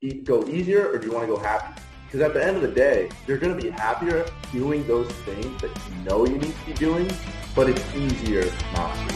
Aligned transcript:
go 0.00 0.46
easier 0.46 0.92
or 0.92 0.98
do 0.98 1.08
you 1.08 1.12
want 1.12 1.26
to 1.26 1.34
go 1.34 1.40
happy? 1.40 1.82
Because 2.06 2.20
at 2.20 2.32
the 2.32 2.44
end 2.44 2.54
of 2.56 2.62
the 2.62 2.68
day, 2.68 3.10
you're 3.26 3.36
going 3.36 3.54
to 3.56 3.60
be 3.60 3.68
happier 3.68 4.24
doing 4.52 4.86
those 4.86 5.10
things 5.26 5.60
that 5.60 5.70
you 5.70 6.04
know 6.04 6.24
you 6.24 6.38
need 6.38 6.54
to 6.54 6.66
be 6.66 6.72
doing, 6.74 7.10
but 7.54 7.68
it's 7.68 7.94
easier 7.96 8.44
not 8.74 8.94
to. 8.94 9.14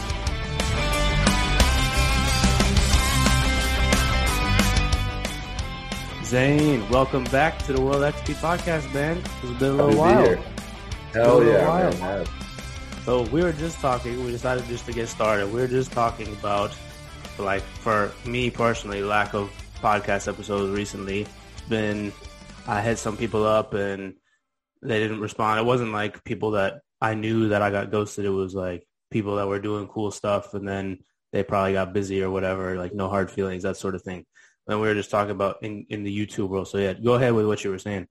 Zane, 6.25 6.89
welcome 6.91 7.25
back 7.25 7.59
to 7.67 7.73
the 7.73 7.81
World 7.81 8.03
XP 8.03 8.35
podcast, 8.41 8.93
man. 8.93 9.19
It's 9.19 9.59
been 9.61 9.71
a 9.71 9.75
little 9.75 9.91
be 9.91 9.97
while. 9.97 10.37
Hell 11.13 11.45
yeah, 11.45 11.69
while. 11.69 11.93
man. 11.99 12.27
So 13.05 13.23
we 13.23 13.43
were 13.43 13.53
just 13.53 13.79
talking. 13.79 14.25
We 14.25 14.33
decided 14.33 14.65
just 14.67 14.87
to 14.87 14.93
get 14.93 15.09
started. 15.09 15.47
We 15.53 15.61
were 15.61 15.69
just 15.69 15.93
talking 15.93 16.27
about, 16.33 16.75
like, 17.39 17.63
for 17.63 18.11
me 18.25 18.51
personally, 18.51 19.03
lack 19.03 19.35
of 19.35 19.51
podcast 19.83 20.29
episodes 20.29 20.73
recently. 20.73 21.27
Been, 21.69 22.13
I 22.67 22.81
hit 22.81 22.99
some 22.99 23.17
people 23.17 23.45
up 23.45 23.75
and 23.75 24.15
they 24.81 24.99
didn't 25.01 25.21
respond. 25.21 25.59
It 25.59 25.67
wasn't 25.67 25.93
like 25.93 26.23
people 26.25 26.53
that 26.53 26.81
I 27.01 27.15
knew 27.15 27.49
that 27.49 27.63
I 27.63 27.71
got 27.71 27.91
ghosted. 27.91 28.25
It 28.25 28.31
was 28.31 28.55
like 28.55 28.87
people 29.11 29.37
that 29.37 29.49
were 29.49 29.59
doing 29.59 29.89
cool 29.89 30.11
stuff 30.11 30.55
and 30.55 30.67
then 30.67 30.99
they 31.33 31.43
probably 31.43 31.73
got 31.73 31.93
busy 31.93 32.23
or 32.23 32.31
whatever. 32.31 32.77
Like 32.77 32.95
no 32.95 33.09
hard 33.09 33.31
feelings, 33.31 33.65
that 33.65 33.77
sort 33.77 33.95
of 33.95 34.03
thing. 34.03 34.25
And 34.69 34.81
we 34.81 34.87
were 34.87 34.95
just 34.95 35.11
talking 35.11 35.33
about 35.33 35.63
in, 35.63 35.85
in 35.91 36.05
the 36.05 36.27
YouTube 36.27 36.49
world. 36.49 36.69
So 36.69 36.79
yeah, 36.79 36.95
go 36.95 37.15
ahead 37.15 37.33
with 37.33 37.47
what 37.47 37.65
you 37.65 37.71
were 37.71 37.79
saying. 37.79 38.07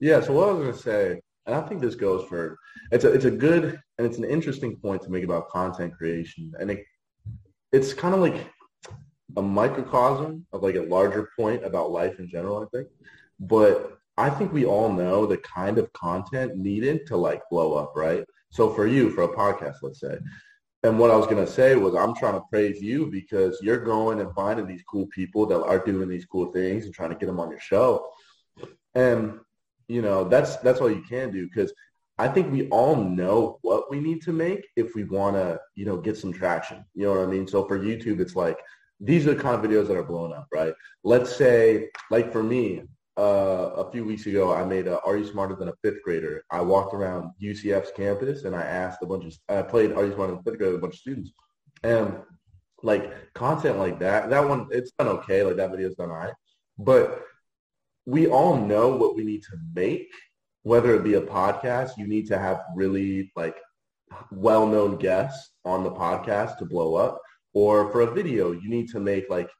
Yeah, 0.00 0.20
so 0.20 0.32
what 0.32 0.48
I 0.48 0.52
was 0.52 0.62
going 0.62 0.72
to 0.72 0.78
say, 0.78 1.20
and 1.46 1.56
I 1.56 1.60
think 1.62 1.80
this 1.80 1.96
goes 1.96 2.24
for, 2.28 2.56
it's 2.92 3.04
a, 3.04 3.12
it's 3.12 3.24
a 3.24 3.30
good 3.30 3.80
and 3.98 4.06
it's 4.06 4.18
an 4.18 4.24
interesting 4.24 4.76
point 4.76 5.02
to 5.02 5.10
make 5.10 5.24
about 5.24 5.48
content 5.48 5.96
creation. 5.96 6.52
And 6.60 6.70
it, 6.70 6.84
it's 7.72 7.92
kind 7.92 8.14
of 8.14 8.20
like 8.20 8.46
a 9.36 9.42
microcosm 9.42 10.46
of 10.52 10.62
like 10.62 10.76
a 10.76 10.82
larger 10.82 11.30
point 11.36 11.64
about 11.64 11.90
life 11.90 12.18
in 12.18 12.28
general, 12.28 12.62
I 12.62 12.76
think. 12.76 12.88
But 13.40 13.98
I 14.16 14.30
think 14.30 14.52
we 14.52 14.64
all 14.64 14.92
know 14.92 15.26
the 15.26 15.38
kind 15.38 15.78
of 15.78 15.92
content 15.92 16.56
needed 16.56 17.06
to 17.06 17.16
like 17.16 17.42
blow 17.50 17.74
up, 17.74 17.92
right? 17.94 18.24
So 18.50 18.72
for 18.72 18.86
you, 18.86 19.10
for 19.10 19.22
a 19.22 19.28
podcast, 19.28 19.76
let's 19.82 20.00
say, 20.00 20.18
and 20.82 20.98
what 20.98 21.10
I 21.10 21.16
was 21.16 21.26
going 21.26 21.44
to 21.44 21.50
say 21.50 21.74
was 21.74 21.94
I'm 21.94 22.14
trying 22.14 22.34
to 22.34 22.44
praise 22.50 22.80
you 22.80 23.06
because 23.06 23.58
you're 23.60 23.84
going 23.84 24.20
and 24.20 24.32
finding 24.34 24.66
these 24.66 24.82
cool 24.88 25.06
people 25.06 25.44
that 25.46 25.60
are 25.62 25.84
doing 25.84 26.08
these 26.08 26.24
cool 26.24 26.52
things 26.52 26.84
and 26.84 26.94
trying 26.94 27.10
to 27.10 27.16
get 27.16 27.26
them 27.26 27.40
on 27.40 27.50
your 27.50 27.60
show. 27.60 28.06
And, 28.94 29.40
you 29.88 30.02
know, 30.02 30.24
that's, 30.24 30.56
that's 30.56 30.80
all 30.80 30.90
you 30.90 31.02
can 31.08 31.32
do 31.32 31.48
because 31.48 31.72
I 32.16 32.28
think 32.28 32.52
we 32.52 32.68
all 32.68 32.96
know 32.96 33.58
what 33.62 33.90
we 33.90 34.00
need 34.00 34.22
to 34.22 34.32
make 34.32 34.66
if 34.76 34.94
we 34.94 35.04
want 35.04 35.36
to, 35.36 35.60
you 35.74 35.84
know, 35.84 35.96
get 35.96 36.16
some 36.16 36.32
traction. 36.32 36.84
You 36.94 37.06
know 37.06 37.14
what 37.14 37.28
I 37.28 37.30
mean? 37.30 37.46
So 37.46 37.64
for 37.64 37.78
YouTube, 37.78 38.20
it's 38.20 38.36
like, 38.36 38.58
these 39.00 39.26
are 39.26 39.34
the 39.34 39.40
kind 39.40 39.54
of 39.54 39.68
videos 39.68 39.86
that 39.88 39.96
are 39.96 40.04
blowing 40.04 40.32
up, 40.32 40.46
right? 40.52 40.74
Let's 41.04 41.34
say, 41.34 41.88
like 42.10 42.32
for 42.32 42.42
me, 42.42 42.82
uh, 43.18 43.72
a 43.76 43.90
few 43.90 44.04
weeks 44.04 44.26
ago, 44.26 44.52
I 44.52 44.64
made 44.64 44.86
a 44.86 45.00
Are 45.00 45.16
You 45.16 45.26
Smarter 45.26 45.56
Than 45.56 45.68
a 45.68 45.74
Fifth 45.82 46.02
Grader? 46.04 46.44
I 46.50 46.60
walked 46.60 46.94
around 46.94 47.32
UCF's 47.42 47.90
campus 47.96 48.44
and 48.44 48.54
I 48.54 48.62
asked 48.62 49.02
a 49.02 49.06
bunch 49.06 49.24
of, 49.24 49.36
I 49.48 49.62
played 49.62 49.92
Are 49.92 50.04
You 50.04 50.14
Smarter 50.14 50.32
Than 50.32 50.40
a 50.40 50.42
Fifth 50.44 50.58
Grader 50.58 50.72
with 50.72 50.80
a 50.80 50.82
bunch 50.82 50.94
of 50.94 51.00
students. 51.00 51.32
And 51.82 52.16
like 52.82 53.32
content 53.34 53.78
like 53.78 53.98
that, 54.00 54.30
that 54.30 54.48
one, 54.48 54.68
it's 54.70 54.92
done 54.92 55.08
okay. 55.08 55.42
Like 55.42 55.56
that 55.56 55.70
video's 55.70 55.96
done 55.96 56.10
all 56.10 56.16
right. 56.16 56.34
But 56.78 57.24
we 58.06 58.28
all 58.28 58.56
know 58.56 58.88
what 58.88 59.16
we 59.16 59.24
need 59.24 59.42
to 59.44 59.58
make, 59.74 60.08
whether 60.62 60.94
it 60.94 61.02
be 61.02 61.14
a 61.14 61.20
podcast, 61.20 61.98
you 61.98 62.06
need 62.06 62.28
to 62.28 62.38
have 62.38 62.60
really 62.76 63.32
like 63.34 63.56
well-known 64.30 64.96
guests 64.96 65.50
on 65.64 65.82
the 65.82 65.90
podcast 65.90 66.58
to 66.58 66.64
blow 66.64 66.94
up. 66.94 67.20
Or 67.60 67.90
for 67.90 68.02
a 68.02 68.14
video, 68.14 68.52
you 68.52 68.68
need 68.68 68.88
to 68.90 69.00
make 69.00 69.28
like 69.28 69.50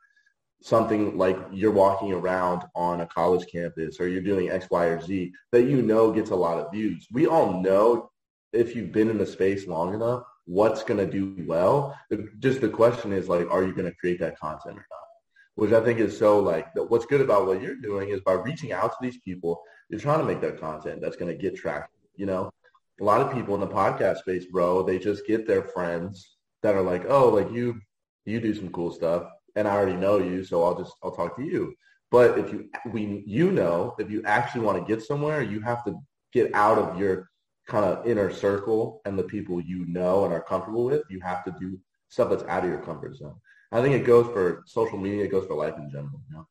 something 0.63 1.19
like 1.19 1.37
you're 1.51 1.73
walking 1.73 2.13
around 2.13 2.63
on 2.77 3.01
a 3.01 3.07
college 3.07 3.45
campus 3.51 3.99
or 3.99 4.07
you're 4.07 4.29
doing 4.31 4.51
X, 4.51 4.69
Y, 4.71 4.85
or 4.85 5.01
Z 5.01 5.33
that 5.51 5.65
you 5.65 5.83
know 5.83 6.13
gets 6.13 6.31
a 6.31 6.37
lot 6.37 6.61
of 6.61 6.71
views. 6.71 7.09
We 7.11 7.27
all 7.27 7.61
know 7.61 8.13
if 8.53 8.77
you've 8.77 8.93
been 8.93 9.11
in 9.11 9.19
the 9.19 9.27
space 9.27 9.67
long 9.67 9.95
enough, 9.95 10.23
what's 10.45 10.85
going 10.85 11.05
to 11.05 11.11
do 11.11 11.45
well. 11.49 11.99
Just 12.39 12.61
the 12.61 12.69
question 12.69 13.13
is 13.13 13.29
like, 13.29 13.51
are 13.51 13.65
you 13.65 13.75
going 13.75 13.91
to 13.91 13.97
create 13.97 14.21
that 14.21 14.39
content 14.39 14.77
or 14.77 14.87
not? 14.97 15.09
Which 15.57 15.73
I 15.73 15.85
think 15.85 15.99
is 15.99 16.17
so 16.17 16.39
like, 16.39 16.69
what's 16.77 17.07
good 17.07 17.21
about 17.21 17.49
what 17.49 17.61
you're 17.61 17.81
doing 17.91 18.11
is 18.11 18.21
by 18.21 18.35
reaching 18.35 18.71
out 18.71 18.93
to 18.93 18.99
these 19.01 19.19
people, 19.25 19.61
you're 19.89 19.99
trying 19.99 20.21
to 20.21 20.25
make 20.25 20.41
that 20.43 20.61
content 20.61 21.01
that's 21.01 21.17
going 21.17 21.33
to 21.37 21.43
get 21.43 21.57
traction. 21.57 21.99
You 22.15 22.27
know, 22.27 22.53
a 23.01 23.05
lot 23.05 23.23
of 23.23 23.35
people 23.35 23.57
in 23.57 23.61
the 23.61 23.67
podcast 23.67 24.19
space, 24.19 24.47
bro, 24.47 24.85
they 24.85 25.01
just 25.01 25.27
get 25.27 25.49
their 25.49 25.65
friends 25.65 26.37
that 26.63 26.77
are 26.77 26.83
like, 26.83 27.05
oh, 27.09 27.29
like 27.29 27.51
you, 27.53 27.81
you 28.29 28.41
do 28.41 28.55
some 28.55 28.71
cool 28.71 28.91
stuff 28.91 29.25
and 29.57 29.67
I 29.67 29.73
already 29.73 29.97
know 29.97 30.19
you, 30.19 30.45
so 30.45 30.63
I'll 30.63 30.79
just 30.79 30.93
I'll 31.03 31.15
talk 31.15 31.37
to 31.37 31.43
you. 31.43 31.75
But 32.11 32.39
if 32.39 32.53
you 32.53 32.71
we 32.87 33.23
you 33.27 33.51
know 33.51 33.95
if 33.99 34.11
you 34.11 34.23
actually 34.25 34.63
want 34.63 34.79
to 34.79 34.95
get 34.95 35.05
somewhere, 35.05 35.43
you 35.43 35.61
have 35.61 35.85
to 35.85 35.97
get 36.33 36.55
out 36.55 36.79
of 36.79 36.99
your 36.99 37.29
kind 37.67 37.85
of 37.85 38.07
inner 38.07 38.33
circle 38.33 39.03
and 39.05 39.19
the 39.19 39.25
people 39.25 39.61
you 39.61 39.85
know 39.87 40.25
and 40.25 40.33
are 40.33 40.43
comfortable 40.43 40.85
with. 40.85 41.03
You 41.11 41.21
have 41.21 41.45
to 41.45 41.55
do 41.61 41.79
stuff 42.09 42.31
that's 42.31 42.45
out 42.45 42.65
of 42.65 42.71
your 42.71 42.81
comfort 42.81 43.17
zone. 43.17 43.35
I 43.73 43.83
think 43.83 43.95
it 43.95 44.07
goes 44.07 44.27
for 44.33 44.63
social 44.67 44.97
media. 44.97 45.25
It 45.25 45.31
goes 45.31 45.47
for 45.47 45.55
life 45.55 45.75
in 45.77 45.91
general. 45.91 46.21
You 46.31 46.37
know? 46.37 46.47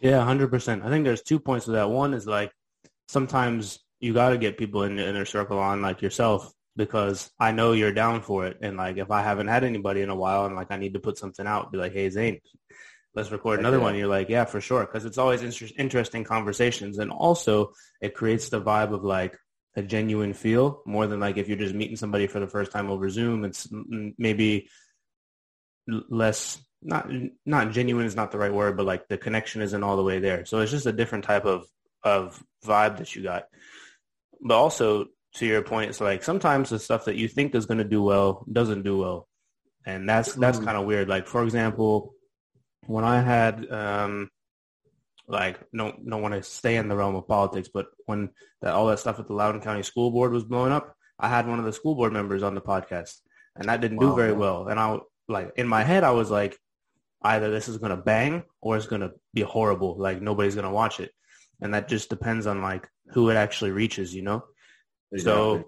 Yeah, 0.00 0.24
hundred 0.24 0.48
percent. 0.48 0.84
I 0.84 0.88
think 0.88 1.04
there's 1.04 1.22
two 1.22 1.38
points 1.38 1.66
to 1.66 1.72
that. 1.72 1.88
One 1.88 2.12
is 2.14 2.26
like 2.26 2.52
sometimes 3.08 3.78
you 4.00 4.12
got 4.12 4.30
to 4.30 4.38
get 4.38 4.58
people 4.58 4.82
in 4.82 4.96
the 4.96 5.06
inner 5.06 5.24
circle 5.24 5.58
on 5.58 5.82
like 5.82 6.02
yourself 6.02 6.52
because 6.80 7.30
I 7.38 7.52
know 7.52 7.72
you're 7.72 7.92
down 7.92 8.22
for 8.22 8.46
it. 8.46 8.56
And 8.62 8.78
like 8.78 8.96
if 8.96 9.10
I 9.10 9.20
haven't 9.20 9.48
had 9.48 9.64
anybody 9.64 10.00
in 10.00 10.08
a 10.08 10.16
while 10.16 10.46
and 10.46 10.56
like 10.56 10.70
I 10.70 10.78
need 10.78 10.94
to 10.94 10.98
put 10.98 11.18
something 11.18 11.46
out, 11.46 11.70
be 11.70 11.76
like, 11.76 11.92
hey 11.92 12.08
Zane, 12.08 12.40
let's 13.14 13.30
record 13.30 13.60
another 13.60 13.78
one. 13.78 13.96
You're 13.96 14.08
like, 14.08 14.30
yeah, 14.30 14.46
for 14.46 14.62
sure, 14.62 14.86
because 14.86 15.04
it's 15.04 15.18
always 15.18 15.42
inter- 15.42 15.74
interesting 15.76 16.24
conversations, 16.24 16.96
and 16.96 17.10
also 17.10 17.74
it 18.00 18.14
creates 18.14 18.48
the 18.48 18.62
vibe 18.62 18.94
of 18.94 19.04
like 19.04 19.36
a 19.76 19.82
genuine 19.82 20.32
feel 20.32 20.80
more 20.86 21.06
than 21.06 21.20
like 21.20 21.36
if 21.36 21.48
you're 21.48 21.58
just 21.58 21.74
meeting 21.74 21.96
somebody 21.96 22.26
for 22.26 22.40
the 22.40 22.48
first 22.48 22.72
time 22.72 22.88
over 22.90 23.10
Zoom. 23.10 23.44
It's 23.44 23.68
maybe 24.16 24.70
less 25.86 26.58
not 26.82 27.10
not 27.44 27.72
genuine 27.72 28.06
is 28.06 28.16
not 28.16 28.32
the 28.32 28.38
right 28.38 28.54
word, 28.54 28.78
but 28.78 28.86
like 28.86 29.06
the 29.06 29.18
connection 29.18 29.60
isn't 29.60 29.84
all 29.84 29.98
the 29.98 30.02
way 30.02 30.18
there. 30.18 30.46
So 30.46 30.60
it's 30.60 30.72
just 30.72 30.86
a 30.86 30.92
different 30.92 31.24
type 31.24 31.44
of 31.44 31.66
of 32.02 32.42
vibe 32.64 32.96
that 32.96 33.14
you 33.14 33.22
got. 33.22 33.44
But 34.40 34.54
also 34.54 35.08
to 35.34 35.46
your 35.46 35.62
point, 35.62 35.90
it's 35.90 36.00
like 36.00 36.22
sometimes 36.22 36.70
the 36.70 36.78
stuff 36.78 37.04
that 37.04 37.16
you 37.16 37.28
think 37.28 37.54
is 37.54 37.66
going 37.66 37.78
to 37.78 37.84
do 37.84 38.02
well 38.02 38.44
doesn't 38.50 38.82
do 38.82 38.98
well, 38.98 39.28
and 39.86 40.08
that's 40.08 40.34
that's 40.34 40.58
Mhm. 40.58 40.64
kind 40.64 40.76
of 40.78 40.86
weird. 40.86 41.08
Like 41.08 41.26
for 41.26 41.42
example, 41.44 42.14
when 42.86 43.04
I 43.04 43.20
had 43.20 43.70
um 43.70 44.30
like 45.28 45.60
don't 45.72 46.08
don't 46.08 46.22
want 46.22 46.34
to 46.34 46.42
stay 46.42 46.76
in 46.76 46.88
the 46.88 46.96
realm 46.96 47.14
of 47.14 47.28
politics, 47.28 47.68
but 47.72 47.86
when 48.06 48.30
that 48.62 48.72
all 48.74 48.86
that 48.88 48.98
stuff 48.98 49.20
at 49.20 49.28
the 49.28 49.34
Loudoun 49.34 49.60
County 49.60 49.82
School 49.82 50.10
Board 50.10 50.32
was 50.32 50.44
blowing 50.44 50.72
up, 50.72 50.94
I 51.18 51.28
had 51.28 51.46
one 51.46 51.58
of 51.58 51.64
the 51.64 51.72
school 51.72 51.94
board 51.94 52.12
members 52.12 52.42
on 52.42 52.54
the 52.54 52.60
podcast, 52.60 53.20
and 53.54 53.68
that 53.68 53.80
didn't 53.80 53.98
do 53.98 54.14
very 54.16 54.32
well. 54.32 54.66
And 54.68 54.80
I 54.80 54.98
like 55.28 55.52
in 55.56 55.68
my 55.68 55.84
head, 55.84 56.02
I 56.02 56.10
was 56.10 56.30
like, 56.30 56.58
either 57.22 57.50
this 57.50 57.68
is 57.68 57.78
gonna 57.78 57.96
bang 57.96 58.42
or 58.60 58.76
it's 58.76 58.86
gonna 58.86 59.12
be 59.32 59.42
horrible. 59.42 59.96
Like 59.96 60.20
nobody's 60.20 60.56
gonna 60.56 60.72
watch 60.72 60.98
it, 60.98 61.12
and 61.60 61.74
that 61.74 61.86
just 61.88 62.10
depends 62.10 62.48
on 62.48 62.62
like 62.62 62.88
who 63.12 63.30
it 63.30 63.36
actually 63.36 63.70
reaches, 63.70 64.12
you 64.14 64.22
know. 64.22 64.42
So 65.18 65.64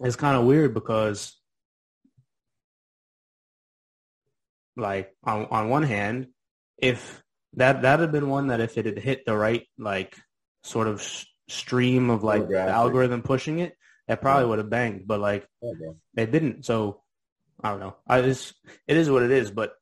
it's 0.00 0.16
kind 0.16 0.36
of 0.36 0.44
weird 0.44 0.74
because 0.74 1.36
like 4.76 5.14
on 5.24 5.46
on 5.50 5.68
one 5.68 5.82
hand, 5.82 6.28
if 6.78 7.22
that 7.54 7.82
that 7.82 8.00
had 8.00 8.12
been 8.12 8.28
one 8.28 8.48
that 8.48 8.60
if 8.60 8.78
it 8.78 8.86
had 8.86 8.98
hit 8.98 9.24
the 9.26 9.36
right 9.36 9.66
like 9.78 10.16
sort 10.64 10.86
of 10.88 11.00
s- 11.00 11.26
stream 11.48 12.10
of 12.10 12.24
like 12.24 12.48
the 12.48 12.72
algorithm 12.72 13.22
pushing 13.22 13.58
it, 13.58 13.76
it 14.08 14.20
probably 14.20 14.48
would 14.48 14.58
have 14.58 14.70
banged. 14.70 15.06
But 15.06 15.20
like 15.20 15.46
oh, 15.62 15.70
Okay. 15.72 15.98
it 16.16 16.32
didn't. 16.32 16.64
So 16.64 17.02
I 17.62 17.70
don't 17.70 17.80
know. 17.80 17.96
I 18.06 18.22
just 18.22 18.54
it 18.86 18.96
is 18.96 19.10
what 19.10 19.22
it 19.22 19.30
is. 19.30 19.50
But 19.50 19.72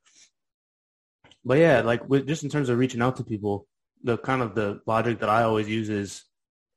but 1.43 1.57
yeah, 1.57 1.81
like 1.81 2.07
with, 2.07 2.27
just 2.27 2.43
in 2.43 2.49
terms 2.49 2.69
of 2.69 2.77
reaching 2.77 3.01
out 3.01 3.17
to 3.17 3.23
people, 3.23 3.67
the 4.03 4.17
kind 4.17 4.41
of 4.41 4.55
the 4.55 4.81
logic 4.85 5.19
that 5.19 5.29
I 5.29 5.43
always 5.43 5.67
use 5.67 5.89
is 5.89 6.23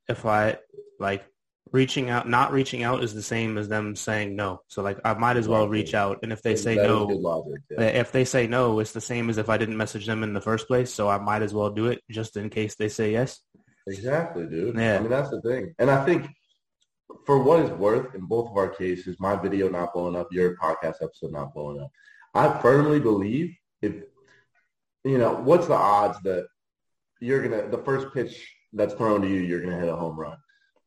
if 0.07 0.25
I 0.25 0.57
like 0.99 1.25
reaching 1.71 2.09
out, 2.09 2.27
not 2.29 2.51
reaching 2.51 2.83
out 2.83 3.03
is 3.03 3.13
the 3.13 3.21
same 3.23 3.57
as 3.57 3.67
them 3.67 3.95
saying 3.95 4.35
no. 4.35 4.61
So 4.67 4.81
like 4.81 4.99
I 5.03 5.13
might 5.15 5.37
as 5.37 5.47
well 5.47 5.67
reach 5.67 5.93
out, 5.93 6.19
and 6.23 6.31
if 6.31 6.41
they 6.41 6.55
say 6.55 6.75
That 6.75 6.87
no, 6.87 7.05
logic. 7.05 7.61
yeah. 7.69 7.81
if 7.81 8.11
they 8.11 8.25
say 8.25 8.47
no, 8.47 8.79
it's 8.79 8.91
the 8.93 9.01
same 9.01 9.29
as 9.29 9.37
if 9.37 9.49
I 9.49 9.57
didn't 9.57 9.77
message 9.77 10.05
them 10.05 10.23
in 10.23 10.33
the 10.33 10.41
first 10.41 10.67
place. 10.67 10.93
So 10.93 11.09
I 11.09 11.17
might 11.17 11.41
as 11.41 11.53
well 11.53 11.69
do 11.69 11.87
it 11.87 12.01
just 12.09 12.37
in 12.37 12.49
case 12.49 12.75
they 12.75 12.89
say 12.89 13.11
yes. 13.11 13.39
Exactly, 13.87 14.47
dude. 14.47 14.75
Yeah. 14.77 14.97
I 14.97 14.99
mean, 14.99 15.09
that's 15.09 15.29
the 15.29 15.41
thing. 15.41 15.73
And 15.79 15.91
I 15.91 16.05
think 16.05 16.27
for 17.25 17.41
what 17.41 17.59
it's 17.59 17.71
worth, 17.71 18.15
in 18.15 18.21
both 18.25 18.49
of 18.49 18.57
our 18.57 18.69
cases, 18.69 19.17
my 19.19 19.35
video 19.35 19.69
not 19.69 19.93
blowing 19.93 20.15
up, 20.15 20.27
your 20.31 20.55
podcast 20.57 20.95
episode 21.01 21.31
not 21.31 21.53
blowing 21.53 21.81
up, 21.81 21.91
I 22.33 22.59
firmly 22.61 22.99
believe 22.99 23.55
if, 23.81 23.93
you 25.03 25.17
know, 25.17 25.33
what's 25.35 25.67
the 25.67 25.75
odds 25.75 26.19
that 26.23 26.47
you're 27.19 27.47
going 27.47 27.63
to, 27.63 27.69
the 27.69 27.83
first 27.83 28.13
pitch 28.13 28.51
that's 28.73 28.93
thrown 28.95 29.21
to 29.21 29.27
you, 29.27 29.39
you're 29.39 29.61
going 29.61 29.73
to 29.73 29.79
hit 29.79 29.89
a 29.89 29.95
home 29.95 30.19
run? 30.19 30.37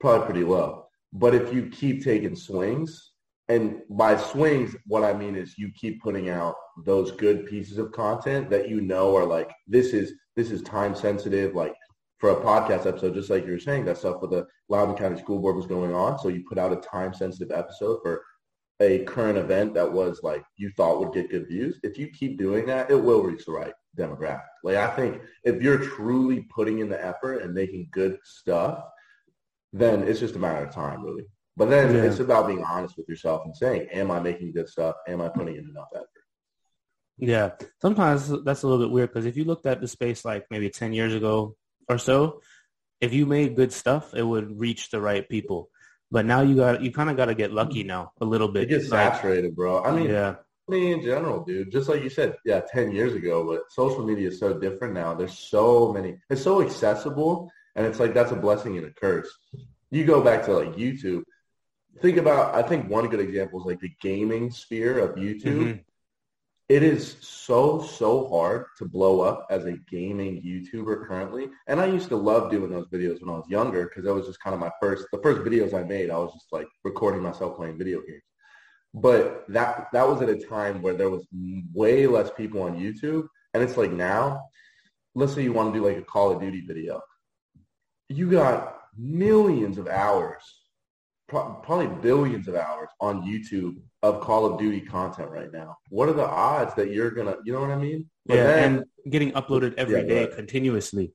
Probably 0.00 0.26
pretty 0.26 0.44
low. 0.44 0.86
But 1.12 1.34
if 1.34 1.52
you 1.52 1.68
keep 1.68 2.04
taking 2.04 2.36
swings, 2.36 3.12
and 3.48 3.80
by 3.88 4.16
swings, 4.16 4.76
what 4.86 5.04
I 5.04 5.14
mean 5.14 5.34
is 5.34 5.56
you 5.56 5.70
keep 5.74 6.02
putting 6.02 6.28
out 6.28 6.54
those 6.84 7.12
good 7.12 7.46
pieces 7.46 7.78
of 7.78 7.92
content 7.92 8.50
that 8.50 8.68
you 8.68 8.82
know 8.82 9.16
are 9.16 9.24
like, 9.24 9.50
this 9.66 9.94
is 9.94 10.12
this 10.36 10.50
is 10.50 10.60
time 10.62 10.94
sensitive. 10.94 11.54
Like 11.54 11.74
for 12.18 12.30
a 12.30 12.36
podcast 12.36 12.86
episode, 12.86 13.14
just 13.14 13.30
like 13.30 13.46
you 13.46 13.52
were 13.52 13.58
saying, 13.58 13.86
that 13.86 13.96
stuff 13.96 14.20
with 14.20 14.30
the 14.30 14.46
Loudoun 14.68 14.96
County 14.96 15.18
School 15.18 15.40
Board 15.40 15.56
was 15.56 15.66
going 15.66 15.94
on. 15.94 16.18
So 16.18 16.28
you 16.28 16.44
put 16.46 16.58
out 16.58 16.72
a 16.72 16.76
time 16.76 17.14
sensitive 17.14 17.50
episode 17.56 18.00
for 18.02 18.22
a 18.80 19.00
current 19.04 19.38
event 19.38 19.74
that 19.74 19.90
was 19.90 20.20
like 20.22 20.44
you 20.56 20.70
thought 20.76 21.00
would 21.00 21.14
get 21.14 21.30
good 21.30 21.48
views. 21.48 21.80
If 21.82 21.98
you 21.98 22.08
keep 22.08 22.38
doing 22.38 22.66
that, 22.66 22.90
it 22.90 23.02
will 23.02 23.22
reach 23.22 23.44
the 23.46 23.52
right 23.52 23.72
demographic. 23.96 24.42
Like 24.62 24.76
I 24.76 24.88
think 24.94 25.22
if 25.44 25.62
you're 25.62 25.78
truly 25.78 26.46
putting 26.54 26.80
in 26.80 26.88
the 26.88 27.04
effort 27.04 27.38
and 27.38 27.54
making 27.54 27.88
good 27.92 28.18
stuff, 28.24 28.84
then 29.72 30.02
it's 30.02 30.20
just 30.20 30.36
a 30.36 30.38
matter 30.38 30.64
of 30.64 30.74
time, 30.74 31.02
really. 31.04 31.24
But 31.56 31.70
then 31.70 31.94
yeah. 31.94 32.02
it's 32.02 32.20
about 32.20 32.46
being 32.46 32.64
honest 32.64 32.96
with 32.96 33.08
yourself 33.08 33.42
and 33.44 33.56
saying, 33.56 33.88
"Am 33.92 34.10
I 34.10 34.20
making 34.20 34.52
good 34.52 34.68
stuff? 34.68 34.96
Am 35.08 35.20
I 35.20 35.28
putting 35.28 35.56
in 35.56 35.68
enough 35.68 35.88
effort?" 35.94 36.08
Yeah, 37.18 37.50
sometimes 37.82 38.28
that's 38.44 38.62
a 38.62 38.68
little 38.68 38.84
bit 38.84 38.92
weird 38.92 39.12
because 39.12 39.26
if 39.26 39.36
you 39.36 39.44
looked 39.44 39.66
at 39.66 39.80
the 39.80 39.88
space 39.88 40.24
like 40.24 40.46
maybe 40.50 40.70
ten 40.70 40.92
years 40.92 41.14
ago 41.14 41.56
or 41.88 41.98
so, 41.98 42.40
if 43.00 43.12
you 43.12 43.26
made 43.26 43.56
good 43.56 43.72
stuff, 43.72 44.14
it 44.14 44.22
would 44.22 44.58
reach 44.58 44.90
the 44.90 45.00
right 45.00 45.28
people. 45.28 45.70
But 46.10 46.26
now 46.26 46.42
you 46.42 46.56
got 46.56 46.80
you 46.80 46.92
kind 46.92 47.10
of 47.10 47.16
got 47.16 47.26
to 47.26 47.34
get 47.34 47.52
lucky 47.52 47.82
now 47.82 48.12
a 48.20 48.24
little 48.24 48.48
bit. 48.48 48.64
It 48.64 48.68
gets 48.68 48.90
like, 48.90 49.14
saturated, 49.14 49.54
bro. 49.56 49.82
I 49.82 49.92
mean, 49.92 50.10
yeah. 50.10 50.36
In 50.70 51.02
general, 51.02 51.44
dude, 51.44 51.72
just 51.72 51.88
like 51.88 52.02
you 52.02 52.10
said, 52.10 52.36
yeah, 52.44 52.60
ten 52.60 52.92
years 52.92 53.14
ago, 53.14 53.44
but 53.44 53.62
social 53.70 54.04
media 54.04 54.28
is 54.28 54.38
so 54.38 54.58
different 54.58 54.94
now. 54.94 55.14
There's 55.14 55.36
so 55.36 55.92
many. 55.92 56.18
It's 56.28 56.42
so 56.42 56.62
accessible, 56.62 57.50
and 57.78 57.86
it's 57.86 57.98
like 57.98 58.12
that's 58.12 58.32
a 58.32 58.36
blessing 58.36 58.76
and 58.76 58.86
a 58.86 58.90
curse. 58.90 59.30
You 59.90 60.04
go 60.04 60.20
back 60.20 60.44
to 60.44 60.52
like 60.52 60.76
YouTube. 60.76 61.22
Think 62.02 62.18
about. 62.18 62.54
I 62.54 62.62
think 62.62 62.90
one 62.90 63.08
good 63.08 63.20
example 63.20 63.60
is 63.60 63.66
like 63.66 63.80
the 63.80 63.92
gaming 64.02 64.50
sphere 64.50 64.98
of 64.98 65.16
YouTube. 65.16 65.62
Mm-hmm 65.62 65.78
it 66.68 66.82
is 66.82 67.16
so 67.22 67.80
so 67.80 68.28
hard 68.28 68.66
to 68.76 68.84
blow 68.84 69.22
up 69.22 69.46
as 69.48 69.64
a 69.64 69.78
gaming 69.90 70.42
YouTuber 70.42 71.06
currently. 71.06 71.48
And 71.66 71.80
I 71.80 71.86
used 71.86 72.10
to 72.10 72.16
love 72.16 72.50
doing 72.50 72.70
those 72.70 72.88
videos 72.88 73.20
when 73.22 73.30
I 73.30 73.38
was 73.38 73.48
younger 73.48 73.86
because 73.86 74.04
that 74.04 74.14
was 74.14 74.26
just 74.26 74.40
kind 74.40 74.52
of 74.52 74.60
my 74.60 74.70
first 74.80 75.06
the 75.10 75.18
first 75.22 75.40
videos 75.40 75.72
I 75.72 75.82
made. 75.84 76.10
I 76.10 76.18
was 76.18 76.32
just 76.34 76.52
like 76.52 76.68
recording 76.84 77.22
myself 77.22 77.56
playing 77.56 77.78
video 77.78 78.00
games. 78.02 78.22
But 78.92 79.44
that 79.48 79.88
that 79.92 80.06
was 80.06 80.20
at 80.20 80.28
a 80.28 80.36
time 80.36 80.82
where 80.82 80.94
there 80.94 81.10
was 81.10 81.26
way 81.72 82.06
less 82.06 82.30
people 82.36 82.62
on 82.62 82.78
YouTube, 82.78 83.26
and 83.54 83.62
it's 83.62 83.78
like 83.78 83.92
now, 83.92 84.42
let's 85.14 85.34
say 85.34 85.42
you 85.42 85.54
want 85.54 85.72
to 85.72 85.78
do 85.78 85.86
like 85.86 85.96
a 85.96 86.02
Call 86.02 86.32
of 86.32 86.40
Duty 86.40 86.62
video, 86.66 87.00
you 88.08 88.30
got 88.30 88.76
millions 88.96 89.78
of 89.78 89.88
hours 89.88 90.42
probably 91.28 91.86
billions 92.00 92.48
of 92.48 92.54
hours 92.54 92.88
on 93.00 93.22
YouTube 93.22 93.76
of 94.02 94.20
Call 94.20 94.46
of 94.46 94.58
Duty 94.58 94.80
content 94.80 95.30
right 95.30 95.52
now. 95.52 95.76
What 95.90 96.08
are 96.08 96.14
the 96.14 96.26
odds 96.26 96.74
that 96.74 96.90
you're 96.90 97.10
gonna, 97.10 97.36
you 97.44 97.52
know 97.52 97.60
what 97.60 97.70
I 97.70 97.76
mean? 97.76 98.08
But 98.26 98.36
yeah, 98.36 98.44
then, 98.44 98.74
and 98.74 99.12
getting 99.12 99.32
uploaded 99.32 99.74
every 99.74 100.00
yeah, 100.00 100.06
day 100.06 100.24
right. 100.24 100.34
continuously. 100.34 101.12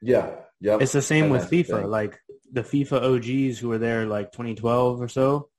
Yeah, 0.00 0.30
yeah. 0.60 0.78
It's 0.80 0.92
the 0.92 1.02
same 1.02 1.24
and 1.24 1.32
with 1.32 1.50
FIFA. 1.50 1.82
The 1.82 1.86
like 1.86 2.18
the 2.50 2.62
FIFA 2.62 3.16
OGs 3.16 3.58
who 3.58 3.68
were 3.68 3.78
there 3.78 4.06
like 4.06 4.32
2012 4.32 5.00
or 5.00 5.08
so, 5.08 5.50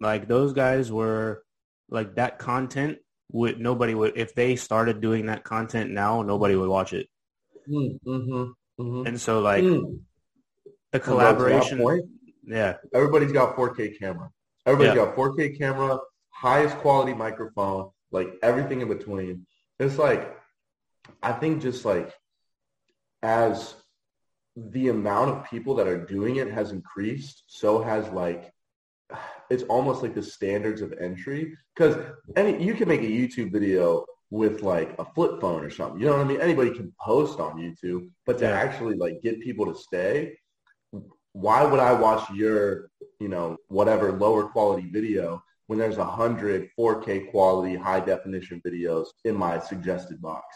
like 0.00 0.26
those 0.26 0.52
guys 0.52 0.90
were 0.90 1.42
like 1.88 2.16
that 2.16 2.38
content 2.38 2.98
would 3.30 3.60
nobody 3.60 3.94
would 3.94 4.16
if 4.16 4.34
they 4.34 4.56
started 4.56 5.00
doing 5.00 5.26
that 5.26 5.44
content 5.44 5.90
now 5.90 6.22
nobody 6.22 6.56
would 6.56 6.68
watch 6.68 6.92
it. 6.92 7.08
Mm, 7.68 8.00
mm-hmm, 8.04 8.82
mm-hmm. 8.82 9.06
And 9.06 9.20
so 9.20 9.40
like 9.40 9.62
mm. 9.62 10.00
The 10.92 11.00
collaboration 11.00 11.78
yeah. 12.48 12.74
Everybody's 12.94 13.32
got 13.32 13.56
4K 13.56 13.98
camera. 13.98 14.30
Everybody's 14.66 14.96
yeah. 14.96 15.04
got 15.04 15.16
4K 15.16 15.58
camera, 15.58 15.98
highest 16.30 16.76
quality 16.78 17.14
microphone, 17.14 17.90
like 18.10 18.30
everything 18.42 18.80
in 18.80 18.88
between. 18.88 19.46
It's 19.78 19.98
like, 19.98 20.34
I 21.22 21.32
think 21.32 21.62
just 21.62 21.84
like 21.84 22.12
as 23.22 23.74
the 24.56 24.88
amount 24.88 25.30
of 25.30 25.48
people 25.48 25.74
that 25.76 25.86
are 25.86 26.04
doing 26.04 26.36
it 26.36 26.50
has 26.50 26.72
increased, 26.72 27.44
so 27.46 27.82
has 27.82 28.08
like, 28.08 28.52
it's 29.50 29.62
almost 29.64 30.02
like 30.02 30.14
the 30.14 30.22
standards 30.22 30.80
of 30.80 30.92
entry. 31.00 31.56
Because 31.76 31.96
any 32.36 32.62
you 32.62 32.74
can 32.74 32.88
make 32.88 33.02
a 33.02 33.04
YouTube 33.04 33.52
video 33.52 34.04
with 34.30 34.62
like 34.62 34.94
a 34.98 35.04
flip 35.14 35.40
phone 35.40 35.64
or 35.64 35.70
something. 35.70 36.00
You 36.00 36.06
know 36.06 36.16
what 36.16 36.26
I 36.26 36.28
mean? 36.28 36.40
Anybody 36.40 36.70
can 36.70 36.92
post 37.00 37.40
on 37.40 37.56
YouTube, 37.56 38.10
but 38.26 38.38
to 38.38 38.44
yeah. 38.44 38.50
actually 38.52 38.96
like 38.96 39.22
get 39.22 39.40
people 39.40 39.66
to 39.66 39.78
stay, 39.78 40.36
why 41.40 41.62
would 41.64 41.78
I 41.78 41.92
watch 41.92 42.28
your, 42.30 42.90
you 43.20 43.28
know, 43.28 43.56
whatever 43.68 44.10
lower 44.12 44.44
quality 44.48 44.88
video 44.90 45.42
when 45.68 45.78
there's 45.78 45.98
a 45.98 46.04
hundred 46.04 46.68
4K 46.76 47.30
quality 47.30 47.76
high 47.76 48.00
definition 48.00 48.60
videos 48.66 49.06
in 49.24 49.36
my 49.36 49.60
suggested 49.60 50.20
box? 50.20 50.46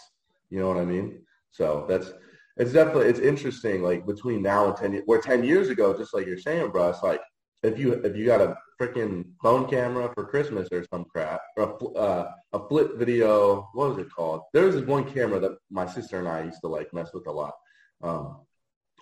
You 0.51 0.59
know 0.59 0.69
what 0.69 0.79
I 0.79 0.85
mean? 0.85 1.23
So 1.53 1.87
that's 1.89 2.13
it's 2.57 2.73
definitely 2.73 3.07
it's 3.07 3.21
interesting. 3.21 3.83
Like 3.83 4.07
between 4.07 4.43
now 4.43 4.67
and 4.67 4.77
ten, 4.77 4.93
years, 4.93 5.05
where 5.07 5.21
ten 5.21 5.45
years 5.45 5.69
ago, 5.69 5.97
just 5.97 6.15
like 6.15 6.27
you're 6.27 6.39
saying, 6.39 6.71
bro, 6.71 6.89
it's 6.91 7.03
like 7.03 7.21
if 7.63 7.79
you 7.79 7.93
if 7.93 8.17
you 8.17 8.27
got 8.27 8.41
a 8.41 8.57
freaking 8.81 9.27
phone 9.41 9.69
camera 9.69 10.11
for 10.15 10.27
Christmas 10.27 10.69
or 10.73 10.85
some 10.93 11.05
crap, 11.05 11.41
or 11.57 11.65
a, 11.65 11.85
uh, 11.97 12.31
a 12.55 12.69
flip 12.69 12.99
video, 12.99 13.69
what 13.73 13.91
was 13.91 13.99
it 13.99 14.13
called? 14.13 14.43
There 14.53 14.65
was 14.65 14.75
this 14.75 14.85
one 14.85 15.11
camera 15.11 15.39
that 15.41 15.53
my 15.71 15.87
sister 15.87 16.19
and 16.19 16.29
I 16.29 16.43
used 16.43 16.61
to 16.63 16.69
like 16.69 16.93
mess 16.93 17.11
with 17.15 17.27
a 17.29 17.33
lot. 17.33 17.55
Um, 18.03 18.41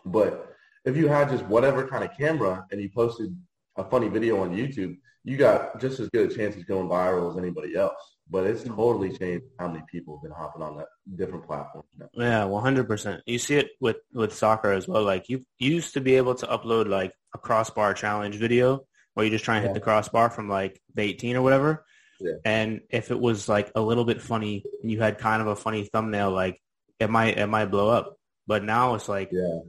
but 0.05 0.55
if 0.85 0.97
you 0.97 1.09
had 1.09 1.29
just 1.29 1.45
whatever 1.45 1.87
kind 1.87 2.05
of 2.05 2.17
camera 2.17 2.67
and 2.71 2.81
you 2.81 2.89
posted 2.89 3.37
a 3.77 3.85
funny 3.85 4.09
video 4.09 4.41
on 4.41 4.55
YouTube, 4.55 4.97
you 5.25 5.37
got 5.37 5.81
just 5.81 6.01
as 6.01 6.09
good 6.09 6.31
a 6.31 6.35
chance 6.35 6.57
of 6.57 6.67
going 6.67 6.89
viral 6.89 7.31
as 7.31 7.39
anybody 7.39 7.77
else. 7.77 8.17
But 8.29 8.47
it's 8.47 8.63
hmm. 8.63 8.75
totally 8.75 9.17
changed 9.17 9.47
how 9.59 9.69
many 9.69 9.83
people 9.91 10.17
have 10.17 10.23
been 10.23 10.33
hopping 10.33 10.63
on 10.63 10.77
that 10.79 10.87
different 11.17 11.47
platforms 11.47 11.89
now. 11.99 12.09
Yeah, 12.15 12.45
one 12.45 12.63
hundred 12.63 12.87
percent. 12.87 13.23
You 13.27 13.39
see 13.39 13.57
it 13.57 13.71
with 13.81 13.97
with 14.13 14.35
soccer 14.35 14.73
as 14.73 14.87
well. 14.87 15.03
Like 15.03 15.29
you, 15.29 15.43
you 15.59 15.71
used 15.71 15.95
to 15.95 16.01
be 16.01 16.15
able 16.15 16.35
to 16.37 16.47
upload 16.47 16.89
like 16.89 17.13
a 17.35 17.39
crossbar 17.39 17.95
challenge 17.95 18.37
video 18.37 18.87
where 19.15 19.27
you 19.27 19.33
just 19.33 19.45
try 19.45 19.57
and 19.57 19.65
yeah. 19.65 19.69
hit 19.69 19.75
the 19.75 19.81
crossbar 19.81 20.31
from 20.31 20.49
like 20.49 20.81
the 20.95 21.03
eighteen 21.03 21.37
or 21.37 21.43
whatever. 21.43 21.85
Yeah. 22.21 22.35
And 22.45 22.83
if 22.91 23.11
it 23.11 23.19
was 23.19 23.49
like 23.49 23.73
a 23.75 23.81
little 23.81 24.05
bit 24.05 24.23
funny 24.23 24.65
and 24.83 24.91
you 24.91 25.01
had 25.01 25.19
kind 25.19 25.43
of 25.43 25.49
a 25.49 25.57
funny 25.57 25.85
thumbnail, 25.85 26.31
like 26.31 26.61
it 27.01 27.11
might 27.11 27.37
it 27.37 27.47
might 27.47 27.67
blow 27.67 27.89
up. 27.89 28.17
But 28.47 28.63
now 28.63 28.95
it's 28.95 29.09
like 29.09 29.31
yeah 29.33 29.61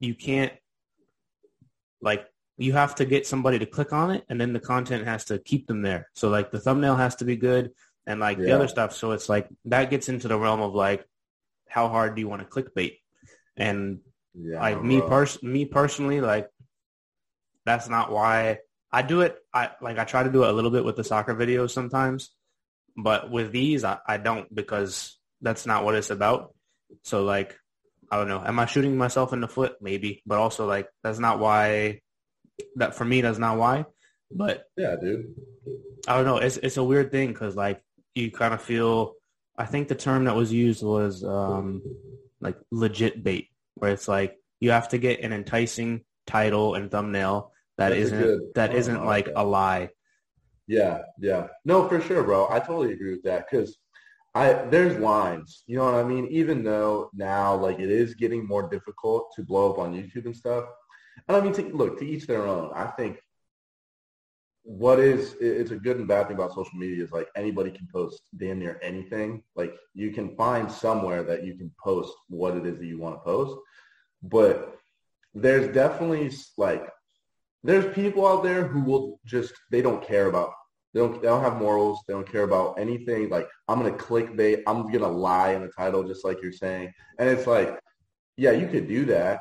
you 0.00 0.14
can't 0.14 0.52
like 2.00 2.26
you 2.58 2.72
have 2.72 2.94
to 2.96 3.04
get 3.04 3.26
somebody 3.26 3.58
to 3.58 3.66
click 3.66 3.92
on 3.92 4.10
it 4.10 4.24
and 4.28 4.40
then 4.40 4.52
the 4.52 4.60
content 4.60 5.04
has 5.04 5.26
to 5.26 5.38
keep 5.38 5.66
them 5.66 5.82
there. 5.82 6.08
So 6.14 6.28
like 6.28 6.50
the 6.50 6.60
thumbnail 6.60 6.96
has 6.96 7.16
to 7.16 7.24
be 7.24 7.36
good 7.36 7.72
and 8.06 8.20
like 8.20 8.38
yeah. 8.38 8.44
the 8.44 8.52
other 8.52 8.68
stuff. 8.68 8.94
So 8.94 9.12
it's 9.12 9.28
like 9.28 9.48
that 9.66 9.90
gets 9.90 10.08
into 10.08 10.28
the 10.28 10.38
realm 10.38 10.60
of 10.60 10.74
like 10.74 11.06
how 11.68 11.88
hard 11.88 12.14
do 12.14 12.20
you 12.20 12.28
want 12.28 12.42
to 12.42 12.48
clickbait? 12.48 12.98
And 13.56 14.00
yeah, 14.34 14.60
like 14.60 14.82
me 14.82 15.00
pers- 15.00 15.42
me 15.42 15.64
personally, 15.64 16.20
like 16.20 16.48
that's 17.64 17.88
not 17.88 18.10
why 18.10 18.58
I 18.90 19.02
do 19.02 19.20
it. 19.22 19.36
I 19.52 19.70
like 19.80 19.98
I 19.98 20.04
try 20.04 20.22
to 20.22 20.32
do 20.32 20.44
it 20.44 20.50
a 20.50 20.52
little 20.52 20.70
bit 20.70 20.84
with 20.84 20.96
the 20.96 21.04
soccer 21.04 21.34
videos 21.34 21.70
sometimes, 21.70 22.30
but 22.96 23.30
with 23.30 23.52
these 23.52 23.84
I, 23.84 23.98
I 24.06 24.16
don't 24.16 24.52
because 24.54 25.18
that's 25.42 25.66
not 25.66 25.84
what 25.84 25.94
it's 25.94 26.10
about. 26.10 26.54
So 27.02 27.24
like 27.24 27.58
I 28.10 28.16
don't 28.16 28.28
know. 28.28 28.42
Am 28.44 28.58
I 28.58 28.66
shooting 28.66 28.96
myself 28.96 29.32
in 29.32 29.40
the 29.40 29.48
foot? 29.48 29.76
Maybe, 29.80 30.22
but 30.26 30.38
also 30.38 30.66
like 30.66 30.88
that's 31.02 31.18
not 31.18 31.38
why. 31.38 32.00
That 32.76 32.94
for 32.94 33.04
me, 33.04 33.20
that's 33.20 33.38
not 33.38 33.58
why. 33.58 33.84
But 34.30 34.64
yeah, 34.76 34.96
dude. 35.00 35.34
I 36.08 36.16
don't 36.16 36.24
know. 36.24 36.38
It's 36.38 36.56
it's 36.56 36.76
a 36.76 36.84
weird 36.84 37.10
thing 37.10 37.28
because 37.28 37.56
like 37.56 37.82
you 38.14 38.30
kind 38.30 38.54
of 38.54 38.62
feel. 38.62 39.14
I 39.58 39.64
think 39.64 39.88
the 39.88 39.94
term 39.94 40.24
that 40.24 40.36
was 40.36 40.52
used 40.52 40.82
was 40.82 41.24
um 41.24 41.82
like 42.40 42.56
legit 42.70 43.22
bait, 43.22 43.48
where 43.74 43.92
it's 43.92 44.08
like 44.08 44.36
you 44.60 44.70
have 44.70 44.90
to 44.90 44.98
get 44.98 45.20
an 45.20 45.32
enticing 45.32 46.04
title 46.26 46.74
and 46.74 46.90
thumbnail 46.90 47.52
that 47.78 47.90
that's 47.90 48.10
not 48.10 48.38
that 48.54 48.70
oh, 48.72 48.76
isn't 48.76 49.04
like 49.04 49.28
a 49.34 49.44
lie. 49.44 49.90
Yeah, 50.66 51.02
yeah. 51.20 51.48
No, 51.64 51.88
for 51.88 52.00
sure, 52.00 52.22
bro. 52.22 52.48
I 52.50 52.58
totally 52.58 52.92
agree 52.92 53.12
with 53.12 53.22
that 53.24 53.46
because 53.50 53.76
I 54.36 54.52
there's 54.68 54.98
lines, 54.98 55.62
you 55.66 55.78
know 55.78 55.86
what 55.86 55.94
I 55.94 56.04
mean? 56.04 56.26
Even 56.26 56.62
though 56.62 57.08
now 57.14 57.56
like 57.56 57.78
it 57.78 57.90
is 57.90 58.14
getting 58.14 58.46
more 58.46 58.68
difficult 58.68 59.32
to 59.34 59.42
blow 59.42 59.72
up 59.72 59.78
on 59.78 59.94
YouTube 59.94 60.26
and 60.26 60.36
stuff. 60.36 60.66
And 61.26 61.38
I 61.38 61.40
mean, 61.40 61.54
to, 61.54 61.62
look, 61.74 61.98
to 62.00 62.06
each 62.06 62.26
their 62.26 62.46
own. 62.46 62.70
I 62.74 62.86
think 62.88 63.18
what 64.62 64.98
is 64.98 65.36
it's 65.40 65.70
a 65.70 65.76
good 65.76 65.96
and 65.96 66.06
bad 66.06 66.26
thing 66.26 66.36
about 66.36 66.52
social 66.52 66.76
media 66.76 67.02
is 67.02 67.12
like 67.12 67.28
anybody 67.34 67.70
can 67.70 67.88
post 67.90 68.20
damn 68.36 68.58
near 68.58 68.78
anything. 68.82 69.42
Like 69.54 69.74
you 69.94 70.10
can 70.10 70.36
find 70.36 70.70
somewhere 70.70 71.22
that 71.22 71.42
you 71.44 71.54
can 71.54 71.72
post 71.82 72.12
what 72.28 72.58
it 72.58 72.66
is 72.66 72.78
that 72.78 72.84
you 72.84 72.98
want 72.98 73.14
to 73.14 73.20
post. 73.20 73.56
But 74.22 74.76
there's 75.32 75.72
definitely 75.72 76.30
like 76.58 76.86
there's 77.64 77.94
people 77.94 78.26
out 78.26 78.42
there 78.42 78.66
who 78.66 78.82
will 78.82 79.18
just 79.24 79.54
they 79.70 79.80
don't 79.80 80.06
care 80.06 80.26
about 80.26 80.52
they 80.94 81.00
don't, 81.00 81.20
they 81.20 81.28
don't 81.28 81.42
have 81.42 81.56
morals. 81.56 82.00
They 82.06 82.14
don't 82.14 82.30
care 82.30 82.44
about 82.44 82.78
anything. 82.78 83.28
Like, 83.28 83.48
I'm 83.68 83.80
going 83.80 83.92
to 83.92 83.98
clickbait. 84.02 84.62
I'm 84.66 84.82
going 84.82 85.00
to 85.00 85.08
lie 85.08 85.52
in 85.52 85.62
the 85.62 85.68
title, 85.68 86.04
just 86.04 86.24
like 86.24 86.42
you're 86.42 86.52
saying. 86.52 86.92
And 87.18 87.28
it's 87.28 87.46
like, 87.46 87.78
yeah, 88.36 88.52
you 88.52 88.66
could 88.68 88.88
do 88.88 89.04
that. 89.06 89.40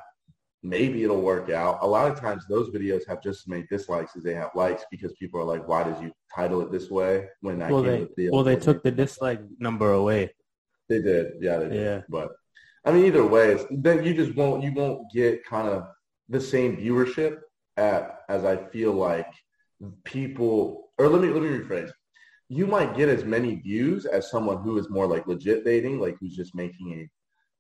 Maybe 0.64 1.04
it'll 1.04 1.22
work 1.22 1.50
out. 1.52 1.80
A 1.82 1.88
lot 1.88 2.12
of 2.12 2.20
times 2.20 2.44
those 2.50 2.70
videos 2.72 3.08
have 3.08 3.22
just 3.22 3.42
as 3.42 3.48
many 3.48 3.66
dislikes 3.70 4.16
as 4.16 4.24
they 4.24 4.34
have 4.34 4.50
likes 4.56 4.84
because 4.90 5.14
people 5.14 5.40
are 5.40 5.44
like, 5.44 5.68
why 5.68 5.84
did 5.84 6.02
you 6.02 6.12
title 6.34 6.62
it 6.62 6.72
this 6.72 6.90
way 6.90 7.28
when 7.42 7.62
I 7.62 7.72
well, 7.72 7.84
they, 7.84 8.08
the 8.18 8.30
Well, 8.32 8.44
they 8.44 8.56
took 8.56 8.82
the 8.82 8.92
dislike 8.92 9.42
number 9.60 9.94
away. 9.94 10.34
They 10.90 11.02
did. 11.02 11.34
Yeah, 11.40 11.60
they 11.60 11.70
did. 11.70 11.84
Yeah. 11.84 12.02
But 12.10 12.32
I 12.84 12.92
mean, 12.92 13.06
either 13.06 13.26
way, 13.26 13.54
it's, 13.54 13.66
then 13.70 14.04
you 14.04 14.14
just 14.14 14.36
won't 14.36 14.64
you 14.64 14.74
won't 14.74 15.12
get 15.12 15.46
kind 15.46 15.68
of 15.68 15.88
the 16.30 16.42
same 16.42 16.78
viewership 16.78 17.40
at 17.78 18.22
as 18.28 18.44
I 18.44 18.58
feel 18.58 18.94
like 18.94 19.32
people. 20.04 20.85
Or 20.98 21.08
let 21.08 21.22
me 21.22 21.30
let 21.30 21.42
me 21.44 21.50
rephrase. 21.50 21.92
You 22.48 22.68
might 22.68 22.96
get 22.96 23.10
as 23.10 23.24
many 23.24 23.56
views 23.56 24.06
as 24.06 24.30
someone 24.30 24.62
who 24.62 24.78
is 24.78 24.90
more 24.90 25.08
like 25.08 25.28
legit 25.28 25.66
baiting, 25.66 26.00
like 26.00 26.18
who's 26.20 26.36
just 26.36 26.56
making 26.56 27.10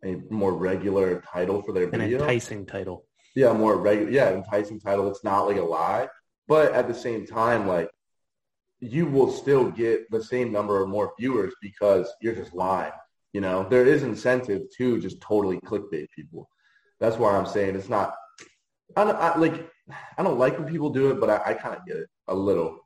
a 0.04 0.08
a 0.08 0.22
more 0.30 0.54
regular 0.54 1.22
title 1.34 1.62
for 1.62 1.72
their 1.72 1.86
An 1.86 2.00
video. 2.00 2.20
enticing 2.20 2.65
title. 2.65 3.06
yeah, 3.36 3.51
more 3.54 3.77
regular. 3.77 4.12
Yeah, 4.12 4.32
enticing 4.32 4.80
title. 4.80 5.10
It's 5.10 5.24
not 5.24 5.48
like 5.48 5.58
a 5.58 5.63
lie, 5.63 6.08
but 6.48 6.74
at 6.74 6.88
the 6.88 6.94
same 6.94 7.25
time, 7.25 7.68
like 7.68 7.89
you 8.80 9.06
will 9.08 9.32
still 9.32 9.72
get 9.72 10.10
the 10.12 10.22
same 10.24 10.51
number 10.51 10.80
or 10.82 10.86
more 10.86 11.13
viewers 11.20 11.54
because 11.62 12.08
you're 12.22 12.36
just 12.36 12.54
lying. 12.54 12.92
You 13.34 13.42
know, 13.42 13.68
there 13.68 13.86
is 13.86 14.04
incentive 14.04 14.62
to 14.77 15.00
just 15.01 15.20
totally 15.22 15.60
clickbait 15.62 16.08
people. 16.15 16.48
That's 17.00 17.18
why 17.18 17.36
I'm 17.36 17.46
saying 17.48 17.75
it's 17.75 17.89
not. 17.89 18.13
I, 18.96 19.04
don't, 19.04 19.15
I 19.18 19.38
like. 19.38 19.70
I 20.18 20.24
don't 20.24 20.38
like 20.39 20.58
when 20.60 20.68
people 20.70 20.89
do 20.92 21.10
it, 21.12 21.20
but 21.20 21.30
I, 21.30 21.42
I 21.48 21.54
kind 21.56 21.75
of 21.75 21.86
get 21.86 21.98
it 21.98 22.08
a 22.27 22.36
little. 22.36 22.85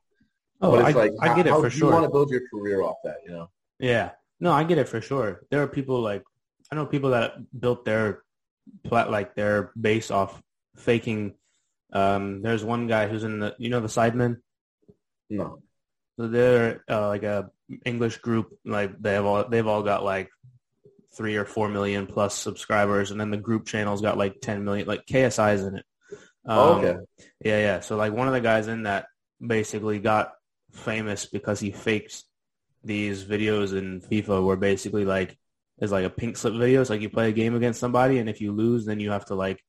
Oh, 0.60 0.72
but 0.72 0.84
I, 0.84 0.88
it's 0.88 0.96
like 0.96 1.12
I 1.20 1.34
get 1.34 1.46
it 1.46 1.50
how, 1.50 1.62
for 1.62 1.68
You 1.68 1.86
want 1.86 2.04
to 2.04 2.10
build 2.10 2.30
your 2.30 2.42
career 2.48 2.82
off 2.82 2.96
that, 3.04 3.16
you 3.24 3.32
know? 3.32 3.50
Yeah. 3.78 4.10
No, 4.40 4.52
I 4.52 4.64
get 4.64 4.78
it 4.78 4.88
for 4.88 5.00
sure. 5.00 5.42
There 5.50 5.62
are 5.62 5.66
people 5.66 6.00
like 6.00 6.22
I 6.70 6.76
know 6.76 6.86
people 6.86 7.10
that 7.10 7.34
built 7.58 7.84
their 7.84 8.22
plat 8.84 9.10
like 9.10 9.34
their 9.34 9.72
base 9.78 10.10
off 10.10 10.40
faking. 10.76 11.34
Um, 11.92 12.42
there's 12.42 12.64
one 12.64 12.86
guy 12.86 13.08
who's 13.08 13.24
in 13.24 13.40
the 13.40 13.54
you 13.58 13.68
know 13.70 13.80
the 13.80 13.88
Sidemen. 13.88 14.38
No. 15.28 15.60
So 16.16 16.28
they're 16.28 16.84
uh, 16.88 17.08
like 17.08 17.22
a 17.22 17.50
English 17.84 18.18
group. 18.18 18.58
Like 18.64 19.00
they 19.00 19.14
have 19.14 19.24
all 19.24 19.48
they've 19.48 19.66
all 19.66 19.82
got 19.82 20.04
like 20.04 20.30
three 21.16 21.36
or 21.36 21.44
four 21.44 21.68
million 21.68 22.06
plus 22.06 22.34
subscribers, 22.34 23.10
and 23.10 23.20
then 23.20 23.30
the 23.30 23.36
group 23.36 23.66
channel's 23.66 24.00
got 24.00 24.18
like 24.18 24.40
ten 24.40 24.64
million. 24.64 24.86
Like 24.86 25.06
KSI's 25.06 25.62
in 25.62 25.76
it. 25.76 25.84
Um, 26.46 26.58
Oh, 26.58 26.72
okay. 26.74 26.98
Yeah, 27.44 27.58
yeah. 27.58 27.80
So 27.80 27.96
like 27.96 28.12
one 28.12 28.28
of 28.28 28.32
the 28.32 28.40
guys 28.40 28.68
in 28.68 28.84
that 28.84 29.06
basically 29.44 29.98
got 29.98 30.32
famous 30.72 31.26
because 31.26 31.60
he 31.60 31.70
faked 31.70 32.24
these 32.82 33.24
videos 33.24 33.76
in 33.76 34.00
FIFA 34.00 34.44
where 34.44 34.56
basically 34.56 35.04
like 35.04 35.36
is 35.80 35.92
like 35.92 36.04
a 36.04 36.10
pink 36.10 36.36
slip 36.36 36.54
video. 36.54 36.80
It's 36.80 36.90
like 36.90 37.00
you 37.00 37.10
play 37.10 37.28
a 37.28 37.32
game 37.32 37.54
against 37.54 37.80
somebody 37.80 38.18
and 38.18 38.28
if 38.28 38.40
you 38.40 38.52
lose 38.52 38.84
then 38.84 39.00
you 39.00 39.10
have 39.10 39.26
to 39.26 39.34
like 39.34 39.62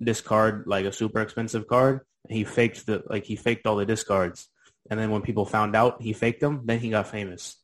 discard 0.00 0.64
like 0.66 0.84
a 0.84 0.92
super 0.92 1.20
expensive 1.20 1.66
card. 1.66 2.00
And 2.28 2.36
he 2.36 2.44
faked 2.44 2.86
the 2.86 3.02
like 3.06 3.24
he 3.24 3.36
faked 3.36 3.66
all 3.66 3.76
the 3.76 3.86
discards. 3.86 4.48
And 4.90 4.98
then 4.98 5.10
when 5.10 5.22
people 5.22 5.44
found 5.44 5.74
out 5.74 6.02
he 6.02 6.12
faked 6.12 6.40
them, 6.40 6.62
then 6.64 6.78
he 6.78 6.90
got 6.90 7.08
famous. 7.08 7.56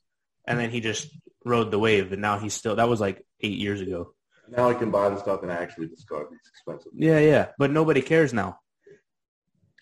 And 0.46 0.58
then 0.58 0.70
he 0.70 0.80
just 0.80 1.08
rode 1.44 1.70
the 1.70 1.78
wave 1.78 2.12
and 2.12 2.22
now 2.22 2.38
he's 2.38 2.54
still 2.54 2.76
that 2.76 2.88
was 2.88 3.00
like 3.00 3.24
eight 3.40 3.58
years 3.58 3.80
ago. 3.80 4.14
Now 4.48 4.68
I 4.68 4.74
can 4.74 4.90
buy 4.90 5.08
the 5.08 5.18
stuff 5.18 5.42
and 5.42 5.52
I 5.52 5.56
actually 5.56 5.88
discard 5.88 6.26
these 6.30 6.40
expensive. 6.48 6.92
Yeah, 6.94 7.20
yeah, 7.20 7.48
but 7.58 7.70
nobody 7.70 8.02
cares 8.02 8.32
now. 8.32 8.58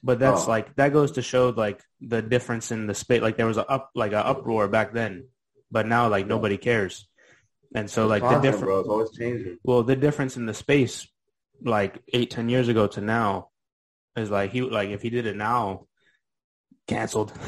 But 0.03 0.19
that's 0.19 0.47
Oh. 0.47 0.51
like 0.51 0.77
that 0.77 0.93
goes 0.93 1.13
to 1.13 1.23
show 1.23 1.51
like 1.51 1.83
the 2.01 2.23
difference 2.23 2.71
in 2.73 2.87
the 2.87 2.95
space. 2.95 3.21
Like 3.23 3.37
there 3.37 3.47
was 3.47 3.59
a 3.59 3.67
up 3.69 3.91
like 3.95 4.13
an 4.13 4.19
uproar 4.25 4.69
back 4.69 4.93
then, 4.93 5.29
but 5.71 5.87
now 5.87 6.09
like 6.09 6.27
nobody 6.27 6.57
cares. 6.57 7.07
And 7.75 7.91
so 7.91 8.07
like 8.07 8.23
the 8.23 8.41
difference. 8.41 8.89
always 8.89 9.11
changing. 9.17 9.59
Well, 9.63 9.83
the 9.83 9.97
difference 9.97 10.37
in 10.37 10.47
the 10.47 10.55
space, 10.55 11.07
like 11.63 12.03
eight 12.13 12.31
ten 12.31 12.49
years 12.49 12.69
ago 12.69 12.87
to 12.89 13.01
now, 13.01 13.51
is 14.17 14.31
like 14.31 14.51
he 14.53 14.63
like 14.63 14.89
if 14.91 15.03
he 15.03 15.11
did 15.11 15.27
it 15.27 15.37
now, 15.37 15.87
canceled. 16.87 17.33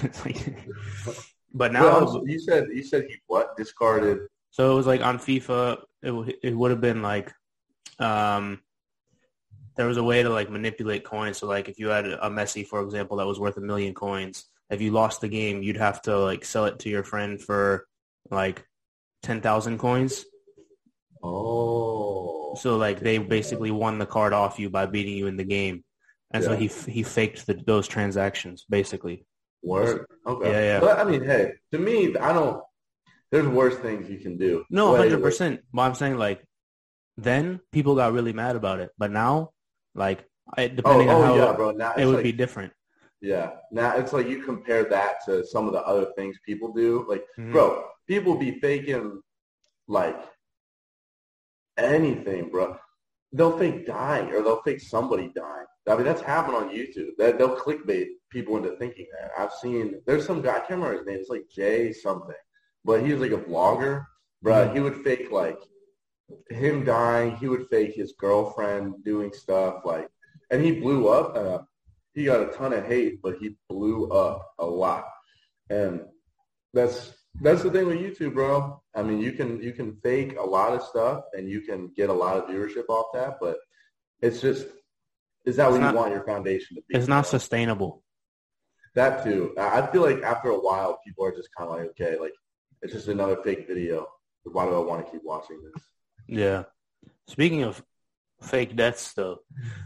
But 1.54 1.72
now, 1.72 1.82
Well, 2.04 2.22
you 2.26 2.38
said 2.38 2.68
you 2.72 2.82
said 2.82 3.04
he 3.08 3.16
what 3.26 3.56
discarded 3.58 4.20
so 4.50 4.72
it 4.72 4.74
was 4.74 4.86
like 4.86 5.00
on 5.02 5.18
FIFA, 5.18 5.82
it 6.02 6.38
it 6.42 6.54
would 6.56 6.70
have 6.70 6.80
been 6.80 7.00
like, 7.02 7.32
um, 7.98 8.60
there 9.76 9.86
was 9.86 9.96
a 9.96 10.04
way 10.04 10.22
to 10.22 10.30
like 10.30 10.50
manipulate 10.50 11.04
coins. 11.04 11.38
So 11.38 11.46
like 11.46 11.68
if 11.68 11.78
you 11.78 11.88
had 11.88 12.06
a 12.06 12.30
Messi, 12.30 12.66
for 12.66 12.82
example, 12.82 13.16
that 13.18 13.26
was 13.26 13.40
worth 13.40 13.56
a 13.56 13.60
million 13.60 13.94
coins, 13.94 14.44
if 14.70 14.80
you 14.80 14.90
lost 14.90 15.20
the 15.20 15.28
game, 15.28 15.62
you'd 15.62 15.76
have 15.76 16.02
to 16.02 16.18
like 16.18 16.44
sell 16.44 16.66
it 16.66 16.78
to 16.80 16.88
your 16.88 17.04
friend 17.04 17.40
for 17.40 17.86
like 18.30 18.66
ten 19.22 19.40
thousand 19.40 19.78
coins. 19.78 20.24
Oh. 21.22 22.54
So 22.56 22.76
like 22.76 23.00
they 23.00 23.18
basically 23.18 23.70
won 23.70 23.98
the 23.98 24.06
card 24.06 24.32
off 24.32 24.58
you 24.58 24.68
by 24.70 24.86
beating 24.86 25.16
you 25.16 25.26
in 25.26 25.36
the 25.36 25.44
game, 25.44 25.84
and 26.32 26.44
so 26.44 26.56
he 26.56 26.66
he 26.66 27.02
faked 27.02 27.46
the, 27.46 27.54
those 27.54 27.88
transactions 27.88 28.64
basically. 28.68 29.26
Word. 29.62 30.06
Okay. 30.26 30.50
Yeah, 30.50 30.60
yeah. 30.60 30.80
But 30.80 30.98
I 30.98 31.04
mean, 31.04 31.22
hey, 31.22 31.52
to 31.70 31.78
me, 31.78 32.16
I 32.16 32.32
don't. 32.32 32.62
There's 33.30 33.46
worse 33.46 33.76
things 33.76 34.10
you 34.10 34.18
can 34.18 34.36
do. 34.36 34.64
No, 34.68 34.96
hundred 34.96 35.22
percent. 35.22 35.60
But 35.72 35.82
I'm 35.82 35.94
saying 35.94 36.18
like, 36.18 36.44
then 37.16 37.60
people 37.70 37.94
got 37.94 38.12
really 38.12 38.32
mad 38.32 38.56
about 38.56 38.80
it, 38.80 38.90
but 38.98 39.10
now, 39.10 39.52
like, 39.94 40.24
I, 40.56 40.64
Oh, 40.64 40.68
depending 40.68 41.08
on 41.08 41.16
oh 41.16 41.22
how 41.22 41.36
yeah, 41.36 41.52
bro. 41.52 41.70
Now 41.72 41.94
it 41.96 42.04
would 42.06 42.16
like, 42.16 42.24
be 42.24 42.32
different. 42.32 42.72
yeah. 43.20 43.50
Now 43.70 43.96
it's 43.96 44.12
like 44.12 44.28
you 44.28 44.42
compare 44.42 44.84
that 44.84 45.24
to 45.26 45.44
some 45.46 45.66
of 45.66 45.72
the 45.72 45.82
other 45.86 46.06
things 46.16 46.38
people 46.44 46.72
do. 46.72 47.04
Like, 47.08 47.24
Mhm. 47.38 47.52
bro, 47.52 47.84
people 48.06 48.36
be 48.36 48.58
faking 48.60 49.22
like 49.88 50.16
anything, 51.78 52.50
bro. 52.50 52.76
They'll 53.32 53.56
fake 53.58 53.86
dying 53.86 54.30
or 54.32 54.42
they'll 54.42 54.62
fake 54.62 54.80
somebody 54.80 55.28
dying. 55.34 55.66
I 55.88 55.96
mean, 55.96 56.04
that's 56.04 56.20
happened 56.20 56.56
on 56.56 56.68
YouTube. 56.70 57.16
That 57.18 57.38
they'll 57.38 57.56
clickbait 57.56 58.08
people 58.30 58.56
into 58.56 58.76
thinking 58.76 59.06
that. 59.12 59.30
I've 59.38 59.52
seen 59.52 60.00
there's 60.06 60.26
some 60.26 60.42
guy 60.42 60.56
I 60.56 60.58
can't 60.60 60.70
remember 60.80 60.98
his 60.98 61.06
name. 61.06 61.18
It's 61.18 61.30
like 61.30 61.48
Jay 61.48 61.92
something, 61.92 62.34
but 62.84 63.04
he 63.04 63.12
was 63.12 63.20
like 63.20 63.32
a 63.32 63.38
vlogger. 63.42 64.06
Bro, 64.42 64.68
Mhm. 64.68 64.74
he 64.74 64.80
would 64.80 65.02
fake 65.04 65.30
like 65.30 65.58
him 66.50 66.84
dying. 66.84 67.36
He 67.36 67.48
would 67.48 67.68
fake 67.68 67.94
his 67.94 68.12
girlfriend 68.18 69.04
doing 69.04 69.32
stuff 69.32 69.82
like, 69.84 70.08
and 70.50 70.62
he 70.64 70.72
blew 70.80 71.08
up. 71.08 71.36
Uh, 71.36 71.58
he 72.14 72.24
got 72.24 72.40
a 72.46 72.52
ton 72.52 72.72
of 72.72 72.84
hate, 72.86 73.20
but 73.22 73.36
he 73.38 73.56
blew 73.68 74.08
up 74.10 74.52
a 74.58 74.66
lot. 74.66 75.04
And 75.70 76.02
that's 76.74 77.12
that's 77.40 77.62
the 77.62 77.70
thing 77.70 77.86
with 77.86 77.98
YouTube, 77.98 78.34
bro. 78.34 78.82
I 78.94 79.02
mean, 79.02 79.18
you 79.20 79.32
can 79.32 79.62
you 79.62 79.72
can 79.72 79.96
fake 80.02 80.36
a 80.38 80.42
lot 80.44 80.72
of 80.74 80.82
stuff 80.82 81.24
and 81.32 81.48
you 81.48 81.62
can 81.62 81.90
get 81.96 82.10
a 82.10 82.12
lot 82.12 82.36
of 82.36 82.44
viewership 82.48 82.84
off 82.88 83.06
that, 83.14 83.38
but 83.40 83.56
it's 84.20 84.40
just 84.40 84.66
is 85.44 85.56
that 85.56 85.66
It's 85.68 85.72
what 85.72 85.80
not- 85.80 85.92
you 85.94 85.98
want 86.00 86.12
your 86.12 86.24
foundation 86.24 86.76
to 86.76 86.82
be? 86.88 86.96
It's 86.96 87.08
not 87.08 87.26
sustainable. 87.26 88.02
that 88.94 89.24
too. 89.24 89.54
I 89.58 89.80
I 89.80 89.86
feel 89.90 90.02
like 90.02 90.22
after 90.22 90.50
a 90.50 90.60
while, 90.60 91.00
people 91.06 91.24
are 91.24 91.34
just 91.34 91.48
kind 91.56 91.70
of 91.70 91.76
like, 91.78 91.88
okay, 91.90 92.18
like 92.18 92.34
it's 92.82 92.92
just 92.92 93.08
another 93.08 93.38
fake 93.42 93.66
video. 93.66 94.06
Why 94.44 94.66
do 94.66 94.74
I 94.74 94.78
want 94.80 95.04
to 95.06 95.10
keep 95.10 95.22
watching 95.24 95.58
this? 95.62 95.82
Yeah. 96.26 96.64
Speaking 97.28 97.62
of 97.62 97.82
fake 98.40 98.76
deaths, 98.76 99.12
though, 99.14 99.38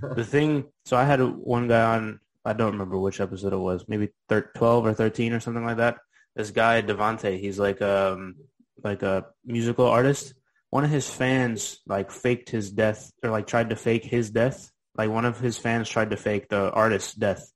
the 0.03 0.25
thing. 0.35 0.67
So 0.85 0.97
I 0.97 1.05
had 1.05 1.21
one 1.21 1.69
guy 1.69 1.97
on. 1.97 2.21
I 2.45 2.53
don't 2.53 2.73
remember 2.73 2.99
which 2.99 3.21
episode 3.21 3.53
it 3.53 3.59
was. 3.59 3.85
Maybe 3.89 4.11
thir- 4.29 4.51
twelve 4.57 4.87
or 4.87 4.95
thirteen 4.95 5.33
or 5.33 5.41
something 5.41 5.65
like 5.65 5.79
that. 5.79 5.99
This 6.35 6.51
guy 6.51 6.83
Devante. 6.83 7.39
He's 7.41 7.59
like 7.59 7.83
um 7.83 8.37
like 8.85 9.03
a 9.03 9.27
musical 9.45 9.87
artist. 9.87 10.35
One 10.71 10.85
of 10.85 10.91
his 10.91 11.09
fans 11.09 11.81
like 11.87 12.11
faked 12.11 12.51
his 12.51 12.71
death 12.71 13.11
or 13.23 13.31
like 13.31 13.47
tried 13.47 13.71
to 13.71 13.77
fake 13.77 14.05
his 14.05 14.31
death. 14.31 14.71
Like 14.97 15.11
one 15.11 15.25
of 15.25 15.41
his 15.41 15.59
fans 15.59 15.89
tried 15.89 16.11
to 16.11 16.17
fake 16.17 16.49
the 16.49 16.71
artist's 16.71 17.15
death. 17.15 17.51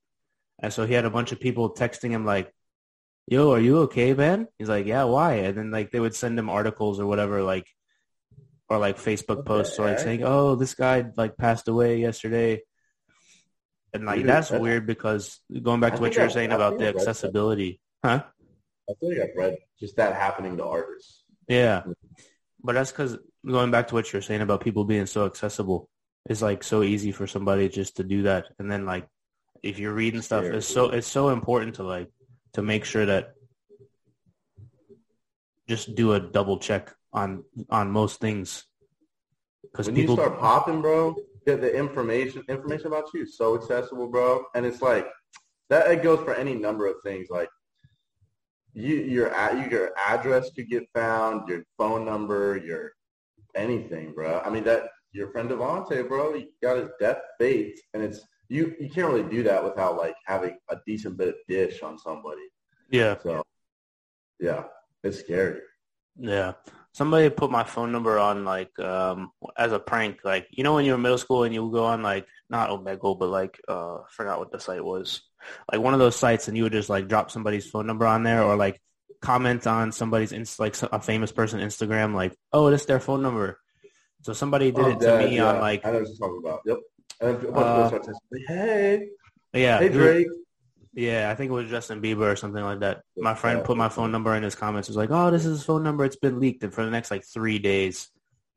And 0.62 0.72
so 0.72 0.86
he 0.86 0.94
had 0.94 1.04
a 1.06 1.10
bunch 1.10 1.32
of 1.32 1.40
people 1.40 1.74
texting 1.74 2.10
him 2.10 2.24
like, 2.26 2.52
yo, 3.26 3.52
are 3.52 3.60
you 3.60 3.78
okay, 3.80 4.12
man? 4.12 4.46
He's 4.58 4.68
like, 4.68 4.86
yeah, 4.86 5.04
why? 5.04 5.34
And 5.34 5.56
then 5.56 5.70
like 5.70 5.90
they 5.90 6.00
would 6.00 6.14
send 6.14 6.38
him 6.38 6.50
articles 6.50 7.00
or 7.00 7.06
whatever, 7.06 7.42
like, 7.42 7.66
or 8.70 8.78
like 8.78 8.96
Facebook 8.96 9.44
posts 9.44 9.78
or 9.78 9.86
like 9.86 9.98
saying, 9.98 10.22
oh, 10.22 10.54
this 10.54 10.74
guy 10.74 11.04
like 11.16 11.36
passed 11.36 11.66
away 11.66 11.98
yesterday. 11.98 12.62
And 13.92 14.04
like 14.06 14.24
that's 14.24 14.52
weird 14.52 14.86
because 14.86 15.40
going 15.62 15.80
back 15.80 15.96
to 15.96 16.00
what 16.00 16.14
you 16.14 16.22
were 16.22 16.30
saying 16.30 16.52
about 16.52 16.78
the 16.78 16.84
I 16.84 16.86
read 16.86 16.94
that. 16.94 17.00
accessibility, 17.00 17.80
huh? 18.04 18.22
I 18.88 18.92
feel 19.00 19.10
like 19.10 19.30
I've 19.30 19.36
read 19.36 19.58
just 19.80 19.96
that 19.96 20.14
happening 20.14 20.56
to 20.58 20.64
artists. 20.64 21.24
Yeah. 21.48 21.82
But 22.62 22.74
that's 22.76 22.92
because 22.92 23.18
going 23.44 23.72
back 23.72 23.88
to 23.88 23.94
what 23.94 24.12
you're 24.12 24.22
saying 24.22 24.42
about 24.42 24.60
people 24.60 24.84
being 24.84 25.06
so 25.06 25.26
accessible, 25.26 25.88
it's 26.26 26.40
like 26.40 26.62
so 26.62 26.84
easy 26.84 27.10
for 27.10 27.26
somebody 27.26 27.68
just 27.68 27.96
to 27.96 28.04
do 28.04 28.22
that. 28.22 28.46
And 28.60 28.70
then 28.70 28.86
like 28.86 29.08
if 29.64 29.80
you're 29.80 29.92
reading 29.92 30.22
stuff, 30.22 30.44
it's 30.44 30.68
so 30.68 30.90
it's 30.90 31.08
so 31.08 31.30
important 31.30 31.76
to 31.76 31.82
like 31.82 32.08
to 32.52 32.62
make 32.62 32.84
sure 32.84 33.06
that 33.06 33.32
just 35.68 35.96
do 35.96 36.12
a 36.12 36.20
double 36.20 36.58
check 36.58 36.94
on 37.12 37.44
on 37.70 37.90
most 37.90 38.20
things. 38.20 38.64
Because 39.62 39.86
When 39.86 39.94
people 39.94 40.16
you 40.16 40.22
start 40.22 40.40
popping, 40.40 40.80
bro, 40.80 41.14
get 41.46 41.60
the 41.60 41.74
information 41.74 42.42
information 42.48 42.88
about 42.88 43.10
you 43.14 43.22
is 43.22 43.36
so 43.36 43.56
accessible, 43.56 44.08
bro. 44.08 44.44
And 44.54 44.64
it's 44.66 44.82
like 44.82 45.06
that. 45.68 45.90
It 45.90 46.02
goes 46.02 46.20
for 46.20 46.34
any 46.34 46.54
number 46.54 46.86
of 46.86 46.96
things. 47.04 47.28
Like 47.30 47.48
you, 48.72 48.96
your 48.96 49.28
your 49.68 49.92
address 50.08 50.50
could 50.54 50.68
get 50.68 50.84
found, 50.94 51.48
your 51.48 51.64
phone 51.78 52.04
number, 52.04 52.56
your 52.56 52.92
anything, 53.54 54.12
bro. 54.14 54.40
I 54.44 54.50
mean 54.50 54.64
that 54.64 54.88
your 55.12 55.30
friend 55.32 55.50
Devontae, 55.50 56.06
bro, 56.08 56.34
he 56.34 56.48
got 56.62 56.76
his 56.76 56.90
death 57.00 57.18
faked, 57.38 57.80
and 57.94 58.02
it's 58.02 58.20
you. 58.48 58.74
You 58.80 58.88
can't 58.88 59.08
really 59.12 59.28
do 59.28 59.42
that 59.44 59.62
without 59.62 59.96
like 59.96 60.14
having 60.26 60.56
a 60.70 60.76
decent 60.86 61.16
bit 61.16 61.28
of 61.28 61.34
dish 61.48 61.82
on 61.82 61.98
somebody. 61.98 62.42
yeah 62.90 63.16
So 63.22 63.42
yeah, 64.38 64.64
it's 65.04 65.18
scary. 65.20 65.60
yeah 66.16 66.52
somebody 66.92 67.30
put 67.30 67.50
my 67.50 67.64
phone 67.64 67.92
number 67.92 68.18
on 68.18 68.44
like 68.44 68.78
um 68.78 69.30
as 69.56 69.72
a 69.72 69.78
prank. 69.78 70.20
Like 70.24 70.48
you 70.50 70.64
know 70.64 70.74
when 70.74 70.84
you're 70.84 70.96
in 70.96 71.02
middle 71.02 71.18
school 71.18 71.44
and 71.44 71.54
you 71.54 71.70
go 71.70 71.84
on 71.84 72.02
like 72.02 72.26
not 72.48 72.70
Omegle 72.70 73.18
but 73.18 73.28
like 73.28 73.60
uh 73.68 73.96
I 73.96 74.04
forgot 74.10 74.38
what 74.38 74.50
the 74.52 74.60
site 74.60 74.84
was. 74.84 75.22
Like 75.70 75.80
one 75.80 75.94
of 75.94 76.00
those 76.00 76.16
sites 76.16 76.48
and 76.48 76.56
you 76.56 76.64
would 76.64 76.72
just 76.72 76.90
like 76.90 77.08
drop 77.08 77.30
somebody's 77.30 77.68
phone 77.68 77.86
number 77.86 78.06
on 78.06 78.22
there 78.24 78.42
or 78.42 78.56
like 78.56 78.80
comment 79.22 79.66
on 79.66 79.92
somebody's 79.92 80.32
inst- 80.32 80.58
like 80.60 80.74
a 80.82 81.00
famous 81.00 81.30
person 81.32 81.60
Instagram 81.60 82.14
like 82.14 82.34
oh 82.52 82.70
this 82.70 82.84
their 82.86 83.00
phone 83.00 83.22
number. 83.22 83.58
So 84.22 84.32
somebody 84.34 84.70
did 84.72 84.84
Oh, 84.84 84.88
it 84.90 85.00
to 85.00 85.06
Dad, 85.06 85.30
me 85.30 85.36
yeah. 85.36 85.46
on 85.52 85.60
like 85.60 85.86
I 85.86 85.92
know 85.92 86.00
what 86.00 86.08
you're 86.08 86.16
talking 86.16 86.42
about. 86.44 86.60
Yep. 86.66 86.78
And 87.22 87.30
a 87.30 87.52
bunch 87.52 87.56
Uh, 87.56 87.60
of 87.60 87.76
girls 87.76 87.88
start 87.88 88.02
texting 88.02 88.32
me, 88.32 88.44
hey, 88.48 89.08
yeah 89.54 89.78
hey 89.78 89.88
Drake. 89.88 90.26
Yeah, 90.92 91.30
I 91.30 91.34
think 91.36 91.50
it 91.50 91.54
was 91.54 91.70
Justin 91.70 92.02
Bieber 92.02 92.32
or 92.32 92.36
something 92.36 92.62
like 92.62 92.80
that. 92.80 93.02
My 93.16 93.34
friend 93.34 93.62
put 93.64 93.76
my 93.76 93.88
phone 93.88 94.10
number 94.10 94.34
in 94.34 94.42
his 94.42 94.56
comments. 94.56 94.88
It 94.88 94.92
was 94.92 94.96
like, 94.96 95.10
"Oh, 95.12 95.30
this 95.30 95.44
is 95.44 95.58
his 95.58 95.64
phone 95.64 95.84
number. 95.84 96.04
It's 96.04 96.16
been 96.16 96.40
leaked." 96.40 96.64
And 96.64 96.74
for 96.74 96.84
the 96.84 96.90
next 96.90 97.10
like 97.12 97.24
three 97.24 97.60
days, 97.60 98.08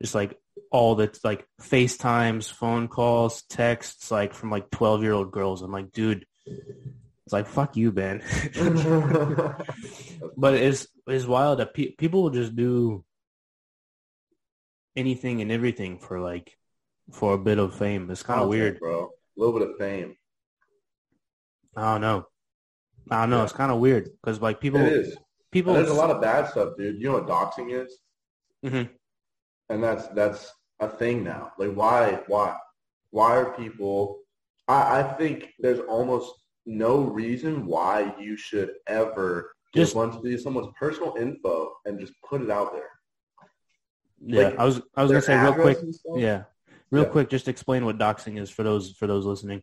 just 0.01 0.15
like 0.15 0.39
all 0.71 0.95
the 0.95 1.15
like 1.23 1.45
FaceTimes, 1.61 2.51
phone 2.51 2.87
calls, 2.87 3.43
texts, 3.43 4.09
like 4.09 4.33
from 4.33 4.49
like 4.49 4.71
twelve 4.71 5.03
year 5.03 5.13
old 5.13 5.31
girls. 5.31 5.61
I'm 5.61 5.71
like, 5.71 5.91
dude, 5.91 6.25
it's 6.47 7.33
like 7.33 7.45
fuck 7.45 7.77
you, 7.77 7.91
Ben. 7.91 8.23
but 10.35 10.55
it's 10.55 10.87
it's 11.07 11.25
wild 11.25 11.59
that 11.59 11.73
pe- 11.75 11.91
people 11.91 12.23
will 12.23 12.29
just 12.31 12.55
do 12.55 13.05
anything 14.95 15.41
and 15.41 15.51
everything 15.51 15.99
for 15.99 16.19
like 16.19 16.57
for 17.11 17.33
a 17.33 17.37
bit 17.37 17.59
of 17.59 17.75
fame. 17.75 18.09
It's 18.09 18.23
kind 18.23 18.41
of 18.41 18.49
weird. 18.49 18.79
bro. 18.79 19.11
A 19.37 19.39
little 19.39 19.59
bit 19.59 19.69
of 19.69 19.77
fame. 19.77 20.15
I 21.75 21.93
don't 21.93 22.01
know. 22.01 22.25
I 23.11 23.21
don't 23.21 23.29
know. 23.31 23.37
Yeah. 23.37 23.43
It's 23.43 23.53
kind 23.53 23.71
of 23.71 23.79
weird 23.79 24.09
because 24.21 24.41
like 24.41 24.59
people 24.61 24.79
it 24.81 24.93
is. 24.93 25.17
people 25.51 25.75
And 25.75 25.85
there's 25.85 25.95
a 25.95 25.99
lot 25.99 26.09
of 26.11 26.21
bad 26.21 26.49
stuff, 26.49 26.73
dude. 26.77 27.01
You 27.01 27.07
know 27.11 27.13
what 27.19 27.27
doxing 27.27 27.71
is? 27.71 27.97
Mhm. 28.65 28.89
And 29.69 29.83
that's 29.83 30.07
that's 30.09 30.51
a 30.79 30.87
thing 30.89 31.23
now. 31.23 31.51
Like 31.57 31.73
why 31.73 32.21
why 32.27 32.55
why 33.11 33.35
are 33.37 33.53
people 33.55 34.19
I, 34.67 34.99
I 34.99 35.03
think 35.03 35.49
there's 35.59 35.79
almost 35.81 36.31
no 36.65 37.01
reason 37.01 37.65
why 37.65 38.15
you 38.19 38.37
should 38.37 38.71
ever 38.87 39.53
Just- 39.75 39.95
want 39.95 40.13
to 40.13 40.21
do 40.21 40.37
someone's 40.37 40.71
personal 40.79 41.15
info 41.19 41.73
and 41.85 41.99
just 41.99 42.13
put 42.29 42.41
it 42.41 42.49
out 42.49 42.71
there. 42.73 42.89
Yeah, 44.25 44.43
Like, 44.49 44.59
I 44.59 44.63
was 44.63 44.81
I 44.95 45.03
was 45.03 45.11
gonna 45.11 45.21
say 45.21 45.37
real 45.37 45.53
quick. 45.53 45.77
Yeah, 46.15 46.43
real 46.91 47.03
Yeah. 47.03 47.09
quick. 47.09 47.29
Just 47.29 47.49
explain 47.49 47.83
what 47.83 47.97
doxing 47.97 48.39
is 48.39 48.49
for 48.49 48.63
those 48.63 48.91
for 48.93 49.07
those 49.07 49.25
listening. 49.25 49.61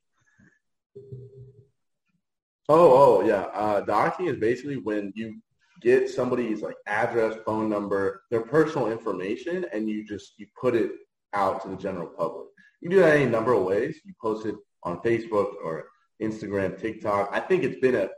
Oh, 2.72 3.18
oh, 3.18 3.26
yeah. 3.26 3.46
Uh, 3.52 3.84
doxing 3.84 4.28
is 4.28 4.38
basically 4.38 4.76
when 4.76 5.12
you 5.16 5.40
get 5.82 6.08
somebody's 6.08 6.62
like 6.62 6.76
address, 6.86 7.36
phone 7.44 7.68
number, 7.68 8.22
their 8.30 8.42
personal 8.42 8.92
information, 8.92 9.66
and 9.72 9.88
you 9.90 10.06
just 10.06 10.34
you 10.36 10.46
put 10.58 10.76
it 10.76 10.92
out 11.32 11.60
to 11.62 11.68
the 11.68 11.74
general 11.74 12.06
public. 12.06 12.46
You 12.80 12.88
do 12.88 13.00
that 13.00 13.16
any 13.16 13.26
number 13.26 13.54
of 13.54 13.64
ways. 13.64 14.00
You 14.04 14.14
post 14.22 14.46
it 14.46 14.54
on 14.84 15.00
Facebook 15.00 15.54
or 15.64 15.86
Instagram, 16.22 16.80
TikTok. 16.80 17.30
I 17.32 17.40
think 17.40 17.64
it's 17.64 17.80
been 17.80 17.96
a 17.96 18.08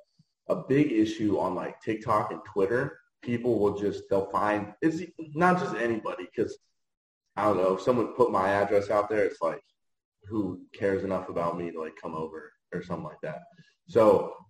a 0.51 0.57
big 0.69 0.93
issue 0.93 1.39
on 1.39 1.55
like 1.55 1.81
TikTok 1.81 2.31
and 2.31 2.45
Twitter. 2.45 2.99
People 3.23 3.59
will 3.59 3.79
just 3.79 4.03
they'll 4.11 4.29
find 4.29 4.75
it's 4.83 5.01
not 5.35 5.61
just 5.61 5.77
anybody 5.77 6.27
because 6.27 6.59
I 7.39 7.45
don't 7.45 7.57
know 7.57 7.73
if 7.73 7.81
someone 7.81 8.09
put 8.09 8.31
my 8.31 8.51
address 8.51 8.91
out 8.91 9.09
there. 9.09 9.25
It's 9.25 9.41
like 9.41 9.63
who 10.25 10.61
cares 10.75 11.05
enough 11.05 11.31
about 11.31 11.57
me 11.57 11.71
to 11.71 11.81
like 11.81 11.97
come 11.97 12.15
over 12.15 12.53
or 12.75 12.83
something 12.83 13.05
like 13.05 13.21
that. 13.23 13.41
So 13.93 14.05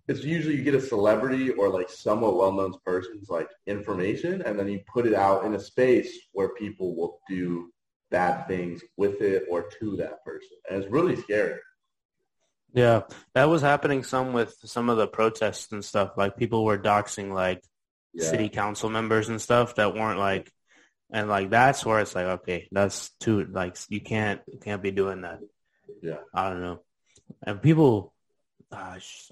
it's 0.07 0.23
usually 0.23 0.55
you 0.55 0.63
get 0.63 0.75
a 0.83 0.89
celebrity 0.95 1.49
or 1.51 1.67
like 1.67 1.89
somewhat 1.89 2.37
well-known 2.37 2.73
person's 2.85 3.29
like 3.29 3.49
information 3.67 4.41
and 4.41 4.57
then 4.57 4.69
you 4.69 4.79
put 4.95 5.05
it 5.05 5.13
out 5.13 5.43
in 5.45 5.53
a 5.53 5.59
space 5.59 6.11
where 6.31 6.49
people 6.63 6.95
will 6.95 7.19
do 7.27 7.69
bad 8.09 8.47
things 8.47 8.81
with 8.95 9.21
it 9.21 9.43
or 9.51 9.59
to 9.79 9.97
that 9.97 10.23
person. 10.23 10.55
And 10.69 10.81
it's 10.81 10.91
really 10.91 11.17
scary. 11.17 11.59
Yeah, 12.73 13.01
that 13.35 13.49
was 13.49 13.61
happening 13.61 14.03
some 14.03 14.31
with 14.31 14.55
some 14.63 14.89
of 14.89 14.97
the 14.97 15.07
protests 15.07 15.71
and 15.73 15.83
stuff. 15.83 16.11
Like 16.15 16.37
people 16.37 16.63
were 16.63 16.77
doxing 16.77 17.33
like 17.33 17.61
Yeah. 18.13 18.29
city 18.29 18.49
council 18.49 18.89
members 18.89 19.27
and 19.29 19.41
stuff 19.41 19.75
that 19.75 19.93
weren't 19.93 20.19
like, 20.19 20.45
and 21.11 21.27
like 21.27 21.49
that's 21.49 21.85
where 21.85 21.99
it's 21.99 22.15
like, 22.15 22.29
okay, 22.39 22.67
that's 22.71 23.09
too 23.19 23.45
like 23.59 23.75
you 23.89 24.01
can't 24.01 24.39
you 24.51 24.59
can't 24.59 24.83
be 24.87 24.91
doing 24.91 25.21
that. 25.21 25.39
Yeah. 26.01 26.21
I 26.33 26.49
don't 26.49 26.61
know, 26.61 26.79
and 27.45 27.61
people, 27.61 28.13
Ah, 28.73 28.93
gosh, 28.93 29.31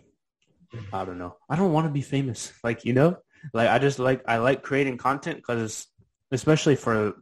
I 0.94 1.06
don't 1.06 1.18
know. 1.18 1.36
I 1.50 1.56
don't 1.56 1.74
want 1.74 1.88
to 1.88 1.92
be 1.92 2.02
famous. 2.02 2.54
Like 2.64 2.86
you 2.86 2.94
know, 2.94 3.18
like 3.54 3.70
I 3.70 3.80
just 3.80 4.00
like 4.00 4.24
I 4.28 4.38
like 4.38 4.64
creating 4.64 4.98
content 4.98 5.38
because 5.38 5.88
especially 6.32 6.76
for 6.76 7.16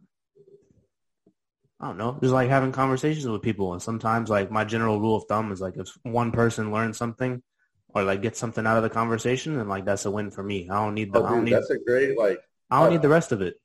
I 1.80 1.88
don't 1.88 1.98
know, 1.98 2.18
just 2.22 2.34
like 2.34 2.50
having 2.50 2.74
conversations 2.74 3.26
with 3.26 3.42
people. 3.42 3.72
And 3.74 3.82
sometimes 3.82 4.30
like 4.30 4.52
my 4.52 4.66
general 4.66 5.00
rule 5.00 5.16
of 5.16 5.26
thumb 5.30 5.52
is 5.52 5.62
like 5.62 5.78
if 5.78 5.88
one 6.04 6.32
person 6.32 6.74
learns 6.74 6.98
something 6.98 7.42
or 7.90 8.04
like 8.04 8.22
gets 8.22 8.38
something 8.38 8.68
out 8.68 8.78
of 8.78 8.84
the 8.84 8.90
conversation, 8.90 9.56
then 9.56 9.70
like 9.70 9.86
that's 9.86 10.06
a 10.06 10.12
win 10.12 10.30
for 10.30 10.44
me. 10.44 10.70
I 10.70 10.84
don't 10.84 10.94
need 10.94 11.14
the 11.14 11.20
Oh, 11.20 11.26
I 11.26 11.30
don't 11.32 11.46
need 11.46 11.54
that's 11.54 11.70
a 11.70 11.80
great 11.80 12.18
like 12.18 12.42
I 12.70 12.82
don't 12.82 12.92
need 12.92 13.00
uh, 13.00 13.04
the 13.04 13.10
rest 13.10 13.32
of 13.32 13.42
it. 13.42 13.56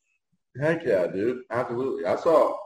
heck 0.60 0.84
yeah, 0.84 1.06
dude. 1.08 1.42
Absolutely. 1.50 2.06
I 2.06 2.16
saw 2.16 2.56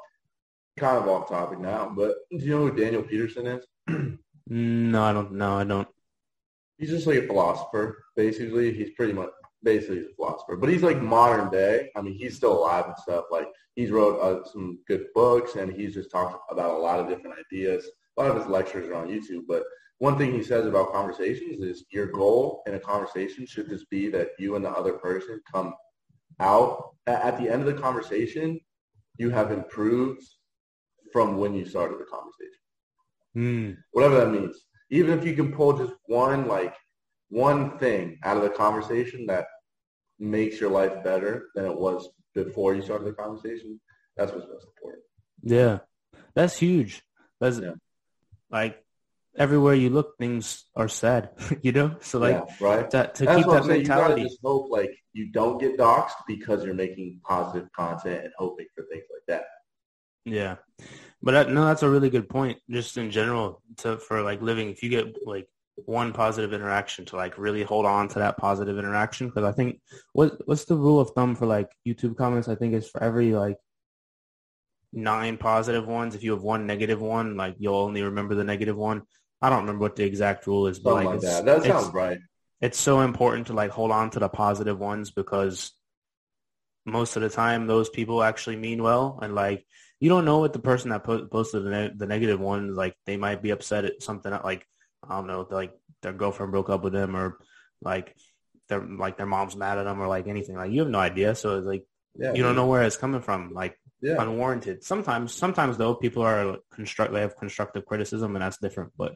kind 0.77 0.99
of 0.99 1.09
off 1.09 1.29
topic 1.29 1.59
now, 1.59 1.93
but 1.97 2.17
do 2.31 2.39
you 2.39 2.51
know 2.51 2.69
who 2.69 2.77
Daniel 2.77 3.03
Peterson 3.03 3.47
is? 3.47 3.67
No, 4.49 5.03
I 5.03 5.13
don't. 5.13 5.33
No, 5.33 5.59
I 5.59 5.65
don't. 5.65 5.89
He's 6.79 6.91
just 6.91 7.07
like 7.07 7.19
a 7.19 7.27
philosopher, 7.27 8.05
basically. 8.17 8.73
He's 8.73 8.91
pretty 8.91 9.13
much 9.13 9.29
basically 9.63 9.97
he's 9.97 10.07
a 10.07 10.15
philosopher, 10.15 10.57
but 10.57 10.71
he's 10.71 10.83
like 10.83 11.03
modern 11.03 11.51
day. 11.51 11.91
I 11.97 12.01
mean, 12.01 12.15
he's 12.15 12.37
still 12.37 12.59
alive 12.59 12.87
and 12.87 12.97
stuff. 12.97 13.25
Like 13.31 13.49
he's 13.75 13.91
wrote 13.91 14.21
uh, 14.21 14.49
some 14.49 14.79
good 14.87 15.07
books, 15.15 15.57
and 15.57 15.73
he's 15.73 15.93
just 15.93 16.11
talked 16.11 16.41
about 16.51 16.77
a 16.77 16.79
lot 16.79 16.99
of 16.99 17.09
different 17.09 17.37
ideas. 17.39 17.87
A 18.17 18.23
lot 18.23 18.31
of 18.31 18.39
his 18.39 18.47
lectures 18.47 18.89
are 18.89 18.95
on 18.95 19.09
YouTube, 19.09 19.43
but 19.47 19.65
one 19.99 20.17
thing 20.17 20.33
he 20.33 20.43
says 20.43 20.65
about 20.65 20.93
conversations 20.93 21.61
is 21.61 21.85
your 21.91 22.07
goal 22.07 22.63
in 22.67 22.75
a 22.75 22.81
conversation 22.81 23.45
should 23.47 23.69
just 23.69 23.91
be 23.91 24.09
that 24.11 24.31
you 24.39 24.55
and 24.55 24.65
the 24.65 24.71
other 24.71 24.95
person 24.95 25.41
come 25.53 25.75
out 26.41 26.95
at 27.07 27.37
the 27.39 27.51
end 27.51 27.61
of 27.61 27.67
the 27.67 27.81
conversation. 27.81 28.61
You 29.19 29.31
have 29.31 29.51
improved 29.51 30.23
from 31.13 31.37
when 31.37 31.55
you 31.55 31.67
started 31.67 31.99
the 31.99 32.05
conversation 32.05 32.59
Hmm. 33.35 33.73
whatever 33.93 34.17
that 34.21 34.31
means. 34.33 34.57
Even 34.91 35.19
if 35.19 35.25
you 35.25 35.35
can 35.35 35.53
pull 35.53 35.77
just 35.77 35.93
one 36.07 36.49
like 36.49 36.75
one 37.29 37.79
thing 37.79 38.19
out 38.25 38.37
of 38.39 38.43
the 38.43 38.49
conversation 38.51 39.27
that 39.27 39.47
makes 40.19 40.61
your 40.61 40.71
life 40.71 41.05
better 41.05 41.49
than 41.55 41.67
it 41.67 41.77
was 41.79 42.09
before 42.35 42.75
you 42.75 42.83
started 42.83 43.07
the 43.07 43.13
conversation, 43.13 43.81
that's 44.17 44.33
what's 44.33 44.47
most 44.49 44.67
important. 44.77 45.05
Yeah, 45.43 45.79
that's 46.35 46.59
huge. 46.59 47.03
That's 47.41 47.59
Yeah. 47.61 47.75
like 48.51 48.83
everywhere 49.37 49.75
you 49.75 49.91
look, 49.91 50.17
things 50.19 50.65
are 50.75 50.89
sad. 50.89 51.31
you 51.63 51.73
know, 51.73 51.97
so 52.01 52.19
like 52.19 52.37
yeah, 52.37 52.55
right. 52.61 52.91
that 52.91 53.15
to 53.17 53.27
That's 53.27 53.37
keep 53.39 53.47
that 53.53 53.65
saying. 53.65 53.83
You 53.83 53.89
mentality. 53.89 54.23
just 54.23 54.39
hope 54.43 54.71
like 54.71 54.91
you 55.13 55.31
don't 55.31 55.61
get 55.61 55.77
doxxed 55.79 56.17
because 56.27 56.65
you're 56.65 56.75
making 56.75 57.21
positive 57.25 57.71
content 57.73 58.25
and 58.25 58.33
hoping 58.39 58.67
for 58.75 58.85
things 58.91 59.05
like 59.13 59.23
that. 59.29 59.45
Yeah, 60.25 60.57
but 61.23 61.33
that, 61.33 61.51
no, 61.51 61.67
that's 61.67 61.83
a 61.83 61.91
really 61.91 62.11
good 62.11 62.29
point. 62.29 62.59
Just 62.71 62.97
in 62.97 63.11
general, 63.11 63.63
to 63.79 63.99
for 63.99 64.23
like 64.23 64.41
living, 64.43 64.71
if 64.71 64.83
you 64.83 64.89
get 64.89 65.15
like 65.27 65.49
one 65.75 66.13
positive 66.13 66.53
interaction, 66.53 67.05
to 67.07 67.17
like 67.17 67.39
really 67.39 67.63
hold 67.63 67.87
on 67.87 68.09
to 68.09 68.21
that 68.21 68.37
positive 68.37 68.79
interaction, 68.79 69.29
because 69.29 69.45
I 69.45 69.53
think 69.53 69.81
what 70.13 70.37
what's 70.47 70.65
the 70.65 70.77
rule 70.77 71.01
of 71.01 71.11
thumb 71.11 71.35
for 71.35 71.47
like 71.47 71.71
YouTube 71.87 72.17
comments? 72.17 72.49
I 72.49 72.55
think 72.55 72.75
is 72.75 72.89
for 72.89 73.03
every 73.03 73.33
like 73.33 73.57
nine 74.93 75.37
positive 75.37 75.87
ones, 75.87 76.15
if 76.15 76.23
you 76.23 76.33
have 76.33 76.43
one 76.43 76.67
negative 76.67 77.01
one, 77.01 77.37
like 77.37 77.57
you'll 77.59 77.75
only 77.75 78.03
remember 78.03 78.35
the 78.35 78.45
negative 78.45 78.77
one. 78.77 79.03
I 79.41 79.51
don't 79.51 79.61
remember 79.61 79.83
what 79.83 79.97
the 79.97 80.05
exact 80.05 80.47
rule 80.47 80.67
is, 80.67 80.79
but 80.79 80.91
Something 80.91 81.07
like 81.07 81.15
like 81.15 81.23
that. 81.23 81.45
That 81.45 81.65
sounds 81.65 81.95
right. 81.95 82.19
it's 82.61 82.79
so 82.79 83.01
important 83.01 83.49
to 83.49 83.53
like 83.53 83.71
hold 83.71 83.91
on 83.91 84.11
to 84.11 84.19
the 84.19 84.29
positive 84.29 84.79
ones 84.79 85.11
because 85.11 85.73
most 86.87 87.17
of 87.17 87.23
the 87.23 87.29
time 87.29 87.67
those 87.67 87.89
people 87.89 88.23
actually 88.23 88.57
mean 88.57 88.83
well 88.83 89.19
and 89.23 89.35
like 89.35 89.65
you 90.01 90.09
don't 90.09 90.25
know 90.25 90.39
what 90.39 90.53
the 90.53 90.59
person 90.59 90.91
that 90.91 91.05
po- 91.05 91.27
posted 91.27 91.65
the, 91.65 91.71
ne- 91.71 91.93
the 91.97 92.07
negative 92.07 92.41
one 92.41 92.75
like 92.75 92.95
they 93.07 93.17
might 93.17 93.43
be 93.43 93.51
upset 93.51 93.85
at 93.85 94.03
something 94.03 94.31
like 94.45 94.67
I 95.09 95.17
don't 95.17 95.27
know 95.27 95.47
like 95.51 95.73
their 96.03 96.13
girlfriend 96.13 96.53
broke 96.53 96.71
up 96.71 96.83
with 96.85 96.93
them 96.93 97.17
or 97.17 97.39
like 97.83 98.15
their 98.69 98.81
like 98.81 99.17
their 99.17 99.27
mom's 99.27 99.57
mad 99.57 99.79
at 99.79 99.85
them 99.85 100.01
or 100.01 100.07
like 100.09 100.27
anything 100.29 100.57
like 100.57 100.71
you 100.71 100.81
have 100.81 100.91
no 100.91 100.99
idea 101.01 101.35
so 101.35 101.59
it's 101.59 101.67
like 101.67 101.85
Yeah. 102.17 102.35
you 102.35 102.43
don't 102.43 102.57
know 102.57 102.67
where 102.67 102.83
it's 102.83 102.97
coming 102.97 103.21
from 103.23 103.53
like 103.55 103.79
Yeah. 104.01 104.21
unwarranted 104.23 104.85
sometimes 104.85 105.35
sometimes 105.35 105.77
though 105.79 105.95
people 105.95 106.23
are 106.23 106.59
construct 106.73 107.13
they 107.13 107.21
have 107.23 107.37
constructive 107.37 107.85
criticism 107.87 108.35
and 108.37 108.43
that's 108.43 108.59
different 108.59 108.93
but 108.97 109.15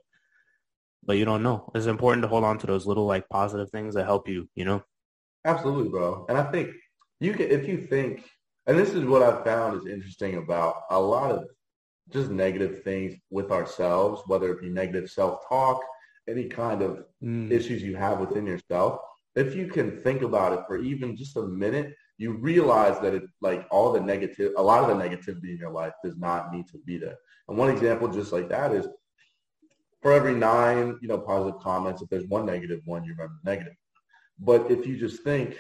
but 1.05 1.17
you 1.19 1.25
don't 1.25 1.43
know 1.43 1.71
it's 1.75 1.87
important 1.87 2.23
to 2.23 2.29
hold 2.29 2.45
on 2.45 2.59
to 2.59 2.67
those 2.67 2.87
little 2.87 3.07
like 3.07 3.29
positive 3.29 3.71
things 3.71 3.95
that 3.95 4.05
help 4.05 4.29
you 4.29 4.49
you 4.55 4.65
know 4.65 4.83
Absolutely, 5.45 5.89
bro. 5.89 6.25
And 6.29 6.39
I 6.39 6.45
think 6.53 6.71
you 7.19 7.33
can, 7.33 7.51
if 7.51 7.67
you 7.67 7.79
think, 7.89 8.23
and 8.67 8.79
this 8.79 8.95
is 8.95 9.05
what 9.05 9.23
I've 9.23 9.45
found 9.45 9.77
is 9.77 9.87
interesting 9.87 10.37
about 10.37 10.83
a 10.91 11.01
lot 11.01 11.33
of 11.33 11.45
just 12.11 12.31
negative 12.31 12.83
things 12.83 13.15
with 13.31 13.51
ourselves, 13.51 14.23
whether 14.27 14.51
it 14.53 14.61
be 14.61 14.69
negative 14.69 15.11
self-talk, 15.11 15.81
any 16.29 16.47
kind 16.49 16.83
of 16.83 17.05
Mm. 17.23 17.51
issues 17.51 17.83
you 17.83 17.97
have 17.97 18.21
within 18.21 18.47
yourself. 18.47 19.01
If 19.35 19.55
you 19.55 19.67
can 19.69 20.01
think 20.03 20.23
about 20.23 20.53
it 20.53 20.65
for 20.67 20.77
even 20.77 21.17
just 21.17 21.37
a 21.37 21.43
minute, 21.43 21.95
you 22.19 22.33
realize 22.33 23.01
that 23.01 23.15
it 23.15 23.25
like 23.41 23.67
all 23.71 23.93
the 23.93 24.01
negative, 24.01 24.53
a 24.57 24.63
lot 24.63 24.83
of 24.83 24.89
the 24.97 25.03
negativity 25.05 25.51
in 25.53 25.59
your 25.59 25.71
life 25.71 25.95
does 26.05 26.17
not 26.17 26.53
need 26.53 26.69
to 26.69 26.79
be 26.79 26.99
there. 26.99 27.17
And 27.49 27.57
one 27.57 27.71
example 27.71 28.09
just 28.09 28.33
like 28.33 28.49
that 28.51 28.73
is 28.73 28.87
for 30.03 30.13
every 30.13 30.35
nine, 30.35 30.99
you 31.01 31.09
know, 31.09 31.19
positive 31.19 31.61
comments, 31.61 32.03
if 32.03 32.09
there's 32.09 32.27
one 32.27 32.45
negative 32.45 32.81
one, 32.85 33.05
you 33.05 33.13
remember 33.13 33.39
negative. 33.45 33.75
But 34.39 34.71
if 34.71 34.87
you 34.87 34.97
just 34.99 35.23
think, 35.23 35.57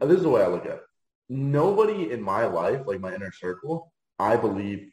this 0.00 0.18
is 0.18 0.22
the 0.22 0.28
way 0.28 0.42
I 0.42 0.48
look 0.48 0.66
at 0.66 0.72
it. 0.72 0.82
Nobody 1.28 2.12
in 2.12 2.22
my 2.22 2.46
life, 2.46 2.82
like 2.86 3.00
my 3.00 3.14
inner 3.14 3.32
circle, 3.32 3.92
I 4.18 4.36
believe 4.36 4.90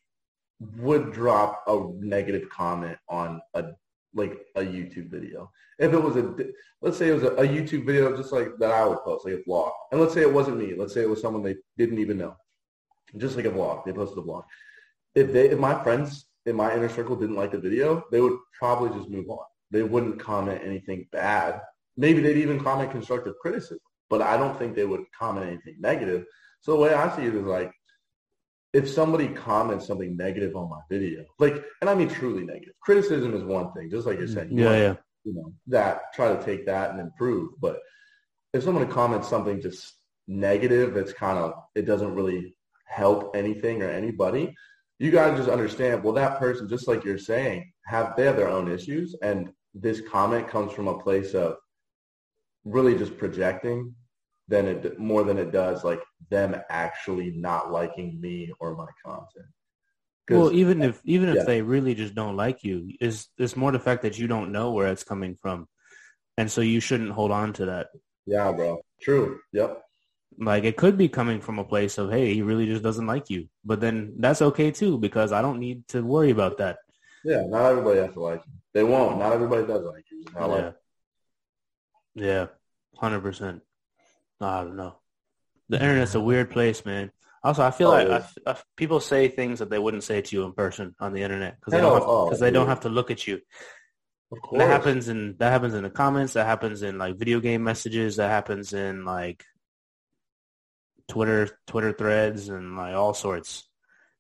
would 0.78 1.12
drop 1.12 1.63
a 1.67 1.91
negative 2.00 2.50
comment 2.50 2.98
on 3.10 3.41
a 3.54 3.72
like 4.13 4.46
a 4.56 4.62
YouTube 4.62 5.10
video. 5.10 5.52
If 5.80 5.91
it 5.93 6.02
was 6.02 6.15
a, 6.15 6.36
let's 6.82 6.98
say 6.98 7.10
it 7.10 7.13
was 7.13 7.24
a, 7.24 7.32
a, 7.32 7.48
YouTube 7.48 7.86
video 7.86 8.15
just 8.15 8.32
like 8.32 8.58
that 8.60 8.72
I 8.72 8.86
would 8.86 9.04
post, 9.04 9.26
like 9.26 9.36
a 9.36 9.50
vlog. 9.50 9.72
And 9.91 10.00
let's 10.00 10.13
say 10.13 10.22
it 10.22 10.32
wasn't 10.32 10.58
me. 10.58 10.76
Let's 10.76 10.93
say 10.93 11.02
it 11.02 11.10
was 11.10 11.22
someone 11.22 11.41
they 11.41 11.56
didn't 11.78 12.00
even 12.00 12.17
know. 12.17 12.36
Just 13.17 13.36
like 13.36 13.46
a 13.46 13.50
vlog. 13.50 13.86
They 13.86 13.91
posted 13.91 14.19
a 14.19 14.22
vlog. 14.22 14.43
If 15.15 15.34
they, 15.34 15.50
if 15.50 15.60
my 15.60 15.82
friends 15.84 16.28
in 16.46 16.56
my 16.56 16.74
inner 16.76 16.89
circle 16.89 17.15
didn't 17.15 17.36
like 17.36 17.52
the 17.52 17.60
video, 17.60 18.04
they 18.12 18.22
would 18.22 18.38
probably 18.58 18.96
just 18.98 19.10
move 19.10 19.30
on. 19.30 19.46
They 19.72 19.84
wouldn't 19.84 20.19
comment 20.19 20.62
anything 20.63 21.08
bad. 21.12 21.62
Maybe 21.98 22.22
they'd 22.22 22.38
even 22.38 22.63
comment 22.63 22.91
constructive 22.91 23.34
criticism, 23.41 23.80
but 24.13 24.21
I 24.21 24.38
don't 24.38 24.56
think 24.60 24.76
they 24.76 24.86
would 24.86 25.06
comment 25.17 25.47
anything 25.47 25.78
negative. 25.80 26.23
So 26.62 26.73
the 26.73 26.78
way 26.78 26.93
I 26.93 27.13
see 27.15 27.23
it 27.23 27.34
is 27.34 27.47
like, 27.47 27.71
if 28.71 28.88
somebody 28.88 29.28
comments 29.28 29.88
something 29.88 30.15
negative 30.15 30.56
on 30.56 30.69
my 30.69 30.82
video, 30.88 31.26
like, 31.39 31.56
and 31.82 31.89
I 31.89 31.95
mean 31.95 32.10
truly 32.10 32.43
negative, 32.43 32.76
criticism 32.80 33.34
is 33.34 33.43
one 33.43 33.73
thing, 33.73 33.89
just 33.89 34.06
like 34.06 34.19
you're 34.19 34.28
saying. 34.28 34.52
You 34.52 34.65
yeah, 34.65 34.78
yeah. 34.78 34.95
You 35.23 35.34
know, 35.34 35.54
that, 35.67 36.13
try 36.13 36.28
to 36.36 36.43
take 36.43 36.67
that 36.67 36.91
and 36.91 36.99
improve. 36.99 37.54
But 37.60 37.80
if 38.54 38.63
someone 38.63 38.88
comments 38.88 39.28
something 39.28 39.60
just 39.60 39.95
negative, 40.28 40.95
it's 40.95 41.13
kind 41.13 41.39
of, 41.39 41.54
it 41.73 41.88
doesn't 41.88 42.13
really 42.13 42.56
help 42.86 43.36
anything 43.36 43.82
or 43.82 43.89
anybody, 43.89 44.54
you 44.99 45.10
got 45.10 45.32
to 45.32 45.38
just 45.38 45.49
understand, 45.49 46.04
well, 46.04 46.13
that 46.13 46.38
person, 46.38 46.69
just 46.69 46.88
like 46.88 47.04
you're 47.04 47.17
saying, 47.17 47.71
have, 47.88 48.15
they 48.15 48.26
have 48.26 48.38
their 48.38 48.49
own 48.58 48.69
issues. 48.69 49.15
And 49.23 49.49
this 49.73 50.02
comment 50.02 50.47
comes 50.47 50.71
from 50.71 50.88
a 50.88 50.99
place 50.99 51.34
of 51.34 51.56
really 52.63 52.95
just 52.95 53.17
projecting 53.17 53.95
than 54.47 54.67
it 54.67 54.99
more 54.99 55.23
than 55.23 55.38
it 55.38 55.51
does 55.51 55.84
like 55.84 56.01
them 56.29 56.56
actually 56.69 57.32
not 57.32 57.71
liking 57.71 58.19
me 58.19 58.51
or 58.60 58.75
my 58.75 58.88
content. 59.06 59.47
Well, 60.29 60.53
even 60.53 60.82
if 60.82 61.01
even 61.03 61.29
if 61.29 61.36
yeah. 61.36 61.43
they 61.43 61.62
really 61.62 61.95
just 61.95 62.15
don't 62.15 62.38
like 62.38 62.63
you, 62.63 62.91
is 63.01 63.27
it's 63.38 63.58
more 63.58 63.71
the 63.71 63.79
fact 63.79 64.03
that 64.03 64.17
you 64.17 64.27
don't 64.27 64.53
know 64.53 64.71
where 64.71 64.88
it's 64.88 65.03
coming 65.03 65.38
from, 65.41 65.67
and 66.38 66.49
so 66.49 66.62
you 66.62 66.79
shouldn't 66.79 67.12
hold 67.12 67.32
on 67.32 67.51
to 67.53 67.65
that. 67.65 67.88
Yeah, 68.25 68.51
bro. 68.53 68.82
True. 69.01 69.39
Yep. 69.51 69.82
Like 70.39 70.63
it 70.63 70.77
could 70.77 70.97
be 70.97 71.10
coming 71.10 71.41
from 71.41 71.60
a 71.60 71.63
place 71.63 71.97
of, 71.97 72.10
hey, 72.10 72.34
he 72.34 72.41
really 72.41 72.65
just 72.65 72.84
doesn't 72.84 73.06
like 73.06 73.29
you, 73.29 73.49
but 73.65 73.82
then 73.82 74.15
that's 74.17 74.41
okay 74.41 74.71
too 74.71 74.97
because 74.97 75.32
I 75.32 75.41
don't 75.41 75.60
need 75.60 75.88
to 75.89 76.01
worry 76.01 76.32
about 76.32 76.58
that. 76.58 76.77
Yeah, 77.25 77.43
not 77.45 77.71
everybody 77.71 77.99
has 77.99 78.13
to 78.13 78.21
like 78.21 78.41
you. 78.45 78.53
They 78.73 78.84
won't. 78.84 79.19
Not 79.19 79.34
everybody 79.34 79.67
does 79.67 79.84
like 79.84 80.06
you. 80.10 80.23
yeah. 80.34 80.45
Like 80.45 80.75
yeah, 82.15 82.45
hundred 82.97 83.21
percent. 83.21 83.62
I 84.41 84.63
don't 84.63 84.76
know. 84.76 84.98
The 85.69 85.78
internet's 85.82 86.15
a 86.15 86.19
weird 86.19 86.52
place, 86.52 86.86
man. 86.86 87.12
Also, 87.43 87.63
I 87.63 87.72
feel 87.72 87.89
oh, 87.89 87.91
like 87.91 88.08
I, 88.48 88.52
I, 88.52 88.58
people 88.78 89.00
say 89.00 89.28
things 89.28 89.60
that 89.60 89.69
they 89.69 89.80
wouldn't 89.80 90.04
say 90.04 90.22
to 90.22 90.36
you 90.36 90.43
in 90.46 90.54
person 90.54 90.96
on 91.00 91.13
the 91.13 91.24
internet 91.24 91.60
because 91.60 91.72
they 91.72 91.82
don't 91.82 91.93
have, 91.93 92.04
oh, 92.06 92.36
they 92.36 92.52
don't 92.52 92.67
have 92.67 92.82
to 92.82 92.89
look 92.89 93.12
at 93.12 93.28
you. 93.28 93.41
That 94.54 94.67
happens 94.67 95.10
in 95.10 95.36
that 95.38 95.52
happens 95.52 95.74
in 95.74 95.84
the 95.84 95.89
comments. 95.89 96.34
That 96.34 96.46
happens 96.46 96.82
in 96.82 96.98
like 96.98 97.17
video 97.17 97.39
game 97.39 97.63
messages. 97.63 98.15
That 98.15 98.30
happens 98.30 98.74
in 98.74 99.06
like 99.06 99.43
Twitter 101.08 101.50
Twitter 101.67 101.91
threads 101.91 102.50
and 102.50 102.78
like 102.78 102.96
all 102.96 103.13
sorts. 103.13 103.67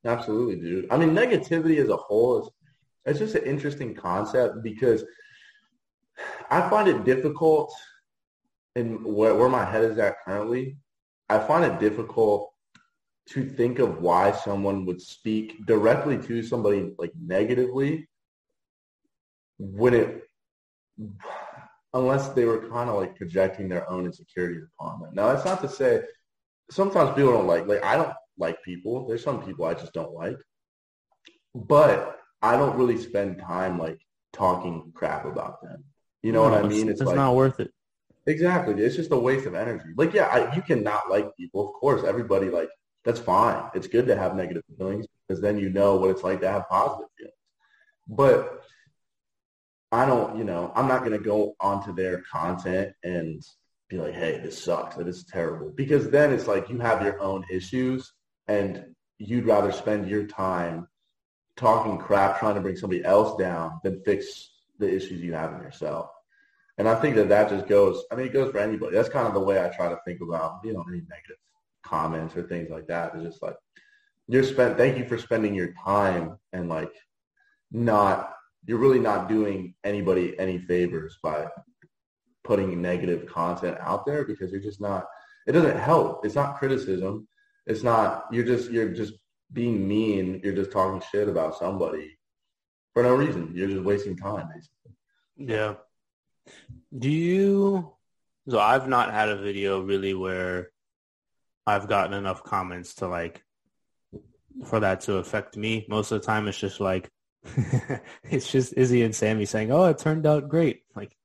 Absolutely, 0.05 0.57
dude. 0.57 0.91
I 0.91 0.97
mean, 0.97 1.11
negativity 1.11 1.77
as 1.77 1.89
a 1.89 1.97
whole 1.97 2.41
is 2.41 2.49
it's 3.05 3.19
just 3.19 3.35
an 3.35 3.45
interesting 3.45 3.95
concept 3.95 4.61
because 4.63 5.03
I 6.49 6.69
find 6.69 6.87
it 6.87 7.05
difficult 7.05 7.73
in 8.75 9.03
where, 9.03 9.35
where 9.35 9.49
my 9.49 9.65
head 9.65 9.83
is 9.83 9.97
at 9.97 10.17
currently, 10.25 10.77
I 11.29 11.39
find 11.39 11.65
it 11.65 11.79
difficult 11.79 12.51
to 13.29 13.45
think 13.49 13.79
of 13.79 14.01
why 14.01 14.31
someone 14.31 14.85
would 14.85 15.01
speak 15.01 15.65
directly 15.65 16.17
to 16.17 16.43
somebody 16.43 16.93
like 16.97 17.13
negatively 17.19 18.09
when 19.57 19.93
it 19.93 20.23
unless 21.93 22.29
they 22.29 22.45
were 22.45 22.69
kind 22.69 22.89
of 22.89 22.95
like 22.95 23.15
projecting 23.15 23.69
their 23.69 23.89
own 23.89 24.05
insecurities 24.05 24.63
upon 24.77 24.99
them. 24.99 25.11
Now 25.13 25.31
that's 25.31 25.45
not 25.45 25.61
to 25.61 25.69
say 25.69 26.03
sometimes 26.69 27.15
people 27.15 27.31
don't 27.31 27.47
like 27.47 27.67
like 27.67 27.83
I 27.83 27.95
don't 27.95 28.13
like 28.37 28.61
people. 28.63 29.07
There's 29.07 29.23
some 29.23 29.43
people 29.43 29.65
I 29.65 29.73
just 29.73 29.93
don't 29.93 30.13
like. 30.13 30.37
But 31.55 32.19
I 32.41 32.57
don't 32.57 32.77
really 32.77 32.97
spend 32.97 33.39
time 33.39 33.79
like 33.79 33.99
talking 34.33 34.91
crap 34.93 35.25
about 35.25 35.61
them. 35.61 35.83
You 36.23 36.31
know 36.31 36.43
no, 36.47 36.55
what 36.55 36.65
I 36.65 36.67
mean? 36.67 36.89
It's, 36.89 36.99
it's 36.99 37.07
like, 37.07 37.15
not 37.15 37.35
worth 37.35 37.59
it. 37.59 37.71
Exactly. 38.25 38.81
It's 38.81 38.95
just 38.95 39.11
a 39.11 39.17
waste 39.17 39.45
of 39.45 39.55
energy. 39.55 39.89
Like, 39.95 40.13
yeah, 40.13 40.27
I, 40.27 40.55
you 40.55 40.61
cannot 40.61 41.09
like 41.09 41.35
people. 41.35 41.67
Of 41.67 41.73
course, 41.73 42.03
everybody 42.03 42.49
like 42.49 42.69
that's 43.03 43.19
fine. 43.19 43.69
It's 43.73 43.87
good 43.87 44.07
to 44.07 44.15
have 44.15 44.35
negative 44.35 44.63
feelings 44.77 45.05
because 45.27 45.41
then 45.41 45.57
you 45.59 45.69
know 45.69 45.97
what 45.97 46.09
it's 46.09 46.23
like 46.23 46.39
to 46.41 46.49
have 46.49 46.69
positive 46.69 47.09
feelings. 47.17 47.35
But 48.07 48.63
I 49.91 50.05
don't, 50.05 50.37
you 50.37 50.43
know, 50.43 50.71
I'm 50.75 50.87
not 50.87 50.99
going 50.99 51.11
to 51.11 51.23
go 51.23 51.55
onto 51.59 51.93
their 51.93 52.21
content 52.31 52.93
and 53.03 53.41
be 53.89 53.97
like, 53.97 54.13
hey, 54.13 54.39
this 54.39 54.63
sucks. 54.63 54.95
This 54.95 55.17
is 55.17 55.25
terrible. 55.25 55.71
Because 55.75 56.09
then 56.09 56.31
it's 56.31 56.47
like 56.47 56.69
you 56.69 56.79
have 56.79 57.03
your 57.03 57.19
own 57.21 57.45
issues 57.49 58.11
and 58.47 58.85
you'd 59.17 59.45
rather 59.45 59.71
spend 59.71 60.09
your 60.09 60.25
time 60.25 60.87
talking 61.57 61.97
crap 61.97 62.39
trying 62.39 62.55
to 62.55 62.61
bring 62.61 62.75
somebody 62.75 63.03
else 63.03 63.37
down 63.37 63.79
than 63.83 64.01
fix 64.03 64.49
the 64.79 64.91
issues 64.91 65.21
you 65.21 65.33
have 65.33 65.53
in 65.53 65.61
yourself. 65.61 66.09
And 66.77 66.89
I 66.89 66.95
think 66.95 67.15
that 67.15 67.29
that 67.29 67.49
just 67.49 67.67
goes, 67.67 68.03
I 68.11 68.15
mean, 68.15 68.25
it 68.25 68.33
goes 68.33 68.51
for 68.51 68.57
anybody. 68.57 68.95
That's 68.95 69.09
kind 69.09 69.27
of 69.27 69.33
the 69.33 69.39
way 69.39 69.63
I 69.63 69.69
try 69.69 69.89
to 69.89 69.99
think 70.05 70.21
about, 70.21 70.59
you 70.63 70.73
know, 70.73 70.83
any 70.87 71.01
negative 71.01 71.37
comments 71.83 72.35
or 72.35 72.43
things 72.43 72.69
like 72.69 72.87
that. 72.87 73.13
It's 73.15 73.23
just 73.23 73.43
like, 73.43 73.55
you're 74.27 74.43
spent, 74.43 74.77
thank 74.77 74.97
you 74.97 75.05
for 75.05 75.17
spending 75.17 75.53
your 75.53 75.73
time 75.83 76.37
and 76.51 76.69
like 76.69 76.91
not, 77.71 78.33
you're 78.65 78.79
really 78.79 78.99
not 78.99 79.27
doing 79.27 79.75
anybody 79.83 80.37
any 80.39 80.57
favors 80.57 81.17
by 81.21 81.47
putting 82.43 82.81
negative 82.81 83.27
content 83.27 83.77
out 83.79 84.05
there 84.05 84.25
because 84.25 84.51
you're 84.51 84.61
just 84.61 84.81
not, 84.81 85.05
it 85.45 85.51
doesn't 85.51 85.77
help. 85.77 86.25
It's 86.25 86.35
not 86.35 86.57
criticism. 86.57 87.27
It's 87.67 87.83
not, 87.83 88.25
you're 88.31 88.45
just, 88.45 88.71
you're 88.71 88.89
just 88.89 89.13
being 89.51 89.87
mean. 89.87 90.41
You're 90.43 90.55
just 90.55 90.71
talking 90.71 91.03
shit 91.11 91.27
about 91.29 91.57
somebody 91.57 92.17
for 92.93 93.03
no 93.03 93.13
reason. 93.13 93.51
You're 93.53 93.69
just 93.69 93.83
wasting 93.83 94.15
time 94.15 94.47
basically. 94.53 94.95
Yeah. 95.37 95.75
Do 96.97 97.09
you? 97.09 97.93
So 98.49 98.59
I've 98.59 98.87
not 98.87 99.11
had 99.11 99.29
a 99.29 99.37
video 99.37 99.81
really 99.81 100.13
where 100.13 100.71
I've 101.65 101.87
gotten 101.87 102.13
enough 102.13 102.43
comments 102.43 102.95
to 102.95 103.07
like 103.07 103.41
for 104.65 104.79
that 104.81 105.01
to 105.01 105.15
affect 105.15 105.57
me. 105.57 105.85
Most 105.89 106.11
of 106.11 106.21
the 106.21 106.25
time, 106.25 106.47
it's 106.47 106.59
just 106.59 106.79
like 106.79 107.09
it's 108.23 108.51
just 108.51 108.73
Izzy 108.77 109.03
and 109.03 109.15
Sammy 109.15 109.45
saying, 109.45 109.71
"Oh, 109.71 109.85
it 109.85 109.97
turned 109.97 110.25
out 110.25 110.49
great." 110.49 110.81
Like, 110.95 111.15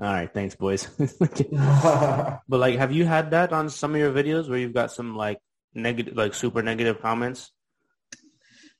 all 0.00 0.12
right, 0.12 0.32
thanks, 0.32 0.56
boys. 0.56 0.86
but 1.18 2.40
like, 2.48 2.76
have 2.76 2.92
you 2.92 3.04
had 3.04 3.30
that 3.32 3.52
on 3.52 3.70
some 3.70 3.94
of 3.94 4.00
your 4.00 4.12
videos 4.12 4.48
where 4.48 4.58
you've 4.58 4.74
got 4.74 4.92
some 4.92 5.16
like 5.16 5.38
negative, 5.74 6.16
like 6.16 6.34
super 6.34 6.62
negative 6.62 7.00
comments? 7.00 7.50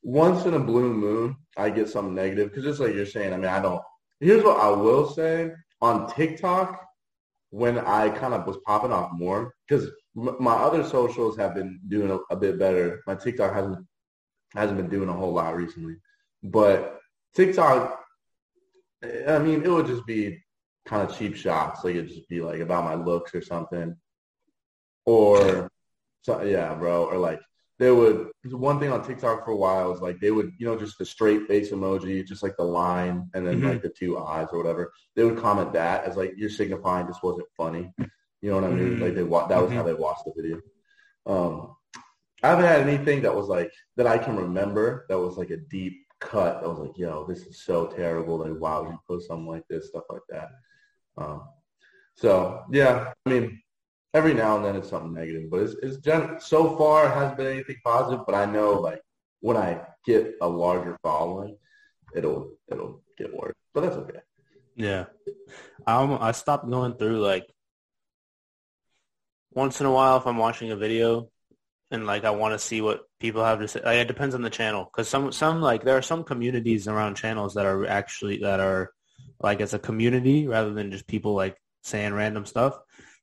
Once 0.03 0.45
in 0.45 0.55
a 0.55 0.61
blue 0.61 0.93
moon, 0.93 1.37
I 1.57 1.71
get 1.71 1.89
some 1.89 2.15
negative 2.15 2.51
because 2.51 2.65
just 2.65 2.81
like 2.81 2.95
you're 2.95 3.07
saying, 3.07 3.33
I 3.33 3.37
mean, 3.37 3.47
I 3.47 3.61
don't. 3.61 3.83
Here's 4.21 4.45
what 4.45 4.61
I 4.61 4.69
will 4.69 5.09
say: 5.09 5.53
on 5.85 6.09
TikTok 6.09 6.83
when 7.51 7.79
I 7.79 8.09
kind 8.09 8.33
of 8.33 8.47
was 8.47 8.57
popping 8.67 8.91
off 8.91 9.13
more 9.13 9.55
because 9.69 9.91
m- 10.17 10.37
my 10.41 10.55
other 10.55 10.83
socials 10.83 11.37
have 11.37 11.55
been 11.55 11.79
doing 11.89 12.11
a, 12.11 12.19
a, 12.33 12.37
bit 12.37 12.59
better. 12.59 13.03
My 13.07 13.15
TikTok 13.15 13.53
hasn't 13.53 13.87
hasn't 14.55 14.79
been 14.79 14.89
doing 14.89 15.11
a 15.11 15.13
whole 15.13 15.35
lot 15.35 15.55
recently, 15.55 15.97
but 16.43 17.01
TikTok, 17.35 18.01
I 19.29 19.39
mean, 19.39 19.63
it 19.63 19.69
would 19.69 19.87
just 19.87 20.07
be 20.07 20.43
kind 20.87 21.07
of 21.07 21.17
cheap 21.17 21.37
shots. 21.37 21.85
Like 21.85 21.97
it'd 21.97 22.09
just 22.09 22.29
be 22.31 22.41
like 22.41 22.61
about 22.61 22.85
my 22.85 22.95
looks 22.95 23.35
or 23.35 23.43
something, 23.43 23.95
or 25.05 25.69
so, 26.23 26.43
yeah, 26.43 26.73
bro, 26.75 27.05
or 27.05 27.19
like 27.19 27.41
they 27.79 27.91
would 27.91 28.31
one 28.45 28.79
thing 28.79 28.93
on 28.93 29.05
TikTok 29.05 29.45
for 29.45 29.51
a 29.51 29.57
while 29.57 29.93
is 29.93 30.01
like 30.01 30.21
they 30.21 30.31
would 30.31 30.53
you 30.59 30.67
know 30.67 30.79
just 30.79 30.99
the 30.99 31.05
straight 31.05 31.47
face 31.49 31.71
emoji, 31.71 32.27
just 32.27 32.43
like 32.43 32.57
the 32.57 32.65
line 32.65 33.29
and 33.35 33.47
then 33.47 33.57
mm-hmm. 33.57 33.69
like 33.69 33.83
the 33.83 33.89
two 33.89 34.19
eyes 34.19 34.49
or 34.53 34.59
whatever. 34.59 34.93
They 35.17 35.25
would 35.25 35.39
comment 35.39 35.73
that 35.73 36.05
as 36.05 36.17
like 36.17 36.35
you're 36.37 36.51
signifying 36.51 37.07
this 37.07 37.23
wasn't 37.23 37.49
funny. 37.57 37.93
You 38.41 38.51
know 38.51 38.57
what 38.57 38.65
I 38.65 38.75
mean? 38.75 38.91
Mm-hmm. 38.91 39.03
Like 39.03 39.15
they 39.15 39.23
wa- 39.23 39.47
that 39.47 39.61
was 39.61 39.71
mm-hmm. 39.71 39.79
how 39.79 39.85
they 39.85 39.95
watched 39.95 40.25
the 40.25 40.33
video. 40.37 40.61
Um, 41.27 41.75
I 42.43 42.49
haven't 42.49 42.67
had 42.67 42.87
anything 42.87 43.23
that 43.23 43.35
was 43.35 43.49
like 43.49 43.73
that 43.97 44.07
I 44.07 44.19
can 44.19 44.37
remember 44.37 45.07
that 45.09 45.19
was 45.19 45.37
like 45.37 45.51
a 45.51 45.57
deep 45.57 46.07
cut. 46.21 46.61
That 46.61 46.69
was 46.69 46.79
like, 46.79 46.97
yo, 46.97 47.25
this 47.27 47.41
is 47.41 47.63
so 47.65 47.87
terrible. 47.87 48.39
Like, 48.39 48.61
would 48.61 48.91
you 48.91 48.99
post 49.09 49.29
something 49.29 49.47
like 49.47 49.67
this? 49.69 49.89
Stuff 49.89 50.05
like 50.11 50.23
that. 50.29 50.51
Um, 51.17 51.43
so 52.17 52.65
yeah, 52.71 53.13
I 53.27 53.31
mean, 53.31 53.63
every 54.15 54.33
now 54.33 54.57
and 54.57 54.65
then 54.65 54.77
it's 54.77 54.89
something 54.89 55.13
negative, 55.13 55.51
but 55.51 55.61
it's, 55.61 55.75
it's 55.83 55.97
gen- 55.99 56.41
so 56.41 56.77
far 56.79 57.07
it 57.07 57.15
hasn't 57.15 57.37
been 57.37 57.49
anything 57.49 57.77
positive. 57.85 58.25
But 58.25 58.37
I 58.37 58.47
know 58.47 58.75
like 58.81 59.03
when 59.41 59.57
I 59.57 59.83
get 60.07 60.35
a 60.41 60.49
larger 60.49 60.97
following, 61.03 61.59
it'll 62.15 62.53
it'll 62.71 63.03
get 63.19 63.35
worse. 63.35 63.55
But 63.75 63.83
that's 63.83 63.97
okay. 63.97 64.21
Yeah, 64.77 65.07
um, 65.87 66.19
I 66.21 66.33
stopped 66.33 66.69
going 66.71 66.95
through 66.95 67.21
like 67.21 67.47
once 69.53 69.81
in 69.81 69.87
a 69.87 69.93
while 69.93 70.17
if 70.17 70.27
I'm 70.27 70.39
watching 70.39 70.71
a 70.71 70.77
video 70.77 71.29
and 71.91 72.07
like 72.07 72.25
I 72.25 72.31
want 72.31 72.55
to 72.55 72.59
see 72.59 72.81
what 72.81 73.03
people 73.21 73.45
have 73.45 73.61
to 73.61 73.69
say. 73.69 73.81
Like, 73.85 73.99
it 73.99 74.09
depends 74.09 74.35
on 74.35 74.43
the 74.43 74.51
channel 74.51 74.85
because 74.85 75.09
some 75.09 75.33
some 75.33 75.61
like 75.61 75.85
there 75.85 75.97
are 75.97 76.03
some 76.03 76.25
communities 76.25 76.89
around 76.89 77.17
channels 77.17 77.55
that 77.55 77.67
are 77.67 77.87
actually 77.87 78.39
that 78.39 78.61
are 78.61 78.93
like 79.41 79.61
it's 79.61 79.75
a 79.75 79.79
community 79.79 80.47
rather 80.47 80.73
than 80.73 80.91
just 80.91 81.07
people 81.07 81.35
like 81.35 81.57
saying 81.83 82.15
random 82.15 82.47
stuff. 82.47 82.79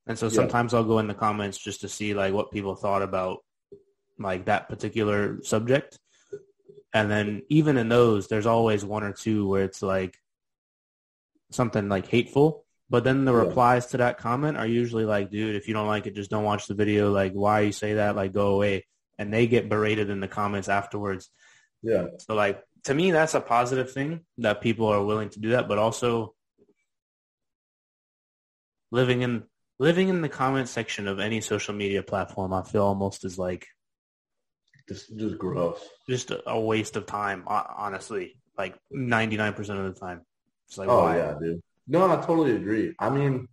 And 0.08 0.18
so 0.18 0.30
sometimes 0.30 0.74
yeah. 0.74 0.80
I'll 0.80 0.86
go 0.86 1.00
in 1.00 1.08
the 1.08 1.14
comments 1.14 1.58
just 1.58 1.82
to 1.82 1.90
see 1.90 2.14
like 2.14 2.34
what 2.34 2.52
people 2.52 2.76
thought 2.76 3.02
about 3.02 3.40
like 4.18 4.46
that 4.46 4.70
particular 4.70 5.44
subject. 5.44 6.00
And 6.94 7.10
then 7.10 7.44
even 7.50 7.78
in 7.78 7.88
those, 7.90 8.28
there's 8.28 8.46
always 8.46 8.84
one 8.84 9.04
or 9.04 9.14
two 9.14 9.48
where 9.48 9.64
it's 9.64 9.82
like 9.82 10.18
something 11.52 11.88
like 11.88 12.08
hateful. 12.08 12.66
But 12.90 13.06
then 13.06 13.24
the 13.24 13.34
replies 13.34 13.88
to 13.88 13.98
that 13.98 14.18
comment 14.18 14.58
are 14.58 14.68
usually 14.68 15.06
like, 15.06 15.32
dude, 15.32 15.56
if 15.56 15.70
you 15.70 15.74
don't 15.74 15.88
like 15.88 16.08
it, 16.08 16.16
just 16.16 16.30
don't 16.30 16.44
watch 16.44 16.68
the 16.68 16.74
video. 16.74 17.10
Like, 17.10 17.32
why 17.32 17.62
you 17.62 17.72
say 17.72 17.94
that? 17.94 18.18
Like, 18.18 18.34
go 18.34 18.56
away. 18.56 18.86
And 19.18 19.34
they 19.34 19.48
get 19.48 19.70
berated 19.70 20.10
in 20.10 20.20
the 20.20 20.28
comments 20.28 20.68
afterwards. 20.68 21.30
Yeah. 21.82 22.08
So 22.20 22.34
like, 22.34 22.62
to 22.86 22.94
me, 22.94 23.12
that's 23.12 23.34
a 23.34 23.40
positive 23.40 23.92
thing 23.92 24.22
that 24.40 24.62
people 24.62 24.88
are 24.88 25.04
willing 25.04 25.30
to 25.30 25.40
do 25.40 25.52
that, 25.52 25.70
but 25.70 25.78
also 25.78 26.34
living 28.92 29.22
in 29.22 29.44
living 29.82 30.10
in 30.10 30.22
the 30.22 30.30
comment 30.30 30.70
section 30.70 31.08
of 31.08 31.20
any 31.20 31.42
social 31.42 31.74
media 31.74 32.04
platform, 32.04 32.54
I 32.54 32.62
feel 32.62 32.84
almost 32.84 33.26
is 33.26 33.40
like 33.40 33.66
just 34.88 35.18
just 35.18 35.38
gross. 35.40 35.80
Just 36.08 36.32
a, 36.46 36.60
waste 36.60 36.96
of 36.96 37.08
time, 37.08 37.44
honestly. 37.48 38.38
Like 38.58 38.76
ninety 38.92 39.38
nine 39.38 39.54
percent 39.54 39.80
of 39.80 39.94
the 39.94 40.00
time. 40.00 40.22
It's 40.68 40.78
like, 40.78 40.88
oh 40.88 41.04
why? 41.04 41.18
yeah, 41.18 41.34
dude. 41.42 41.62
No, 41.88 42.10
I 42.12 42.18
totally 42.18 42.56
agree. 42.56 42.94
I 43.00 43.10
mean, 43.10 43.48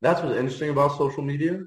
that's 0.00 0.22
what's 0.22 0.36
interesting 0.36 0.70
about 0.70 0.96
social 0.96 1.24
media 1.24 1.60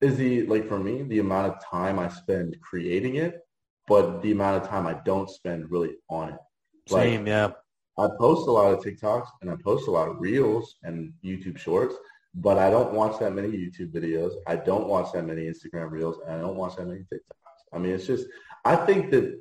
is 0.00 0.16
the 0.16 0.46
like 0.46 0.66
for 0.66 0.78
me 0.78 1.02
the 1.02 1.18
amount 1.18 1.52
of 1.52 1.64
time 1.64 1.98
I 1.98 2.08
spend 2.08 2.56
creating 2.62 3.16
it, 3.16 3.40
but 3.86 4.22
the 4.22 4.32
amount 4.32 4.62
of 4.62 4.68
time 4.70 4.86
I 4.86 4.94
don't 5.04 5.28
spend 5.28 5.70
really 5.70 5.96
on 6.08 6.30
it. 6.30 6.40
Like, 6.88 7.02
Same, 7.02 7.26
yeah. 7.26 7.50
I 7.98 8.08
post 8.18 8.48
a 8.48 8.50
lot 8.50 8.72
of 8.72 8.82
TikToks 8.82 9.28
and 9.42 9.50
I 9.50 9.56
post 9.62 9.86
a 9.86 9.90
lot 9.90 10.08
of 10.08 10.16
reels 10.18 10.76
and 10.82 11.12
YouTube 11.22 11.58
shorts, 11.58 11.94
but 12.34 12.58
I 12.58 12.70
don't 12.70 12.92
watch 12.92 13.18
that 13.20 13.34
many 13.34 13.48
YouTube 13.48 13.92
videos. 13.92 14.32
I 14.46 14.56
don't 14.56 14.88
watch 14.88 15.12
that 15.12 15.26
many 15.26 15.42
Instagram 15.42 15.90
reels 15.90 16.18
and 16.26 16.36
I 16.36 16.40
don't 16.40 16.56
watch 16.56 16.76
that 16.76 16.86
many 16.86 17.00
TikToks. 17.00 17.60
I 17.72 17.78
mean, 17.78 17.92
it's 17.92 18.06
just, 18.06 18.26
I 18.64 18.76
think 18.76 19.10
that 19.10 19.38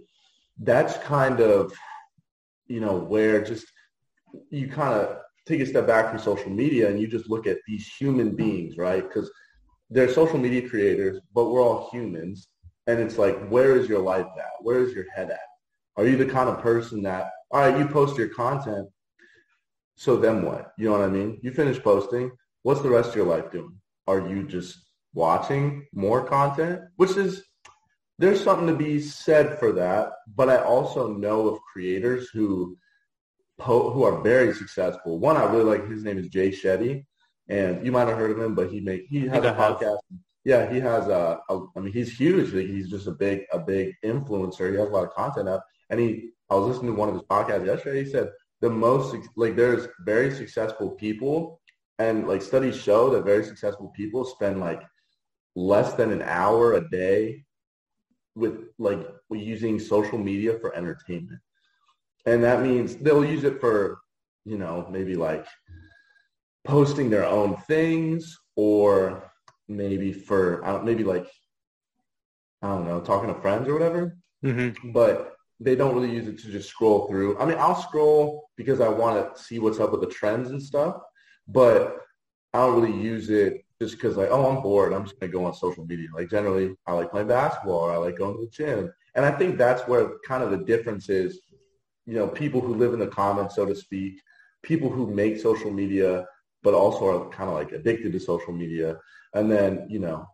that's 0.59 0.97
kind 0.97 1.39
of, 1.39 1.73
you 2.67 2.79
know, 2.79 2.97
where 2.97 3.43
just 3.43 3.65
you 4.49 4.67
kind 4.67 4.93
of 4.93 5.17
take 5.45 5.61
a 5.61 5.65
step 5.65 5.87
back 5.87 6.09
from 6.09 6.19
social 6.19 6.49
media 6.49 6.89
and 6.89 6.99
you 6.99 7.07
just 7.07 7.29
look 7.29 7.47
at 7.47 7.57
these 7.67 7.87
human 7.87 8.35
beings, 8.35 8.77
right? 8.77 9.03
Because 9.03 9.31
they're 9.89 10.11
social 10.11 10.37
media 10.37 10.67
creators, 10.67 11.19
but 11.33 11.45
we're 11.45 11.61
all 11.61 11.89
humans. 11.91 12.49
And 12.87 12.99
it's 12.99 13.17
like, 13.17 13.47
where 13.49 13.75
is 13.75 13.87
your 13.87 13.99
life 13.99 14.27
at? 14.37 14.51
Where 14.61 14.81
is 14.81 14.93
your 14.93 15.05
head 15.13 15.31
at? 15.31 15.39
Are 15.97 16.05
you 16.05 16.17
the 16.17 16.25
kind 16.25 16.49
of 16.49 16.61
person 16.61 17.01
that, 17.03 17.31
all 17.51 17.59
right, 17.59 17.77
you 17.77 17.85
post 17.85 18.17
your 18.17 18.29
content, 18.29 18.87
so 19.95 20.15
then 20.15 20.43
what? 20.43 20.71
You 20.77 20.85
know 20.85 20.93
what 20.93 21.01
I 21.01 21.09
mean? 21.09 21.39
You 21.43 21.51
finish 21.51 21.81
posting, 21.81 22.31
what's 22.63 22.81
the 22.81 22.89
rest 22.89 23.09
of 23.09 23.15
your 23.15 23.25
life 23.25 23.51
doing? 23.51 23.79
Are 24.07 24.27
you 24.27 24.47
just 24.47 24.77
watching 25.13 25.85
more 25.93 26.23
content? 26.25 26.81
Which 26.95 27.17
is, 27.17 27.43
there's 28.19 28.43
something 28.43 28.67
to 28.67 28.75
be 28.75 28.99
said 28.99 29.59
for 29.59 29.71
that. 29.73 30.11
But 30.35 30.49
I 30.49 30.57
also 30.57 31.13
know 31.13 31.47
of 31.47 31.59
creators 31.73 32.29
who, 32.29 32.77
who 33.59 34.03
are 34.03 34.21
very 34.21 34.53
successful. 34.53 35.19
One 35.19 35.37
I 35.37 35.45
really 35.45 35.63
like, 35.63 35.89
his 35.89 36.03
name 36.03 36.17
is 36.17 36.27
Jay 36.27 36.49
Shetty. 36.49 37.05
And 37.47 37.85
you 37.85 37.91
might 37.91 38.07
have 38.07 38.17
heard 38.17 38.31
of 38.31 38.39
him, 38.39 38.55
but 38.55 38.71
he 38.71 38.79
make 38.79 39.07
he 39.09 39.27
has 39.27 39.43
a 39.43 39.53
podcast. 39.53 39.97
Yeah, 40.45 40.71
he 40.71 40.79
has 40.79 41.07
a, 41.07 41.39
a. 41.49 41.65
I 41.75 41.79
mean, 41.79 41.91
he's 41.91 42.15
huge. 42.15 42.51
He's 42.51 42.89
just 42.89 43.07
a 43.07 43.11
big, 43.11 43.41
a 43.51 43.59
big 43.59 43.93
influencer. 44.05 44.71
He 44.71 44.77
has 44.77 44.87
a 44.87 44.91
lot 44.91 45.03
of 45.03 45.13
content 45.13 45.49
up. 45.49 45.65
And 45.89 45.99
he, 45.99 46.29
I 46.49 46.55
was 46.55 46.67
listening 46.67 46.93
to 46.93 46.99
one 46.99 47.09
of 47.09 47.15
his 47.15 47.23
podcasts 47.23 47.65
yesterday. 47.65 48.03
He 48.05 48.09
said 48.09 48.29
the 48.61 48.69
most, 48.69 49.15
like, 49.35 49.55
there's 49.55 49.87
very 50.05 50.33
successful 50.33 50.91
people 50.91 51.60
and 52.01 52.27
like 52.27 52.41
studies 52.41 52.75
show 52.75 53.09
that 53.11 53.25
very 53.25 53.43
successful 53.43 53.89
people 53.95 54.25
spend 54.25 54.59
like 54.59 54.81
less 55.55 55.93
than 55.93 56.11
an 56.11 56.21
hour 56.21 56.73
a 56.73 56.89
day 56.89 57.43
with 58.35 58.55
like 58.79 59.01
using 59.29 59.79
social 59.79 60.17
media 60.17 60.57
for 60.59 60.73
entertainment. 60.75 61.39
And 62.25 62.43
that 62.43 62.61
means 62.61 62.95
they'll 62.95 63.25
use 63.25 63.43
it 63.43 63.59
for, 63.59 63.99
you 64.45 64.57
know, 64.57 64.87
maybe 64.89 65.15
like 65.15 65.45
posting 66.63 67.09
their 67.09 67.25
own 67.25 67.57
things 67.67 68.37
or 68.55 69.31
maybe 69.67 70.13
for, 70.13 70.63
I 70.65 70.71
don't, 70.71 70.85
maybe 70.85 71.03
like, 71.03 71.27
I 72.61 72.67
don't 72.67 72.85
know, 72.85 73.01
talking 73.01 73.33
to 73.33 73.41
friends 73.41 73.67
or 73.67 73.73
whatever. 73.73 74.17
Mm-hmm. 74.45 74.91
But 74.91 75.35
they 75.59 75.75
don't 75.75 75.93
really 75.93 76.11
use 76.11 76.27
it 76.27 76.39
to 76.39 76.51
just 76.51 76.69
scroll 76.69 77.07
through. 77.07 77.37
I 77.37 77.45
mean, 77.45 77.57
I'll 77.59 77.81
scroll 77.81 78.49
because 78.55 78.81
I 78.81 78.87
want 78.87 79.35
to 79.35 79.43
see 79.43 79.59
what's 79.59 79.79
up 79.79 79.91
with 79.91 80.01
the 80.01 80.07
trends 80.07 80.49
and 80.51 80.61
stuff 80.61 80.95
but 81.51 81.97
I 82.53 82.59
don't 82.59 82.81
really 82.81 83.01
use 83.01 83.29
it 83.29 83.63
just 83.81 83.95
because 83.95 84.17
like, 84.17 84.29
oh, 84.31 84.45
I'm 84.45 84.61
bored. 84.61 84.93
I'm 84.93 85.03
just 85.03 85.19
going 85.19 85.31
to 85.31 85.37
go 85.37 85.45
on 85.45 85.53
social 85.53 85.85
media. 85.85 86.07
Like 86.13 86.29
generally, 86.29 86.75
I 86.85 86.93
like 86.93 87.11
playing 87.11 87.27
basketball 87.27 87.79
or 87.79 87.91
I 87.91 87.97
like 87.97 88.17
going 88.17 88.35
to 88.35 88.41
the 88.41 88.51
gym. 88.51 88.93
And 89.15 89.25
I 89.25 89.31
think 89.31 89.57
that's 89.57 89.87
where 89.87 90.11
kind 90.27 90.43
of 90.43 90.51
the 90.51 90.57
difference 90.57 91.09
is, 91.09 91.39
you 92.05 92.13
know, 92.13 92.27
people 92.27 92.61
who 92.61 92.75
live 92.75 92.93
in 92.93 92.99
the 92.99 93.07
comments, 93.07 93.55
so 93.55 93.65
to 93.65 93.75
speak, 93.75 94.21
people 94.63 94.89
who 94.89 95.07
make 95.07 95.39
social 95.39 95.71
media, 95.71 96.25
but 96.63 96.73
also 96.73 97.25
are 97.25 97.29
kind 97.29 97.49
of 97.49 97.55
like 97.55 97.71
addicted 97.71 98.11
to 98.11 98.19
social 98.19 98.53
media. 98.53 98.99
And 99.33 99.51
then, 99.51 99.87
you 99.89 99.99
know, 99.99 100.27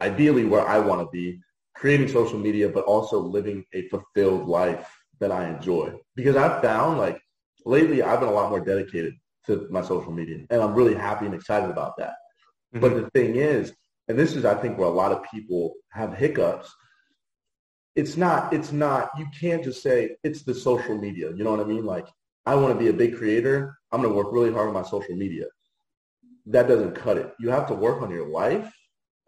ideally 0.00 0.44
where 0.44 0.66
I 0.66 0.78
want 0.78 1.00
to 1.00 1.08
be, 1.10 1.40
creating 1.74 2.08
social 2.08 2.38
media, 2.38 2.68
but 2.68 2.84
also 2.84 3.18
living 3.18 3.64
a 3.74 3.88
fulfilled 3.88 4.46
life 4.46 4.88
that 5.20 5.32
I 5.32 5.48
enjoy. 5.48 5.92
Because 6.14 6.36
I've 6.36 6.62
found 6.62 6.98
like 6.98 7.20
lately 7.64 8.02
I've 8.02 8.20
been 8.20 8.28
a 8.28 8.32
lot 8.32 8.50
more 8.50 8.60
dedicated 8.60 9.14
to 9.46 9.66
my 9.70 9.82
social 9.82 10.12
media. 10.12 10.44
And 10.50 10.62
I'm 10.62 10.74
really 10.74 10.94
happy 10.94 11.26
and 11.26 11.34
excited 11.34 11.70
about 11.70 11.96
that. 11.98 12.14
Mm-hmm. 12.74 12.80
But 12.80 12.94
the 12.94 13.10
thing 13.10 13.36
is, 13.36 13.72
and 14.08 14.18
this 14.18 14.36
is, 14.36 14.44
I 14.44 14.54
think, 14.54 14.78
where 14.78 14.88
a 14.88 14.92
lot 14.92 15.12
of 15.12 15.24
people 15.30 15.74
have 15.90 16.14
hiccups. 16.14 16.72
It's 17.96 18.16
not, 18.16 18.52
it's 18.52 18.72
not, 18.72 19.10
you 19.18 19.26
can't 19.38 19.64
just 19.64 19.82
say 19.82 20.16
it's 20.22 20.42
the 20.42 20.54
social 20.54 20.96
media. 20.96 21.32
You 21.34 21.44
know 21.44 21.50
what 21.50 21.60
I 21.60 21.64
mean? 21.64 21.84
Like, 21.84 22.06
I 22.44 22.54
want 22.54 22.72
to 22.72 22.78
be 22.78 22.88
a 22.88 22.92
big 22.92 23.16
creator. 23.16 23.76
I'm 23.90 24.02
going 24.02 24.12
to 24.12 24.16
work 24.16 24.32
really 24.32 24.52
hard 24.52 24.68
on 24.68 24.74
my 24.74 24.82
social 24.82 25.16
media. 25.16 25.46
That 26.46 26.68
doesn't 26.68 26.94
cut 26.94 27.16
it. 27.16 27.34
You 27.40 27.50
have 27.50 27.66
to 27.68 27.74
work 27.74 28.02
on 28.02 28.10
your 28.10 28.28
life 28.28 28.72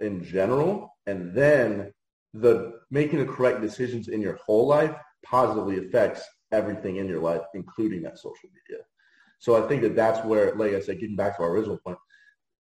in 0.00 0.22
general. 0.22 0.94
And 1.06 1.34
then 1.34 1.92
the 2.34 2.80
making 2.90 3.18
the 3.18 3.24
correct 3.24 3.60
decisions 3.60 4.08
in 4.08 4.20
your 4.20 4.38
whole 4.46 4.68
life 4.68 4.94
positively 5.24 5.78
affects 5.78 6.22
everything 6.52 6.96
in 6.96 7.08
your 7.08 7.20
life, 7.20 7.42
including 7.54 8.02
that 8.02 8.18
social 8.18 8.48
media. 8.52 8.84
So 9.38 9.62
I 9.62 9.66
think 9.68 9.82
that 9.82 9.96
that's 9.96 10.24
where, 10.24 10.54
like 10.54 10.72
I 10.72 10.80
said, 10.80 11.00
getting 11.00 11.16
back 11.16 11.36
to 11.36 11.42
our 11.42 11.50
original 11.50 11.78
point, 11.78 11.98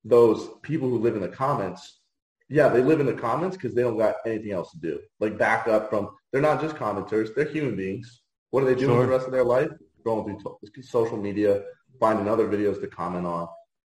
those 0.03 0.49
people 0.61 0.89
who 0.89 0.99
live 0.99 1.15
in 1.15 1.21
the 1.21 1.27
comments, 1.27 2.01
yeah, 2.49 2.69
they 2.69 2.81
live 2.81 2.99
in 2.99 3.05
the 3.05 3.13
comments 3.13 3.57
because 3.57 3.73
they 3.73 3.81
don't 3.81 3.97
got 3.97 4.15
anything 4.25 4.51
else 4.51 4.71
to 4.71 4.77
do. 4.77 4.99
Like 5.19 5.38
back 5.38 5.67
up 5.67 5.89
from, 5.89 6.09
they're 6.31 6.41
not 6.41 6.61
just 6.61 6.75
commenters, 6.75 7.33
they're 7.33 7.45
human 7.45 7.75
beings. 7.75 8.21
What 8.51 8.63
are 8.63 8.67
they 8.67 8.75
doing 8.75 8.97
sure. 8.97 9.05
the 9.05 9.11
rest 9.11 9.25
of 9.25 9.31
their 9.31 9.43
life? 9.43 9.71
Going 10.03 10.39
through 10.39 10.83
social 10.83 11.17
media, 11.17 11.63
finding 11.99 12.27
other 12.27 12.47
videos 12.47 12.79
to 12.81 12.88
comment 12.88 13.25
on, 13.25 13.47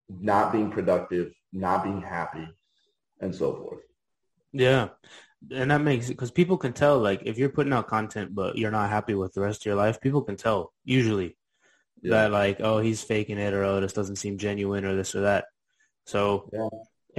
not 0.09 0.51
being 0.51 0.71
productive, 0.71 1.33
not 1.53 1.85
being 1.85 2.03
happy, 2.03 2.49
and 3.21 3.33
so 3.33 3.55
forth. 3.55 3.83
Yeah. 4.53 4.89
And 5.53 5.71
that 5.71 5.81
makes 5.81 6.09
it 6.09 6.15
because 6.15 6.33
people 6.33 6.59
can 6.59 6.73
tell, 6.73 6.99
like, 6.99 7.23
if 7.25 7.39
you're 7.39 7.49
putting 7.49 7.73
out 7.73 7.87
content 7.87 8.35
but 8.35 8.59
you're 8.59 8.73
not 8.73 8.91
happy 8.91 9.15
with 9.15 9.33
the 9.33 9.41
rest 9.41 9.63
of 9.63 9.67
your 9.67 9.77
life, 9.77 10.01
people 10.01 10.23
can 10.23 10.37
tell 10.37 10.73
usually 10.85 11.37
yeah. 12.03 12.11
that 12.11 12.33
like, 12.33 12.59
oh, 12.61 12.79
he's 12.79 13.03
faking 13.03 13.39
it 13.39 13.55
or 13.55 13.65
oh, 13.65 13.81
this 13.81 13.93
doesn't 13.93 14.17
seem 14.17 14.39
genuine 14.39 14.85
or 14.85 14.95
this 14.95 15.15
or 15.15 15.23
that. 15.23 15.47
So 16.07 16.51
yeah. 16.53 16.69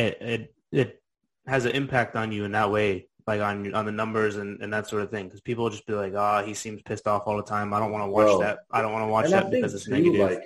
it, 0.04 0.17
it 0.22 0.56
it 0.72 1.02
has 1.48 1.65
an 1.65 1.72
impact 1.72 2.15
on 2.15 2.32
you 2.32 2.46
in 2.46 2.52
that 2.52 2.72
way, 2.72 3.08
like 3.28 3.41
on 3.41 3.74
on 3.74 3.86
the 3.86 3.91
numbers 3.91 4.38
and, 4.38 4.62
and 4.62 4.74
that 4.74 4.88
sort 4.88 5.04
of 5.04 5.12
thing. 5.12 5.26
Because 5.26 5.41
people 5.41 5.63
will 5.63 5.72
just 5.72 5.88
be 5.88 5.94
like, 5.94 6.13
ah, 6.15 6.39
oh, 6.41 6.46
he 6.46 6.54
seems 6.54 6.82
pissed 6.82 7.08
off 7.08 7.24
all 7.26 7.38
the 7.38 7.44
time. 7.44 7.74
I 7.74 7.80
don't 7.80 7.91
want 7.91 8.04
to 8.04 8.10
watch 8.10 8.28
Bro. 8.28 8.39
that. 8.39 8.60
I 8.72 8.82
don't 8.82 8.94
want 8.94 9.04
to 9.04 9.12
watch 9.12 9.26
and 9.26 9.34
that 9.34 9.52
because 9.52 9.74
it's 9.74 9.86
too, 9.86 9.91
negative. 9.91 10.20
Like, 10.20 10.44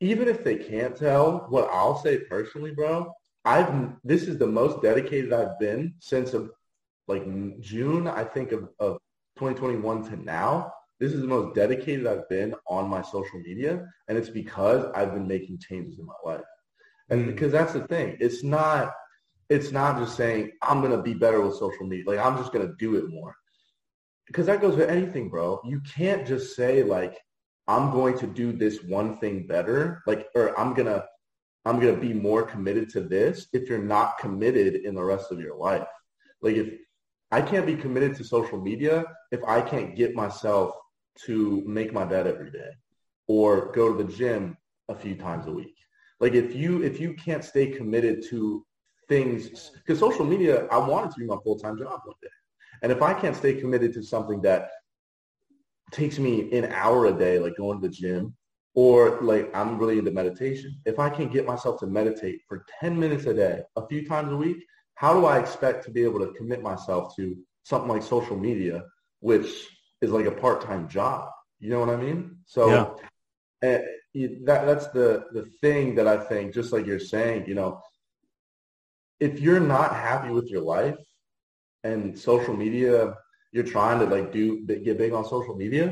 even 0.00 0.28
if 0.28 0.42
they 0.42 0.56
can't 0.56 0.96
tell, 0.96 1.46
what 1.48 1.68
I'll 1.70 1.96
say 1.96 2.18
personally, 2.18 2.72
bro, 2.72 3.12
I've 3.44 3.72
this 4.04 4.22
is 4.22 4.38
the 4.38 4.46
most 4.46 4.82
dedicated 4.82 5.32
I've 5.32 5.58
been 5.58 5.94
since 6.00 6.34
of 6.34 6.50
like 7.08 7.24
June, 7.60 8.06
I 8.06 8.24
think 8.24 8.52
of, 8.52 8.68
of 8.78 8.98
2021 9.36 10.04
to 10.10 10.16
now 10.24 10.72
this 11.02 11.12
is 11.14 11.20
the 11.20 11.26
most 11.26 11.52
dedicated 11.56 12.06
I've 12.06 12.28
been 12.28 12.54
on 12.68 12.88
my 12.88 13.02
social 13.02 13.40
media, 13.40 13.84
and 14.06 14.16
it's 14.16 14.30
because 14.30 14.86
I've 14.94 15.12
been 15.12 15.26
making 15.26 15.58
changes 15.58 15.98
in 15.98 16.06
my 16.06 16.20
life. 16.24 16.44
And 17.10 17.24
Mm. 17.24 17.26
because 17.26 17.50
that's 17.50 17.72
the 17.72 17.86
thing. 17.88 18.16
It's 18.20 18.44
not 18.44 18.94
it's 19.48 19.72
not 19.72 19.98
just 19.98 20.16
saying 20.16 20.52
I'm 20.62 20.80
gonna 20.80 21.02
be 21.02 21.12
better 21.12 21.40
with 21.40 21.56
social 21.56 21.86
media. 21.86 22.04
Like 22.06 22.24
I'm 22.24 22.38
just 22.38 22.52
gonna 22.52 22.74
do 22.78 22.94
it 22.94 23.08
more. 23.08 23.34
Because 24.28 24.46
that 24.46 24.60
goes 24.60 24.76
with 24.76 24.88
anything, 24.88 25.28
bro. 25.28 25.60
You 25.64 25.80
can't 25.80 26.24
just 26.24 26.54
say 26.54 26.84
like 26.84 27.18
I'm 27.66 27.90
going 27.90 28.16
to 28.18 28.26
do 28.28 28.52
this 28.52 28.84
one 28.84 29.18
thing 29.18 29.48
better, 29.48 30.02
like 30.06 30.28
or 30.36 30.58
I'm 30.58 30.72
gonna 30.72 31.04
I'm 31.64 31.80
gonna 31.80 31.96
be 32.08 32.14
more 32.14 32.44
committed 32.44 32.88
to 32.90 33.00
this 33.00 33.48
if 33.52 33.68
you're 33.68 33.90
not 33.96 34.18
committed 34.18 34.76
in 34.76 34.94
the 34.94 35.02
rest 35.04 35.32
of 35.32 35.40
your 35.40 35.56
life. 35.56 35.88
Like 36.42 36.54
if 36.54 36.68
I 37.32 37.42
can't 37.42 37.66
be 37.66 37.76
committed 37.76 38.14
to 38.16 38.24
social 38.24 38.60
media 38.60 39.04
if 39.32 39.42
I 39.44 39.60
can't 39.62 39.96
get 39.96 40.14
myself 40.14 40.76
to 41.26 41.62
make 41.66 41.92
my 41.92 42.04
bed 42.04 42.26
every 42.26 42.50
day 42.50 42.70
or 43.26 43.72
go 43.72 43.96
to 43.96 44.02
the 44.02 44.12
gym 44.12 44.56
a 44.88 44.94
few 44.94 45.14
times 45.14 45.46
a 45.46 45.52
week. 45.52 45.76
Like 46.20 46.34
if 46.34 46.54
you 46.54 46.82
if 46.82 47.00
you 47.00 47.14
can't 47.14 47.44
stay 47.44 47.66
committed 47.66 48.24
to 48.30 48.64
things 49.08 49.70
because 49.70 49.98
social 49.98 50.24
media, 50.24 50.66
I 50.70 50.78
want 50.78 51.06
it 51.06 51.14
to 51.14 51.20
be 51.20 51.26
my 51.26 51.36
full 51.42 51.58
time 51.58 51.78
job 51.78 52.00
one 52.04 52.16
day. 52.22 52.28
And 52.82 52.90
if 52.90 53.02
I 53.02 53.14
can't 53.14 53.36
stay 53.36 53.54
committed 53.54 53.92
to 53.94 54.02
something 54.02 54.40
that 54.42 54.70
takes 55.90 56.18
me 56.18 56.50
an 56.52 56.66
hour 56.72 57.06
a 57.06 57.12
day, 57.12 57.38
like 57.38 57.56
going 57.56 57.80
to 57.80 57.88
the 57.88 57.94
gym, 57.94 58.34
or 58.74 59.20
like 59.20 59.54
I'm 59.54 59.78
really 59.78 59.98
into 59.98 60.10
meditation, 60.10 60.74
if 60.86 60.98
I 60.98 61.10
can't 61.10 61.32
get 61.32 61.46
myself 61.46 61.78
to 61.80 61.86
meditate 61.86 62.40
for 62.48 62.64
10 62.80 62.98
minutes 62.98 63.26
a 63.26 63.34
day, 63.34 63.62
a 63.76 63.86
few 63.86 64.06
times 64.06 64.32
a 64.32 64.36
week, 64.36 64.64
how 64.94 65.12
do 65.12 65.26
I 65.26 65.38
expect 65.38 65.84
to 65.84 65.90
be 65.90 66.02
able 66.02 66.20
to 66.20 66.32
commit 66.32 66.62
myself 66.62 67.14
to 67.16 67.36
something 67.64 67.88
like 67.88 68.02
social 68.02 68.36
media, 68.36 68.84
which 69.20 69.68
is 70.02 70.10
like 70.10 70.26
a 70.26 70.30
part-time 70.32 70.88
job? 70.88 71.30
You 71.60 71.70
know 71.70 71.80
what 71.80 71.90
I 71.90 71.96
mean? 71.96 72.36
So 72.44 72.68
Yeah. 72.68 73.68
uh, 73.68 73.82
that 74.44 74.66
that's 74.66 74.88
the 74.88 75.26
the 75.32 75.46
thing 75.62 75.94
that 75.94 76.06
I 76.06 76.18
think, 76.18 76.52
just 76.52 76.72
like 76.72 76.84
you're 76.86 76.98
saying, 77.14 77.46
you 77.46 77.54
know, 77.54 77.80
if 79.20 79.40
you're 79.40 79.60
not 79.60 79.94
happy 79.94 80.30
with 80.30 80.48
your 80.50 80.60
life 80.60 80.98
and 81.84 82.18
social 82.18 82.54
media, 82.54 83.14
you're 83.52 83.70
trying 83.76 83.98
to 84.00 84.06
like 84.14 84.32
do 84.32 84.66
get 84.66 84.98
big 84.98 85.12
on 85.12 85.24
social 85.24 85.54
media, 85.54 85.86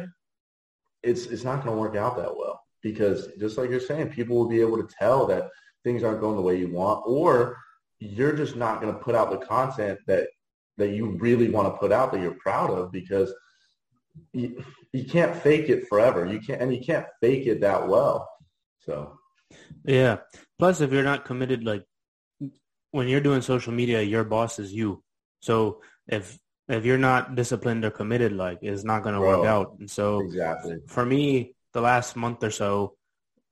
it's 1.02 1.26
it's 1.26 1.44
not 1.44 1.64
going 1.64 1.74
to 1.74 1.80
work 1.80 1.96
out 1.96 2.16
that 2.16 2.36
well 2.36 2.60
because 2.82 3.28
just 3.38 3.56
like 3.58 3.70
you're 3.70 3.80
saying, 3.80 4.08
people 4.08 4.36
will 4.36 4.48
be 4.48 4.60
able 4.60 4.76
to 4.82 4.88
tell 4.98 5.26
that 5.26 5.48
things 5.84 6.02
aren't 6.02 6.20
going 6.20 6.36
the 6.36 6.42
way 6.42 6.56
you 6.58 6.70
want, 6.70 7.02
or 7.06 7.56
you're 8.00 8.32
just 8.32 8.56
not 8.56 8.80
going 8.80 8.92
to 8.92 8.98
put 8.98 9.14
out 9.14 9.30
the 9.30 9.46
content 9.46 9.98
that 10.06 10.28
that 10.78 10.90
you 10.90 11.16
really 11.18 11.50
want 11.50 11.72
to 11.72 11.78
put 11.78 11.92
out 11.92 12.10
that 12.10 12.20
you're 12.20 12.38
proud 12.42 12.70
of 12.70 12.90
because 12.90 13.32
you, 14.32 14.64
you 14.92 15.04
can't 15.04 15.34
fake 15.36 15.68
it 15.68 15.88
forever. 15.88 16.26
You 16.26 16.40
can't, 16.40 16.60
and 16.60 16.74
you 16.74 16.80
can't 16.80 17.06
fake 17.20 17.46
it 17.46 17.60
that 17.60 17.88
well. 17.88 18.28
So 18.80 19.18
Yeah. 19.84 20.18
Plus, 20.58 20.80
if 20.80 20.92
you're 20.92 21.04
not 21.04 21.24
committed, 21.24 21.64
like 21.64 21.84
when 22.90 23.08
you're 23.08 23.20
doing 23.20 23.42
social 23.42 23.72
media, 23.72 24.02
your 24.02 24.24
boss 24.24 24.58
is 24.58 24.72
you. 24.72 25.02
So 25.42 25.80
if 26.06 26.38
if 26.68 26.84
you're 26.84 26.98
not 26.98 27.34
disciplined 27.34 27.84
or 27.84 27.90
committed, 27.90 28.32
like 28.32 28.58
it's 28.62 28.84
not 28.84 29.02
going 29.02 29.16
to 29.16 29.20
work 29.20 29.44
out. 29.44 29.76
And 29.80 29.90
so 29.90 30.20
exactly. 30.20 30.78
for 30.86 31.04
me, 31.04 31.54
the 31.72 31.80
last 31.80 32.14
month 32.14 32.44
or 32.44 32.50
so, 32.50 32.94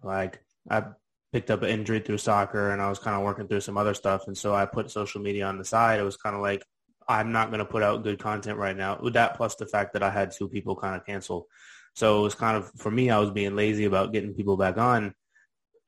like 0.02 0.40
I 0.70 0.84
picked 1.32 1.50
up 1.50 1.62
an 1.62 1.68
injury 1.68 1.98
through 1.98 2.18
soccer 2.18 2.70
and 2.70 2.80
I 2.80 2.88
was 2.88 3.00
kind 3.00 3.16
of 3.16 3.22
working 3.22 3.48
through 3.48 3.62
some 3.62 3.76
other 3.76 3.94
stuff. 3.94 4.28
And 4.28 4.38
so 4.38 4.54
I 4.54 4.66
put 4.66 4.90
social 4.90 5.20
media 5.20 5.46
on 5.46 5.58
the 5.58 5.64
side. 5.64 5.98
It 5.98 6.04
was 6.04 6.16
kind 6.16 6.36
of 6.36 6.42
like, 6.42 6.64
I'm 7.08 7.32
not 7.32 7.48
going 7.48 7.60
to 7.60 7.64
put 7.64 7.82
out 7.82 8.02
good 8.02 8.18
content 8.18 8.58
right 8.58 8.76
now. 8.76 8.98
With 9.00 9.14
that 9.14 9.36
plus 9.36 9.54
the 9.54 9.66
fact 9.66 9.94
that 9.94 10.02
I 10.02 10.10
had 10.10 10.30
two 10.30 10.48
people 10.48 10.76
kind 10.76 10.94
of 10.94 11.06
cancel. 11.06 11.46
So 11.94 12.20
it 12.20 12.22
was 12.22 12.34
kind 12.34 12.56
of, 12.56 12.70
for 12.76 12.90
me, 12.90 13.10
I 13.10 13.18
was 13.18 13.30
being 13.30 13.56
lazy 13.56 13.86
about 13.86 14.12
getting 14.12 14.34
people 14.34 14.56
back 14.56 14.76
on 14.76 15.14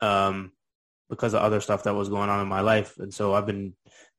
um, 0.00 0.52
because 1.10 1.34
of 1.34 1.42
other 1.42 1.60
stuff 1.60 1.84
that 1.84 1.94
was 1.94 2.08
going 2.08 2.30
on 2.30 2.40
in 2.40 2.48
my 2.48 2.60
life. 2.60 2.94
And 2.98 3.12
so 3.12 3.34
I've 3.34 3.46
been, 3.46 3.74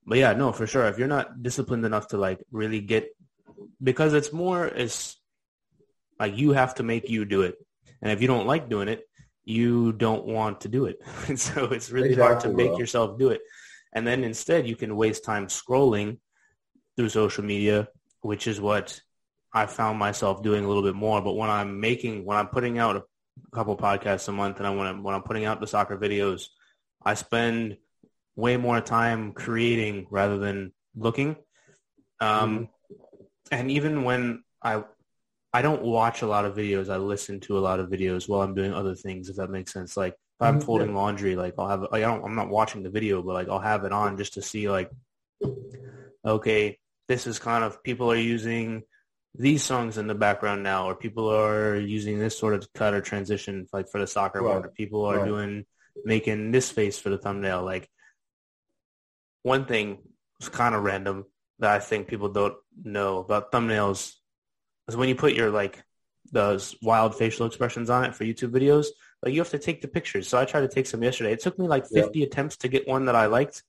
but 0.05 0.19
yeah, 0.19 0.33
no, 0.33 0.51
for 0.51 0.67
sure. 0.67 0.85
If 0.87 0.99
you're 0.99 1.07
not 1.07 1.41
disciplined 1.41 1.85
enough 1.85 2.09
to 2.09 2.17
like 2.17 2.39
really 2.51 2.81
get, 2.81 3.09
because 3.81 4.13
it's 4.13 4.31
more, 4.31 4.67
it's 4.67 5.19
like 6.19 6.37
you 6.37 6.51
have 6.51 6.75
to 6.75 6.83
make 6.83 7.09
you 7.09 7.25
do 7.25 7.41
it. 7.41 7.55
And 8.01 8.11
if 8.11 8.21
you 8.21 8.27
don't 8.27 8.47
like 8.47 8.69
doing 8.69 8.87
it, 8.87 9.07
you 9.43 9.91
don't 9.91 10.25
want 10.25 10.61
to 10.61 10.69
do 10.69 10.85
it. 10.85 11.01
And 11.27 11.39
so 11.47 11.65
it's 11.65 11.91
really 11.91 12.15
hard 12.15 12.41
to 12.41 12.49
make 12.49 12.69
bro. 12.69 12.79
yourself 12.79 13.17
do 13.17 13.29
it. 13.29 13.41
And 13.93 14.05
then 14.05 14.23
instead 14.23 14.67
you 14.67 14.75
can 14.75 14.95
waste 14.95 15.23
time 15.23 15.47
scrolling 15.47 16.19
through 17.01 17.09
social 17.09 17.43
media, 17.43 17.87
which 18.21 18.47
is 18.47 18.61
what 18.61 19.01
I 19.53 19.65
found 19.65 19.99
myself 19.99 20.43
doing 20.43 20.65
a 20.65 20.67
little 20.67 20.83
bit 20.83 20.95
more. 20.95 21.21
But 21.21 21.33
when 21.33 21.49
I'm 21.49 21.79
making, 21.79 22.25
when 22.25 22.37
I'm 22.37 22.47
putting 22.47 22.79
out 22.79 22.95
a 22.97 23.03
couple 23.51 23.75
podcasts 23.77 24.27
a 24.27 24.31
month 24.31 24.59
and 24.59 24.67
I, 24.67 24.69
when, 24.71 24.87
I'm, 24.87 25.03
when 25.03 25.15
I'm 25.15 25.23
putting 25.23 25.45
out 25.45 25.59
the 25.61 25.67
soccer 25.67 25.97
videos, 25.97 26.45
I 27.03 27.15
spend 27.15 27.77
way 28.35 28.57
more 28.57 28.81
time 28.81 29.33
creating 29.33 30.07
rather 30.11 30.37
than 30.39 30.73
looking. 30.95 31.37
Um, 32.19 32.69
And 33.51 33.71
even 33.71 34.03
when 34.03 34.43
I 34.63 34.83
I 35.53 35.61
don't 35.61 35.83
watch 35.83 36.21
a 36.23 36.27
lot 36.27 36.45
of 36.45 36.55
videos. 36.55 36.89
I 36.89 36.97
listen 36.97 37.39
to 37.41 37.57
a 37.57 37.61
lot 37.61 37.79
of 37.79 37.89
videos 37.89 38.29
while 38.29 38.41
I'm 38.41 38.55
doing 38.55 38.73
other 38.73 38.95
things, 38.95 39.29
if 39.29 39.37
that 39.37 39.49
makes 39.49 39.73
sense. 39.73 39.97
Like 39.97 40.13
if 40.13 40.41
I'm 40.41 40.59
Mhm, 40.59 40.65
folding 40.65 40.95
laundry, 40.95 41.35
like 41.35 41.55
I'll 41.59 41.67
have, 41.69 41.81
like, 41.81 41.93
I 41.93 41.99
don't, 42.01 42.23
I'm 42.25 42.35
not 42.35 42.49
watching 42.49 42.83
the 42.83 42.89
video, 42.91 43.21
but 43.23 43.33
like 43.33 43.49
I'll 43.49 43.59
have 43.59 43.85
it 43.85 43.93
on 43.93 44.17
just 44.17 44.35
to 44.35 44.43
see 44.43 44.69
like, 44.69 44.91
okay, 46.25 46.77
this 47.11 47.27
is 47.27 47.39
kind 47.39 47.63
of, 47.65 47.83
people 47.83 48.09
are 48.11 48.15
using 48.35 48.83
these 49.35 49.63
songs 49.63 49.97
in 49.97 50.07
the 50.07 50.15
background 50.25 50.63
now, 50.63 50.87
or 50.89 50.95
people 50.95 51.27
are 51.29 51.75
using 51.75 52.19
this 52.19 52.37
sort 52.37 52.53
of 52.53 52.71
cut 52.73 52.93
or 52.93 53.01
transition, 53.01 53.67
like 53.73 53.87
for 53.89 53.99
the 53.99 54.07
soccer 54.07 54.41
Right. 54.41 54.53
one, 54.53 54.65
or 54.65 54.69
people 54.69 55.01
are 55.05 55.17
Right. 55.17 55.25
doing, 55.31 55.65
making 56.05 56.51
this 56.51 56.71
face 56.71 56.97
for 56.97 57.09
the 57.09 57.17
thumbnail. 57.17 57.63
Like 57.73 57.89
one 59.43 59.65
thing 59.65 59.87
was 60.39 60.49
kind 60.49 60.73
of 60.75 60.83
random 60.83 61.25
that 61.59 61.71
I 61.71 61.79
think 61.79 62.07
people 62.07 62.29
don't 62.29 62.55
know 62.83 63.19
about 63.19 63.51
thumbnails 63.51 64.13
is 64.87 64.95
when 64.95 65.09
you 65.09 65.15
put 65.15 65.33
your 65.33 65.51
like 65.51 65.83
those 66.31 66.75
wild 66.81 67.13
facial 67.21 67.45
expressions 67.45 67.89
on 67.89 68.05
it 68.05 68.15
for 68.15 68.23
YouTube 68.23 68.51
videos, 68.51 68.87
like 69.21 69.33
you 69.33 69.41
have 69.41 69.49
to 69.49 69.59
take 69.59 69.81
the 69.81 69.87
pictures. 69.97 70.29
So 70.29 70.37
I 70.39 70.45
tried 70.45 70.61
to 70.61 70.73
take 70.75 70.87
some 70.87 71.03
yesterday. 71.03 71.33
It 71.33 71.41
took 71.41 71.59
me 71.59 71.67
like 71.67 71.85
Yeah. 71.91 72.03
50 72.03 72.23
attempts 72.23 72.57
to 72.57 72.67
get 72.69 72.87
one 72.87 73.05
that 73.07 73.15
I 73.15 73.25
liked. 73.25 73.63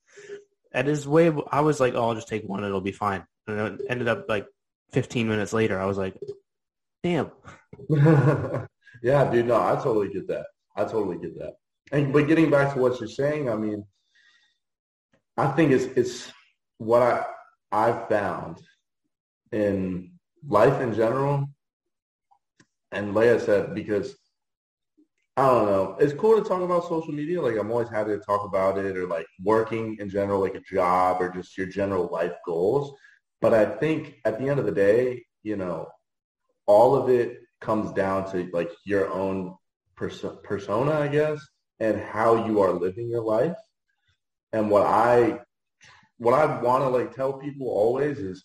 And 0.73 0.87
his 0.89 1.07
way, 1.07 1.31
I 1.51 1.61
was 1.61 1.81
like, 1.81 1.95
oh, 1.95 2.03
I'll 2.09 2.15
just 2.15 2.29
take 2.29 2.49
one. 2.49 2.65
It'll 2.65 2.81
be 2.93 2.93
fine. 3.07 3.27
And 3.47 3.81
it 3.81 3.87
ended 3.89 4.09
up 4.09 4.29
like 4.29 4.47
15 4.93 5.29
minutes 5.29 5.53
later, 5.53 5.81
I 5.81 5.87
was 5.87 5.99
like, 5.99 6.15
damn. 7.03 7.31
yeah, 9.03 9.31
dude. 9.31 9.47
No, 9.47 9.61
I 9.61 9.75
totally 9.77 10.09
get 10.13 10.29
that. 10.29 10.47
I 10.77 10.85
totally 10.85 11.19
get 11.19 11.39
that. 11.39 11.55
And 11.91 12.13
but 12.13 12.29
getting 12.29 12.51
back 12.51 12.75
to 12.75 12.81
what 12.81 12.99
you're 13.01 13.09
saying, 13.09 13.51
I 13.51 13.57
mean, 13.57 13.85
I 15.37 15.49
think 15.49 15.73
it's 15.73 15.85
it's 15.97 16.33
what 16.79 17.03
I 17.03 17.25
I've 17.71 18.09
found 18.09 18.61
in 19.51 20.13
life 20.47 20.81
in 20.81 20.95
general, 20.95 21.49
and 22.93 23.15
Leia 23.15 23.41
said 23.41 23.75
because 23.75 24.15
I 25.37 25.47
don't 25.47 25.67
know, 25.67 25.97
it's 25.99 26.13
cool 26.13 26.41
to 26.41 26.47
talk 26.47 26.61
about 26.61 26.85
social 26.89 27.13
media. 27.13 27.41
Like 27.41 27.57
I'm 27.59 27.71
always 27.71 27.89
happy 27.89 28.11
to 28.11 28.19
talk 28.19 28.45
about 28.45 28.79
it, 28.79 28.97
or 28.97 29.07
like 29.07 29.27
working 29.43 29.97
in 29.99 30.09
general, 30.09 30.41
like 30.41 30.55
a 30.55 30.61
job, 30.61 31.21
or 31.21 31.31
just 31.31 31.57
your 31.57 31.67
general 31.67 32.09
life 32.13 32.35
goals. 32.47 32.95
But 33.43 33.53
I 33.53 33.67
think 33.67 34.21
at 34.25 34.39
the 34.39 34.49
end 34.49 34.61
of 34.61 34.67
the 34.67 34.73
day, 34.73 35.25
you 35.43 35.57
know, 35.57 35.89
all 36.67 36.95
of 36.95 37.11
it 37.11 37.41
comes 37.61 37.93
down 37.93 38.31
to 38.31 38.49
like 38.53 38.71
your 38.85 39.13
own 39.13 39.57
perso- 39.97 40.37
persona, 40.37 40.93
I 40.93 41.09
guess, 41.09 41.45
and 41.81 42.01
how 42.01 42.47
you 42.47 42.61
are 42.61 42.73
living 42.73 43.11
your 43.11 43.25
life. 43.25 43.57
And 44.53 44.71
what 44.71 44.87
I 44.87 45.41
what 46.19 46.35
I 46.35 46.63
want 46.63 46.85
to 46.85 46.89
like 46.89 47.15
tell 47.17 47.33
people 47.33 47.67
always 47.67 48.19
is 48.19 48.45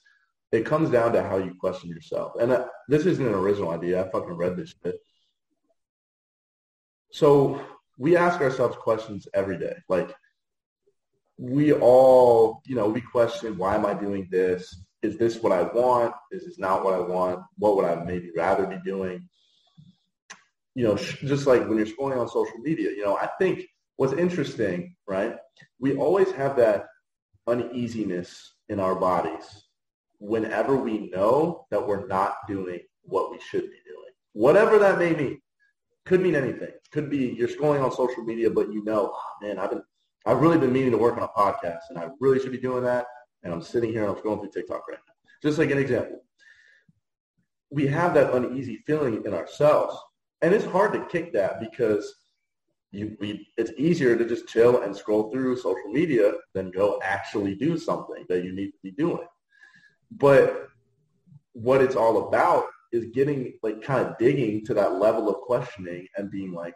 it 0.51 0.65
comes 0.65 0.89
down 0.89 1.13
to 1.13 1.21
how 1.21 1.37
you 1.37 1.53
question 1.59 1.89
yourself. 1.89 2.33
And 2.41 2.51
uh, 2.51 2.65
this 2.87 3.05
isn't 3.05 3.25
an 3.25 3.35
original 3.35 3.69
idea. 3.69 4.03
I 4.03 4.09
fucking 4.09 4.33
read 4.33 4.57
this 4.57 4.73
shit. 4.83 4.95
So 7.11 7.61
we 7.99 8.17
ask 8.17 8.41
ourselves 8.41 8.75
questions 8.77 9.27
every 9.35 9.59
day. 9.59 9.75
Like 9.89 10.15
we 11.37 11.73
all, 11.73 12.61
you 12.65 12.75
know, 12.75 12.87
we 12.89 13.01
question, 13.01 13.57
why 13.57 13.75
am 13.75 13.85
I 13.85 13.93
doing 13.93 14.27
this? 14.31 14.83
Is 15.03 15.17
this 15.17 15.37
what 15.37 15.51
I 15.51 15.63
want? 15.63 16.13
Is 16.31 16.45
this 16.45 16.57
not 16.57 16.83
what 16.83 16.95
I 16.95 16.99
want? 16.99 17.41
What 17.57 17.75
would 17.75 17.85
I 17.85 18.03
maybe 18.03 18.31
rather 18.35 18.65
be 18.65 18.79
doing? 18.83 19.29
You 20.73 20.83
know, 20.85 20.95
sh- 20.95 21.21
just 21.21 21.45
like 21.45 21.67
when 21.67 21.77
you're 21.77 21.87
scrolling 21.87 22.19
on 22.19 22.27
social 22.27 22.57
media, 22.59 22.89
you 22.89 23.03
know, 23.03 23.17
I 23.17 23.29
think 23.39 23.65
what's 23.97 24.13
interesting, 24.13 24.95
right? 25.07 25.35
We 25.79 25.95
always 25.95 26.31
have 26.31 26.55
that 26.57 26.85
uneasiness 27.45 28.55
in 28.69 28.79
our 28.79 28.95
bodies 28.95 29.45
whenever 30.19 30.75
we 30.75 31.09
know 31.09 31.65
that 31.69 31.87
we're 31.87 32.07
not 32.07 32.35
doing 32.47 32.79
what 33.03 33.31
we 33.31 33.39
should 33.39 33.63
be 33.63 33.79
doing. 33.85 34.13
Whatever 34.33 34.79
that 34.79 34.99
may 34.99 35.13
mean. 35.13 35.41
Could 36.05 36.21
mean 36.21 36.35
anything. 36.35 36.71
Could 36.91 37.09
be 37.09 37.35
you're 37.37 37.49
scrolling 37.49 37.83
on 37.83 37.91
social 37.91 38.23
media, 38.23 38.49
but 38.49 38.71
you 38.71 38.83
know, 38.83 39.11
oh, 39.13 39.45
man, 39.45 39.59
I've 39.59 39.71
been, 39.71 39.83
I've 40.27 40.41
really 40.41 40.57
been 40.57 40.73
meaning 40.73 40.91
to 40.91 40.97
work 40.97 41.15
on 41.15 41.23
a 41.23 41.27
podcast, 41.29 41.83
and 41.89 41.97
I 41.97 42.09
really 42.19 42.37
should 42.39 42.51
be 42.51 42.57
doing 42.57 42.83
that. 42.83 43.05
And 43.43 43.53
I'm 43.53 43.61
sitting 43.61 43.91
here 43.91 44.03
and 44.03 44.11
I'm 44.11 44.21
scrolling 44.21 44.41
through 44.41 44.51
TikTok 44.51 44.85
right 44.89 44.97
now. 45.07 45.13
Just 45.41 45.57
like 45.57 45.71
an 45.71 45.77
example, 45.77 46.21
we 47.69 47.87
have 47.87 48.13
that 48.15 48.33
uneasy 48.33 48.83
feeling 48.85 49.23
in 49.25 49.33
ourselves, 49.33 49.97
and 50.41 50.53
it's 50.53 50.65
hard 50.65 50.91
to 50.93 51.05
kick 51.05 51.31
that 51.33 51.61
because 51.61 52.13
you 52.91 53.15
we 53.21 53.47
it's 53.57 53.71
easier 53.77 54.17
to 54.17 54.25
just 54.25 54.47
chill 54.47 54.81
and 54.81 54.95
scroll 54.95 55.31
through 55.31 55.55
social 55.55 55.91
media 55.91 56.33
than 56.53 56.71
go 56.71 56.99
actually 57.03 57.55
do 57.55 57.77
something 57.77 58.25
that 58.27 58.43
you 58.43 58.53
need 58.53 58.71
to 58.71 58.79
be 58.83 58.91
doing. 58.91 59.27
But 60.11 60.67
what 61.53 61.81
it's 61.81 61.95
all 61.95 62.27
about 62.27 62.65
is 62.91 63.05
getting 63.13 63.53
like 63.63 63.81
kind 63.81 64.05
of 64.05 64.17
digging 64.17 64.65
to 64.65 64.73
that 64.73 64.95
level 64.95 65.29
of 65.29 65.37
questioning 65.41 66.07
and 66.17 66.31
being 66.31 66.51
like, 66.51 66.75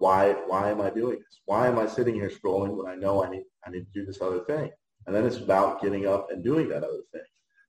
why 0.00 0.32
why 0.46 0.70
am 0.70 0.80
I 0.80 0.88
doing 0.88 1.18
this? 1.18 1.40
Why 1.44 1.68
am 1.68 1.78
I 1.78 1.86
sitting 1.86 2.14
here 2.14 2.30
scrolling 2.30 2.74
when 2.74 2.90
I 2.90 2.94
know 2.94 3.22
I 3.22 3.28
need 3.28 3.44
I 3.66 3.70
need 3.70 3.84
to 3.84 4.00
do 4.00 4.06
this 4.06 4.22
other 4.22 4.40
thing? 4.40 4.70
And 5.06 5.14
then 5.14 5.26
it's 5.26 5.36
about 5.36 5.82
getting 5.82 6.06
up 6.06 6.30
and 6.30 6.42
doing 6.42 6.68
that 6.70 6.82
other 6.82 7.02
thing. 7.12 7.22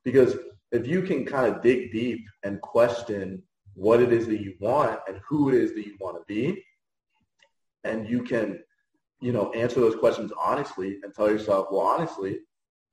Because 0.06 0.38
if 0.72 0.88
you 0.88 1.02
can 1.02 1.26
kind 1.26 1.54
of 1.54 1.62
dig 1.62 1.92
deep 1.92 2.26
and 2.44 2.62
question 2.62 3.44
what 3.74 4.02
it 4.02 4.14
is 4.14 4.28
that 4.28 4.42
you 4.42 4.56
want 4.62 5.00
and 5.08 5.20
who 5.28 5.50
it 5.50 5.56
is 5.56 5.74
that 5.74 5.86
you 5.86 5.98
want 6.00 6.18
to 6.18 6.24
be, 6.26 6.64
and 7.84 8.10
you 8.10 8.24
can, 8.24 8.60
you 9.20 9.34
know, 9.34 9.52
answer 9.52 9.82
those 9.82 9.96
questions 9.96 10.32
honestly 10.42 11.00
and 11.04 11.14
tell 11.14 11.30
yourself, 11.30 11.68
well, 11.70 11.82
honestly, 11.82 12.40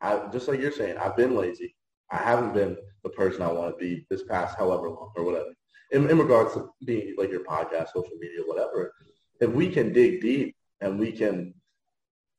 I, 0.01 0.26
just 0.32 0.49
like 0.49 0.61
you're 0.61 0.72
saying, 0.72 0.99
I've 0.99 1.16
been 1.16 1.36
lazy. 1.36 1.76
I 2.11 2.16
haven't 2.16 2.55
been 2.55 2.76
the 3.05 3.11
person 3.11 3.43
I 3.43 3.53
want 3.53 3.72
to 3.72 3.78
be 3.78 4.05
this 4.11 4.24
past 4.24 4.59
however 4.59 4.89
long 4.89 5.12
or 5.16 5.24
whatever. 5.24 5.51
In, 5.93 6.09
in 6.11 6.18
regards 6.18 6.55
to 6.55 6.70
being 6.84 7.14
like 7.16 7.30
your 7.30 7.45
podcast, 7.45 7.93
social 7.93 8.16
media, 8.18 8.41
whatever, 8.47 8.93
if 9.41 9.51
we 9.51 9.68
can 9.68 9.93
dig 9.93 10.20
deep 10.20 10.57
and 10.80 10.99
we 10.99 11.12
can 11.12 11.55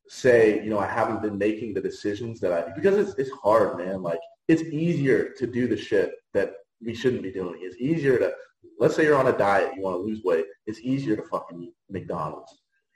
say, 0.07 0.63
you 0.63 0.69
know, 0.69 0.79
I 0.79 0.87
haven't 0.87 1.21
been 1.21 1.37
making 1.37 1.73
the 1.73 1.81
decisions 1.81 2.39
that 2.39 2.51
I, 2.51 2.71
because 2.73 2.97
it's, 2.97 3.17
it's 3.19 3.31
hard, 3.43 3.77
man. 3.77 4.01
Like 4.01 4.19
it's 4.47 4.63
easier 4.63 5.33
to 5.37 5.47
do 5.47 5.67
the 5.67 5.77
shit 5.77 6.13
that 6.33 6.53
we 6.81 6.95
shouldn't 6.95 7.23
be 7.23 7.31
doing. 7.31 7.59
It's 7.61 7.77
easier 7.77 8.17
to, 8.17 8.33
let's 8.79 8.95
say 8.95 9.03
you're 9.03 9.17
on 9.17 9.27
a 9.27 9.37
diet, 9.37 9.73
you 9.75 9.81
want 9.81 9.97
to 9.97 10.01
lose 10.01 10.23
weight. 10.23 10.45
It's 10.65 10.79
easier 10.79 11.15
to 11.15 11.23
fucking 11.23 11.61
eat 11.61 11.73
McDonald's. 11.89 12.51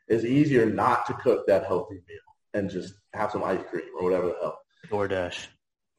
It's 0.08 0.26
easier 0.26 0.66
not 0.66 1.06
to 1.08 1.14
cook 1.14 1.46
that 1.48 1.66
healthy 1.66 1.96
meal 1.96 2.20
and 2.54 2.70
just 2.70 2.96
have 3.14 3.32
some 3.32 3.44
ice 3.44 3.62
cream 3.70 3.86
or 3.98 4.04
whatever 4.04 4.28
the 4.28 4.36
hell. 4.42 4.60
DoorDash. 4.90 5.48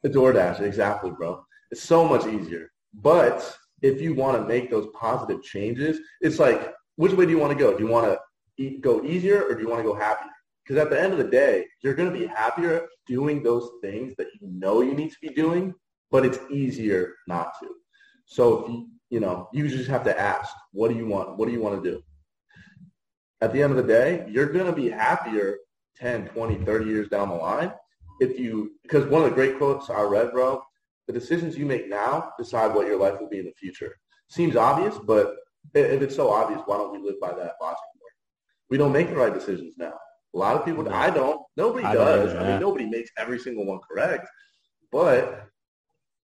The 0.03 0.09
DoorDash, 0.09 0.61
exactly, 0.61 1.11
bro. 1.11 1.43
It's 1.71 1.81
so 1.81 2.07
much 2.07 2.27
easier. 2.27 2.71
But 2.93 3.57
if 3.81 4.01
you 4.01 4.13
want 4.13 4.37
to 4.37 4.47
make 4.47 4.69
those 4.69 4.87
positive 4.93 5.41
changes, 5.43 5.99
it's 6.21 6.39
like, 6.39 6.73
which 6.95 7.13
way 7.13 7.25
do 7.25 7.31
you 7.31 7.37
want 7.37 7.51
to 7.53 7.59
go? 7.59 7.75
Do 7.75 7.83
you 7.83 7.89
want 7.89 8.07
to 8.07 8.19
eat, 8.57 8.81
go 8.81 9.03
easier 9.03 9.43
or 9.43 9.55
do 9.55 9.61
you 9.61 9.69
want 9.69 9.79
to 9.79 9.89
go 9.89 9.95
happier? 9.95 10.31
Because 10.63 10.81
at 10.81 10.89
the 10.89 10.99
end 10.99 11.11
of 11.11 11.19
the 11.19 11.25
day, 11.25 11.65
you're 11.83 11.93
going 11.93 12.11
to 12.11 12.17
be 12.17 12.25
happier 12.25 12.87
doing 13.05 13.43
those 13.43 13.69
things 13.81 14.15
that 14.17 14.27
you 14.33 14.47
know 14.47 14.81
you 14.81 14.93
need 14.93 15.11
to 15.11 15.17
be 15.21 15.29
doing, 15.29 15.73
but 16.09 16.25
it's 16.25 16.39
easier 16.49 17.13
not 17.27 17.53
to. 17.59 17.69
So 18.25 18.63
if 18.63 18.69
you, 18.69 18.87
you 19.11 19.19
know, 19.19 19.47
you 19.53 19.67
just 19.67 19.89
have 19.89 20.03
to 20.05 20.19
ask, 20.19 20.53
what 20.71 20.89
do 20.89 20.95
you 20.95 21.05
want? 21.05 21.37
What 21.37 21.45
do 21.47 21.51
you 21.51 21.61
want 21.61 21.83
to 21.83 21.89
do? 21.89 22.01
At 23.41 23.53
the 23.53 23.61
end 23.61 23.71
of 23.71 23.77
the 23.77 23.83
day, 23.83 24.25
you're 24.27 24.51
going 24.51 24.65
to 24.65 24.71
be 24.71 24.89
happier 24.89 25.57
10, 25.97 26.29
20, 26.29 26.65
30 26.65 26.85
years 26.85 27.07
down 27.09 27.29
the 27.29 27.35
line 27.35 27.71
if 28.19 28.39
you, 28.39 28.71
because 28.83 29.05
one 29.05 29.21
of 29.21 29.29
the 29.29 29.35
great 29.35 29.57
quotes 29.57 29.89
I 29.89 30.01
read, 30.01 30.31
bro, 30.31 30.61
the 31.07 31.13
decisions 31.13 31.57
you 31.57 31.65
make 31.65 31.89
now 31.89 32.31
decide 32.37 32.73
what 32.73 32.87
your 32.87 32.99
life 32.99 33.19
will 33.19 33.29
be 33.29 33.39
in 33.39 33.45
the 33.45 33.53
future. 33.53 33.95
Seems 34.29 34.55
obvious, 34.55 34.97
but 34.97 35.35
if 35.73 36.01
it's 36.01 36.15
so 36.15 36.29
obvious, 36.29 36.61
why 36.65 36.77
don't 36.77 36.91
we 36.91 36.99
live 36.99 37.19
by 37.19 37.29
that 37.29 37.53
logic 37.61 37.79
more? 37.99 38.09
We 38.69 38.77
don't 38.77 38.91
make 38.91 39.09
the 39.09 39.15
right 39.15 39.33
decisions 39.33 39.75
now. 39.77 39.93
A 40.33 40.37
lot 40.37 40.55
of 40.55 40.65
people, 40.65 40.87
I 40.93 41.09
don't. 41.09 41.41
Nobody 41.55 41.85
I 41.85 41.93
does. 41.93 42.33
Don't, 42.33 42.41
yeah. 42.41 42.47
I 42.47 42.51
mean, 42.51 42.61
nobody 42.61 42.85
makes 42.85 43.09
every 43.17 43.39
single 43.39 43.65
one 43.65 43.79
correct. 43.89 44.27
But 44.91 45.47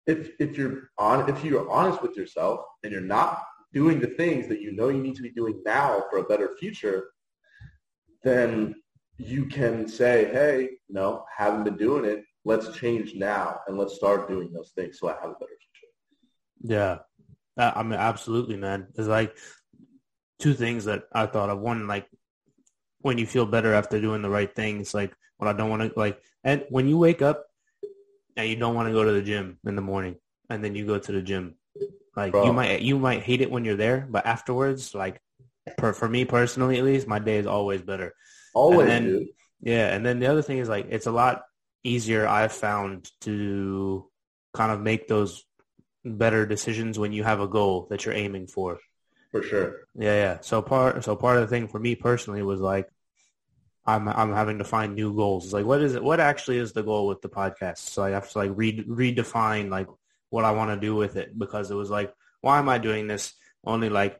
if 0.07 0.31
if 0.39 0.57
you're 0.57 0.89
on, 0.97 1.29
if 1.29 1.43
you're 1.43 1.69
honest 1.69 2.01
with 2.01 2.15
yourself 2.15 2.61
and 2.83 2.91
you're 2.91 3.01
not 3.01 3.43
doing 3.73 3.99
the 3.99 4.07
things 4.07 4.47
that 4.47 4.61
you 4.61 4.71
know 4.71 4.89
you 4.89 5.01
need 5.01 5.15
to 5.15 5.21
be 5.21 5.31
doing 5.31 5.61
now 5.65 6.03
for 6.09 6.19
a 6.19 6.23
better 6.23 6.55
future, 6.59 7.09
then 8.23 8.75
you 9.17 9.45
can 9.45 9.87
say, 9.87 10.25
hey, 10.31 10.69
no, 10.89 11.25
haven't 11.35 11.65
been 11.65 11.77
doing 11.77 12.05
it. 12.05 12.23
Let's 12.45 12.75
change 12.77 13.15
now 13.15 13.59
and 13.67 13.77
let's 13.77 13.95
start 13.95 14.29
doing 14.29 14.51
those 14.51 14.71
things 14.75 14.97
so 14.97 15.09
I 15.09 15.13
have 15.13 15.31
a 15.31 15.33
better 15.33 15.57
future. 15.59 15.91
Yeah. 16.61 16.99
I 17.59 17.83
mean, 17.83 17.99
absolutely, 17.99 18.57
man. 18.57 18.87
It's 18.95 19.07
like 19.07 19.35
two 20.39 20.53
things 20.53 20.85
that 20.85 21.03
I 21.11 21.25
thought 21.25 21.49
of. 21.49 21.59
One, 21.59 21.87
like 21.87 22.07
when 23.01 23.17
you 23.17 23.25
feel 23.25 23.45
better 23.45 23.73
after 23.73 23.99
doing 23.99 24.21
the 24.21 24.29
right 24.29 24.53
things, 24.53 24.93
like 24.93 25.13
when 25.37 25.47
I 25.47 25.53
don't 25.53 25.69
want 25.69 25.81
to, 25.81 25.99
like, 25.99 26.21
and 26.43 26.65
when 26.69 26.87
you 26.87 26.97
wake 26.97 27.21
up 27.21 27.45
and 28.35 28.47
you 28.49 28.55
don't 28.55 28.75
want 28.75 28.87
to 28.87 28.93
go 28.93 29.03
to 29.03 29.11
the 29.11 29.21
gym 29.21 29.59
in 29.65 29.75
the 29.75 29.81
morning 29.81 30.15
and 30.49 30.63
then 30.63 30.75
you 30.75 30.85
go 30.85 30.97
to 30.97 31.11
the 31.11 31.21
gym, 31.21 31.55
like 32.15 32.31
Bro. 32.31 32.45
you 32.45 32.53
might, 32.53 32.81
you 32.81 32.97
might 32.97 33.23
hate 33.23 33.41
it 33.41 33.51
when 33.51 33.65
you're 33.65 33.75
there, 33.75 34.07
but 34.09 34.25
afterwards, 34.25 34.95
like 34.95 35.21
per, 35.77 35.93
for 35.93 36.07
me 36.07 36.25
personally, 36.25 36.77
at 36.77 36.85
least 36.85 37.07
my 37.07 37.19
day 37.19 37.37
is 37.37 37.47
always 37.47 37.81
better. 37.81 38.13
Always, 38.53 38.89
and 38.89 39.07
then. 39.07 39.29
Yeah, 39.61 39.93
and 39.93 40.05
then 40.05 40.19
the 40.19 40.27
other 40.27 40.41
thing 40.41 40.59
is 40.59 40.69
like 40.69 40.87
it's 40.89 41.05
a 41.05 41.11
lot 41.11 41.43
easier 41.83 42.25
I've 42.25 42.53
found 42.53 43.11
to 43.21 44.09
kind 44.53 44.71
of 44.71 44.79
make 44.79 45.07
those 45.07 45.43
better 46.03 46.45
decisions 46.45 46.97
when 46.97 47.11
you 47.11 47.23
have 47.23 47.39
a 47.39 47.47
goal 47.47 47.87
that 47.89 48.05
you're 48.05 48.15
aiming 48.15 48.47
for. 48.47 48.79
For 49.31 49.43
sure. 49.43 49.87
Yeah, 49.95 50.15
yeah. 50.15 50.37
So 50.41 50.61
part 50.61 51.03
so 51.03 51.15
part 51.15 51.37
of 51.37 51.43
the 51.43 51.47
thing 51.47 51.67
for 51.67 51.79
me 51.79 51.95
personally 51.95 52.41
was 52.41 52.59
like 52.59 52.89
I'm 53.85 54.07
I'm 54.07 54.33
having 54.33 54.59
to 54.59 54.63
find 54.63 54.95
new 54.95 55.13
goals. 55.15 55.45
It's 55.45 55.53
like 55.53 55.65
what 55.65 55.81
is 55.81 55.95
it 55.95 56.03
what 56.03 56.19
actually 56.19 56.57
is 56.57 56.73
the 56.73 56.83
goal 56.83 57.07
with 57.07 57.21
the 57.21 57.29
podcast? 57.29 57.77
So 57.77 58.03
I 58.03 58.11
have 58.11 58.29
to 58.31 58.37
like 58.37 58.51
re- 58.53 58.83
redefine 58.83 59.69
like 59.69 59.87
what 60.29 60.45
I 60.45 60.51
want 60.51 60.71
to 60.71 60.85
do 60.85 60.95
with 60.95 61.15
it 61.15 61.37
because 61.37 61.69
it 61.69 61.75
was 61.75 61.89
like 61.89 62.13
why 62.41 62.59
am 62.59 62.69
I 62.69 62.77
doing 62.77 63.07
this? 63.07 63.33
Only 63.63 63.89
like 63.89 64.19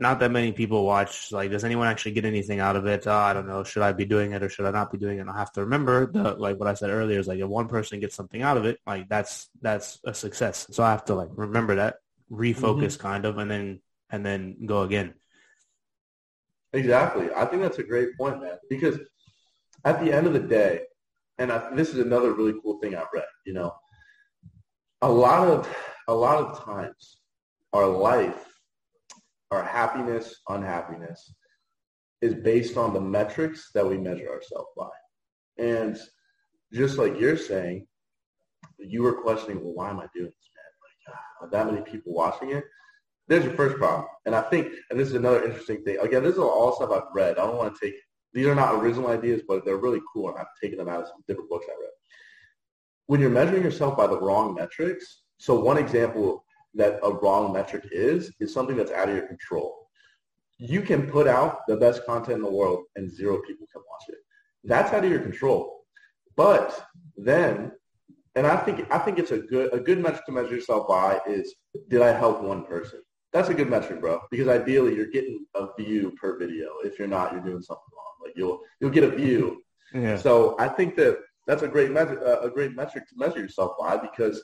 not 0.00 0.18
that 0.20 0.30
many 0.30 0.50
people 0.50 0.84
watch. 0.84 1.30
Like, 1.30 1.50
does 1.50 1.62
anyone 1.62 1.86
actually 1.86 2.12
get 2.12 2.24
anything 2.24 2.58
out 2.58 2.74
of 2.74 2.86
it? 2.86 3.06
Uh, 3.06 3.14
I 3.14 3.34
don't 3.34 3.46
know. 3.46 3.62
Should 3.62 3.82
I 3.82 3.92
be 3.92 4.06
doing 4.06 4.32
it 4.32 4.42
or 4.42 4.48
should 4.48 4.64
I 4.64 4.70
not 4.70 4.90
be 4.90 4.96
doing 4.96 5.18
it? 5.18 5.20
And 5.20 5.30
I 5.30 5.38
have 5.38 5.52
to 5.52 5.60
remember 5.60 6.10
the 6.10 6.32
like 6.34 6.58
what 6.58 6.68
I 6.68 6.74
said 6.74 6.88
earlier 6.88 7.18
is 7.18 7.28
like 7.28 7.38
if 7.38 7.46
one 7.46 7.68
person 7.68 8.00
gets 8.00 8.16
something 8.16 8.40
out 8.40 8.56
of 8.56 8.64
it, 8.64 8.80
like 8.86 9.10
that's 9.10 9.50
that's 9.60 10.00
a 10.04 10.14
success. 10.14 10.66
So 10.70 10.82
I 10.82 10.90
have 10.90 11.04
to 11.06 11.14
like 11.14 11.28
remember 11.32 11.76
that, 11.76 11.96
refocus 12.32 12.96
mm-hmm. 12.96 13.02
kind 13.02 13.24
of, 13.26 13.36
and 13.36 13.50
then 13.50 13.80
and 14.10 14.24
then 14.24 14.64
go 14.64 14.82
again. 14.82 15.12
Exactly. 16.72 17.28
I 17.36 17.44
think 17.44 17.60
that's 17.60 17.78
a 17.78 17.82
great 17.82 18.16
point, 18.16 18.40
man. 18.40 18.56
Because 18.70 18.98
at 19.84 20.02
the 20.02 20.12
end 20.12 20.26
of 20.26 20.32
the 20.32 20.40
day, 20.40 20.82
and 21.38 21.52
I, 21.52 21.74
this 21.74 21.90
is 21.90 21.98
another 21.98 22.32
really 22.32 22.54
cool 22.62 22.78
thing 22.78 22.94
I've 22.94 23.06
read. 23.12 23.24
You 23.44 23.52
know, 23.52 23.74
a 25.02 25.10
lot 25.10 25.46
of 25.46 25.76
a 26.08 26.14
lot 26.14 26.38
of 26.38 26.64
times, 26.64 27.18
our 27.74 27.86
life 27.86 28.49
our 29.50 29.62
happiness, 29.64 30.36
unhappiness 30.48 31.34
is 32.22 32.34
based 32.34 32.76
on 32.76 32.92
the 32.92 33.00
metrics 33.00 33.70
that 33.74 33.86
we 33.86 33.96
measure 33.96 34.28
ourselves 34.28 34.68
by. 34.76 34.88
And 35.58 35.98
just 36.72 36.98
like 36.98 37.18
you're 37.18 37.36
saying, 37.36 37.86
you 38.78 39.02
were 39.02 39.22
questioning, 39.22 39.62
well, 39.62 39.74
why 39.74 39.90
am 39.90 40.00
I 40.00 40.06
doing 40.14 40.26
this, 40.26 40.50
man? 40.56 41.14
Like, 41.14 41.16
uh, 41.42 41.50
that 41.50 41.72
many 41.72 41.82
people 41.84 42.12
watching 42.14 42.50
it. 42.50 42.64
There's 43.28 43.44
your 43.44 43.54
first 43.54 43.76
problem. 43.76 44.06
And 44.26 44.34
I 44.34 44.42
think, 44.42 44.72
and 44.90 44.98
this 44.98 45.08
is 45.08 45.14
another 45.14 45.44
interesting 45.44 45.82
thing. 45.84 45.98
Again, 45.98 46.22
this 46.22 46.34
is 46.34 46.38
all 46.38 46.74
stuff 46.74 46.90
I've 46.90 47.14
read. 47.14 47.38
I 47.38 47.46
don't 47.46 47.56
want 47.56 47.74
to 47.74 47.80
take, 47.84 47.94
these 48.32 48.46
are 48.46 48.54
not 48.54 48.74
original 48.74 49.08
ideas, 49.08 49.42
but 49.46 49.64
they're 49.64 49.76
really 49.76 50.00
cool. 50.12 50.28
And 50.28 50.38
I've 50.38 50.46
taken 50.62 50.78
them 50.78 50.88
out 50.88 51.02
of 51.02 51.08
some 51.08 51.22
different 51.26 51.50
books 51.50 51.66
I 51.68 51.72
read. 51.72 51.90
When 53.06 53.20
you're 53.20 53.30
measuring 53.30 53.62
yourself 53.62 53.96
by 53.96 54.06
the 54.06 54.20
wrong 54.20 54.54
metrics, 54.54 55.22
so 55.38 55.58
one 55.58 55.78
example 55.78 56.44
that 56.74 57.00
a 57.02 57.12
wrong 57.12 57.52
metric 57.52 57.88
is, 57.90 58.32
is 58.40 58.52
something 58.52 58.76
that's 58.76 58.92
out 58.92 59.08
of 59.08 59.16
your 59.16 59.26
control. 59.26 59.88
You 60.58 60.82
can 60.82 61.10
put 61.10 61.26
out 61.26 61.60
the 61.66 61.76
best 61.76 62.04
content 62.06 62.38
in 62.38 62.42
the 62.42 62.50
world 62.50 62.84
and 62.96 63.10
zero 63.10 63.40
people 63.46 63.66
can 63.72 63.82
watch 63.90 64.08
it. 64.08 64.18
That's 64.64 64.92
out 64.92 65.04
of 65.04 65.10
your 65.10 65.20
control. 65.20 65.84
But 66.36 66.86
then, 67.16 67.72
and 68.34 68.46
I 68.46 68.56
think 68.56 68.86
I 68.90 68.98
think 68.98 69.18
it's 69.18 69.30
a 69.30 69.38
good 69.38 69.72
a 69.72 69.80
good 69.80 69.98
metric 69.98 70.24
to 70.26 70.32
measure 70.32 70.54
yourself 70.54 70.86
by 70.86 71.20
is 71.26 71.54
did 71.88 72.02
I 72.02 72.12
help 72.12 72.42
one 72.42 72.64
person? 72.64 73.00
That's 73.32 73.48
a 73.48 73.54
good 73.54 73.68
metric, 73.68 74.00
bro. 74.00 74.20
Because 74.30 74.48
ideally 74.48 74.94
you're 74.94 75.06
getting 75.06 75.44
a 75.54 75.68
view 75.78 76.12
per 76.20 76.38
video. 76.38 76.68
If 76.84 76.98
you're 76.98 77.08
not, 77.08 77.32
you're 77.32 77.42
doing 77.42 77.62
something 77.62 77.82
wrong. 77.92 78.14
Like 78.24 78.34
you'll 78.36 78.60
you'll 78.80 78.90
get 78.90 79.04
a 79.04 79.10
view. 79.10 79.62
Yeah. 79.92 80.16
So 80.16 80.54
I 80.60 80.68
think 80.68 80.94
that 80.98 81.18
that's 81.48 81.62
a 81.62 81.66
great 81.66 81.90
metric 81.90 82.20
uh, 82.24 82.42
a 82.42 82.48
great 82.48 82.76
metric 82.76 83.08
to 83.08 83.14
measure 83.16 83.40
yourself 83.40 83.72
by 83.76 83.96
because 83.96 84.40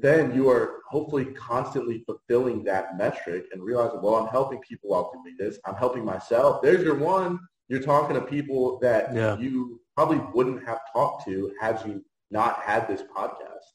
then 0.00 0.34
you 0.34 0.48
are 0.48 0.80
hopefully 0.88 1.26
constantly 1.26 2.04
fulfilling 2.06 2.64
that 2.64 2.96
metric 2.96 3.46
and 3.52 3.62
realizing, 3.62 4.00
well, 4.02 4.16
I'm 4.16 4.28
helping 4.28 4.60
people 4.60 4.90
while 4.90 5.10
doing 5.12 5.36
this. 5.38 5.58
I'm 5.64 5.74
helping 5.74 6.04
myself. 6.04 6.62
There's 6.62 6.82
your 6.82 6.94
one. 6.94 7.38
You're 7.68 7.82
talking 7.82 8.14
to 8.14 8.22
people 8.22 8.78
that 8.80 9.14
yeah. 9.14 9.36
you 9.38 9.80
probably 9.94 10.20
wouldn't 10.32 10.66
have 10.66 10.78
talked 10.92 11.24
to 11.26 11.52
had 11.60 11.82
you 11.86 12.04
not 12.30 12.60
had 12.60 12.88
this 12.88 13.02
podcast. 13.14 13.66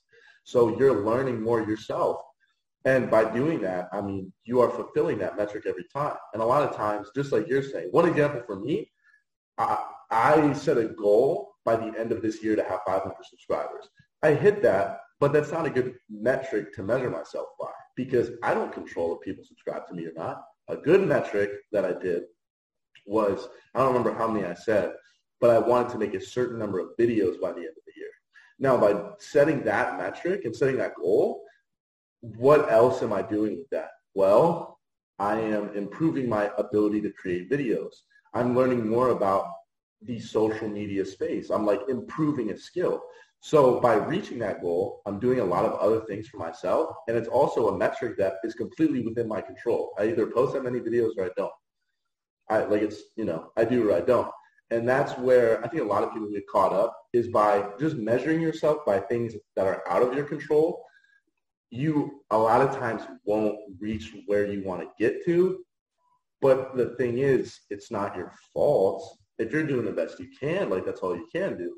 So 0.44 0.78
you're 0.78 1.04
learning 1.04 1.42
more 1.42 1.62
yourself. 1.62 2.22
And 2.86 3.10
by 3.10 3.24
doing 3.32 3.62
that, 3.62 3.88
I 3.94 4.02
mean, 4.02 4.34
you 4.44 4.60
are 4.60 4.70
fulfilling 4.70 5.18
that 5.20 5.38
metric 5.38 5.66
every 5.68 5.86
time. 5.94 6.18
And 6.34 6.42
a 6.42 6.46
lot 6.46 6.68
of 6.68 6.76
times, 6.76 7.10
just 7.16 7.32
like 7.32 7.48
you're 7.48 7.64
saying, 7.64 7.90
one 7.92 8.08
example 8.08 8.42
for 8.46 8.60
me, 8.60 8.92
I, 9.58 9.86
I 10.12 10.54
set 10.54 10.78
a 10.78 10.86
goal 10.86 11.54
by 11.64 11.78
the 11.78 11.98
end 11.98 12.12
of 12.12 12.22
this 12.22 12.44
year 12.44 12.56
to 12.56 12.64
have 12.64 12.82
500 12.86 13.14
subscribers. 13.30 13.88
I 14.22 14.34
hit 14.34 14.62
that 14.64 15.00
but 15.24 15.32
that's 15.32 15.54
not 15.54 15.66
a 15.66 15.70
good 15.70 15.96
metric 16.10 16.74
to 16.74 16.84
measure 16.84 17.10
myself 17.10 17.48
by 17.58 17.72
because 17.96 18.32
I 18.44 18.54
don't 18.54 18.74
control 18.74 19.16
if 19.16 19.22
people 19.22 19.46
subscribe 19.46 19.88
to 19.88 19.94
me 19.94 20.06
or 20.06 20.12
not. 20.18 20.44
A 20.68 20.76
good 20.76 21.08
metric 21.08 21.50
that 21.72 21.86
I 21.86 21.94
did 21.94 22.24
was, 23.06 23.48
I 23.74 23.80
don't 23.80 23.94
remember 23.96 24.14
how 24.14 24.28
many 24.28 24.46
I 24.46 24.54
said, 24.54 24.92
but 25.40 25.50
I 25.50 25.60
wanted 25.60 25.94
to 25.94 25.98
make 25.98 26.14
a 26.14 26.20
certain 26.20 26.60
number 26.60 26.80
of 26.80 26.90
videos 27.00 27.40
by 27.40 27.54
the 27.54 27.60
end 27.60 27.70
of 27.70 27.86
the 27.86 27.94
year. 27.96 28.10
Now, 28.60 28.76
by 28.76 29.12
setting 29.18 29.64
that 29.64 29.98
metric 29.98 30.42
and 30.44 30.54
setting 30.54 30.76
that 30.80 30.96
goal, 30.96 31.46
what 32.20 32.70
else 32.70 33.02
am 33.02 33.14
I 33.14 33.22
doing 33.22 33.60
with 33.60 33.70
that? 33.70 33.92
Well, 34.16 34.82
I 35.20 35.40
am 35.40 35.74
improving 35.74 36.28
my 36.28 36.52
ability 36.58 37.00
to 37.00 37.12
create 37.12 37.50
videos. 37.50 37.94
I'm 38.34 38.58
learning 38.58 38.90
more 38.90 39.12
about 39.12 39.46
the 40.02 40.20
social 40.20 40.68
media 40.68 41.06
space. 41.06 41.50
I'm 41.50 41.66
like 41.66 41.80
improving 41.88 42.52
a 42.52 42.58
skill. 42.58 43.02
So 43.46 43.82
by 43.82 43.96
reaching 43.96 44.40
that 44.40 44.62
goal, 44.62 45.02
I'm 45.06 45.20
doing 45.20 45.42
a 45.42 45.44
lot 45.44 45.66
of 45.66 45.74
other 45.74 46.00
things 46.06 46.30
for 46.30 46.38
myself. 46.38 46.96
And 47.10 47.18
it's 47.18 47.28
also 47.28 47.68
a 47.68 47.78
metric 47.78 48.18
that 48.18 48.36
is 48.46 48.54
completely 48.54 49.02
within 49.02 49.28
my 49.28 49.42
control. 49.42 49.94
I 50.00 50.06
either 50.06 50.28
post 50.28 50.54
that 50.54 50.64
many 50.64 50.80
videos 50.80 51.18
or 51.18 51.26
I 51.26 51.30
don't. 51.36 51.52
I 52.50 52.64
like 52.64 52.82
it's, 52.82 53.02
you 53.18 53.26
know, 53.26 53.52
I 53.58 53.66
do 53.66 53.90
or 53.90 53.94
I 53.94 54.00
don't. 54.00 54.32
And 54.72 54.88
that's 54.88 55.18
where 55.18 55.62
I 55.62 55.68
think 55.68 55.84
a 55.84 55.86
lot 55.86 56.04
of 56.04 56.14
people 56.14 56.32
get 56.32 56.48
caught 56.48 56.72
up 56.72 56.98
is 57.12 57.28
by 57.28 57.68
just 57.82 57.98
measuring 57.98 58.40
yourself 58.40 58.78
by 58.86 59.02
things 59.02 59.34
that 59.58 59.68
are 59.68 59.84
out 59.90 60.04
of 60.04 60.14
your 60.14 60.24
control. 60.24 60.82
You 61.70 62.24
a 62.32 62.38
lot 62.38 62.62
of 62.62 62.78
times 62.78 63.02
won't 63.26 63.58
reach 63.78 64.16
where 64.26 64.50
you 64.50 64.64
want 64.64 64.84
to 64.84 64.88
get 64.98 65.26
to. 65.26 65.66
But 66.40 66.78
the 66.78 66.96
thing 66.96 67.18
is, 67.18 67.60
it's 67.70 67.92
not 67.92 68.16
your 68.16 68.32
fault. 68.54 69.18
If 69.38 69.52
you're 69.52 69.68
doing 69.68 69.84
the 69.84 69.92
best 69.92 70.18
you 70.18 70.30
can, 70.40 70.70
like 70.70 70.86
that's 70.86 71.02
all 71.02 71.14
you 71.14 71.28
can 71.30 71.58
do. 71.58 71.76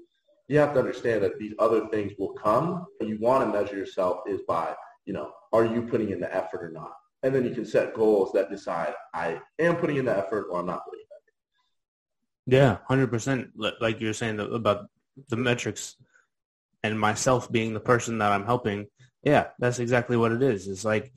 You 0.47 0.59
have 0.59 0.73
to 0.73 0.79
understand 0.79 1.23
that 1.23 1.39
these 1.39 1.53
other 1.59 1.87
things 1.87 2.13
will 2.19 2.33
come. 2.33 2.85
But 2.99 3.07
you 3.07 3.17
want 3.19 3.43
to 3.43 3.59
measure 3.59 3.75
yourself 3.75 4.19
is 4.27 4.41
by, 4.47 4.75
you 5.05 5.13
know, 5.13 5.31
are 5.53 5.65
you 5.65 5.83
putting 5.83 6.11
in 6.11 6.19
the 6.19 6.33
effort 6.33 6.63
or 6.63 6.71
not? 6.71 6.93
And 7.23 7.33
then 7.33 7.43
you 7.43 7.51
can 7.51 7.65
set 7.65 7.95
goals 7.95 8.31
that 8.33 8.51
decide 8.51 8.93
I 9.13 9.39
am 9.57 9.77
putting 9.77 9.97
in 9.97 10.05
the 10.05 10.15
effort 10.15 10.47
or 10.51 10.59
I'm 10.59 10.67
not 10.67 10.85
putting 10.85 10.99
in 10.99 11.05
yeah, 12.45 12.77
hundred 12.87 13.07
percent. 13.07 13.51
Like 13.55 14.01
you're 14.01 14.13
saying 14.13 14.39
about 14.39 14.87
the 15.29 15.35
metrics 15.35 15.95
and 16.83 16.99
myself 16.99 17.51
being 17.51 17.73
the 17.73 17.79
person 17.79 18.19
that 18.19 18.31
I'm 18.31 18.45
helping. 18.45 18.87
Yeah, 19.23 19.47
that's 19.57 19.79
exactly 19.79 20.15
what 20.15 20.31
it 20.31 20.43
is. 20.43 20.67
It's 20.67 20.85
like 20.85 21.11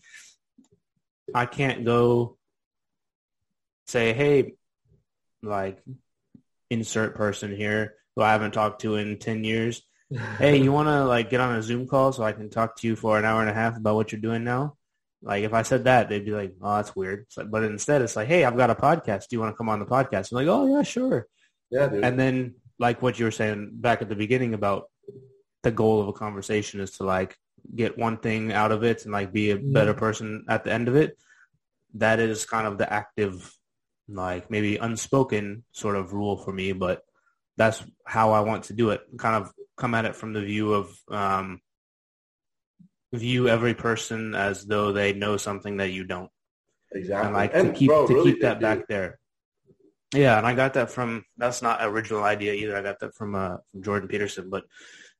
I 1.35 1.45
can't 1.45 1.85
go 1.85 2.39
say, 3.87 4.15
hey, 4.15 4.55
like 5.43 5.83
insert 6.71 7.15
person 7.15 7.55
here 7.55 7.95
who 8.19 8.25
I 8.25 8.33
haven't 8.33 8.51
talked 8.51 8.81
to 8.81 8.97
in 8.97 9.19
ten 9.19 9.45
years. 9.45 9.81
hey, 10.39 10.61
you 10.61 10.73
want 10.73 10.89
to 10.89 11.05
like 11.05 11.31
get 11.31 11.41
on 11.41 11.55
a 11.55 11.63
Zoom 11.63 11.87
call 11.87 12.13
so 12.13 12.25
I 12.25 12.33
can 12.33 12.51
talk 12.51 12.77
to 12.79 12.87
you 12.89 12.97
for 12.97 13.17
an 13.17 13.25
hour 13.25 13.41
and 13.41 13.49
a 13.49 13.55
half 13.55 13.77
about 13.77 13.95
what 13.95 14.11
you're 14.11 14.21
doing 14.21 14.43
now? 14.43 14.75
Like 15.23 15.45
if 15.45 15.55
I 15.55 15.63
said 15.63 15.85
that, 15.85 16.09
they'd 16.09 16.25
be 16.25 16.33
like, 16.33 16.55
"Oh, 16.61 16.77
that's 16.77 16.97
weird." 16.97 17.27
Like, 17.37 17.49
but 17.49 17.63
instead, 17.63 18.03
it's 18.03 18.17
like, 18.17 18.27
"Hey, 18.27 18.45
I've 18.45 18.57
got 18.57 18.71
a 18.71 18.75
podcast. 18.75 19.29
Do 19.29 19.37
you 19.37 19.41
want 19.41 19.53
to 19.53 19.57
come 19.57 19.69
on 19.69 19.79
the 19.79 19.87
podcast?" 19.87 20.33
I'm 20.33 20.37
like, 20.37 20.49
"Oh 20.49 20.67
yeah, 20.67 20.83
sure." 20.83 21.29
Yeah, 21.71 21.87
dude. 21.87 22.03
And 22.03 22.19
then, 22.19 22.55
like 22.81 23.03
what 23.03 23.21
you 23.21 23.25
were 23.25 23.31
saying 23.31 23.71
back 23.75 24.03
at 24.03 24.09
the 24.09 24.17
beginning 24.17 24.53
about 24.53 24.91
the 25.63 25.71
goal 25.71 26.01
of 26.01 26.09
a 26.09 26.13
conversation 26.13 26.81
is 26.81 26.93
to 26.93 27.05
like 27.05 27.37
get 27.75 27.99
one 27.99 28.19
thing 28.19 28.53
out 28.53 28.73
of 28.73 28.83
it 28.83 29.05
and 29.05 29.13
like 29.13 29.33
be 29.33 29.53
a 29.53 29.59
mm. 29.59 29.73
better 29.73 29.95
person 29.95 30.45
at 30.49 30.65
the 30.65 30.73
end 30.73 30.89
of 30.89 30.97
it. 30.97 31.17
That 31.95 32.19
is 32.19 32.45
kind 32.45 32.67
of 32.67 32.79
the 32.79 32.93
active, 32.93 33.55
like 34.09 34.51
maybe 34.51 34.77
unspoken 34.77 35.65
sort 35.71 35.95
of 35.95 36.13
rule 36.13 36.37
for 36.37 36.53
me, 36.53 36.73
but 36.73 37.03
that's 37.59 37.83
how 38.07 38.33
I 38.33 38.41
want 38.41 38.65
to 38.65 38.73
do 38.73 38.91
it. 38.91 39.03
Kind 39.19 39.37
of 39.37 39.53
come 39.77 39.95
at 39.95 40.07
it 40.07 40.17
from 40.17 40.33
the 40.33 40.41
view 40.41 40.73
of 40.73 40.99
um, 41.11 41.61
view 43.13 43.49
every 43.49 43.75
person 43.75 44.35
as 44.35 44.65
though 44.65 44.93
they 44.93 45.13
know 45.13 45.37
something 45.37 45.79
that 45.79 45.91
you 45.91 46.05
don't. 46.05 46.31
Exactly. 46.93 47.27
And 47.27 47.37
like 47.37 47.51
And, 47.55 47.69
to 47.69 47.79
keep 47.79 47.89
bro, 47.89 48.07
to 48.07 48.15
really 48.15 48.33
keep 48.33 48.43
that 48.43 48.61
back 48.61 48.87
there. 48.89 49.19
Yeah, 50.15 50.39
and 50.39 50.47
I 50.47 50.55
got 50.55 50.75
that 50.75 50.91
from 50.91 51.25
that's 51.37 51.61
not 51.61 51.81
original 51.83 52.23
idea 52.25 52.55
either. 52.55 52.77
I 52.77 52.83
got 52.83 53.01
that 53.01 53.15
from 53.15 53.35
uh 53.35 53.57
from 53.71 53.83
Jordan 53.83 54.09
Peterson. 54.09 54.49
But 54.49 54.65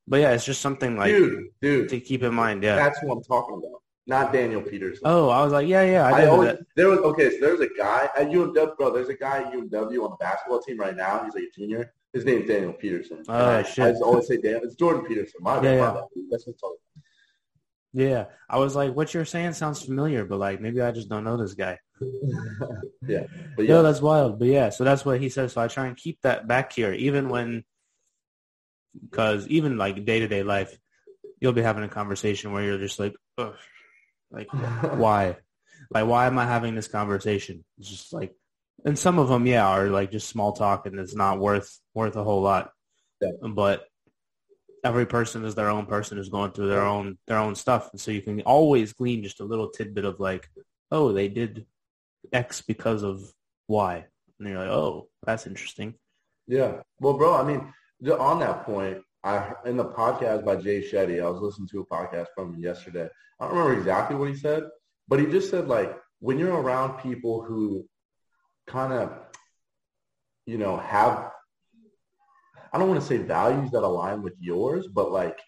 but 0.07 0.21
yeah, 0.21 0.31
it's 0.31 0.45
just 0.45 0.61
something 0.61 0.97
like 0.97 1.11
dude, 1.11 1.49
dude, 1.61 1.89
to 1.89 1.99
keep 1.99 2.23
in 2.23 2.33
mind. 2.33 2.63
Yeah. 2.63 2.75
that's 2.75 3.03
what 3.03 3.17
I'm 3.17 3.23
talking 3.23 3.57
about. 3.57 3.81
Not 4.07 4.33
Daniel 4.33 4.63
Peterson. 4.63 5.03
Oh, 5.05 5.29
I 5.29 5.43
was 5.43 5.53
like, 5.53 5.67
yeah, 5.67 5.83
yeah, 5.83 6.07
I, 6.07 6.21
I 6.21 6.25
always 6.25 6.53
that. 6.53 6.65
there 6.75 6.87
was 6.87 6.97
okay. 6.99 7.29
So 7.29 7.41
there's 7.41 7.59
a 7.59 7.69
guy 7.77 8.09
at 8.17 8.29
UMW, 8.29 8.75
bro. 8.75 8.91
There's 8.91 9.09
a 9.09 9.13
guy 9.13 9.43
at 9.43 9.53
UMW 9.53 10.03
on 10.03 10.09
the 10.09 10.17
basketball 10.19 10.61
team 10.61 10.79
right 10.79 10.95
now. 10.95 11.23
He's 11.23 11.35
like 11.35 11.43
a 11.43 11.59
junior. 11.59 11.93
His 12.13 12.25
name's 12.25 12.47
Daniel 12.47 12.73
Peterson. 12.73 13.23
Oh, 13.27 13.63
shit. 13.63 13.85
I 13.85 13.91
just 13.91 14.01
always 14.01 14.27
say 14.27 14.37
Daniel. 14.37 14.61
It's 14.63 14.75
Jordan 14.75 15.05
Peterson. 15.05 15.41
My 15.41 15.59
bad. 15.59 15.63
Yeah, 15.63 15.69
my 15.69 15.85
yeah. 15.85 15.93
bad. 15.93 16.03
That's 16.31 16.47
what 16.47 16.53
I'm 16.53 16.59
talking 16.59 16.77
Yeah, 17.93 18.25
I 18.49 18.57
was 18.57 18.75
like, 18.75 18.95
what 18.95 19.13
you're 19.13 19.25
saying 19.25 19.53
sounds 19.53 19.83
familiar, 19.83 20.25
but 20.25 20.39
like 20.39 20.59
maybe 20.59 20.81
I 20.81 20.91
just 20.91 21.07
don't 21.07 21.23
know 21.23 21.37
this 21.37 21.53
guy. 21.53 21.77
yeah, 23.07 23.25
but 23.55 23.65
Yeah, 23.65 23.75
yeah, 23.75 23.81
that's 23.83 24.01
wild. 24.01 24.39
But 24.39 24.47
yeah, 24.47 24.69
so 24.69 24.83
that's 24.83 25.05
what 25.05 25.21
he 25.21 25.29
says. 25.29 25.53
So 25.53 25.61
I 25.61 25.67
try 25.67 25.85
and 25.85 25.95
keep 25.95 26.19
that 26.23 26.47
back 26.47 26.73
here, 26.73 26.93
even 26.93 27.29
when, 27.29 27.63
because 29.07 29.47
even 29.47 29.77
like 29.77 30.03
day 30.03 30.19
to 30.19 30.27
day 30.27 30.41
life, 30.41 30.75
you'll 31.39 31.53
be 31.53 31.61
having 31.61 31.83
a 31.83 31.89
conversation 31.89 32.51
where 32.51 32.63
you're 32.63 32.79
just 32.79 32.99
like, 32.99 33.13
Ugh, 33.37 33.53
like 34.31 34.51
why, 34.95 35.37
like 35.91 36.07
why 36.07 36.25
am 36.25 36.39
I 36.39 36.45
having 36.45 36.73
this 36.73 36.87
conversation? 36.87 37.63
It's 37.77 37.89
just 37.89 38.13
like, 38.13 38.33
and 38.85 38.97
some 38.97 39.19
of 39.19 39.27
them, 39.27 39.45
yeah, 39.45 39.67
are 39.67 39.89
like 39.89 40.11
just 40.11 40.29
small 40.29 40.53
talk, 40.53 40.85
and 40.85 40.99
it's 40.99 41.15
not 41.15 41.39
worth 41.39 41.79
worth 41.93 42.15
a 42.15 42.23
whole 42.23 42.41
lot. 42.41 42.71
Yeah. 43.21 43.31
But 43.41 43.85
every 44.83 45.05
person 45.05 45.43
is 45.45 45.55
their 45.55 45.69
own 45.69 45.85
person 45.85 46.17
who's 46.17 46.29
going 46.29 46.51
through 46.51 46.69
their 46.69 46.83
own 46.83 47.17
their 47.27 47.37
own 47.37 47.55
stuff, 47.55 47.89
and 47.91 47.99
so 47.99 48.11
you 48.11 48.21
can 48.21 48.41
always 48.41 48.93
glean 48.93 49.23
just 49.23 49.41
a 49.41 49.45
little 49.45 49.69
tidbit 49.69 50.05
of 50.05 50.19
like, 50.19 50.49
oh, 50.91 51.11
they 51.11 51.27
did 51.27 51.65
X 52.31 52.61
because 52.61 53.03
of 53.03 53.21
Y. 53.67 54.05
And 54.39 54.47
you're 54.47 54.57
like, 54.57 54.69
oh, 54.69 55.09
that's 55.23 55.47
interesting. 55.47 55.95
Yeah. 56.47 56.81
Well, 56.99 57.13
bro, 57.13 57.35
I 57.35 57.43
mean, 57.43 57.73
on 58.09 58.39
that 58.39 58.63
point, 58.65 58.99
I 59.23 59.53
in 59.65 59.75
the 59.75 59.85
podcast 59.85 60.45
by 60.45 60.55
Jay 60.55 60.81
Shetty, 60.81 61.21
I 61.21 61.29
was 61.29 61.41
listening 61.41 61.67
to 61.69 61.81
a 61.81 61.85
podcast 61.85 62.27
from 62.35 62.53
him 62.53 62.61
yesterday. 62.61 63.09
I 63.39 63.45
don't 63.45 63.57
remember 63.57 63.77
exactly 63.77 64.15
what 64.15 64.29
he 64.29 64.35
said, 64.35 64.63
but 65.07 65.19
he 65.19 65.25
just 65.25 65.49
said 65.49 65.67
like 65.67 65.97
when 66.19 66.39
you're 66.39 66.55
around 66.55 66.99
people 66.99 67.41
who 67.41 67.85
kind 68.69 68.93
of, 68.93 69.11
you 70.45 70.57
know, 70.57 70.77
have 70.77 71.31
I 72.71 72.77
don't 72.77 72.89
want 72.89 73.01
to 73.01 73.07
say 73.07 73.17
values 73.17 73.71
that 73.71 73.83
align 73.83 74.21
with 74.21 74.35
yours, 74.39 74.87
but 74.87 75.11
like 75.11 75.39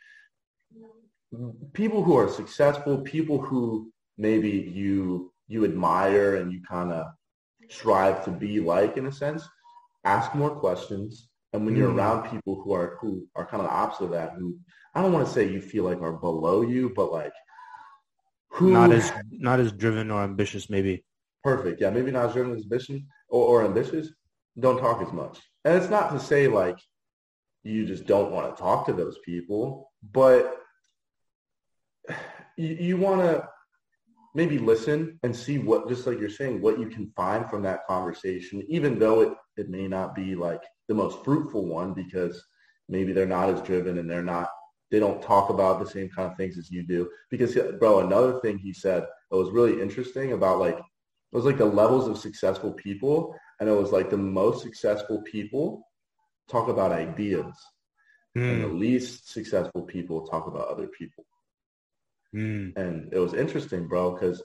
people 1.74 2.04
who 2.04 2.18
are 2.18 2.30
successful, 2.30 2.98
people 3.16 3.40
who 3.40 3.92
maybe 4.18 4.50
you 4.50 5.32
you 5.48 5.64
admire 5.66 6.38
and 6.38 6.52
you 6.52 6.62
kind 6.68 6.92
of 6.92 7.06
strive 7.70 8.26
to 8.26 8.32
be 8.32 8.60
like 8.60 8.98
in 8.98 9.06
a 9.06 9.12
sense, 9.12 9.48
ask 10.04 10.34
more 10.34 10.50
questions. 10.66 11.30
And 11.54 11.66
when 11.66 11.76
you're 11.76 11.90
Mm. 11.92 11.98
around 11.98 12.30
people 12.32 12.54
who 12.62 12.72
are 12.74 12.98
who 13.00 13.28
are 13.36 13.46
kind 13.46 13.62
of 13.62 13.68
the 13.70 13.76
opposite 13.76 14.06
of 14.06 14.12
that, 14.12 14.34
who 14.38 14.58
I 14.96 15.02
don't 15.02 15.14
want 15.14 15.28
to 15.28 15.34
say 15.34 15.50
you 15.52 15.62
feel 15.62 15.84
like 15.84 16.02
are 16.02 16.14
below 16.14 16.62
you, 16.64 16.84
but 16.96 17.12
like 17.12 17.34
who 18.56 18.72
Not 18.72 18.92
as 18.92 19.12
not 19.30 19.60
as 19.60 19.72
driven 19.72 20.10
or 20.12 20.24
ambitious, 20.24 20.70
maybe. 20.70 21.06
Perfect. 21.44 21.82
Yeah, 21.82 21.90
maybe 21.90 22.12
not 22.12 22.28
as 22.28 22.34
driven 22.34 22.56
as 22.56 22.66
or, 23.30 23.62
or 23.62 23.66
ambitious. 23.66 24.10
Don't 24.60 24.80
talk 24.80 25.02
as 25.02 25.14
much. 25.14 25.40
And 25.66 25.76
it's 25.76 25.90
not 25.90 26.12
to 26.12 26.20
say 26.20 26.48
like 26.48 26.78
you 27.64 27.86
just 27.86 28.06
don't 28.06 28.32
want 28.32 28.56
to 28.56 28.62
talk 28.62 28.86
to 28.88 28.94
those 28.94 29.18
people, 29.24 29.92
but 30.12 30.58
you, 32.58 32.68
you 32.68 32.98
want 32.98 33.22
to 33.22 33.48
maybe 34.34 34.58
listen 34.58 35.20
and 35.24 35.36
see 35.36 35.60
what, 35.60 35.88
just 35.90 36.08
like 36.08 36.20
you're 36.20 36.30
saying, 36.30 36.62
what 36.62 36.80
you 36.80 36.88
can 36.88 37.12
find 37.16 37.50
from 37.50 37.62
that 37.64 37.86
conversation, 37.86 38.64
even 38.68 38.98
though 38.98 39.22
it, 39.22 39.34
it 39.58 39.70
may 39.70 39.88
not 39.88 40.16
be 40.16 40.36
like 40.36 40.62
the 40.88 40.94
most 40.94 41.24
fruitful 41.24 41.66
one 41.66 41.94
because 41.94 42.44
maybe 42.90 43.14
they're 43.14 43.26
not 43.26 43.50
as 43.50 43.62
driven 43.62 43.98
and 43.98 44.10
they're 44.10 44.24
not, 44.24 44.50
they 44.90 45.00
don't 45.00 45.22
talk 45.22 45.50
about 45.50 45.80
the 45.80 45.90
same 45.90 46.10
kind 46.10 46.30
of 46.30 46.38
things 46.38 46.58
as 46.58 46.72
you 46.72 46.84
do. 46.84 47.10
Because, 47.30 47.56
bro, 47.80 48.00
another 48.00 48.40
thing 48.40 48.58
he 48.58 48.74
said 48.74 49.06
that 49.30 49.38
was 49.38 49.52
really 49.52 49.82
interesting 49.82 50.34
about 50.34 50.60
like, 50.60 50.80
it 51.32 51.36
was 51.36 51.46
like 51.46 51.58
the 51.58 51.66
levels 51.66 52.08
of 52.08 52.18
successful 52.18 52.74
people. 52.74 53.36
And 53.60 53.70
it 53.70 53.74
was 53.74 53.92
like 53.92 54.10
the 54.10 54.18
most 54.18 54.62
successful 54.64 55.22
people 55.24 55.88
talk 56.50 56.68
about 56.70 56.92
ideas 56.92 57.54
and 58.48 58.62
the 58.62 58.68
Mm, 58.68 58.70
least 58.70 59.30
successful 59.32 59.84
people 59.84 60.28
talk 60.28 60.48
about 60.48 60.68
other 60.68 60.88
people. 60.88 61.26
mm, 62.34 62.76
And 62.76 63.12
it 63.14 63.20
was 63.20 63.34
interesting, 63.34 63.88
bro, 63.88 64.12
because 64.14 64.42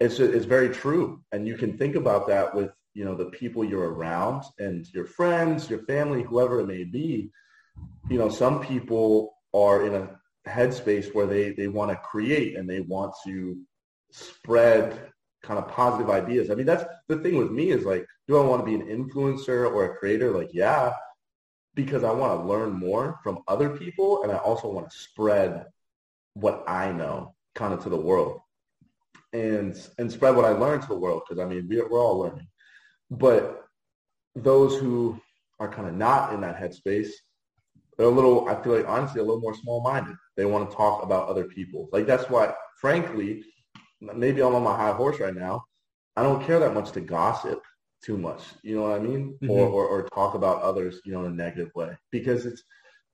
it's 0.00 0.18
it's 0.20 0.46
very 0.46 0.70
true. 0.70 1.20
And 1.32 1.46
you 1.46 1.56
can 1.56 1.76
think 1.78 1.94
about 1.96 2.26
that 2.28 2.54
with, 2.54 2.70
you 2.94 3.04
know, 3.04 3.14
the 3.14 3.26
people 3.30 3.64
you're 3.64 3.92
around 3.92 4.42
and 4.58 4.86
your 4.92 5.06
friends, 5.06 5.70
your 5.70 5.80
family, 5.80 6.22
whoever 6.22 6.60
it 6.60 6.66
may 6.66 6.84
be. 6.84 7.30
You 8.08 8.18
know, 8.18 8.28
some 8.28 8.60
people 8.60 9.34
are 9.54 9.86
in 9.86 9.94
a 9.94 10.20
headspace 10.48 11.14
where 11.14 11.26
they, 11.26 11.52
they 11.52 11.68
want 11.68 11.90
to 11.90 11.96
create 11.96 12.56
and 12.56 12.68
they 12.68 12.80
want 12.80 13.14
to 13.24 13.58
spread 14.10 15.12
kind 15.46 15.58
of 15.58 15.68
positive 15.68 16.10
ideas. 16.10 16.50
I 16.50 16.54
mean, 16.54 16.66
that's 16.66 16.84
the 17.08 17.18
thing 17.18 17.36
with 17.36 17.50
me 17.50 17.70
is 17.70 17.84
like, 17.84 18.04
do 18.28 18.36
I 18.36 18.44
want 18.44 18.60
to 18.60 18.66
be 18.66 18.74
an 18.74 18.86
influencer 18.86 19.70
or 19.72 19.84
a 19.84 19.96
creator? 19.96 20.30
Like, 20.36 20.50
yeah, 20.52 20.92
because 21.74 22.04
I 22.04 22.10
want 22.10 22.40
to 22.40 22.46
learn 22.46 22.72
more 22.72 23.18
from 23.22 23.42
other 23.48 23.70
people 23.70 24.22
and 24.22 24.32
I 24.32 24.36
also 24.36 24.68
want 24.68 24.90
to 24.90 24.96
spread 24.96 25.66
what 26.34 26.64
I 26.66 26.92
know 26.92 27.34
kind 27.54 27.72
of 27.72 27.82
to 27.84 27.88
the 27.88 27.96
world 27.96 28.40
and 29.32 29.74
and 29.98 30.10
spread 30.10 30.36
what 30.36 30.44
I 30.44 30.50
learned 30.50 30.82
to 30.82 30.88
the 30.88 30.98
world 30.98 31.22
because 31.26 31.42
I 31.42 31.48
mean 31.48 31.66
we're, 31.68 31.88
we're 31.88 32.00
all 32.00 32.18
learning 32.18 32.46
but 33.10 33.64
those 34.34 34.78
who 34.78 35.20
are 35.58 35.68
kind 35.68 35.88
of 35.88 35.94
not 35.94 36.32
in 36.32 36.40
that 36.42 36.56
headspace, 36.56 37.08
they're 37.96 38.06
a 38.06 38.10
little, 38.10 38.48
I 38.48 38.62
feel 38.62 38.76
like 38.76 38.88
honestly, 38.88 39.20
a 39.20 39.24
little 39.24 39.40
more 39.40 39.54
small-minded. 39.54 40.16
They 40.36 40.44
want 40.44 40.70
to 40.70 40.76
talk 40.76 41.02
about 41.02 41.28
other 41.28 41.44
people. 41.44 41.88
Like 41.92 42.06
that's 42.06 42.28
why, 42.28 42.52
frankly, 42.80 43.42
maybe 44.00 44.42
I'm 44.42 44.54
on 44.54 44.62
my 44.62 44.76
high 44.76 44.92
horse 44.92 45.20
right 45.20 45.34
now. 45.34 45.64
I 46.16 46.22
don't 46.22 46.44
care 46.44 46.58
that 46.60 46.74
much 46.74 46.92
to 46.92 47.00
gossip 47.00 47.62
too 48.02 48.16
much. 48.16 48.42
You 48.62 48.76
know 48.76 48.82
what 48.82 48.92
I 48.92 48.98
mean? 48.98 49.38
Mm-hmm. 49.42 49.50
Or, 49.50 49.66
or, 49.66 49.86
or 49.86 50.08
talk 50.08 50.34
about 50.34 50.62
others, 50.62 51.00
you 51.04 51.12
know, 51.12 51.24
in 51.24 51.32
a 51.32 51.34
negative 51.34 51.70
way. 51.74 51.96
Because 52.10 52.46
it's 52.46 52.62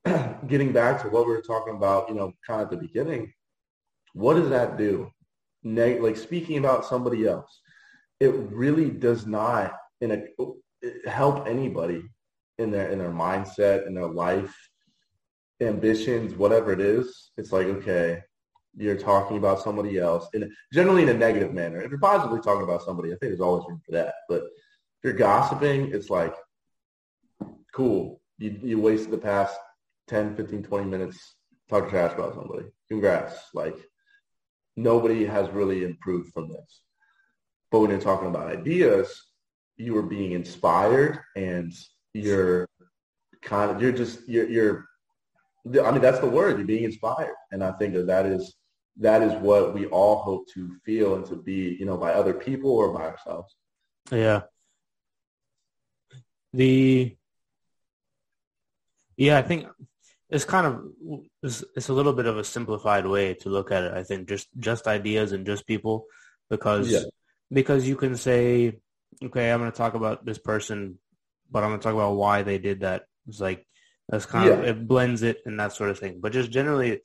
getting 0.47 0.73
back 0.73 1.03
to 1.03 1.09
what 1.09 1.27
we 1.27 1.33
were 1.33 1.43
talking 1.43 1.75
about, 1.75 2.09
you 2.09 2.15
know, 2.15 2.33
kind 2.47 2.61
of 2.61 2.67
at 2.67 2.71
the 2.71 2.87
beginning. 2.87 3.33
What 4.13 4.35
does 4.35 4.51
that 4.51 4.77
do? 4.77 5.11
Neg- 5.63 6.03
like 6.03 6.17
speaking 6.17 6.59
about 6.59 6.85
somebody 6.85 7.27
else, 7.27 7.61
it 8.21 8.35
really 8.35 8.91
does 8.91 9.27
not 9.27 9.75
in 10.01 10.11
a 10.13 11.09
help 11.09 11.47
anybody 11.47 12.03
in 12.59 12.71
their 12.71 12.91
in 12.91 12.99
their 12.99 13.11
mindset 13.11 13.87
in 13.87 13.95
their 13.95 14.07
life 14.07 14.55
ambitions 15.61 16.35
whatever 16.35 16.73
it 16.73 16.81
is 16.81 17.31
it's 17.37 17.53
like 17.53 17.67
okay 17.67 18.21
you're 18.77 18.97
talking 18.97 19.37
about 19.37 19.63
somebody 19.63 19.99
else 19.99 20.29
in 20.35 20.51
generally 20.73 21.03
in 21.03 21.09
a 21.11 21.15
negative 21.15 21.53
manner. 21.53 21.81
If 21.81 21.91
you're 21.91 22.01
positively 22.01 22.41
talking 22.41 22.65
about 22.65 22.83
somebody 22.83 23.09
i 23.11 23.13
think 23.13 23.21
there's 23.33 23.41
always 23.41 23.65
room 23.69 23.81
for 23.85 23.93
that. 23.93 24.15
But 24.29 24.45
if 24.45 25.05
you're 25.05 25.13
gossiping 25.13 25.93
it's 25.93 26.11
like 26.11 26.35
cool. 27.75 28.21
You, 28.39 28.59
you 28.63 28.81
wasted 28.81 29.11
the 29.11 29.19
past 29.19 29.57
10 30.09 30.37
15 30.37 30.63
20 30.63 30.85
minutes 30.87 31.37
talking 31.69 31.91
trash 31.91 32.13
about 32.13 32.35
somebody. 32.35 32.67
Congrats. 32.89 33.37
Like 33.55 33.77
nobody 34.77 35.25
has 35.25 35.49
really 35.51 35.85
improved 35.85 36.33
from 36.33 36.49
this. 36.49 36.83
But 37.71 37.81
when 37.81 37.91
you're 37.91 38.01
talking 38.01 38.29
about 38.29 38.49
ideas 38.49 39.33
you 39.77 39.97
are 39.97 40.03
being 40.03 40.33
inspired 40.33 41.19
and 41.37 41.73
you're 42.15 42.69
kind 43.43 43.71
of 43.71 43.83
you're 43.83 43.93
just 43.93 44.29
you're, 44.29 44.49
you're 44.49 44.87
I 45.67 45.91
mean 45.91 46.01
that's 46.01 46.21
the 46.21 46.29
word 46.29 46.59
you're 46.59 46.67
being 46.67 46.85
inspired. 46.85 47.35
And 47.51 47.63
I 47.63 47.73
think 47.73 47.95
that 47.95 48.07
that 48.07 48.27
is 48.27 48.55
that 48.99 49.23
is 49.23 49.33
what 49.35 49.75
we 49.75 49.87
all 49.87 50.17
hope 50.17 50.49
to 50.49 50.75
feel 50.85 51.15
and 51.15 51.27
to 51.27 51.37
be 51.37 51.77
you 51.79 51.87
know 51.87 51.97
by 51.97 52.13
other 52.13 52.35
people 52.35 52.71
or 52.71 52.93
by 52.93 53.03
ourselves 53.03 53.57
yeah 54.11 54.43
the 56.53 57.17
yeah 59.17 59.39
I 59.39 59.43
think 59.43 59.67
it's 60.29 60.45
kind 60.45 60.67
of 60.67 60.83
it's, 61.43 61.65
it's 61.77 61.89
a 61.89 61.95
little 61.95 62.13
bit 62.13 62.27
of 62.27 62.37
a 62.37 62.45
simplified 62.45 63.07
way 63.07 63.35
to 63.35 63.49
look 63.49 63.73
at 63.73 63.85
it 63.85 63.95
I 63.95 64.03
think 64.03 64.29
just 64.29 64.49
just 64.59 64.87
ideas 64.87 65.33
and 65.33 65.47
just 65.47 65.67
people 65.67 66.05
because 66.51 66.91
yeah. 66.91 67.05
because 67.51 67.89
you 67.89 67.97
can 67.97 68.17
say 68.17 68.79
okay 69.25 69.51
I'm 69.51 69.61
going 69.61 69.73
to 69.73 69.77
talk 69.77 69.95
about 69.95 70.27
this 70.27 70.39
person 70.39 70.99
but 71.53 71.63
I'm 71.63 71.71
going 71.71 71.81
to 71.81 71.85
talk 71.85 71.95
about 71.95 72.17
why 72.17 72.43
they 72.43 72.59
did 72.59 72.81
that. 72.81 73.05
It's 73.29 73.41
like 73.41 73.67
that's 74.09 74.27
kind 74.27 74.49
yeah. 74.49 74.55
of 74.55 74.65
it 74.65 74.89
blends 74.89 75.23
it 75.23 75.39
and 75.45 75.61
that 75.61 75.73
sort 75.73 75.91
of 75.91 75.99
thing. 75.99 76.19
But 76.21 76.33
just 76.33 76.51
generally, 76.51 77.01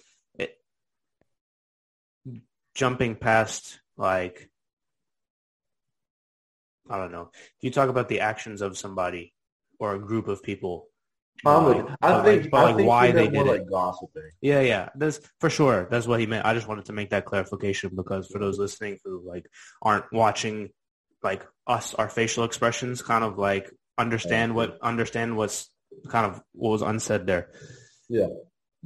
jumping 2.77 3.15
past 3.15 3.79
like 3.97 4.49
I 6.89 6.97
don't 6.97 7.11
know. 7.11 7.31
If 7.33 7.63
you 7.63 7.71
talk 7.71 7.89
about 7.89 8.07
the 8.07 8.21
actions 8.21 8.61
of 8.61 8.77
somebody 8.77 9.33
or 9.77 9.95
a 9.95 9.99
group 9.99 10.29
of 10.29 10.41
people, 10.41 10.87
like, 11.43 11.85
I 12.01 12.23
think, 12.23 12.53
like, 12.53 12.63
I 12.63 12.73
think 12.73 12.87
why 12.87 13.11
they 13.11 13.27
did 13.27 13.45
it. 13.47 13.69
Gossiping. 13.69 14.31
Yeah, 14.41 14.61
yeah, 14.61 14.89
that's 14.95 15.19
for 15.41 15.49
sure. 15.49 15.87
That's 15.91 16.07
what 16.07 16.21
he 16.21 16.27
meant. 16.27 16.45
I 16.45 16.53
just 16.53 16.67
wanted 16.67 16.85
to 16.85 16.93
make 16.93 17.09
that 17.09 17.25
clarification 17.25 17.91
because 17.93 18.27
for 18.27 18.39
those 18.39 18.57
listening 18.57 18.99
who 19.03 19.21
like 19.27 19.47
aren't 19.81 20.05
watching, 20.13 20.69
like 21.21 21.45
us, 21.65 21.93
our 21.93 22.09
facial 22.09 22.45
expressions 22.45 23.01
kind 23.01 23.23
of 23.23 23.37
like 23.37 23.69
understand 23.97 24.55
what 24.55 24.77
understand 24.81 25.35
what's 25.35 25.69
kind 26.07 26.25
of 26.25 26.41
what 26.53 26.69
was 26.69 26.81
unsaid 26.83 27.25
there. 27.25 27.49
Yeah. 28.07 28.27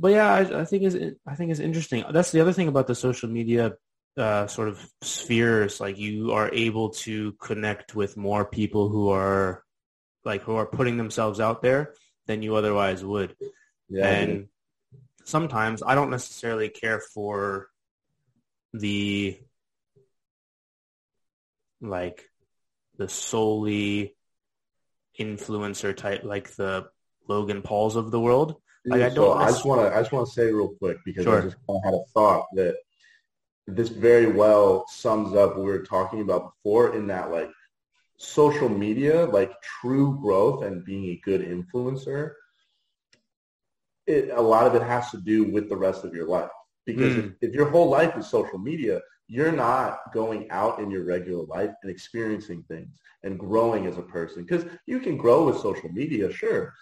But 0.02 0.14
yeah, 0.14 0.34
I, 0.34 0.62
I 0.62 0.66
think 0.66 0.84
is 0.84 0.97
I 1.28 1.36
think 1.36 1.52
it's 1.52 1.60
interesting. 1.60 2.04
That's 2.12 2.32
the 2.32 2.41
other 2.41 2.54
thing 2.54 2.68
about 2.68 2.88
the 2.88 2.95
social 2.95 3.30
media 3.30 3.74
uh, 4.18 4.47
sort 4.47 4.68
of 4.68 4.84
spheres. 5.04 5.80
Like 5.80 5.99
you 5.99 6.32
are 6.32 6.49
able 6.52 6.89
to 7.06 7.34
connect 7.34 7.93
with 7.93 8.18
more 8.18 8.43
people 8.43 8.89
who 8.89 9.10
are 9.10 9.64
like 10.26 10.41
who 10.41 10.56
are 10.56 10.66
putting 10.66 10.97
themselves 10.97 11.39
out 11.39 11.62
there 11.62 11.93
than 12.26 12.41
you 12.41 12.56
otherwise 12.56 13.06
would. 13.06 13.36
Yeah. 13.89 14.08
And 14.08 14.47
sometimes 15.24 15.84
I 15.86 15.93
don't 15.93 16.10
necessarily 16.10 16.70
care 16.70 16.99
for 17.14 17.68
the 18.74 19.38
like 21.80 22.28
the 22.97 23.08
solely 23.08 24.16
influencer 25.20 25.95
type, 25.95 26.24
like 26.24 26.56
the 26.56 26.88
Logan 27.28 27.62
Pauls 27.62 27.95
of 27.95 28.10
the 28.10 28.20
world. 28.20 28.56
Like 28.86 29.01
I 29.01 29.09
don't. 29.09 29.15
So 29.15 29.34
I 29.34 29.47
just 29.47 29.65
want 29.65 29.82
to. 29.82 29.95
I 29.95 29.99
just 29.99 30.11
want 30.11 30.27
to 30.27 30.34
say 30.34 30.51
real 30.51 30.69
quick 30.69 30.97
because 31.05 31.23
sure. 31.23 31.39
I 31.39 31.41
just 31.41 31.57
had 31.84 31.93
a 31.93 32.03
thought 32.13 32.45
that 32.53 32.75
this 33.67 33.89
very 33.89 34.27
well 34.27 34.86
sums 34.88 35.36
up 35.36 35.51
what 35.51 35.65
we 35.65 35.71
were 35.71 35.84
talking 35.84 36.21
about 36.21 36.53
before. 36.55 36.95
In 36.95 37.07
that, 37.07 37.32
like 37.32 37.51
social 38.17 38.69
media, 38.69 39.25
like 39.25 39.51
true 39.61 40.19
growth 40.21 40.63
and 40.63 40.84
being 40.84 41.05
a 41.05 41.21
good 41.23 41.41
influencer, 41.41 42.34
it 44.07 44.29
a 44.29 44.41
lot 44.41 44.65
of 44.65 44.75
it 44.75 44.82
has 44.82 45.11
to 45.11 45.17
do 45.17 45.43
with 45.43 45.69
the 45.69 45.77
rest 45.77 46.03
of 46.03 46.13
your 46.13 46.27
life. 46.27 46.49
Because 46.86 47.15
mm. 47.15 47.36
if, 47.41 47.49
if 47.49 47.55
your 47.55 47.69
whole 47.69 47.89
life 47.89 48.17
is 48.17 48.27
social 48.27 48.57
media, 48.57 48.99
you're 49.27 49.51
not 49.51 50.11
going 50.13 50.49
out 50.51 50.79
in 50.79 50.91
your 50.91 51.05
regular 51.05 51.45
life 51.45 51.71
and 51.84 51.91
experiencing 51.91 52.63
things 52.67 52.99
and 53.23 53.39
growing 53.39 53.86
as 53.86 53.97
a 53.97 54.01
person 54.01 54.43
because 54.43 54.65
you 54.88 54.99
can 54.99 55.15
grow 55.15 55.45
with 55.45 55.57
social 55.57 55.89
media, 55.89 56.32
sure. 56.32 56.73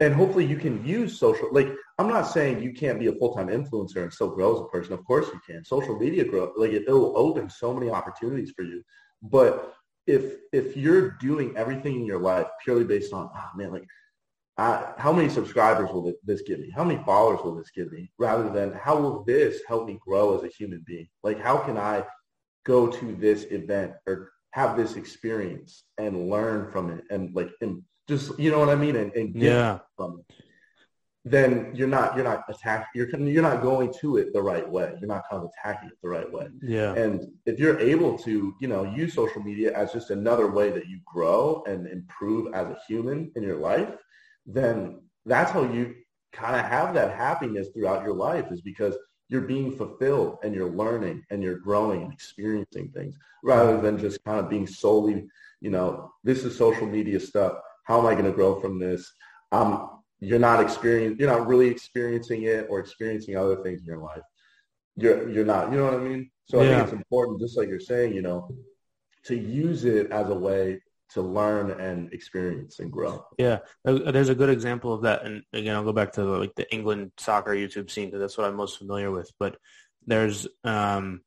And 0.00 0.14
hopefully 0.14 0.46
you 0.46 0.56
can 0.56 0.84
use 0.84 1.18
social, 1.18 1.48
like 1.52 1.68
I'm 1.98 2.08
not 2.08 2.22
saying 2.22 2.62
you 2.62 2.72
can't 2.72 2.98
be 2.98 3.08
a 3.08 3.14
full-time 3.14 3.48
influencer 3.48 4.02
and 4.02 4.12
still 4.12 4.30
grow 4.30 4.54
as 4.54 4.60
a 4.60 4.64
person. 4.64 4.92
Of 4.92 5.04
course 5.04 5.26
you 5.28 5.40
can. 5.46 5.64
Social 5.64 5.98
media 5.98 6.24
grow, 6.24 6.52
like 6.56 6.70
it, 6.70 6.84
it'll 6.86 7.16
open 7.16 7.50
so 7.50 7.74
many 7.74 7.90
opportunities 7.90 8.52
for 8.56 8.62
you. 8.62 8.82
But 9.22 9.74
if, 10.06 10.36
if 10.52 10.76
you're 10.76 11.10
doing 11.20 11.56
everything 11.56 11.96
in 11.96 12.06
your 12.06 12.20
life 12.20 12.46
purely 12.62 12.84
based 12.84 13.12
on, 13.12 13.30
oh 13.34 13.50
man, 13.56 13.72
like 13.72 13.86
I, 14.56 14.92
how 14.98 15.12
many 15.12 15.28
subscribers 15.28 15.90
will 15.90 16.12
this 16.24 16.42
give 16.42 16.60
me? 16.60 16.70
How 16.70 16.84
many 16.84 17.02
followers 17.04 17.40
will 17.42 17.54
this 17.54 17.70
give 17.70 17.90
me? 17.92 18.10
Rather 18.18 18.50
than 18.50 18.72
how 18.72 18.98
will 18.98 19.24
this 19.24 19.60
help 19.66 19.86
me 19.86 19.98
grow 20.06 20.36
as 20.36 20.44
a 20.44 20.48
human 20.48 20.82
being? 20.86 21.08
Like 21.22 21.40
how 21.40 21.58
can 21.58 21.78
I 21.78 22.04
go 22.64 22.86
to 22.86 23.16
this 23.16 23.44
event 23.50 23.94
or 24.06 24.30
have 24.52 24.76
this 24.76 24.96
experience 24.96 25.84
and 25.98 26.28
learn 26.28 26.70
from 26.70 26.90
it 26.90 27.04
and 27.10 27.34
like 27.34 27.50
and 27.60 27.82
just 28.10 28.38
you 28.38 28.50
know 28.50 28.58
what 28.58 28.68
I 28.68 28.74
mean 28.74 28.96
and, 28.96 29.12
and 29.14 29.34
yeah. 29.34 29.78
Then 31.22 31.72
you're 31.74 31.94
not 31.98 32.14
you're 32.14 32.24
not 32.24 32.44
attacking 32.48 32.88
you're 32.94 33.08
you're 33.34 33.42
not 33.42 33.62
going 33.62 33.92
to 34.00 34.16
it 34.16 34.32
the 34.32 34.42
right 34.42 34.68
way. 34.76 34.88
You're 34.98 35.14
not 35.16 35.24
kind 35.30 35.42
of 35.42 35.50
attacking 35.50 35.90
it 35.90 35.98
the 36.02 36.08
right 36.08 36.30
way. 36.30 36.48
Yeah. 36.62 36.94
And 36.94 37.26
if 37.44 37.58
you're 37.58 37.78
able 37.78 38.18
to 38.26 38.54
you 38.60 38.68
know 38.68 38.84
use 38.84 39.12
social 39.14 39.42
media 39.42 39.68
as 39.76 39.92
just 39.92 40.10
another 40.10 40.46
way 40.50 40.70
that 40.70 40.86
you 40.88 40.98
grow 41.04 41.62
and 41.66 41.86
improve 41.86 42.54
as 42.54 42.66
a 42.68 42.78
human 42.88 43.30
in 43.36 43.42
your 43.42 43.60
life 43.72 43.90
then 44.46 45.00
that's 45.26 45.50
how 45.50 45.62
you 45.62 45.94
kind 46.32 46.56
of 46.56 46.64
have 46.64 46.94
that 46.94 47.16
happiness 47.16 47.68
throughout 47.74 48.04
your 48.04 48.14
life 48.14 48.46
is 48.50 48.60
because 48.60 48.96
you're 49.28 49.40
being 49.42 49.76
fulfilled 49.76 50.38
and 50.42 50.54
you're 50.54 50.70
learning 50.70 51.24
and 51.30 51.42
you're 51.42 51.58
growing 51.58 52.02
and 52.02 52.12
experiencing 52.12 52.90
things 52.90 53.16
rather 53.44 53.80
than 53.80 53.98
just 53.98 54.22
kind 54.24 54.40
of 54.40 54.50
being 54.50 54.66
solely, 54.66 55.26
you 55.60 55.70
know, 55.70 56.10
this 56.24 56.44
is 56.44 56.56
social 56.56 56.86
media 56.86 57.18
stuff. 57.20 57.58
How 57.90 57.98
am 57.98 58.06
I 58.06 58.12
going 58.12 58.26
to 58.26 58.30
grow 58.30 58.60
from 58.60 58.78
this? 58.78 59.12
Um, 59.50 59.90
you're 60.20 60.38
not 60.38 60.62
experiencing, 60.62 61.18
you're 61.18 61.28
not 61.28 61.48
really 61.48 61.66
experiencing 61.66 62.44
it 62.44 62.68
or 62.70 62.78
experiencing 62.78 63.36
other 63.36 63.56
things 63.64 63.80
in 63.80 63.86
your 63.86 63.98
life. 63.98 64.22
You're, 64.94 65.28
you're 65.28 65.44
not, 65.44 65.72
you 65.72 65.78
know 65.78 65.86
what 65.86 65.94
I 65.94 65.98
mean? 65.98 66.30
So 66.44 66.62
yeah. 66.62 66.68
I 66.68 66.70
think 66.70 66.82
it's 66.84 66.92
important, 66.92 67.40
just 67.40 67.58
like 67.58 67.68
you're 67.68 67.80
saying, 67.80 68.14
you 68.14 68.22
know, 68.22 68.48
to 69.24 69.34
use 69.34 69.84
it 69.84 70.12
as 70.12 70.28
a 70.28 70.34
way 70.36 70.80
to 71.14 71.20
learn 71.20 71.72
and 71.80 72.12
experience 72.12 72.78
and 72.78 72.92
grow. 72.92 73.24
Yeah, 73.38 73.58
uh, 73.84 74.12
there's 74.12 74.28
a 74.28 74.36
good 74.36 74.50
example 74.50 74.94
of 74.94 75.02
that. 75.02 75.24
And 75.24 75.42
again, 75.52 75.74
I'll 75.74 75.82
go 75.82 75.92
back 75.92 76.12
to 76.12 76.22
the, 76.22 76.38
like 76.38 76.54
the 76.54 76.72
England 76.72 77.10
soccer 77.18 77.50
YouTube 77.50 77.90
scene 77.90 78.06
because 78.06 78.20
that's 78.20 78.38
what 78.38 78.46
I'm 78.46 78.54
most 78.54 78.78
familiar 78.78 79.10
with. 79.10 79.32
But 79.40 79.56
there's 80.06 80.46
um, 80.62 81.22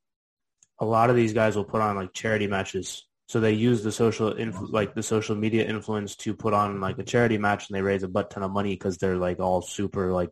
a 0.80 0.86
lot 0.86 1.10
of 1.10 1.18
these 1.18 1.34
guys 1.34 1.58
will 1.58 1.66
put 1.66 1.82
on 1.82 1.98
like 1.98 2.14
charity 2.14 2.48
matches. 2.48 3.06
So 3.34 3.40
they 3.40 3.54
use 3.54 3.82
the 3.82 3.92
social 3.92 4.32
inf- 4.32 4.70
like 4.70 4.94
the 4.94 5.02
social 5.02 5.36
media 5.36 5.66
influence 5.66 6.16
to 6.18 6.36
put 6.36 6.54
on 6.54 6.80
like 6.80 7.00
a 7.00 7.04
charity 7.04 7.40
match, 7.40 7.68
and 7.68 7.76
they 7.76 7.82
raise 7.82 8.04
a 8.04 8.08
butt 8.08 8.30
ton 8.30 8.44
of 8.44 8.52
money 8.52 8.76
because 8.76 9.00
they're 9.00 9.18
like 9.18 9.40
all 9.40 9.64
super 9.64 10.12
like 10.12 10.30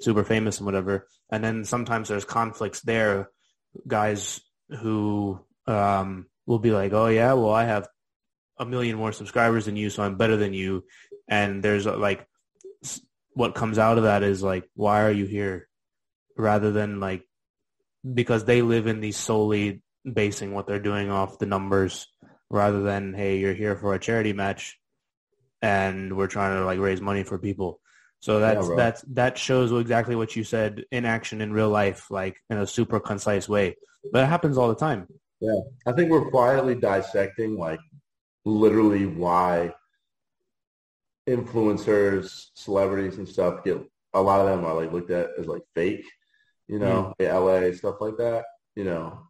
super 0.00 0.22
famous 0.22 0.58
and 0.58 0.64
whatever. 0.64 1.08
And 1.28 1.42
then 1.42 1.64
sometimes 1.64 2.06
there's 2.06 2.24
conflicts 2.24 2.82
there, 2.82 3.30
guys 3.88 4.40
who 4.68 5.40
um, 5.66 6.26
will 6.46 6.60
be 6.60 6.70
like, 6.70 6.92
oh 6.92 7.08
yeah, 7.08 7.32
well 7.32 7.50
I 7.50 7.64
have 7.64 7.88
a 8.60 8.64
million 8.64 8.96
more 8.96 9.10
subscribers 9.10 9.64
than 9.64 9.74
you, 9.74 9.90
so 9.90 10.04
I'm 10.04 10.16
better 10.16 10.36
than 10.36 10.54
you. 10.54 10.84
And 11.26 11.64
there's 11.64 11.84
like, 11.84 12.28
what 13.32 13.56
comes 13.56 13.76
out 13.76 13.98
of 13.98 14.04
that 14.04 14.22
is 14.22 14.40
like, 14.40 14.70
why 14.76 15.02
are 15.02 15.10
you 15.10 15.24
here? 15.24 15.66
Rather 16.36 16.70
than 16.70 17.00
like, 17.00 17.24
because 18.04 18.44
they 18.44 18.62
live 18.62 18.86
in 18.86 19.00
these 19.00 19.16
solely 19.16 19.82
basing 20.04 20.54
what 20.54 20.68
they're 20.68 20.78
doing 20.78 21.10
off 21.10 21.40
the 21.40 21.46
numbers 21.46 22.06
rather 22.50 22.82
than, 22.82 23.14
hey, 23.14 23.38
you're 23.38 23.54
here 23.54 23.76
for 23.76 23.94
a 23.94 23.98
charity 23.98 24.32
match. 24.32 24.78
and 25.62 26.16
we're 26.16 26.26
trying 26.26 26.56
to 26.58 26.64
like 26.64 26.78
raise 26.78 27.00
money 27.00 27.24
for 27.24 27.38
people. 27.38 27.80
So 28.20 28.40
that's 28.40 28.68
Yeah, 28.68 28.74
that's 28.76 29.02
that 29.14 29.38
shows 29.38 29.72
exactly 29.72 30.14
what 30.14 30.36
you 30.36 30.44
said 30.44 30.84
in 30.90 31.04
action 31.04 31.40
in 31.40 31.52
real 31.52 31.70
life, 31.70 32.10
like 32.10 32.36
in 32.50 32.58
a 32.58 32.66
super 32.66 33.00
concise 33.00 33.48
way. 33.48 33.76
But 34.12 34.24
it 34.24 34.26
happens 34.26 34.58
all 34.58 34.68
the 34.68 34.74
time. 34.74 35.06
Yeah. 35.40 35.60
I 35.86 35.92
think 35.92 36.10
we're 36.10 36.30
quietly 36.30 36.74
dissecting 36.74 37.56
like 37.58 37.80
literally 38.44 39.06
why 39.06 39.74
influencers, 41.28 42.46
celebrities 42.54 43.18
and 43.18 43.28
stuff 43.28 43.64
get 43.64 43.78
a 44.14 44.20
lot 44.20 44.40
of 44.40 44.46
them 44.46 44.64
are 44.64 44.74
like 44.74 44.92
looked 44.92 45.10
at 45.10 45.30
as 45.38 45.46
like 45.46 45.62
fake, 45.74 46.04
you 46.68 46.78
know, 46.78 47.12
mm. 47.18 47.70
LA, 47.70 47.74
stuff 47.76 47.96
like 48.00 48.16
that, 48.18 48.44
you 48.74 48.84
know, 48.84 49.26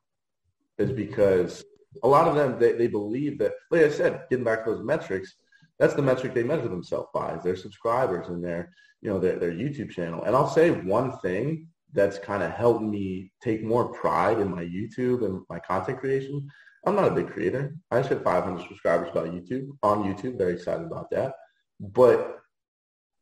is 0.78 0.92
because 0.92 1.64
a 2.02 2.08
lot 2.08 2.28
of 2.28 2.34
them 2.34 2.58
they, 2.58 2.72
they 2.72 2.86
believe 2.86 3.38
that 3.38 3.52
like 3.70 3.82
I 3.82 3.90
said, 3.90 4.24
getting 4.30 4.44
back 4.44 4.64
to 4.64 4.72
those 4.72 4.84
metrics, 4.84 5.34
that's 5.78 5.94
the 5.94 6.02
metric 6.02 6.34
they 6.34 6.42
measure 6.42 6.68
themselves 6.68 7.08
by 7.12 7.34
is 7.34 7.42
their 7.42 7.56
subscribers 7.56 8.28
and 8.28 8.44
their 8.44 8.72
you 9.02 9.10
know 9.10 9.18
their 9.18 9.38
their 9.38 9.52
YouTube 9.52 9.90
channel. 9.90 10.24
And 10.24 10.34
I'll 10.34 10.48
say 10.48 10.70
one 10.70 11.18
thing 11.18 11.68
that's 11.92 12.18
kind 12.18 12.42
of 12.42 12.52
helped 12.52 12.82
me 12.82 13.32
take 13.42 13.64
more 13.64 13.92
pride 13.92 14.40
in 14.40 14.50
my 14.50 14.64
YouTube 14.64 15.24
and 15.24 15.42
my 15.48 15.58
content 15.58 15.98
creation. 15.98 16.48
I'm 16.84 16.94
not 16.94 17.08
a 17.08 17.14
big 17.14 17.30
creator. 17.30 17.76
I 17.90 17.98
just 17.98 18.10
hit 18.10 18.22
500 18.22 18.66
subscribers 18.68 19.08
about 19.10 19.32
YouTube 19.32 19.68
on 19.82 20.04
YouTube. 20.04 20.38
Very 20.38 20.54
excited 20.54 20.86
about 20.86 21.10
that. 21.10 21.34
But 21.80 22.38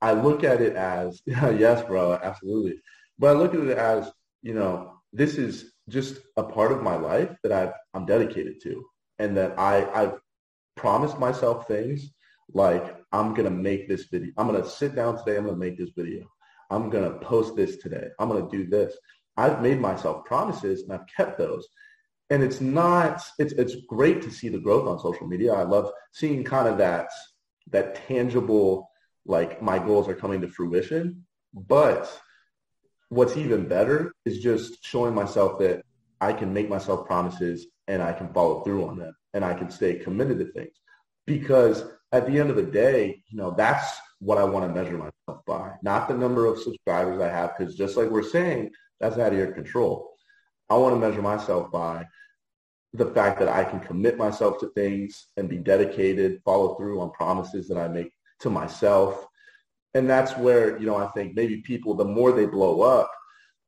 I 0.02 0.12
look 0.12 0.44
at 0.44 0.60
it 0.60 0.76
as 0.76 1.22
yes, 1.26 1.82
bro, 1.86 2.18
absolutely. 2.22 2.80
But 3.18 3.30
I 3.30 3.38
look 3.38 3.54
at 3.54 3.60
it 3.60 3.78
as 3.78 4.10
you 4.42 4.54
know 4.54 4.94
this 5.12 5.38
is 5.38 5.73
just 5.89 6.18
a 6.37 6.43
part 6.43 6.72
of 6.72 6.82
my 6.82 6.97
life 6.97 7.37
that 7.43 7.53
I've, 7.53 7.72
I'm 7.93 8.07
dedicated 8.07 8.61
to, 8.62 8.85
and 9.18 9.37
that 9.37 9.59
I 9.59 9.87
I've 9.93 10.18
promised 10.76 11.18
myself 11.18 11.66
things 11.68 12.11
like 12.53 12.97
I'm 13.12 13.35
gonna 13.35 13.51
make 13.51 13.89
this 13.89 14.05
video. 14.05 14.32
I'm 14.37 14.47
gonna 14.47 14.68
sit 14.68 14.95
down 14.95 15.18
today. 15.18 15.37
I'm 15.37 15.45
gonna 15.45 15.57
make 15.57 15.78
this 15.78 15.91
video. 15.97 16.26
I'm 16.70 16.91
gonna 16.91 17.18
post 17.18 17.57
this 17.57 17.76
today. 17.76 18.09
I'm 18.18 18.28
gonna 18.28 18.49
do 18.51 18.66
this. 18.66 18.97
I've 19.37 19.62
made 19.62 19.80
myself 19.80 20.24
promises 20.24 20.82
and 20.82 20.93
I've 20.93 21.07
kept 21.14 21.39
those. 21.39 21.66
And 22.30 22.43
it's 22.43 22.61
not. 22.61 23.22
It's 23.39 23.53
it's 23.53 23.76
great 23.89 24.22
to 24.22 24.30
see 24.30 24.49
the 24.49 24.59
growth 24.59 24.89
on 24.89 24.99
social 24.99 25.26
media. 25.26 25.53
I 25.53 25.62
love 25.62 25.91
seeing 26.12 26.45
kind 26.45 26.68
of 26.68 26.78
that 26.78 27.09
that 27.70 28.07
tangible 28.07 28.91
like 29.26 29.62
my 29.62 29.78
goals 29.78 30.09
are 30.09 30.14
coming 30.14 30.41
to 30.41 30.49
fruition. 30.49 31.26
But 31.53 32.11
what's 33.14 33.36
even 33.36 33.68
better 33.68 34.12
is 34.24 34.40
just 34.40 34.84
showing 34.84 35.14
myself 35.14 35.58
that 35.60 35.82
I 36.20 36.32
can 36.32 36.52
make 36.52 36.68
myself 36.68 37.06
promises 37.06 37.66
and 37.86 38.02
I 38.02 38.12
can 38.12 38.32
follow 38.32 38.62
through 38.62 38.86
on 38.86 38.98
them 38.98 39.14
and 39.34 39.44
I 39.44 39.54
can 39.54 39.70
stay 39.70 39.94
committed 39.94 40.38
to 40.40 40.46
things. 40.52 40.74
Because 41.26 41.84
at 42.12 42.26
the 42.26 42.38
end 42.38 42.50
of 42.50 42.56
the 42.56 42.62
day, 42.62 43.22
you 43.28 43.38
know, 43.38 43.54
that's 43.56 43.96
what 44.18 44.38
I 44.38 44.44
want 44.44 44.66
to 44.66 44.74
measure 44.74 44.98
myself 44.98 45.44
by, 45.46 45.72
not 45.82 46.08
the 46.08 46.14
number 46.14 46.46
of 46.46 46.58
subscribers 46.58 47.20
I 47.20 47.28
have, 47.28 47.56
because 47.56 47.76
just 47.76 47.96
like 47.96 48.10
we're 48.10 48.22
saying, 48.22 48.70
that's 49.00 49.18
out 49.18 49.32
of 49.32 49.38
your 49.38 49.52
control. 49.52 50.10
I 50.68 50.76
want 50.76 50.94
to 50.94 51.00
measure 51.00 51.22
myself 51.22 51.70
by 51.70 52.06
the 52.94 53.06
fact 53.06 53.38
that 53.40 53.48
I 53.48 53.64
can 53.64 53.80
commit 53.80 54.16
myself 54.16 54.58
to 54.60 54.70
things 54.70 55.28
and 55.36 55.48
be 55.48 55.58
dedicated, 55.58 56.40
follow 56.44 56.74
through 56.74 57.00
on 57.00 57.10
promises 57.12 57.68
that 57.68 57.78
I 57.78 57.88
make 57.88 58.12
to 58.40 58.50
myself. 58.50 59.26
And 59.95 60.11
that's 60.11 60.36
where, 60.36 60.78
you 60.78 60.86
know, 60.86 60.97
I 60.97 61.07
think 61.09 61.34
maybe 61.34 61.59
people, 61.59 61.95
the 61.95 62.05
more 62.05 62.32
they 62.32 62.47
blow 62.47 62.82
up, 62.82 63.11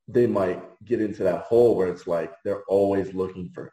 they 0.07 0.27
might 0.27 0.61
get 0.85 1.01
into 1.01 1.23
that 1.23 1.43
hole 1.43 1.75
where 1.75 1.87
it's 1.87 2.07
like 2.07 2.33
they're 2.43 2.63
always 2.67 3.13
looking 3.13 3.49
for 3.53 3.71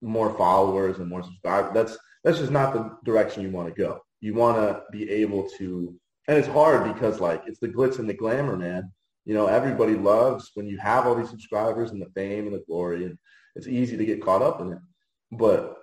more 0.00 0.34
followers 0.36 0.98
and 0.98 1.08
more 1.08 1.22
subscribers. 1.22 1.72
That's 1.74 1.98
that's 2.24 2.38
just 2.38 2.52
not 2.52 2.72
the 2.72 2.96
direction 3.04 3.42
you 3.42 3.50
want 3.50 3.68
to 3.68 3.80
go. 3.80 4.00
You 4.20 4.34
want 4.34 4.56
to 4.56 4.82
be 4.90 5.08
able 5.10 5.48
to, 5.58 5.94
and 6.26 6.36
it's 6.36 6.48
hard 6.48 6.92
because 6.92 7.20
like 7.20 7.42
it's 7.46 7.60
the 7.60 7.68
glitz 7.68 7.98
and 7.98 8.08
the 8.08 8.14
glamour, 8.14 8.56
man. 8.56 8.92
You 9.24 9.34
know, 9.34 9.46
everybody 9.46 9.94
loves 9.94 10.50
when 10.54 10.66
you 10.66 10.78
have 10.78 11.06
all 11.06 11.14
these 11.14 11.30
subscribers 11.30 11.90
and 11.90 12.00
the 12.00 12.10
fame 12.14 12.46
and 12.46 12.54
the 12.54 12.64
glory, 12.66 13.04
and 13.04 13.18
it's 13.56 13.66
easy 13.66 13.96
to 13.96 14.04
get 14.04 14.22
caught 14.22 14.42
up 14.42 14.60
in 14.60 14.72
it. 14.72 14.78
But 15.32 15.76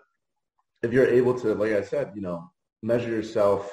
if 0.82 0.92
you're 0.92 1.08
able 1.08 1.40
to, 1.40 1.54
like 1.54 1.74
I 1.74 1.82
said, 1.82 2.12
you 2.16 2.22
know, 2.22 2.50
measure 2.82 3.10
yourself 3.10 3.72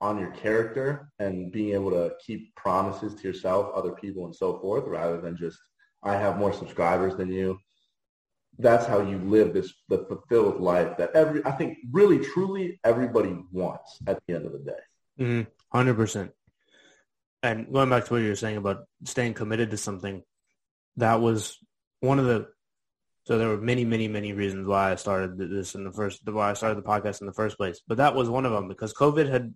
on 0.00 0.18
your 0.18 0.30
character 0.32 1.10
and 1.18 1.50
being 1.50 1.74
able 1.74 1.90
to 1.90 2.12
keep 2.24 2.54
promises 2.54 3.14
to 3.14 3.22
yourself, 3.22 3.72
other 3.74 3.92
people, 3.92 4.26
and 4.26 4.34
so 4.34 4.58
forth, 4.58 4.84
rather 4.86 5.20
than 5.20 5.36
just 5.36 5.58
I 6.02 6.16
have 6.16 6.38
more 6.38 6.52
subscribers 6.52 7.16
than 7.16 7.32
you. 7.32 7.58
That's 8.58 8.86
how 8.86 9.00
you 9.00 9.18
live 9.18 9.52
this 9.52 9.72
the 9.88 10.06
fulfilled 10.08 10.60
life 10.60 10.96
that 10.96 11.10
every 11.14 11.44
I 11.44 11.50
think 11.52 11.78
really 11.92 12.18
truly 12.18 12.80
everybody 12.84 13.36
wants 13.52 13.98
at 14.06 14.18
the 14.26 14.34
end 14.34 14.46
of 14.46 14.52
the 14.52 14.58
day. 14.60 14.80
Mm-hmm. 15.20 15.78
100%. 15.78 16.30
And 17.42 17.72
going 17.72 17.90
back 17.90 18.06
to 18.06 18.12
what 18.12 18.22
you 18.22 18.28
were 18.28 18.34
saying 18.34 18.56
about 18.56 18.86
staying 19.04 19.34
committed 19.34 19.70
to 19.70 19.76
something, 19.76 20.22
that 20.96 21.20
was 21.20 21.58
one 22.00 22.18
of 22.18 22.24
the, 22.24 22.48
so 23.24 23.38
there 23.38 23.48
were 23.48 23.60
many, 23.60 23.84
many, 23.84 24.08
many 24.08 24.32
reasons 24.32 24.66
why 24.66 24.92
I 24.92 24.94
started 24.94 25.36
this 25.38 25.74
in 25.74 25.84
the 25.84 25.92
first, 25.92 26.20
why 26.24 26.50
I 26.50 26.54
started 26.54 26.78
the 26.78 26.88
podcast 26.88 27.20
in 27.20 27.26
the 27.26 27.32
first 27.32 27.56
place. 27.56 27.80
But 27.86 27.98
that 27.98 28.14
was 28.14 28.28
one 28.30 28.46
of 28.46 28.52
them 28.52 28.68
because 28.68 28.94
COVID 28.94 29.28
had, 29.30 29.54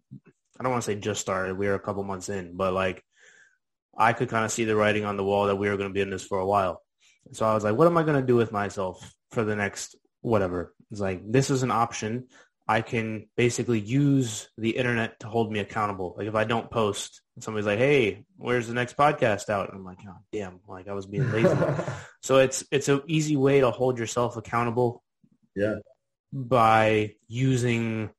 I 0.61 0.63
don't 0.63 0.73
want 0.73 0.85
to 0.85 0.91
say 0.91 0.97
just 0.97 1.23
started. 1.23 1.57
We 1.57 1.69
were 1.69 1.75
a 1.75 1.81
couple 1.81 2.05
months 2.05 2.29
in, 2.29 2.55
but 2.55 2.75
like 2.75 3.03
I 3.97 4.13
could 4.13 4.29
kind 4.29 4.45
of 4.45 4.53
see 4.53 4.65
the 4.65 4.77
writing 4.77 5.07
on 5.07 5.17
the 5.17 5.25
wall 5.25 5.47
that 5.47 5.57
we 5.57 5.71
were 5.71 5.79
going 5.79 5.89
to 5.89 5.95
be 5.95 6.03
in 6.03 6.11
this 6.11 6.23
for 6.23 6.39
a 6.39 6.47
while. 6.47 6.83
So 7.33 7.47
I 7.47 7.55
was 7.55 7.65
like, 7.65 7.77
what 7.77 7.87
am 7.87 7.97
I 7.97 8.03
going 8.03 8.21
to 8.21 8.27
do 8.27 8.37
with 8.37 8.53
myself 8.53 9.15
for 9.31 9.43
the 9.43 9.57
next 9.57 9.97
whatever? 10.21 10.75
It's 10.91 11.01
like, 11.01 11.23
this 11.25 11.49
is 11.49 11.63
an 11.63 11.71
option. 11.71 12.27
I 12.69 12.83
can 12.83 13.27
basically 13.39 13.81
use 13.81 14.51
the 14.59 14.77
internet 14.77 15.19
to 15.21 15.29
hold 15.29 15.51
me 15.51 15.61
accountable. 15.61 16.15
Like 16.19 16.29
if 16.29 16.35
I 16.35 16.45
don't 16.45 16.71
post, 16.71 17.23
somebody's 17.41 17.67
like, 17.67 17.81
"Hey, 17.81 18.25
where's 18.37 18.69
the 18.69 18.75
next 18.75 18.97
podcast 18.97 19.49
out?" 19.49 19.71
And 19.71 19.79
I'm 19.79 19.85
like, 19.85 19.99
"Oh, 20.07 20.15
damn!" 20.31 20.61
Like 20.69 20.87
I 20.87 20.93
was 20.93 21.07
being 21.07 21.29
lazy. 21.33 21.49
so 22.23 22.37
it's 22.37 22.63
it's 22.71 22.89
an 22.89 23.03
easy 23.09 23.37
way 23.37 23.59
to 23.59 23.73
hold 23.73 23.99
yourself 23.99 24.37
accountable. 24.37 25.03
Yeah. 25.57 25.77
By 26.33 27.15
using 27.27 28.11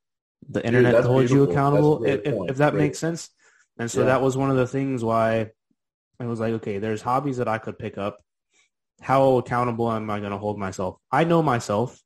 the 0.50 0.66
internet 0.66 0.94
that's 0.94 1.06
to 1.06 1.12
hold 1.12 1.30
you 1.30 1.44
accountable, 1.44 2.04
if, 2.04 2.22
if, 2.26 2.58
that 2.58 2.72
Great. 2.72 2.82
makes 2.82 3.00
sense. 3.00 3.30
And 3.78 3.90
so 3.90 4.02
Yeah. 4.02 4.08
that 4.08 4.22
was 4.22 4.36
one 4.36 4.50
of 4.50 4.58
the 4.58 4.68
things 4.68 5.04
why 5.04 5.52
I 6.20 6.26
was 6.26 6.40
like, 6.40 6.54
okay, 6.56 6.80
there's 6.80 7.02
hobbies 7.02 7.38
that 7.38 7.48
I 7.48 7.58
could 7.58 7.80
pick 7.80 7.98
up. 7.98 8.20
How 9.02 9.38
accountable 9.38 9.92
am 9.92 10.10
I 10.10 10.20
going 10.20 10.32
to 10.32 10.38
hold 10.38 10.60
myself? 10.60 10.98
I 11.12 11.24
know 11.24 11.42
myself. 11.42 12.00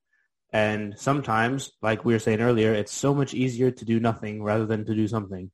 And 0.53 0.97
sometimes, 0.97 1.71
like 1.81 2.05
we 2.05 2.13
were 2.13 2.19
saying 2.19 2.39
earlier, 2.39 2.73
it's 2.73 2.93
so 2.93 3.13
much 3.13 3.33
easier 3.33 3.71
to 3.71 3.85
do 3.85 3.99
nothing 3.99 4.41
rather 4.41 4.65
than 4.65 4.85
to 4.85 4.95
do 4.95 5.07
something. 5.07 5.51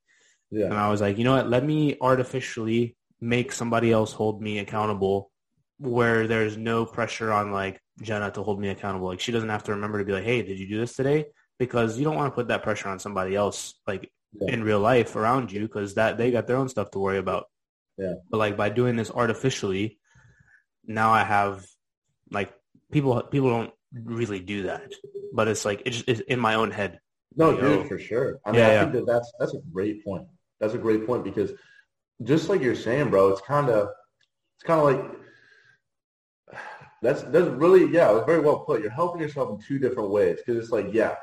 And 0.66 0.74
I 0.74 0.90
was 0.90 1.02
like, 1.02 1.18
you 1.18 1.24
know 1.24 1.36
what? 1.38 1.50
Let 1.50 1.66
me 1.66 1.98
artificially 2.02 2.96
make 3.20 3.52
somebody 3.52 3.92
else 3.92 4.12
hold 4.12 4.42
me 4.42 4.60
accountable 4.60 5.32
where 5.80 6.28
there's 6.28 6.58
no 6.58 6.86
pressure 6.86 7.32
on 7.32 7.52
like 7.52 7.82
Jenna 8.02 8.30
to 8.32 8.44
hold 8.44 8.60
me 8.60 8.70
accountable. 8.70 9.08
Like 9.08 9.22
she 9.22 9.32
doesn't 9.32 9.50
have 9.50 9.64
to 9.64 9.72
remember 9.72 9.98
to 9.98 10.06
be 10.06 10.12
like, 10.12 10.24
hey, 10.24 10.44
did 10.44 10.60
you 10.60 10.68
do 10.68 10.80
this 10.80 10.96
today? 10.96 11.26
Because 11.64 11.90
you 11.98 12.04
don't 12.06 12.16
want 12.22 12.30
to 12.32 12.36
put 12.40 12.48
that 12.52 12.64
pressure 12.68 12.90
on 12.94 12.98
somebody 13.06 13.34
else 13.44 13.58
like 13.92 14.04
Yeah. 14.34 14.54
in 14.54 14.60
real 14.70 14.80
life 14.94 15.12
around 15.22 15.46
you 15.54 15.62
because 15.68 15.90
that 16.00 16.12
they 16.18 16.32
got 16.38 16.46
their 16.48 16.60
own 16.62 16.70
stuff 16.76 16.90
to 16.92 17.00
worry 17.06 17.20
about. 17.26 17.44
Yeah. 18.04 18.16
But 18.30 18.38
like 18.44 18.56
by 18.64 18.70
doing 18.80 18.96
this 19.00 19.12
artificially, 19.22 19.86
now 21.00 21.10
I 21.22 21.24
have 21.36 21.56
like 22.38 22.50
people 22.94 23.12
people 23.34 23.50
don't 23.56 23.74
really 23.94 24.40
do 24.54 24.60
that. 24.72 24.90
But 25.38 25.46
it's 25.52 25.66
like 25.70 25.80
it's, 25.88 26.00
it's 26.12 26.22
in 26.34 26.40
my 26.48 26.54
own 26.62 26.72
head. 26.80 26.92
No, 27.42 27.48
dude, 27.56 27.64
oh. 27.64 27.84
for 27.92 28.00
sure. 28.10 28.30
I 28.46 28.52
mean, 28.52 28.60
Yeah, 28.60 28.68
I 28.68 28.72
yeah. 28.74 28.82
think 28.82 28.94
that 28.98 29.06
that's 29.14 29.30
that's 29.40 29.54
a 29.54 29.62
great 29.76 29.98
point. 30.08 30.26
That's 30.60 30.74
a 30.80 30.84
great 30.88 31.06
point 31.08 31.24
because 31.30 31.52
just 32.32 32.50
like 32.50 32.62
you're 32.66 32.84
saying, 32.88 33.10
bro, 33.12 33.30
it's 33.34 33.42
kind 33.54 33.70
of 33.78 33.82
it's 34.56 34.66
kind 34.70 34.80
of 34.82 34.86
like 34.90 35.02
that's 37.06 37.22
that's 37.34 37.50
really 37.64 37.84
yeah, 37.98 38.16
it's 38.16 38.26
very 38.26 38.40
well 38.48 38.60
put. 38.68 38.82
You're 38.82 39.00
helping 39.02 39.22
yourself 39.22 39.48
in 39.52 39.58
two 39.68 39.80
different 39.86 40.10
ways 40.18 40.38
because 40.40 40.58
it's 40.62 40.72
like 40.78 40.88
yeah, 41.00 41.16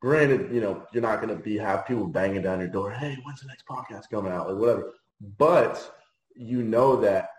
granted, 0.00 0.52
you 0.52 0.60
know, 0.60 0.84
you're 0.92 1.02
not 1.02 1.20
gonna 1.20 1.36
be 1.36 1.56
have 1.58 1.86
people 1.86 2.06
banging 2.06 2.42
down 2.42 2.60
your 2.60 2.68
door. 2.68 2.90
Hey, 2.90 3.16
when's 3.24 3.40
the 3.40 3.48
next 3.48 3.66
podcast 3.66 4.10
coming 4.10 4.32
out? 4.32 4.48
Like 4.48 4.58
whatever. 4.58 4.94
But 5.38 5.94
you 6.34 6.62
know 6.62 7.00
that 7.00 7.30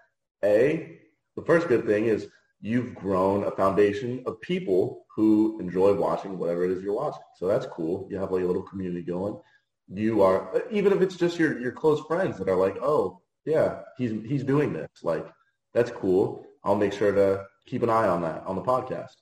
a 0.43 0.99
the 1.36 1.43
first 1.43 1.68
good 1.68 1.86
thing 1.86 2.05
is 2.05 2.28
you've 2.62 2.95
grown 2.95 3.43
a 3.43 3.51
foundation 3.51 4.24
of 4.26 4.41
people 4.41 5.05
who 5.16 5.60
enjoy 5.60 5.93
watching 5.93 6.38
whatever 6.38 6.66
it 6.66 6.72
is 6.72 6.84
you're 6.84 6.93
watching. 6.93 7.22
So 7.36 7.47
that's 7.47 7.66
cool. 7.68 8.08
You 8.10 8.18
have 8.18 8.32
like 8.32 8.43
a 8.43 8.47
little 8.47 8.64
community 8.64 9.03
going. 9.03 9.39
You 9.88 10.22
are 10.22 10.64
even 10.72 10.93
if 10.93 11.01
it's 11.01 11.16
just 11.16 11.39
your 11.39 11.60
your 11.60 11.72
close 11.72 12.01
friends 12.08 12.38
that 12.38 12.49
are 12.49 12.55
like, 12.55 12.78
oh 12.82 13.22
yeah, 13.45 13.82
he's 13.97 14.12
he's 14.26 14.43
doing 14.43 14.74
this. 14.74 14.89
Like 15.03 15.26
that's 15.74 15.91
cool. 15.91 16.45
I'll 16.64 16.76
make 16.76 16.93
sure 16.93 17.12
to 17.14 17.45
keep 17.66 17.84
an 17.84 17.89
eye 17.89 18.08
on 18.08 18.22
that 18.24 18.43
on 18.45 18.55
the 18.55 18.62
podcast. 18.62 19.14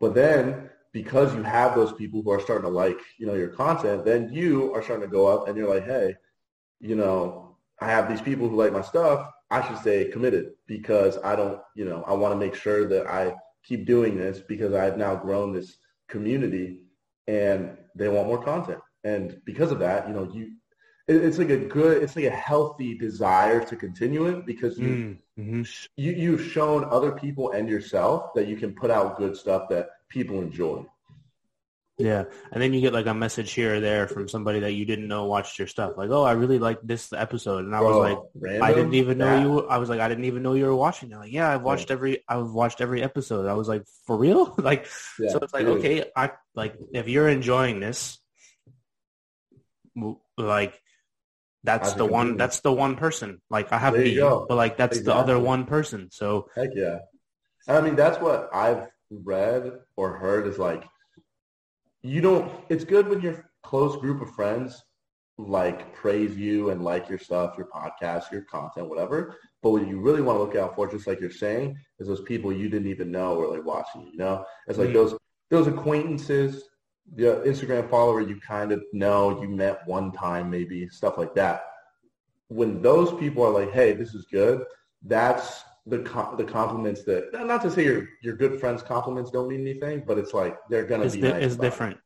But 0.00 0.14
then 0.14 0.68
because 0.92 1.34
you 1.34 1.42
have 1.42 1.74
those 1.74 1.92
people 1.92 2.22
who 2.22 2.30
are 2.30 2.40
starting 2.40 2.64
to 2.64 2.70
like, 2.70 2.98
you 3.18 3.26
know, 3.26 3.34
your 3.34 3.48
content, 3.48 4.04
then 4.04 4.30
you 4.32 4.72
are 4.74 4.82
starting 4.82 5.06
to 5.08 5.12
go 5.12 5.26
up 5.26 5.48
and 5.48 5.56
you're 5.56 5.72
like, 5.72 5.84
hey, 5.84 6.14
you 6.80 6.96
know, 6.96 7.56
I 7.80 7.86
have 7.86 8.08
these 8.08 8.20
people 8.22 8.48
who 8.48 8.56
like 8.56 8.72
my 8.72 8.82
stuff. 8.82 9.30
I 9.50 9.66
should 9.66 9.78
stay 9.78 10.06
committed 10.06 10.52
because 10.66 11.18
I 11.24 11.36
don't, 11.36 11.60
you 11.76 11.84
know, 11.84 12.02
I 12.06 12.12
want 12.14 12.32
to 12.32 12.38
make 12.38 12.54
sure 12.54 12.88
that 12.88 13.06
I 13.06 13.34
keep 13.64 13.86
doing 13.86 14.16
this 14.16 14.40
because 14.40 14.72
I've 14.74 14.96
now 14.98 15.14
grown 15.16 15.52
this 15.52 15.76
community 16.08 16.80
and 17.26 17.76
they 17.94 18.08
want 18.08 18.28
more 18.28 18.42
content. 18.42 18.80
And 19.04 19.40
because 19.44 19.70
of 19.72 19.78
that, 19.80 20.08
you 20.08 20.14
know, 20.14 20.30
you 20.32 20.52
it, 21.08 21.16
it's 21.16 21.38
like 21.38 21.50
a 21.50 21.58
good, 21.58 22.02
it's 22.02 22.16
like 22.16 22.24
a 22.26 22.30
healthy 22.30 22.96
desire 22.96 23.64
to 23.64 23.76
continue 23.76 24.26
it 24.26 24.46
because 24.46 24.78
you, 24.78 25.04
Mm, 25.04 25.18
mhm. 25.38 25.66
you 25.96 26.12
you've 26.12 26.42
shown 26.42 26.84
other 26.90 27.12
people 27.12 27.52
and 27.52 27.68
yourself 27.68 28.32
that 28.34 28.46
you 28.46 28.56
can 28.56 28.74
put 28.74 28.90
out 28.90 29.16
good 29.18 29.36
stuff 29.36 29.68
that 29.70 29.88
people 30.12 30.40
enjoy. 30.40 30.84
Yeah. 31.98 32.24
And 32.50 32.60
then 32.60 32.72
you 32.72 32.80
get 32.80 32.92
like 32.92 33.06
a 33.06 33.14
message 33.14 33.52
here 33.52 33.76
or 33.76 33.80
there 33.80 34.08
from 34.08 34.28
somebody 34.28 34.60
that 34.60 34.72
you 34.72 34.84
didn't 34.84 35.06
know 35.08 35.26
watched 35.26 35.58
your 35.58 35.68
stuff. 35.68 35.92
Like, 35.96 36.10
oh, 36.10 36.22
I 36.24 36.32
really 36.32 36.58
liked 36.58 36.86
this 36.86 37.12
episode. 37.12 37.64
And 37.64 37.76
I 37.76 37.80
was 37.80 37.92
Bro, 37.92 37.98
like, 38.00 38.18
random? 38.34 38.62
I 38.62 38.72
didn't 38.74 38.94
even 38.94 39.18
know 39.18 39.34
Yeah. 39.36 39.42
you. 39.42 39.68
I 39.68 39.78
was 39.78 39.88
like, 39.88 40.00
I 40.00 40.08
didn't 40.08 40.24
even 40.24 40.42
know 40.42 40.54
you 40.54 40.64
were 40.66 40.74
watching. 40.74 41.10
They're 41.10 41.18
like, 41.18 41.32
yeah, 41.32 41.52
I've 41.52 41.62
watched 41.62 41.90
every. 41.90 42.24
I've 42.26 42.50
watched 42.50 42.80
every 42.80 43.02
episode. 43.02 43.46
I 43.46 43.52
was 43.54 43.68
like, 43.68 43.84
for 44.06 44.16
real? 44.16 44.54
like, 44.58 44.86
Yeah, 45.18 45.30
so 45.30 45.38
it's 45.38 45.52
like, 45.54 45.66
dude. 45.66 45.78
okay, 45.78 46.04
I 46.16 46.32
like 46.54 46.74
if 46.92 47.08
you're 47.08 47.28
enjoying 47.28 47.78
this, 47.80 48.18
like 50.38 50.80
that's 51.62 51.92
the 51.92 52.06
one. 52.06 52.36
That's 52.36 52.60
the 52.60 52.72
one 52.72 52.96
person. 52.96 53.40
Like 53.50 53.70
I 53.70 53.78
have 53.78 53.94
me, 53.94 54.18
but 54.18 54.50
like 54.56 54.76
that's 54.76 55.00
the 55.02 55.14
other 55.14 55.38
one 55.38 55.66
person. 55.66 56.08
So 56.10 56.48
Heck 56.56 56.70
yeah. 56.74 56.98
I 57.68 57.80
mean, 57.80 57.94
that's 57.94 58.18
what 58.18 58.50
I've 58.52 58.88
read 59.24 59.72
or 59.96 60.16
heard 60.16 60.46
is 60.46 60.58
like, 60.58 60.84
you 62.02 62.20
don't, 62.20 62.50
it's 62.68 62.84
good 62.84 63.08
when 63.08 63.20
your 63.20 63.50
close 63.62 63.96
group 63.96 64.22
of 64.22 64.34
friends 64.34 64.82
like 65.38 65.94
praise 65.94 66.36
you 66.36 66.70
and 66.70 66.84
like 66.84 67.08
your 67.08 67.18
stuff, 67.18 67.54
your 67.56 67.68
podcast, 67.68 68.30
your 68.30 68.42
content, 68.42 68.88
whatever. 68.88 69.36
But 69.62 69.70
what 69.70 69.86
you 69.86 70.00
really 70.00 70.20
want 70.20 70.38
to 70.38 70.42
look 70.42 70.56
out 70.56 70.74
for, 70.74 70.90
just 70.90 71.06
like 71.06 71.20
you're 71.20 71.30
saying, 71.30 71.76
is 71.98 72.06
those 72.08 72.20
people 72.22 72.52
you 72.52 72.68
didn't 72.68 72.88
even 72.88 73.10
know 73.10 73.34
were 73.34 73.48
like 73.48 73.64
watching 73.64 74.02
you, 74.02 74.10
you 74.12 74.18
know? 74.18 74.44
It's 74.66 74.78
like 74.78 74.90
Mm. 74.90 74.94
those, 74.94 75.16
those 75.50 75.66
acquaintances, 75.66 76.64
the 77.14 77.42
Instagram 77.46 77.88
follower 77.88 78.20
you 78.20 78.40
kind 78.40 78.72
of 78.72 78.82
know, 78.92 79.40
you 79.40 79.48
met 79.48 79.86
one 79.86 80.12
time 80.12 80.50
maybe, 80.50 80.88
stuff 80.88 81.18
like 81.18 81.34
that. 81.34 81.64
When 82.48 82.82
those 82.82 83.18
people 83.18 83.44
are 83.44 83.50
like, 83.50 83.72
hey, 83.72 83.92
this 83.92 84.14
is 84.14 84.26
good, 84.26 84.64
that's 85.02 85.64
the 85.86 85.98
the 86.36 86.44
compliments 86.44 87.02
that 87.04 87.32
not 87.32 87.60
to 87.62 87.70
say 87.70 87.84
your 87.84 88.08
your 88.22 88.36
good 88.36 88.60
friends 88.60 88.82
compliments 88.82 89.30
don't 89.30 89.48
mean 89.48 89.62
anything, 89.62 90.04
but 90.06 90.18
it's 90.18 90.32
like 90.32 90.56
they're 90.70 90.84
gonna 90.84 91.04
it's, 91.04 91.14
be 91.14 91.22
di- 91.22 91.30
nice 91.30 91.42
it's 91.42 91.54
about 91.54 91.64
it. 91.64 91.70
different. 91.70 91.98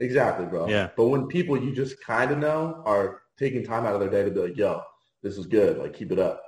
Exactly, 0.00 0.46
bro. 0.46 0.68
Yeah. 0.68 0.90
But 0.96 1.06
when 1.06 1.26
people 1.26 1.56
you 1.56 1.72
just 1.72 2.02
kind 2.02 2.30
of 2.30 2.38
know 2.38 2.82
are 2.84 3.22
taking 3.38 3.64
time 3.64 3.86
out 3.86 3.94
of 3.94 4.00
their 4.00 4.10
day 4.10 4.24
to 4.24 4.30
be 4.30 4.40
like, 4.40 4.56
yo, 4.56 4.82
this 5.22 5.38
is 5.38 5.46
good, 5.46 5.78
like 5.78 5.94
keep 5.94 6.12
it 6.12 6.18
up. 6.18 6.42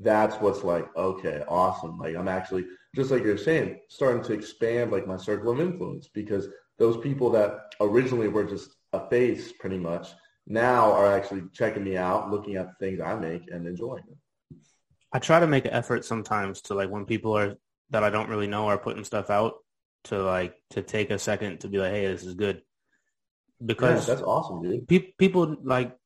That's 0.00 0.36
what's 0.40 0.64
like, 0.64 0.94
okay, 0.96 1.42
awesome. 1.48 1.98
Like 1.98 2.16
I'm 2.16 2.28
actually 2.28 2.66
just 2.94 3.10
like 3.10 3.22
you're 3.22 3.38
saying, 3.38 3.78
starting 3.88 4.22
to 4.24 4.32
expand 4.32 4.90
like 4.90 5.06
my 5.06 5.16
circle 5.16 5.52
of 5.52 5.60
influence 5.60 6.08
because 6.12 6.48
those 6.78 6.96
people 6.98 7.30
that 7.30 7.74
originally 7.80 8.28
were 8.28 8.44
just 8.44 8.70
a 8.92 9.08
face 9.08 9.52
pretty 9.52 9.78
much 9.78 10.08
now 10.46 10.92
are 10.92 11.16
actually 11.16 11.42
checking 11.52 11.84
me 11.84 11.96
out, 11.96 12.30
looking 12.30 12.56
at 12.56 12.66
the 12.66 12.86
things 12.86 13.00
I 13.00 13.14
make 13.14 13.42
and 13.50 13.66
enjoying 13.66 14.04
it. 14.08 14.16
I 15.16 15.18
try 15.18 15.40
to 15.40 15.46
make 15.46 15.64
an 15.64 15.72
effort 15.72 16.04
sometimes 16.04 16.60
to 16.62 16.74
like 16.74 16.90
when 16.90 17.06
people 17.06 17.32
are 17.38 17.56
that 17.88 18.04
I 18.04 18.10
don't 18.10 18.28
really 18.28 18.46
know 18.46 18.66
are 18.66 18.76
putting 18.76 19.02
stuff 19.02 19.30
out 19.30 19.54
to 20.04 20.22
like 20.22 20.54
to 20.72 20.82
take 20.82 21.10
a 21.10 21.18
second 21.18 21.60
to 21.60 21.68
be 21.68 21.78
like, 21.78 21.92
hey, 21.92 22.06
this 22.06 22.22
is 22.22 22.34
good, 22.34 22.56
Yeah, 22.56 23.66
because 23.66 24.06
that's 24.06 24.20
awesome, 24.20 24.62
dude. 24.62 24.86
pe- 24.86 25.12
people 25.16 25.56
like 25.64 25.96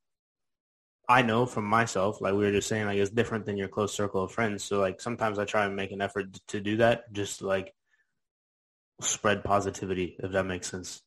I 1.08 1.22
know 1.22 1.44
from 1.44 1.64
myself, 1.64 2.20
like 2.20 2.34
we 2.34 2.44
were 2.44 2.52
just 2.52 2.68
saying, 2.68 2.86
like 2.86 2.98
it's 2.98 3.10
different 3.10 3.46
than 3.46 3.56
your 3.56 3.66
close 3.66 3.92
circle 3.92 4.22
of 4.22 4.30
friends. 4.30 4.62
So 4.62 4.78
like 4.78 5.00
sometimes 5.00 5.40
I 5.40 5.44
try 5.44 5.66
and 5.66 5.74
make 5.74 5.90
an 5.90 6.00
effort 6.02 6.38
to 6.46 6.60
do 6.60 6.76
that, 6.76 7.12
just 7.12 7.42
like 7.42 7.74
spread 9.00 9.42
positivity, 9.42 10.18
if 10.20 10.30
that 10.30 10.46
makes 10.46 10.70
sense. 10.70 11.02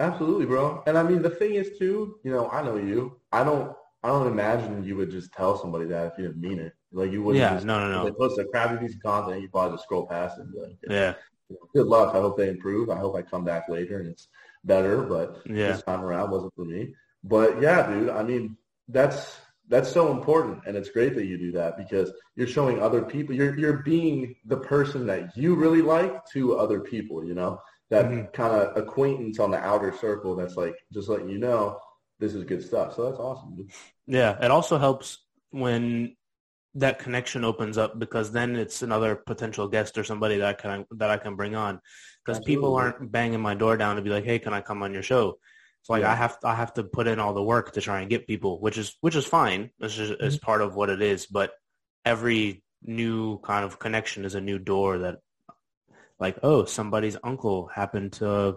Absolutely, 0.00 0.46
bro. 0.46 0.82
And 0.88 0.98
I 0.98 1.04
mean, 1.04 1.22
the 1.22 1.30
thing 1.30 1.54
is 1.54 1.78
too, 1.78 2.16
you 2.24 2.32
know, 2.32 2.50
I 2.50 2.62
know 2.62 2.78
you. 2.78 3.20
I 3.30 3.44
don't, 3.44 3.76
I 4.02 4.08
don't 4.08 4.26
imagine 4.26 4.82
you 4.82 4.96
would 4.96 5.12
just 5.12 5.32
tell 5.32 5.56
somebody 5.56 5.84
that 5.84 6.08
if 6.08 6.18
you 6.18 6.26
didn't 6.26 6.40
mean 6.40 6.58
it. 6.58 6.72
Like 6.94 7.12
you 7.12 7.22
wouldn't 7.22 7.42
Yeah, 7.42 7.54
just, 7.54 7.66
no, 7.66 7.78
no, 7.90 7.98
if 7.98 8.04
they 8.04 8.10
no. 8.10 8.16
post 8.28 8.38
a 8.38 8.44
crappy 8.46 8.76
piece 8.78 8.94
of 8.96 9.02
content, 9.02 9.42
you 9.42 9.48
probably 9.48 9.74
just 9.76 9.84
scroll 9.84 10.06
past 10.06 10.38
it 10.38 10.46
like, 10.58 10.76
Yeah, 10.88 11.14
you 11.48 11.56
know, 11.60 11.68
good 11.74 11.86
luck. 11.86 12.14
I 12.14 12.20
hope 12.20 12.36
they 12.38 12.48
improve. 12.48 12.90
I 12.90 12.96
hope 12.98 13.14
I 13.16 13.22
come 13.22 13.44
back 13.44 13.68
later 13.68 13.98
and 14.00 14.08
it's 14.08 14.28
better, 14.64 15.02
but 15.02 15.42
yeah, 15.46 15.72
this 15.72 15.82
time 15.82 16.02
around 16.02 16.30
wasn't 16.30 16.54
for 16.54 16.64
me. 16.64 16.94
But 17.22 17.60
yeah, 17.60 17.86
dude, 17.90 18.10
I 18.10 18.22
mean, 18.22 18.56
that's, 18.88 19.36
that's 19.68 19.90
so 19.90 20.12
important. 20.12 20.62
And 20.66 20.76
it's 20.76 20.90
great 20.90 21.14
that 21.14 21.24
you 21.26 21.38
do 21.38 21.52
that 21.52 21.76
because 21.78 22.12
you're 22.36 22.46
showing 22.46 22.82
other 22.82 23.02
people, 23.02 23.34
you're, 23.34 23.58
you're 23.58 23.78
being 23.82 24.34
the 24.46 24.58
person 24.58 25.06
that 25.06 25.36
you 25.36 25.54
really 25.54 25.82
like 25.82 26.24
to 26.34 26.56
other 26.58 26.80
people, 26.80 27.24
you 27.24 27.34
know, 27.34 27.58
that 27.90 28.06
Mhm. 28.06 28.32
kind 28.32 28.54
of 28.54 28.76
acquaintance 28.76 29.38
on 29.38 29.50
the 29.50 29.58
outer 29.58 29.92
circle. 29.96 30.36
That's 30.36 30.56
like, 30.56 30.74
just 30.92 31.08
letting 31.08 31.28
you 31.30 31.38
know, 31.38 31.78
this 32.18 32.34
is 32.34 32.44
good 32.44 32.62
stuff. 32.62 32.94
So 32.94 33.04
that's 33.06 33.18
awesome. 33.18 33.56
Dude. 33.56 33.70
yeah. 34.06 34.36
It 34.44 34.50
also 34.50 34.76
helps 34.78 35.18
when 35.50 36.16
that 36.76 36.98
connection 36.98 37.44
opens 37.44 37.78
up 37.78 37.98
because 37.98 38.32
then 38.32 38.56
it's 38.56 38.82
another 38.82 39.14
potential 39.14 39.68
guest 39.68 39.96
or 39.96 40.04
somebody 40.04 40.38
that 40.38 40.48
I 40.48 40.52
can 40.54 40.86
that 40.92 41.10
I 41.10 41.18
can 41.18 41.36
bring 41.36 41.54
on 41.54 41.80
because 42.24 42.40
people 42.40 42.74
aren't 42.74 43.12
banging 43.12 43.40
my 43.40 43.54
door 43.54 43.76
down 43.76 43.96
to 43.96 44.02
be 44.02 44.10
like, 44.10 44.24
hey, 44.24 44.38
can 44.38 44.52
I 44.54 44.60
come 44.60 44.82
on 44.82 44.92
your 44.92 45.02
show? 45.02 45.38
So 45.82 45.92
like 45.92 46.02
Yeah. 46.02 46.12
I 46.12 46.16
have 46.16 46.38
I 46.44 46.54
have 46.54 46.72
to 46.74 46.84
put 46.84 47.06
in 47.06 47.20
all 47.20 47.34
the 47.34 47.42
work 47.42 47.72
to 47.72 47.80
try 47.80 48.00
and 48.00 48.10
get 48.10 48.26
people, 48.26 48.60
which 48.60 48.78
is 48.78 48.96
which 49.02 49.14
is 49.16 49.24
fine. 49.26 49.70
This 49.78 49.98
is, 49.98 50.10
Mm-hmm. 50.10 50.24
it's 50.26 50.38
part 50.38 50.62
of 50.62 50.74
what 50.74 50.90
it 50.90 51.00
is. 51.02 51.26
But 51.26 51.52
every 52.04 52.62
new 52.82 53.38
kind 53.40 53.64
of 53.64 53.78
connection 53.78 54.24
is 54.24 54.34
a 54.34 54.40
new 54.40 54.58
door 54.58 54.98
that 54.98 55.18
like, 56.18 56.38
oh, 56.42 56.64
somebody's 56.64 57.16
uncle 57.22 57.66
happened 57.68 58.12
to 58.14 58.56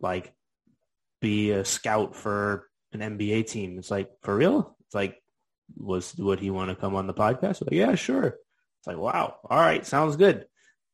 like 0.00 0.32
be 1.20 1.50
a 1.50 1.64
scout 1.64 2.14
for 2.16 2.68
an 2.92 3.00
NBA 3.00 3.46
team. 3.48 3.78
It's 3.78 3.90
like, 3.90 4.10
for 4.22 4.34
real? 4.34 4.76
It's 4.86 4.94
like, 4.94 5.22
was 5.76 6.14
would 6.16 6.40
he 6.40 6.50
want 6.50 6.70
to 6.70 6.76
come 6.76 6.94
on 6.94 7.06
the 7.06 7.14
podcast? 7.14 7.60
Like, 7.62 7.72
yeah, 7.72 7.94
sure. 7.94 8.26
It's 8.26 8.86
like, 8.86 8.96
wow. 8.98 9.36
All 9.48 9.58
right, 9.60 9.84
sounds 9.86 10.16
good. 10.16 10.46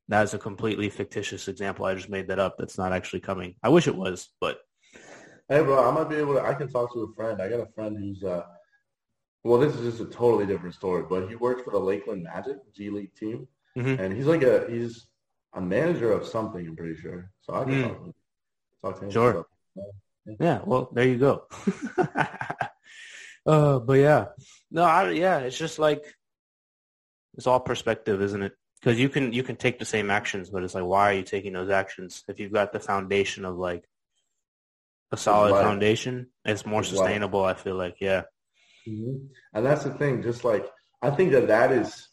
That's 0.08 0.34
a 0.34 0.38
completely 0.38 0.88
fictitious 0.90 1.48
example. 1.48 1.84
I 1.84 1.94
just 1.94 2.08
made 2.08 2.28
that 2.28 2.38
up. 2.38 2.56
That's 2.58 2.78
not 2.78 2.92
actually 2.92 3.20
coming. 3.20 3.56
I 3.62 3.68
wish 3.70 3.88
it 3.88 3.96
was, 3.96 4.28
but 4.40 4.58
Hey, 5.48 5.62
bro, 5.62 5.88
I 5.88 5.92
might 5.92 6.08
be 6.08 6.16
able 6.16 6.34
to. 6.34 6.40
I 6.42 6.54
can 6.54 6.68
talk 6.68 6.92
to 6.94 7.02
a 7.04 7.14
friend. 7.14 7.40
I 7.40 7.48
got 7.48 7.60
a 7.60 7.66
friend 7.74 7.96
who's. 7.96 8.22
uh 8.24 8.42
Well, 9.44 9.60
this 9.60 9.74
is 9.76 9.82
just 9.92 10.00
a 10.00 10.10
totally 10.12 10.44
different 10.46 10.74
story, 10.74 11.04
but 11.08 11.28
he 11.28 11.36
works 11.36 11.62
for 11.62 11.70
the 11.70 11.78
Lakeland 11.78 12.24
Magic 12.24 12.56
G 12.74 12.90
League 12.90 13.14
team, 13.14 13.46
Mhm. 13.76 13.98
and 14.00 14.12
he's 14.12 14.26
like 14.26 14.42
a 14.42 14.66
he's 14.68 15.06
a 15.54 15.60
manager 15.60 16.10
of 16.12 16.26
something. 16.26 16.66
I'm 16.66 16.74
pretty 16.76 16.96
sure. 17.00 17.30
So 17.42 17.54
I 17.54 17.64
can 17.64 17.74
Mm. 17.74 17.82
talk, 17.82 17.98
to 17.98 18.04
him. 18.04 18.14
talk 18.82 18.98
to 18.98 19.04
him. 19.04 19.10
Sure. 19.12 19.46
Yeah, 20.40 20.60
well, 20.64 20.90
there 20.92 21.06
you 21.06 21.18
go. 21.18 21.44
uh, 23.46 23.78
but 23.78 23.94
yeah, 23.94 24.26
no, 24.70 24.82
I, 24.82 25.10
yeah, 25.10 25.38
it's 25.38 25.58
just 25.58 25.78
like 25.78 26.04
it's 27.36 27.46
all 27.46 27.60
perspective, 27.60 28.20
isn't 28.22 28.42
it? 28.42 28.52
Because 28.80 28.98
you 28.98 29.08
can 29.08 29.32
you 29.32 29.42
can 29.42 29.56
take 29.56 29.78
the 29.78 29.84
same 29.84 30.10
actions, 30.10 30.50
but 30.50 30.62
it's 30.62 30.74
like, 30.74 30.84
why 30.84 31.10
are 31.10 31.14
you 31.16 31.22
taking 31.22 31.52
those 31.52 31.70
actions 31.70 32.24
if 32.28 32.40
you've 32.40 32.52
got 32.52 32.72
the 32.72 32.80
foundation 32.80 33.44
of 33.44 33.56
like 33.56 33.84
a 35.12 35.16
solid 35.16 35.52
life. 35.52 35.62
foundation? 35.62 36.28
It's 36.44 36.66
more 36.66 36.80
life. 36.80 36.88
sustainable. 36.88 37.44
I 37.44 37.54
feel 37.54 37.74
like, 37.76 37.96
yeah, 38.00 38.22
Mhm. 38.88 39.28
And 39.52 39.66
that's 39.66 39.84
the 39.84 39.90
thing. 39.90 40.22
Just 40.22 40.44
like 40.44 40.66
I 41.02 41.10
think 41.10 41.32
that 41.32 41.48
that 41.48 41.72
is, 41.72 42.08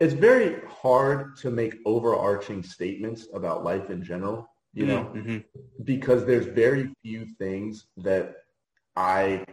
it's 0.00 0.14
very 0.14 0.60
hard 0.68 1.36
to 1.38 1.50
make 1.50 1.76
overarching 1.86 2.62
statements 2.62 3.26
about 3.32 3.64
life 3.64 3.90
in 3.90 4.02
general. 4.02 4.48
You 4.72 4.86
know, 4.86 5.02
hmm 5.04 5.38
because 5.84 6.24
there's 6.26 6.46
very 6.46 6.92
few 7.02 7.26
things 7.38 7.86
that 7.98 8.34
I 8.96 9.44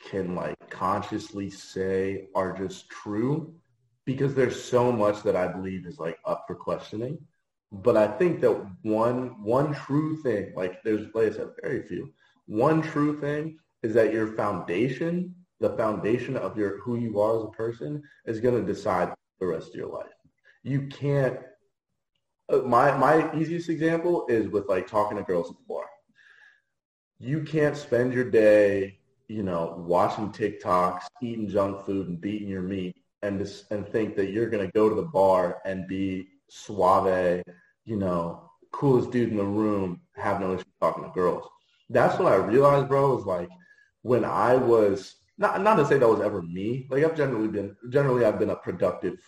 can 0.00 0.34
like 0.34 0.56
consciously 0.70 1.50
say 1.50 2.28
are 2.34 2.52
just 2.56 2.88
true 2.88 3.54
because 4.04 4.34
there's 4.34 4.62
so 4.62 4.90
much 4.90 5.22
that 5.22 5.36
I 5.36 5.48
believe 5.48 5.86
is 5.86 5.98
like 5.98 6.18
up 6.24 6.44
for 6.46 6.54
questioning. 6.54 7.18
But 7.72 7.96
I 7.96 8.08
think 8.08 8.40
that 8.40 8.66
one 8.82 9.42
one 9.42 9.72
true 9.72 10.16
thing, 10.22 10.52
like 10.56 10.82
there's 10.82 11.06
like 11.14 11.32
I 11.32 11.36
said, 11.36 11.48
very 11.62 11.82
few. 11.82 12.12
One 12.46 12.82
true 12.82 13.20
thing 13.20 13.58
is 13.82 13.94
that 13.94 14.12
your 14.12 14.34
foundation, 14.34 15.34
the 15.60 15.76
foundation 15.76 16.36
of 16.36 16.56
your 16.56 16.78
who 16.80 16.96
you 16.96 17.20
are 17.20 17.38
as 17.38 17.44
a 17.44 17.50
person, 17.50 18.02
is 18.26 18.40
going 18.40 18.58
to 18.60 18.66
decide 18.72 19.14
the 19.38 19.46
rest 19.46 19.68
of 19.68 19.74
your 19.76 19.88
life. 19.88 20.10
You 20.62 20.88
can't 20.88 21.38
uh, 22.50 22.58
my 22.58 22.96
my 22.96 23.32
easiest 23.34 23.68
example 23.68 24.26
is 24.28 24.48
with 24.48 24.68
like 24.68 24.86
talking 24.86 25.16
to 25.16 25.22
girls 25.22 25.50
at 25.50 25.56
the 25.56 25.64
bar. 25.68 25.84
You 27.22 27.42
can't 27.42 27.76
spend 27.76 28.14
your 28.14 28.24
day, 28.30 28.98
you 29.28 29.42
know, 29.42 29.74
watching 29.86 30.30
TikToks, 30.32 31.02
eating 31.20 31.48
junk 31.50 31.84
food, 31.84 32.08
and 32.08 32.18
beating 32.18 32.48
your 32.48 32.62
meat, 32.62 32.96
and 33.22 33.38
just 33.38 33.70
and 33.70 33.86
think 33.86 34.16
that 34.16 34.30
you're 34.30 34.48
gonna 34.48 34.70
go 34.72 34.88
to 34.88 34.94
the 34.94 35.02
bar 35.02 35.60
and 35.66 35.86
be 35.86 36.28
suave, 36.48 37.42
you 37.84 37.96
know, 37.96 38.50
coolest 38.72 39.10
dude 39.10 39.30
in 39.30 39.36
the 39.36 39.44
room, 39.44 40.00
have 40.16 40.40
no 40.40 40.54
issue 40.54 40.64
talking 40.80 41.04
to 41.04 41.10
girls. 41.10 41.46
That's 41.90 42.18
what 42.18 42.32
I 42.32 42.36
realized, 42.36 42.88
bro. 42.88 43.18
Is 43.18 43.26
like 43.26 43.50
when 44.00 44.24
I 44.24 44.56
was 44.56 45.16
not 45.36 45.60
not 45.62 45.74
to 45.76 45.84
say 45.84 45.98
that 45.98 46.08
was 46.08 46.22
ever 46.22 46.40
me. 46.40 46.86
Like 46.88 47.04
I've 47.04 47.16
generally 47.18 47.48
been 47.48 47.76
generally 47.90 48.24
I've 48.24 48.38
been 48.38 48.50
a 48.50 48.56
productive 48.56 49.18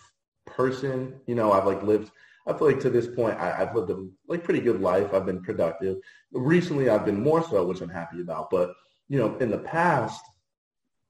person. 0.47 1.21
You 1.27 1.35
know, 1.35 1.51
I've 1.51 1.67
like 1.67 1.83
lived 1.83 2.09
I 2.45 2.53
feel 2.53 2.67
like 2.67 2.79
to 2.81 2.89
this 2.89 3.07
point, 3.07 3.39
I, 3.39 3.55
have 3.55 3.75
lived 3.75 3.89
a 3.91 4.05
like 4.27 4.43
pretty 4.43 4.59
good 4.59 4.81
life. 4.81 5.13
I've 5.13 5.25
been 5.25 5.41
productive. 5.41 5.97
Recently, 6.31 6.89
I've 6.89 7.05
been 7.05 7.21
more 7.21 7.43
so, 7.43 7.65
which 7.65 7.81
I'm 7.81 7.89
happy 7.89 8.21
about. 8.21 8.49
But 8.49 8.73
you 9.07 9.17
know, 9.17 9.37
in 9.37 9.49
the 9.49 9.59
past, 9.59 10.23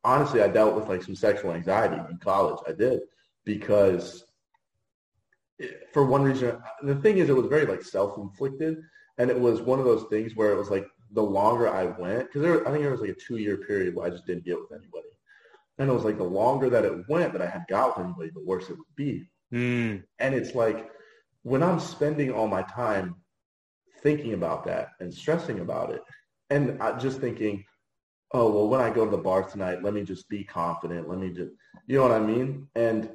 honestly, 0.03 0.41
I 0.41 0.47
dealt 0.47 0.75
with 0.75 0.87
like 0.87 1.01
some 1.01 1.15
sexual 1.15 1.53
anxiety 1.53 2.01
in 2.09 2.17
college. 2.17 2.59
I 2.67 2.73
did 2.73 3.01
because 3.45 4.25
it, 5.57 5.89
for 5.91 6.05
one 6.05 6.23
reason, 6.23 6.61
the 6.83 6.95
thing 6.95 7.17
is, 7.17 7.29
it 7.29 7.35
was 7.35 7.47
very 7.47 7.65
like 7.65 7.81
self-inflicted, 7.81 8.77
and 9.17 9.29
it 9.29 9.39
was 9.39 9.61
one 9.61 9.79
of 9.79 9.85
those 9.85 10.05
things 10.09 10.35
where 10.35 10.51
it 10.51 10.57
was 10.57 10.69
like 10.69 10.85
the 11.11 11.23
longer 11.23 11.67
I 11.67 11.85
went, 11.85 12.31
because 12.31 12.61
I 12.61 12.71
think 12.71 12.81
there 12.81 12.91
was 12.91 13.01
like 13.01 13.11
a 13.11 13.15
two-year 13.15 13.57
period 13.57 13.95
where 13.95 14.05
I 14.05 14.09
just 14.09 14.25
didn't 14.25 14.45
get 14.45 14.59
with 14.59 14.71
anybody, 14.71 15.09
and 15.79 15.89
it 15.89 15.93
was 15.93 16.03
like 16.03 16.17
the 16.17 16.23
longer 16.23 16.69
that 16.69 16.85
it 16.85 17.09
went 17.09 17.33
that 17.33 17.41
I 17.41 17.47
had 17.47 17.65
got 17.69 17.97
with 17.97 18.05
anybody, 18.05 18.29
the 18.33 18.45
worse 18.45 18.69
it 18.69 18.77
would 18.77 18.95
be. 18.95 19.27
Mm. 19.51 20.03
And 20.19 20.33
it's 20.35 20.55
like 20.55 20.89
when 21.43 21.61
I'm 21.61 21.79
spending 21.79 22.31
all 22.31 22.47
my 22.47 22.63
time 22.63 23.15
thinking 24.01 24.33
about 24.33 24.65
that 24.65 24.89
and 24.99 25.13
stressing 25.13 25.59
about 25.59 25.91
it, 25.91 26.01
and 26.49 26.81
I 26.81 26.97
just 26.97 27.19
thinking, 27.19 27.63
oh 28.33 28.51
well, 28.51 28.67
when 28.67 28.81
I 28.81 28.89
go 28.89 29.05
to 29.05 29.11
the 29.11 29.17
bar 29.17 29.43
tonight, 29.43 29.83
let 29.83 29.93
me 29.93 30.03
just 30.03 30.27
be 30.29 30.43
confident. 30.43 31.07
Let 31.07 31.19
me 31.19 31.29
just, 31.29 31.51
you 31.87 31.97
know 31.97 32.03
what 32.03 32.11
I 32.11 32.19
mean? 32.19 32.67
And 32.75 33.09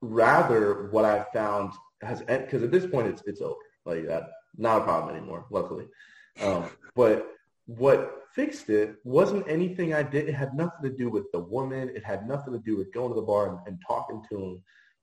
rather, 0.00 0.88
what 0.90 1.04
I 1.04 1.24
found 1.32 1.72
has 2.02 2.20
because 2.22 2.62
at 2.62 2.70
this 2.70 2.86
point 2.86 3.08
it's 3.08 3.22
it's 3.26 3.40
over. 3.40 3.54
Like 3.84 4.06
that, 4.06 4.30
not 4.56 4.82
a 4.82 4.84
problem 4.84 5.16
anymore. 5.16 5.46
Luckily, 5.50 5.86
um, 6.42 6.64
but 6.94 7.28
what 7.66 8.18
fixed 8.34 8.70
it 8.70 8.96
wasn't 9.04 9.48
anything 9.48 9.92
I 9.92 10.02
did. 10.02 10.28
It 10.28 10.34
had 10.34 10.54
nothing 10.54 10.82
to 10.84 10.96
do 10.96 11.10
with 11.10 11.30
the 11.32 11.40
woman. 11.40 11.88
It 11.88 12.04
had 12.04 12.28
nothing 12.28 12.52
to 12.52 12.58
do 12.58 12.76
with 12.76 12.92
going 12.92 13.10
to 13.10 13.14
the 13.14 13.26
bar 13.26 13.48
and, 13.48 13.58
and 13.66 13.82
talking 13.86 14.22
to 14.30 14.36
him. 14.36 14.62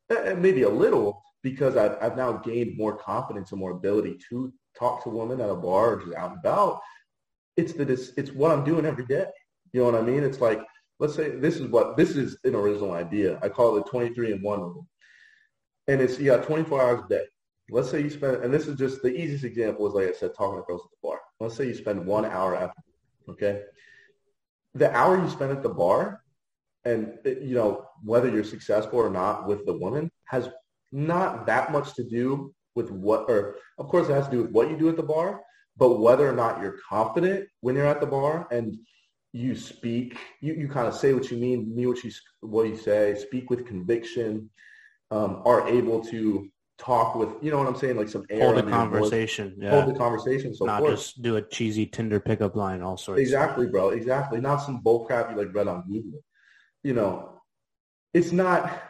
And 0.09 0.41
maybe 0.41 0.61
a 0.63 0.69
little 0.69 1.21
because 1.45 1.77
I've, 1.77 1.95
I've 2.01 2.17
now 2.17 2.33
gained 2.33 2.75
more 2.75 2.97
confidence 2.97 3.51
and 3.51 3.59
more 3.59 3.69
ability 3.69 4.17
to 4.29 4.51
talk 4.77 5.03
to 5.03 5.09
women 5.09 5.39
at 5.39 5.49
a 5.51 5.55
bar 5.55 5.93
or 5.93 6.03
just 6.03 6.17
out 6.17 6.31
and 6.31 6.39
about. 6.39 6.81
It's 7.55 7.73
the 7.73 7.83
it's 8.17 8.31
what 8.31 8.49
I'm 8.49 8.65
doing 8.65 8.83
every 8.83 9.05
day. 9.05 9.27
You 9.71 9.81
know 9.81 9.91
what 9.91 10.01
I 10.01 10.01
mean? 10.01 10.23
It's 10.23 10.41
like 10.41 10.59
let's 10.99 11.13
say 11.13 11.29
this 11.29 11.57
is 11.57 11.67
what 11.67 11.97
this 11.97 12.15
is 12.15 12.35
an 12.45 12.55
original 12.55 12.93
idea. 12.93 13.37
I 13.43 13.49
call 13.49 13.77
it 13.77 13.85
the 13.85 13.91
23 13.91 14.31
and 14.31 14.41
one 14.41 14.59
rule, 14.59 14.87
and 15.87 16.01
it's 16.01 16.17
you 16.17 16.25
got 16.25 16.47
24 16.47 16.81
hours 16.81 17.01
a 17.05 17.07
day. 17.07 17.25
Let's 17.69 17.91
say 17.91 18.01
you 18.01 18.09
spend, 18.09 18.43
and 18.43 18.51
this 18.51 18.67
is 18.67 18.75
just 18.75 19.03
the 19.03 19.15
easiest 19.15 19.43
example 19.43 19.87
is 19.87 19.93
like 19.93 20.07
I 20.07 20.13
said, 20.13 20.33
talking 20.35 20.59
to 20.59 20.65
girls 20.65 20.81
at 20.83 20.89
the 20.89 21.07
bar. 21.07 21.19
Let's 21.39 21.55
say 21.55 21.67
you 21.67 21.75
spend 21.75 22.03
one 22.03 22.25
hour 22.25 22.55
after, 22.55 22.81
okay? 23.29 23.61
The 24.73 24.91
hour 24.95 25.23
you 25.23 25.29
spend 25.29 25.51
at 25.51 25.61
the 25.61 25.69
bar, 25.69 26.21
and 26.85 27.19
you 27.23 27.53
know 27.53 27.85
whether 28.03 28.29
you're 28.31 28.43
successful 28.43 28.97
or 28.97 29.11
not 29.11 29.47
with 29.47 29.63
the 29.67 29.73
woman 29.73 30.09
has 30.25 30.49
not 30.91 31.45
that 31.45 31.71
much 31.71 31.93
to 31.95 32.03
do 32.03 32.53
with 32.75 32.91
what, 32.91 33.25
or 33.29 33.55
of 33.77 33.87
course 33.87 34.09
it 34.09 34.13
has 34.13 34.25
to 34.25 34.31
do 34.31 34.41
with 34.43 34.51
what 34.51 34.69
you 34.69 34.77
do 34.77 34.89
at 34.89 34.97
the 34.97 35.03
bar, 35.03 35.41
but 35.77 35.99
whether 35.99 36.29
or 36.29 36.33
not 36.33 36.61
you're 36.61 36.77
confident 36.87 37.47
when 37.61 37.75
you're 37.75 37.85
at 37.85 37.99
the 37.99 38.07
bar 38.07 38.47
and 38.51 38.77
you 39.33 39.55
speak, 39.55 40.17
you, 40.41 40.53
you 40.53 40.67
kind 40.67 40.87
of 40.87 40.95
say 40.95 41.13
what 41.13 41.29
you 41.29 41.37
mean, 41.37 41.75
mean 41.75 41.89
what 41.89 42.03
you, 42.03 42.11
what 42.41 42.67
you 42.67 42.77
say, 42.77 43.15
speak 43.15 43.49
with 43.49 43.65
conviction, 43.65 44.49
um, 45.11 45.41
are 45.45 45.67
able 45.67 46.03
to 46.03 46.49
talk 46.77 47.15
with, 47.15 47.29
you 47.41 47.51
know 47.51 47.57
what 47.57 47.67
I'm 47.67 47.75
saying, 47.75 47.97
like 47.97 48.09
some 48.09 48.25
air. 48.29 48.53
Hold 48.53 48.65
the 48.65 48.69
conversation. 48.69 49.55
Yeah. 49.57 49.71
Hold 49.71 49.93
the 49.93 49.97
conversation. 49.97 50.53
So 50.53 50.65
not 50.65 50.85
just 50.85 51.21
do 51.21 51.37
a 51.37 51.41
cheesy 51.41 51.85
Tinder 51.85 52.19
pickup 52.19 52.55
line, 52.55 52.81
all 52.81 52.97
sorts. 52.97 53.21
Exactly, 53.21 53.67
bro. 53.67 53.89
Exactly. 53.89 54.39
Not 54.39 54.57
some 54.57 54.81
bull 54.81 55.05
crap 55.05 55.31
you 55.31 55.37
like 55.37 55.53
read 55.53 55.67
on 55.67 55.83
Google. 55.87 56.21
You 56.83 56.93
know, 56.93 57.41
it's 58.13 58.31
not 58.31 58.81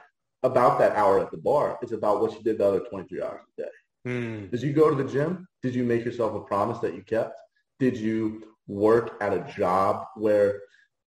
about 0.45 0.77
that 0.79 0.95
hour 0.95 1.19
at 1.19 1.31
the 1.31 1.37
bar. 1.37 1.77
It's 1.81 1.91
about 1.91 2.21
what 2.21 2.33
you 2.33 2.43
did 2.43 2.59
the 2.59 2.67
other 2.67 2.79
23 2.81 3.21
hours 3.21 3.41
a 3.57 3.61
day. 3.63 3.69
Hmm. 4.05 4.45
Did 4.47 4.61
you 4.61 4.73
go 4.73 4.89
to 4.89 4.95
the 4.95 5.09
gym? 5.09 5.47
Did 5.63 5.73
you 5.73 5.83
make 5.83 6.05
yourself 6.05 6.35
a 6.35 6.41
promise 6.41 6.79
that 6.79 6.93
you 6.93 7.01
kept? 7.01 7.35
Did 7.79 7.97
you 7.97 8.43
work 8.67 9.17
at 9.21 9.33
a 9.33 9.51
job 9.57 10.05
where 10.15 10.61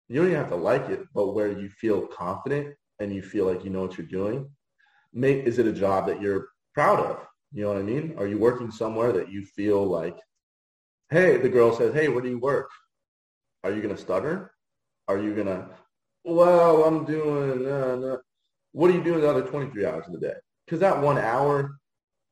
you 0.09 0.15
don't 0.15 0.27
even 0.27 0.37
have 0.37 0.49
to 0.49 0.55
like 0.55 0.89
it, 0.89 1.01
but 1.13 1.33
where 1.33 1.51
you 1.51 1.69
feel 1.69 2.07
confident 2.07 2.75
and 2.99 3.13
you 3.13 3.21
feel 3.21 3.45
like 3.45 3.63
you 3.63 3.69
know 3.69 3.81
what 3.81 3.97
you're 3.97 4.07
doing? 4.07 4.49
Make, 5.13 5.45
is 5.45 5.59
it 5.59 5.67
a 5.67 5.71
job 5.71 6.07
that 6.07 6.21
you're 6.21 6.47
proud 6.73 6.99
of? 6.99 7.19
You 7.53 7.63
know 7.63 7.69
what 7.69 7.77
I 7.77 7.83
mean? 7.83 8.15
Are 8.17 8.27
you 8.27 8.39
working 8.39 8.71
somewhere 8.71 9.11
that 9.13 9.31
you 9.31 9.45
feel 9.45 9.85
like, 9.85 10.17
hey, 11.11 11.37
the 11.37 11.49
girl 11.49 11.75
says, 11.75 11.93
hey, 11.93 12.07
where 12.07 12.21
do 12.21 12.29
you 12.29 12.39
work? 12.39 12.69
Are 13.63 13.71
you 13.71 13.81
going 13.81 13.95
to 13.95 14.01
stutter? 14.01 14.51
Are 15.07 15.19
you 15.19 15.33
going 15.33 15.47
to, 15.47 15.69
well, 16.23 16.83
I'm 16.83 17.05
doing, 17.05 17.65
uh, 17.65 18.17
what 18.71 18.91
are 18.91 18.93
you 18.93 19.03
doing 19.03 19.21
the 19.21 19.29
other 19.29 19.43
23 19.43 19.85
hours 19.85 20.05
of 20.07 20.13
the 20.13 20.19
day? 20.19 20.35
Because 20.65 20.79
that 20.79 21.01
one 21.01 21.17
hour, 21.17 21.77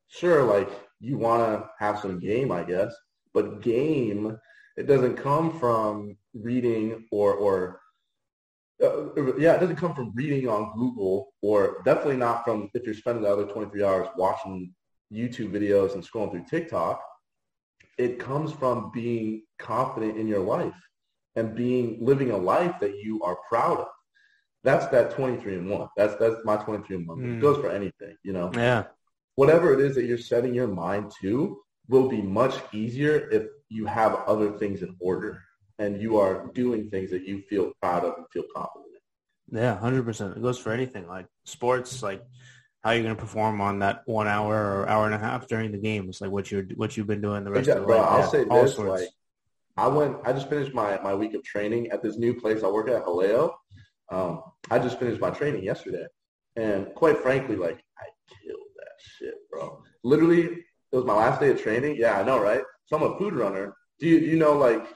sure, 0.08 0.42
like 0.42 0.70
you 1.00 1.18
want 1.18 1.42
to 1.42 1.68
have 1.78 2.00
some 2.00 2.18
game, 2.18 2.52
I 2.52 2.62
guess, 2.62 2.94
but 3.34 3.62
game, 3.62 4.38
it 4.76 4.86
doesn't 4.86 5.16
come 5.16 5.58
from 5.58 6.16
reading 6.34 7.06
or, 7.10 7.34
or 7.34 7.80
uh, 8.82 9.14
yeah, 9.38 9.54
it 9.54 9.60
doesn't 9.60 9.76
come 9.76 9.94
from 9.94 10.12
reading 10.14 10.48
on 10.48 10.72
Google 10.76 11.32
or 11.40 11.82
definitely 11.84 12.18
not 12.18 12.44
from 12.44 12.70
if 12.74 12.84
you're 12.84 12.94
spending 12.94 13.24
the 13.24 13.32
other 13.32 13.46
23 13.46 13.82
hours 13.82 14.08
watching 14.16 14.74
YouTube 15.12 15.50
videos 15.50 15.94
and 15.94 16.02
scrolling 16.02 16.30
through 16.30 16.44
TikTok. 16.48 17.00
It 17.96 18.18
comes 18.18 18.52
from 18.52 18.90
being 18.92 19.42
confident 19.58 20.18
in 20.18 20.28
your 20.28 20.40
life 20.40 20.74
and 21.36 21.54
being 21.54 21.98
living 22.00 22.30
a 22.30 22.36
life 22.36 22.74
that 22.80 22.98
you 22.98 23.22
are 23.22 23.38
proud 23.48 23.78
of. 23.80 23.88
That's 24.66 24.88
that 24.88 25.12
23 25.12 25.58
and 25.58 25.70
1. 25.70 25.88
That's 25.96 26.16
that's 26.16 26.34
my 26.44 26.56
23 26.56 26.96
and 26.96 27.06
1. 27.06 27.18
Mm. 27.18 27.36
It 27.36 27.40
goes 27.40 27.60
for 27.60 27.70
anything, 27.70 28.16
you 28.24 28.32
know. 28.32 28.50
Yeah. 28.52 28.86
Whatever 29.36 29.72
it 29.72 29.78
is 29.78 29.94
that 29.94 30.06
you're 30.06 30.18
setting 30.18 30.52
your 30.54 30.66
mind 30.66 31.12
to 31.20 31.60
will 31.88 32.08
be 32.08 32.20
much 32.20 32.56
easier 32.72 33.28
if 33.30 33.44
you 33.68 33.86
have 33.86 34.16
other 34.26 34.58
things 34.58 34.82
in 34.82 34.96
order 34.98 35.40
and 35.78 36.02
you 36.02 36.18
are 36.18 36.50
doing 36.52 36.90
things 36.90 37.12
that 37.12 37.22
you 37.22 37.42
feel 37.42 37.70
proud 37.80 38.04
of 38.04 38.14
and 38.16 38.26
feel 38.32 38.42
confident 38.56 38.90
in. 39.52 39.58
Yeah, 39.58 39.78
hundred 39.78 40.04
percent. 40.04 40.36
It 40.36 40.42
goes 40.42 40.58
for 40.58 40.72
anything 40.72 41.06
like 41.06 41.26
sports, 41.44 42.02
like 42.02 42.24
how 42.82 42.90
you're 42.90 43.04
going 43.04 43.14
to 43.14 43.20
perform 43.20 43.60
on 43.60 43.78
that 43.78 44.02
one 44.06 44.26
hour 44.26 44.80
or 44.80 44.88
hour 44.88 45.06
and 45.06 45.14
a 45.14 45.18
half 45.18 45.46
during 45.46 45.70
the 45.70 45.78
game. 45.78 46.08
It's 46.08 46.20
like 46.20 46.32
what 46.32 46.50
you're 46.50 46.64
what 46.74 46.96
you've 46.96 47.06
been 47.06 47.20
doing 47.20 47.44
the 47.44 47.52
rest 47.52 47.68
exactly, 47.68 47.84
of 47.84 47.88
the 47.88 47.96
life. 47.98 48.10
I'll 48.10 48.18
yeah, 48.18 48.26
say 48.26 48.44
this: 48.44 48.74
sorts. 48.74 49.02
like 49.02 49.10
I 49.76 49.86
went, 49.86 50.16
I 50.24 50.32
just 50.32 50.48
finished 50.48 50.74
my 50.74 50.98
my 51.02 51.14
week 51.14 51.34
of 51.34 51.44
training 51.44 51.92
at 51.92 52.02
this 52.02 52.16
new 52.16 52.34
place 52.34 52.64
I 52.64 52.66
work 52.66 52.88
at, 52.88 53.04
Jaleo. 53.04 53.52
Um, 54.10 54.42
I 54.70 54.78
just 54.78 54.98
finished 54.98 55.20
my 55.20 55.30
training 55.30 55.64
yesterday, 55.64 56.06
and 56.56 56.94
quite 56.94 57.18
frankly, 57.18 57.56
like 57.56 57.80
I 57.98 58.06
killed 58.42 58.68
that 58.76 58.92
shit, 58.98 59.34
bro. 59.50 59.82
Literally, 60.04 60.44
it 60.44 60.96
was 60.96 61.04
my 61.04 61.14
last 61.14 61.40
day 61.40 61.50
of 61.50 61.60
training. 61.60 61.96
Yeah, 61.98 62.18
I 62.18 62.22
know, 62.22 62.40
right? 62.40 62.62
So 62.86 62.96
I'm 62.96 63.02
a 63.02 63.18
food 63.18 63.34
runner. 63.34 63.74
Do 63.98 64.06
you, 64.06 64.20
do 64.20 64.26
you 64.26 64.36
know 64.36 64.52
like 64.52 64.86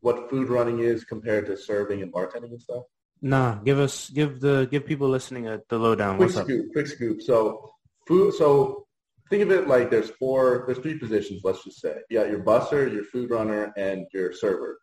what 0.00 0.30
food 0.30 0.48
running 0.48 0.80
is 0.80 1.04
compared 1.04 1.46
to 1.46 1.56
serving 1.56 2.02
and 2.02 2.12
bartending 2.12 2.50
and 2.50 2.60
stuff? 2.60 2.84
Nah, 3.20 3.56
give 3.56 3.78
us 3.78 4.10
give 4.10 4.40
the 4.40 4.68
give 4.70 4.86
people 4.86 5.08
listening 5.08 5.48
a, 5.48 5.60
the 5.68 5.78
lowdown. 5.78 6.16
Quick 6.16 6.34
What's 6.34 6.40
scoop, 6.40 6.66
up? 6.66 6.72
quick 6.72 6.86
scoop. 6.86 7.22
So 7.22 7.70
food. 8.06 8.34
So 8.34 8.86
think 9.30 9.42
of 9.42 9.50
it 9.50 9.68
like 9.68 9.90
there's 9.90 10.10
four, 10.10 10.64
there's 10.66 10.78
three 10.78 10.98
positions. 10.98 11.42
Let's 11.44 11.64
just 11.64 11.80
say 11.80 11.96
you 12.10 12.18
got 12.18 12.30
your 12.30 12.40
busser, 12.40 12.92
your 12.92 13.04
food 13.04 13.30
runner, 13.30 13.72
and 13.76 14.06
your 14.12 14.32
server. 14.32 14.78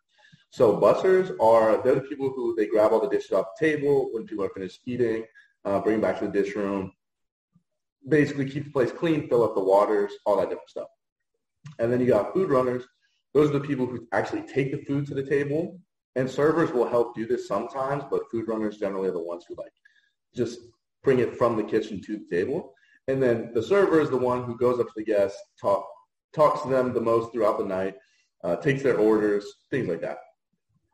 So 0.52 0.76
bussers 0.76 1.34
are 1.40 1.82
they're 1.82 1.96
the 1.96 2.02
people 2.02 2.30
who 2.30 2.54
they 2.54 2.66
grab 2.66 2.92
all 2.92 3.00
the 3.00 3.08
dishes 3.08 3.32
off 3.32 3.46
the 3.58 3.66
table 3.66 4.10
when 4.12 4.26
people 4.26 4.44
are 4.44 4.50
finished 4.50 4.80
eating, 4.86 5.24
uh, 5.64 5.80
bring 5.80 6.00
them 6.00 6.02
back 6.02 6.18
to 6.20 6.26
the 6.26 6.32
dish 6.32 6.54
room, 6.54 6.92
basically 8.08 8.48
keep 8.48 8.64
the 8.64 8.70
place 8.70 8.92
clean, 8.92 9.28
fill 9.28 9.42
up 9.42 9.54
the 9.54 9.62
waters, 9.62 10.12
all 10.24 10.36
that 10.36 10.50
different 10.50 10.70
stuff. 10.70 10.88
And 11.78 11.92
then 11.92 12.00
you 12.00 12.06
got 12.06 12.32
food 12.32 12.50
runners 12.50 12.84
those 13.34 13.48
are 13.50 13.54
the 13.54 13.60
people 13.60 13.86
who 13.86 14.06
actually 14.12 14.42
take 14.42 14.72
the 14.72 14.84
food 14.84 15.06
to 15.06 15.14
the 15.14 15.22
table. 15.22 15.80
And 16.14 16.30
servers 16.30 16.70
will 16.72 16.86
help 16.86 17.14
do 17.14 17.26
this 17.26 17.48
sometimes, 17.48 18.04
but 18.10 18.30
food 18.30 18.46
runners 18.46 18.76
generally 18.76 19.08
are 19.08 19.12
the 19.12 19.22
ones 19.22 19.46
who 19.48 19.54
like 19.56 19.72
just 20.34 20.60
bring 21.02 21.20
it 21.20 21.36
from 21.36 21.56
the 21.56 21.62
kitchen 21.62 22.02
to 22.02 22.18
the 22.18 22.36
table. 22.36 22.74
And 23.08 23.22
then 23.22 23.52
the 23.54 23.62
server 23.62 24.00
is 24.00 24.10
the 24.10 24.18
one 24.18 24.44
who 24.44 24.56
goes 24.56 24.78
up 24.78 24.86
to 24.88 24.92
the 24.94 25.04
guests, 25.04 25.40
talk, 25.60 25.86
talks 26.34 26.62
to 26.62 26.68
them 26.68 26.92
the 26.92 27.00
most 27.00 27.32
throughout 27.32 27.58
the 27.58 27.64
night, 27.64 27.96
uh, 28.44 28.56
takes 28.56 28.82
their 28.82 28.98
orders, 28.98 29.46
things 29.70 29.88
like 29.88 30.02
that. 30.02 30.18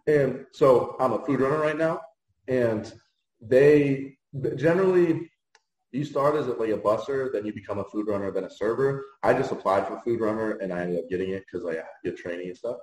And 0.09 0.46
so 0.52 0.96
I'm 0.98 1.12
a 1.12 1.24
food 1.24 1.40
runner 1.40 1.61
right 1.61 1.76
now, 1.76 2.00
and 2.48 2.92
they 3.40 4.16
generally 4.56 5.30
you 5.92 6.04
start 6.04 6.34
as 6.34 6.46
like 6.46 6.70
a 6.70 6.78
busser, 6.78 7.32
then 7.32 7.46
you 7.46 7.52
become 7.52 7.78
a 7.78 7.84
food 7.84 8.09
runner, 8.09 8.30
then 8.30 8.44
a 8.44 8.50
server. 8.50 9.04
I 9.22 9.32
just 9.32 9.52
applied 9.52 9.86
for 9.86 10.00
food 10.00 10.20
runner 10.20 10.52
and 10.59 10.72
I 10.72 10.80
ended 10.80 10.98
up 10.98 11.09
getting 11.09 11.30
it 11.30 11.44
because 11.50 11.66
I 11.66 11.82
get 12.04 12.18
training 12.18 12.48
and 12.48 12.56
stuff. 12.56 12.76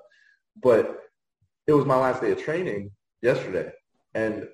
But 0.62 1.02
it 1.68 1.74
was 1.74 1.86
my 1.86 1.98
last 1.98 2.22
day 2.22 2.32
of 2.32 2.42
training 2.42 2.92
yesterday, 3.22 3.72
and 4.14 4.48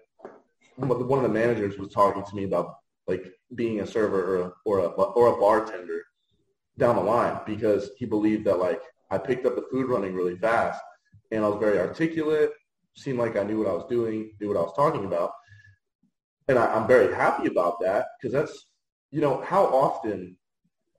one 0.75 0.91
of 0.91 1.23
the 1.23 1.29
managers 1.29 1.77
was 1.77 1.93
talking 1.93 2.23
to 2.23 2.35
me 2.35 2.45
about 2.45 2.75
like 3.07 3.25
being 3.55 3.81
a 3.81 3.87
server 3.87 4.37
or 4.37 4.41
a, 4.41 4.53
or 4.65 4.79
a 4.79 4.87
or 4.87 5.27
a 5.35 5.39
bartender 5.39 6.01
down 6.77 6.95
the 6.95 7.01
line 7.01 7.39
because 7.45 7.91
he 7.97 8.05
believed 8.05 8.45
that 8.45 8.59
like 8.59 8.81
I 9.11 9.17
picked 9.17 9.45
up 9.45 9.55
the 9.55 9.67
food 9.71 9.87
running 9.89 10.13
really 10.13 10.37
fast 10.37 10.81
and 11.31 11.43
I 11.43 11.47
was 11.47 11.59
very 11.59 11.79
articulate, 11.79 12.51
seemed 12.95 13.19
like 13.19 13.37
I 13.37 13.43
knew 13.43 13.59
what 13.59 13.67
I 13.67 13.73
was 13.73 13.85
doing, 13.89 14.31
knew 14.39 14.49
what 14.49 14.57
I 14.57 14.61
was 14.61 14.73
talking 14.75 15.05
about 15.05 15.31
and 16.51 16.59
I, 16.59 16.77
am 16.77 16.87
very 16.87 17.13
happy 17.13 17.47
about 17.47 17.79
that 17.81 18.07
because 18.19 18.33
that's, 18.33 18.67
you 19.11 19.21
know, 19.21 19.41
how 19.41 19.65
often 19.65 20.37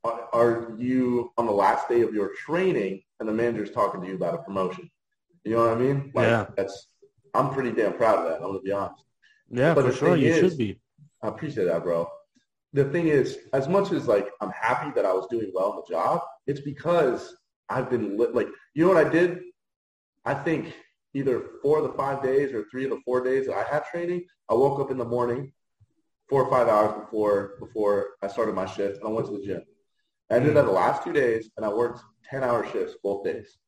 are, 0.04 0.28
are 0.32 0.74
you 0.78 1.30
on 1.38 1.46
the 1.46 1.52
last 1.52 1.88
day 1.88 2.00
of 2.02 2.14
your 2.14 2.32
training 2.34 3.02
and 3.20 3.28
the 3.28 3.32
manager's 3.32 3.70
talking 3.70 4.00
to 4.00 4.08
you 4.08 4.14
about 4.14 4.34
a 4.34 4.38
promotion? 4.38 4.90
You 5.44 5.56
know 5.56 5.68
what 5.68 5.76
I 5.76 5.80
mean? 5.80 6.12
Like, 6.14 6.28
Yeah. 6.28 6.46
That's 6.56 6.88
I'm 7.34 7.50
pretty 7.50 7.72
damn 7.72 7.94
proud 7.94 8.18
of 8.18 8.24
that. 8.24 8.36
I'm 8.36 8.48
gonna 8.48 8.60
be 8.60 8.72
honest. 8.72 9.04
Yeah, 9.50 9.74
But 9.74 9.86
for 9.86 9.92
sure. 9.92 10.16
You 10.16 10.28
is- 10.28 10.38
should 10.38 10.58
be. 10.58 10.80
I 11.22 11.28
appreciate 11.28 11.64
that, 11.66 11.82
bro. 11.82 12.08
The 12.72 12.84
thing 12.86 13.08
is, 13.08 13.38
as 13.52 13.68
much 13.68 13.92
as 13.92 14.08
like 14.08 14.28
I'm 14.40 14.50
happy 14.50 14.90
that 14.96 15.04
I 15.04 15.12
was 15.12 15.26
doing 15.28 15.50
well 15.54 15.72
in 15.72 15.76
the 15.76 15.94
job, 15.94 16.22
it's 16.46 16.60
because 16.60 17.36
I've 17.68 17.90
been 17.90 18.16
lit. 18.18 18.34
Like, 18.34 18.48
you 18.74 18.84
know 18.84 18.92
what 18.92 19.06
I 19.06 19.08
did? 19.08 19.40
I 20.24 20.34
think 20.34 20.74
either 21.14 21.44
four 21.62 21.78
of 21.78 21.84
the 21.84 21.92
five 21.92 22.22
days 22.22 22.52
or 22.52 22.64
three 22.70 22.84
of 22.84 22.90
the 22.90 23.00
four 23.04 23.22
days 23.22 23.46
that 23.46 23.56
I 23.56 23.64
had 23.64 23.84
training, 23.84 24.24
I 24.48 24.54
woke 24.54 24.80
up 24.80 24.90
in 24.90 24.98
the 24.98 25.04
morning, 25.04 25.52
four 26.28 26.44
or 26.44 26.50
five 26.50 26.68
hours 26.68 26.98
before 26.98 27.54
before 27.60 28.10
I 28.22 28.28
started 28.28 28.54
my 28.54 28.66
shift, 28.66 28.98
and 28.98 29.06
I 29.06 29.10
went 29.10 29.26
to 29.26 29.38
the 29.38 29.44
gym. 29.44 29.62
I 30.30 30.38
did 30.38 30.56
that 30.56 30.64
the 30.64 30.72
last 30.72 31.04
two 31.04 31.12
days, 31.12 31.50
and 31.56 31.66
I 31.66 31.68
worked 31.68 32.00
ten 32.28 32.42
hour 32.42 32.66
shifts 32.72 32.96
both 33.02 33.24
days. 33.24 33.58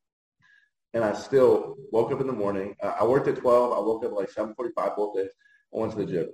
And 0.95 1.05
I 1.05 1.13
still 1.13 1.77
woke 1.91 2.13
up 2.13 2.21
in 2.21 2.27
the 2.27 2.33
morning. 2.33 2.75
I 2.83 3.05
worked 3.05 3.29
at 3.29 3.37
twelve. 3.37 3.73
I 3.73 3.81
woke 3.81 4.05
up 4.05 4.13
at 4.13 4.17
like 4.17 4.31
seven 4.31 4.55
forty 4.55 4.73
five 4.75 4.97
both 4.97 5.17
days. 5.17 5.31
I 5.75 5.79
went 5.79 5.93
to 5.93 5.99
the 5.99 6.07
gym. 6.07 6.29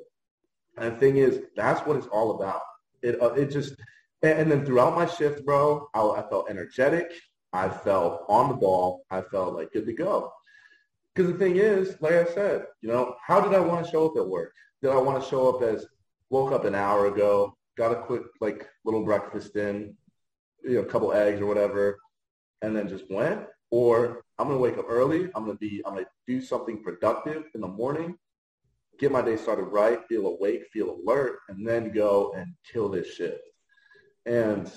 And 0.77 0.95
the 0.95 0.99
thing 0.99 1.17
is, 1.17 1.41
that's 1.57 1.85
what 1.87 1.97
it's 1.97 2.07
all 2.09 2.37
about. 2.37 2.61
It 3.03 3.21
uh, 3.21 3.33
it 3.33 3.47
just 3.47 3.75
and, 4.23 4.39
and 4.39 4.51
then 4.51 4.65
throughout 4.65 4.95
my 4.95 5.07
shift, 5.07 5.45
bro, 5.45 5.89
I, 5.95 6.01
I 6.01 6.29
felt 6.29 6.51
energetic. 6.51 7.11
I 7.53 7.69
felt 7.69 8.25
on 8.29 8.49
the 8.49 8.55
ball. 8.55 9.05
I 9.11 9.23
felt 9.23 9.55
like 9.55 9.73
good 9.73 9.87
to 9.87 9.93
go. 9.93 10.33
Because 11.15 11.33
the 11.33 11.39
thing 11.39 11.57
is, 11.57 11.97
like 12.01 12.15
I 12.15 12.25
said, 12.25 12.67
you 12.83 12.89
know, 12.89 13.15
how 13.27 13.41
did 13.41 13.55
I 13.55 13.61
want 13.61 13.85
to 13.85 13.91
show 13.91 14.07
up 14.07 14.17
at 14.17 14.27
work? 14.27 14.53
Did 14.83 14.91
I 14.91 14.97
want 14.97 15.23
to 15.23 15.29
show 15.29 15.55
up 15.55 15.63
as 15.63 15.87
woke 16.31 16.53
up 16.53 16.65
an 16.65 16.75
hour 16.75 17.07
ago, 17.07 17.57
got 17.77 17.93
a 17.93 18.03
quick 18.03 18.23
like 18.41 18.69
little 18.85 19.05
breakfast 19.05 19.57
in, 19.57 19.97
you 20.65 20.77
know, 20.77 20.81
a 20.83 20.87
couple 20.87 21.13
eggs 21.13 21.41
or 21.41 21.47
whatever, 21.47 21.99
and 22.63 22.75
then 22.77 22.89
just 22.89 23.11
went? 23.11 23.43
Or 23.71 24.23
I'm 24.39 24.49
gonna 24.49 24.59
wake 24.59 24.79
up 24.79 24.87
early. 24.89 25.31
I'm 25.35 25.45
gonna 25.45 25.59
be. 25.59 25.83
I'm 25.85 25.95
gonna 25.95 26.07
do 26.27 26.41
something 26.41 26.83
productive 26.83 27.45
in 27.55 27.61
the 27.61 27.69
morning 27.69 28.17
get 29.01 29.11
my 29.11 29.23
day 29.23 29.37
started 29.37 29.65
right, 29.65 30.07
feel 30.09 30.27
awake, 30.27 30.67
feel 30.73 30.99
alert, 31.03 31.39
and 31.49 31.67
then 31.67 31.91
go 31.91 32.33
and 32.37 32.55
kill 32.71 32.89
this 32.89 33.15
shit. 33.15 33.41
And 34.27 34.71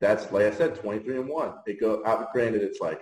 that's 0.00 0.30
like 0.30 0.44
I 0.44 0.50
said, 0.50 0.76
23 0.76 1.20
and 1.20 1.28
one. 1.28 1.54
It 1.66 1.80
go. 1.80 2.02
Granted, 2.32 2.62
it's 2.62 2.80
like 2.80 3.00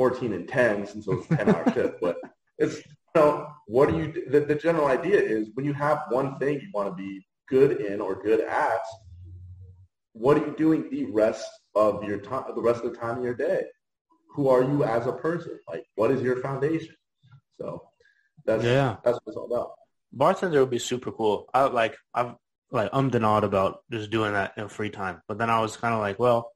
14 0.00 0.32
and 0.32 0.48
10 0.48 0.86
since 0.86 1.06
it 1.06 1.14
was 1.14 1.26
a 1.30 1.36
10 1.36 1.50
hour 1.50 1.72
shift, 1.74 1.96
but 2.00 2.16
it's 2.56 2.76
you 2.78 2.82
know 3.16 3.46
what 3.66 3.90
do 3.90 3.98
you? 3.98 4.30
The, 4.30 4.40
the 4.40 4.54
general 4.54 4.86
idea 4.86 5.20
is 5.20 5.50
when 5.52 5.66
you 5.66 5.74
have 5.74 5.98
one 6.08 6.38
thing 6.38 6.54
you 6.54 6.68
want 6.72 6.88
to 6.88 6.94
be 6.94 7.26
good 7.50 7.82
in 7.82 8.00
or 8.00 8.14
good 8.22 8.40
at, 8.40 8.80
what 10.14 10.38
are 10.38 10.46
you 10.46 10.54
doing 10.56 10.88
the 10.88 11.04
rest 11.12 11.46
of 11.74 12.02
your 12.02 12.16
time, 12.16 12.44
the 12.54 12.62
rest 12.62 12.82
of 12.82 12.94
the 12.94 12.98
time 12.98 13.18
of 13.18 13.24
your 13.24 13.34
day? 13.34 13.64
Who 14.34 14.48
are 14.48 14.62
you 14.62 14.84
as 14.84 15.06
a 15.06 15.12
person? 15.12 15.58
Like, 15.68 15.84
what 15.96 16.10
is 16.10 16.22
your 16.22 16.36
foundation? 16.40 16.94
So 17.58 17.82
that's 18.46 18.64
Yeah. 18.64 18.96
that's 19.04 19.18
what 19.18 19.24
it's 19.26 19.36
all 19.36 19.52
about. 19.52 19.72
Bartender 20.14 20.60
would 20.60 20.70
be 20.70 20.78
super 20.78 21.12
cool. 21.12 21.50
I 21.52 21.64
like 21.64 21.94
I've 22.14 22.36
like 22.70 22.90
ummed 22.92 23.14
and 23.16 23.26
awed 23.26 23.44
about 23.44 23.80
just 23.90 24.10
doing 24.10 24.32
that 24.32 24.54
in 24.56 24.68
free 24.68 24.88
time. 24.88 25.20
But 25.28 25.36
then 25.36 25.50
I 25.50 25.60
was 25.60 25.76
kind 25.76 25.92
of 25.92 26.00
like, 26.00 26.18
well, 26.18 26.50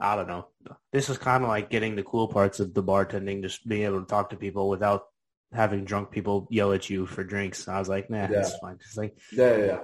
I 0.00 0.14
don't 0.16 0.28
know. 0.28 0.46
This 0.92 1.08
is 1.08 1.18
kind 1.18 1.42
of 1.42 1.48
like 1.48 1.70
getting 1.70 1.96
the 1.96 2.02
cool 2.04 2.28
parts 2.28 2.60
of 2.60 2.72
the 2.74 2.82
bartending, 2.82 3.42
just 3.42 3.66
being 3.68 3.82
able 3.82 4.00
to 4.00 4.06
talk 4.06 4.30
to 4.30 4.36
people 4.36 4.68
without 4.68 5.04
having 5.52 5.84
drunk 5.84 6.10
people 6.10 6.46
yell 6.50 6.72
at 6.72 6.88
you 6.90 7.06
for 7.06 7.24
drinks. 7.24 7.66
I 7.68 7.78
was 7.78 7.88
like, 7.88 8.08
nah, 8.10 8.22
Yeah. 8.22 8.26
that's 8.28 8.56
fine. 8.58 8.74
It's 8.74 8.96
like, 8.96 9.16
Yeah, 9.32 9.56
yeah, 9.56 9.64
yeah. 9.66 9.78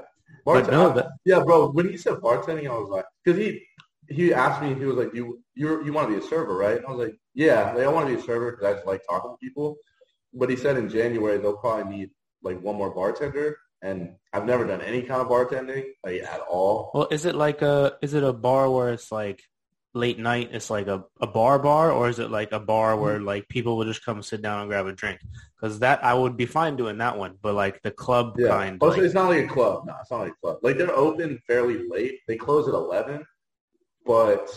but 0.44 0.52
Bart- 0.62 0.70
no, 0.70 0.90
I- 0.90 0.94
that, 0.94 1.08
yeah, 1.24 1.40
bro. 1.42 1.70
When 1.70 1.88
he 1.88 1.96
said 1.96 2.14
bartending, 2.18 2.68
I 2.70 2.78
was 2.78 2.88
like, 2.90 3.04
because 3.24 3.38
he 3.40 3.66
he 4.10 4.34
asked 4.34 4.62
me, 4.62 4.74
he 4.74 4.84
was 4.84 4.96
like, 4.96 5.14
you 5.14 5.42
you 5.54 5.84
you 5.84 5.92
want 5.92 6.08
to 6.08 6.18
be 6.18 6.24
a 6.24 6.28
server, 6.28 6.54
right? 6.56 6.76
And 6.76 6.86
I 6.86 6.90
was 6.90 7.06
like, 7.08 7.16
yeah, 7.34 7.72
like, 7.72 7.84
I 7.84 7.88
want 7.88 8.06
to 8.08 8.14
be 8.14 8.20
a 8.20 8.24
server 8.24 8.50
because 8.52 8.66
I 8.66 8.72
just 8.74 8.86
like 8.86 9.02
talking 9.08 9.30
to 9.32 9.36
people. 9.38 9.76
But 10.34 10.50
he 10.50 10.56
said 10.56 10.76
in 10.76 10.88
January 10.88 11.38
they'll 11.38 11.56
probably 11.56 11.96
need 11.96 12.10
like 12.42 12.60
one 12.60 12.76
more 12.76 12.94
bartender, 12.94 13.56
and 13.82 14.14
I've 14.32 14.44
never 14.44 14.66
done 14.66 14.82
any 14.82 15.02
kind 15.02 15.22
of 15.22 15.28
bartending 15.28 15.84
like 16.04 16.22
at 16.22 16.40
all. 16.40 16.90
well, 16.94 17.08
is 17.10 17.24
it 17.24 17.34
like 17.34 17.62
a, 17.62 17.96
is 18.02 18.12
it 18.14 18.22
a 18.22 18.32
bar 18.32 18.70
where 18.70 18.90
it's 18.92 19.10
like 19.10 19.42
late 19.94 20.18
night? 20.18 20.50
It's 20.52 20.70
like 20.70 20.86
a, 20.88 21.04
a 21.20 21.26
bar 21.26 21.58
bar 21.58 21.90
or 21.92 22.08
is 22.08 22.18
it 22.18 22.30
like 22.30 22.52
a 22.52 22.60
bar 22.60 22.96
where 22.96 23.20
like 23.20 23.48
people 23.48 23.76
will 23.76 23.84
just 23.84 24.04
come 24.04 24.22
sit 24.22 24.42
down 24.42 24.60
and 24.60 24.68
grab 24.68 24.86
a 24.86 24.92
drink? 24.92 25.20
Because 25.56 25.78
that, 25.80 26.04
I 26.04 26.12
would 26.14 26.36
be 26.36 26.46
fine 26.46 26.76
doing 26.76 26.98
that 26.98 27.16
one. 27.16 27.36
But 27.40 27.54
like 27.54 27.80
the 27.82 27.90
club 27.90 28.34
Yeah. 28.38 28.48
kind, 28.48 28.78
Oh, 28.82 28.88
like, 28.88 28.98
it's 29.00 29.14
not 29.14 29.28
like 29.30 29.44
a 29.44 29.48
club. 29.48 29.84
No, 29.86 29.94
it's 30.00 30.10
not 30.10 30.20
like 30.20 30.32
a 30.32 30.40
club. 30.42 30.58
Like 30.62 30.76
they're 30.78 30.94
open 30.94 31.38
fairly 31.46 31.88
late. 31.88 32.18
They 32.28 32.36
close 32.36 32.68
at 32.68 32.74
eleven, 32.74 33.24
but 34.06 34.50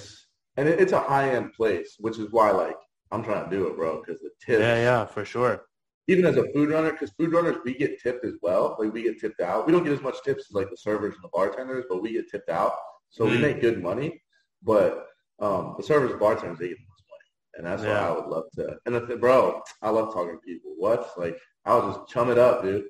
and 0.58 0.68
it, 0.68 0.80
it's 0.80 0.92
a 0.92 1.00
high 1.00 1.30
end 1.32 1.54
place, 1.54 1.96
which 2.00 2.18
is 2.18 2.28
why 2.32 2.52
like 2.52 2.76
I'm 3.12 3.24
trying 3.24 3.50
to 3.50 3.56
do 3.56 3.68
it, 3.68 3.76
bro, 3.78 4.02
because 4.02 4.22
the 4.22 4.30
tips. 4.46 4.60
yeah, 4.62 4.76
yeah, 4.76 5.06
for 5.06 5.24
sure. 5.24 5.64
even 6.10 6.26
as 6.26 6.36
a 6.38 6.52
food 6.54 6.70
runner, 6.72 6.92
because 6.92 7.12
food 7.12 7.32
runners, 7.32 7.58
we 7.64 7.74
get 7.74 8.02
tipped 8.02 8.26
as 8.26 8.34
well. 8.42 8.76
Like 8.80 8.92
we 8.94 9.04
get 9.04 9.20
tipped 9.20 9.40
out. 9.40 9.66
We 9.66 9.72
don't 9.72 9.84
get 9.84 9.94
as 9.94 10.02
much 10.02 10.22
tips 10.24 10.46
as 10.50 10.54
like 10.54 10.70
the 10.70 10.78
servers 10.78 11.14
and 11.16 11.24
the 11.24 11.30
bartenders, 11.30 11.86
but 11.90 12.02
we 12.02 12.12
get 12.14 12.30
tipped 12.30 12.50
out. 12.50 12.74
So 13.10 13.26
we 13.26 13.38
Mm. 13.38 13.42
make 13.42 13.62
good 13.62 13.82
money. 13.82 14.22
But 14.64 15.06
um, 15.40 15.76
the 15.78 15.84
servers 15.84 16.18
bartenders, 16.20 16.60
they 16.60 16.70
get 16.70 16.78
the 16.78 16.84
most 16.90 17.04
money. 17.10 17.58
And 17.58 17.66
that's 17.66 17.84
why 17.84 18.08
I 18.08 18.12
would 18.12 18.26
love 18.28 18.46
to. 18.56 18.78
And 18.86 18.96
if, 18.96 19.20
bro, 19.20 19.62
I 19.82 19.90
love 19.90 20.14
talking 20.14 20.34
to 20.36 20.42
people. 20.46 20.72
What? 20.78 21.10
Like, 21.18 21.38
I'll 21.66 21.92
just 21.92 22.08
chum 22.10 22.30
it 22.30 22.38
up, 22.38 22.64
dude. 22.64 22.86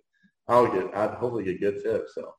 I'll 0.48 0.68
get, 0.72 0.95
I'd 0.95 1.12
hopefully 1.16 1.43
get 1.43 1.60
good 1.60 1.82
tips. 1.84 2.16
So 2.16 2.34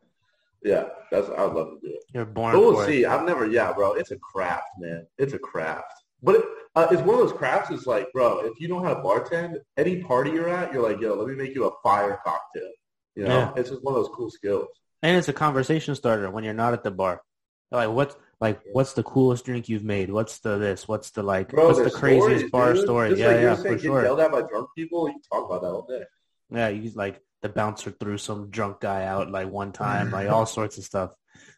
yeah, 0.63 0.85
that's, 1.11 1.29
I 1.31 1.45
would 1.45 1.55
love 1.55 1.69
to 1.81 1.89
do 1.89 1.95
it. 1.95 2.03
You're 2.15 2.25
born 2.25 2.55
But 2.55 2.61
we'll 2.61 2.75
for 2.75 2.85
it. 2.85 2.87
see. 2.87 3.05
I've 3.05 3.25
never, 3.27 3.47
yeah, 3.47 3.73
bro. 3.73 3.93
It's 3.95 4.11
a 4.13 4.19
craft, 4.19 4.69
man. 4.79 5.07
It's 5.19 5.33
a 5.35 5.39
craft. 5.39 5.93
But 6.23 6.37
it, 6.37 6.45
uh, 6.75 6.89
it's 6.91 7.03
one 7.03 7.15
of 7.15 7.21
those 7.29 7.37
crafts. 7.37 7.71
It's 7.71 7.87
like, 7.87 8.09
bro, 8.13 8.41
if 8.41 8.59
you 8.61 8.69
know 8.69 8.81
how 8.83 8.95
to 8.95 9.01
bartend, 9.01 9.57
any 9.77 10.03
party 10.03 10.31
you're 10.31 10.49
at, 10.49 10.73
you're 10.73 10.83
like, 10.83 11.01
yo, 11.01 11.15
let 11.15 11.29
me 11.29 11.35
make 11.35 11.55
you 11.55 11.67
a 11.67 11.71
fire 11.83 12.19
cocktail. 12.25 12.71
You 13.15 13.25
know, 13.25 13.39
Yeah. 13.39 13.53
it's 13.57 13.71
just 13.71 13.85
one 13.85 13.95
of 13.95 14.01
those 14.03 14.15
cool 14.15 14.31
skills. 14.31 14.69
And 15.03 15.17
it's 15.17 15.29
a 15.29 15.33
conversation 15.33 15.95
starter 15.95 16.31
when 16.31 16.45
you're 16.45 16.55
not 16.55 16.73
at 16.73 16.83
the 16.83 16.91
bar. 16.91 17.21
Like 17.71 17.91
what's 17.91 18.17
like 18.41 18.61
what's 18.72 18.93
the 18.93 19.03
coolest 19.03 19.45
drink 19.45 19.68
you've 19.68 19.84
made? 19.84 20.11
What's 20.11 20.39
the 20.39 20.59
this? 20.59 20.86
What's 20.86 21.11
the 21.11 21.22
like 21.22 21.51
Bro, 21.51 21.66
what's 21.66 21.82
the 21.82 21.91
craziest 21.91 22.49
stories, 22.49 22.51
bar 22.51 22.72
dude. 22.74 22.84
story? 22.84 23.09
Just 23.11 23.20
yeah, 23.20 23.28
like 23.28 23.41
yeah, 23.41 23.55
for 23.57 23.70
get 23.70 23.80
sure. 23.80 24.03
yelled 24.03 24.20
at 24.20 24.30
by 24.30 24.43
drunk 24.43 24.68
people. 24.76 25.09
You 25.09 25.20
talk 25.32 25.47
about 25.47 25.62
that 25.62 25.68
all 25.68 25.86
day. 25.89 26.05
Yeah, 26.51 26.68
you 26.68 26.91
like 26.95 27.20
the 27.43 27.49
bouncer 27.49 27.91
threw 27.91 28.18
some 28.18 28.51
drunk 28.51 28.80
guy 28.80 29.05
out 29.05 29.30
like 29.30 29.51
one 29.51 29.72
time, 29.72 30.11
like 30.18 30.28
all 30.28 30.47
sorts 30.47 30.78
of 30.78 30.84
stuff. 30.84 31.11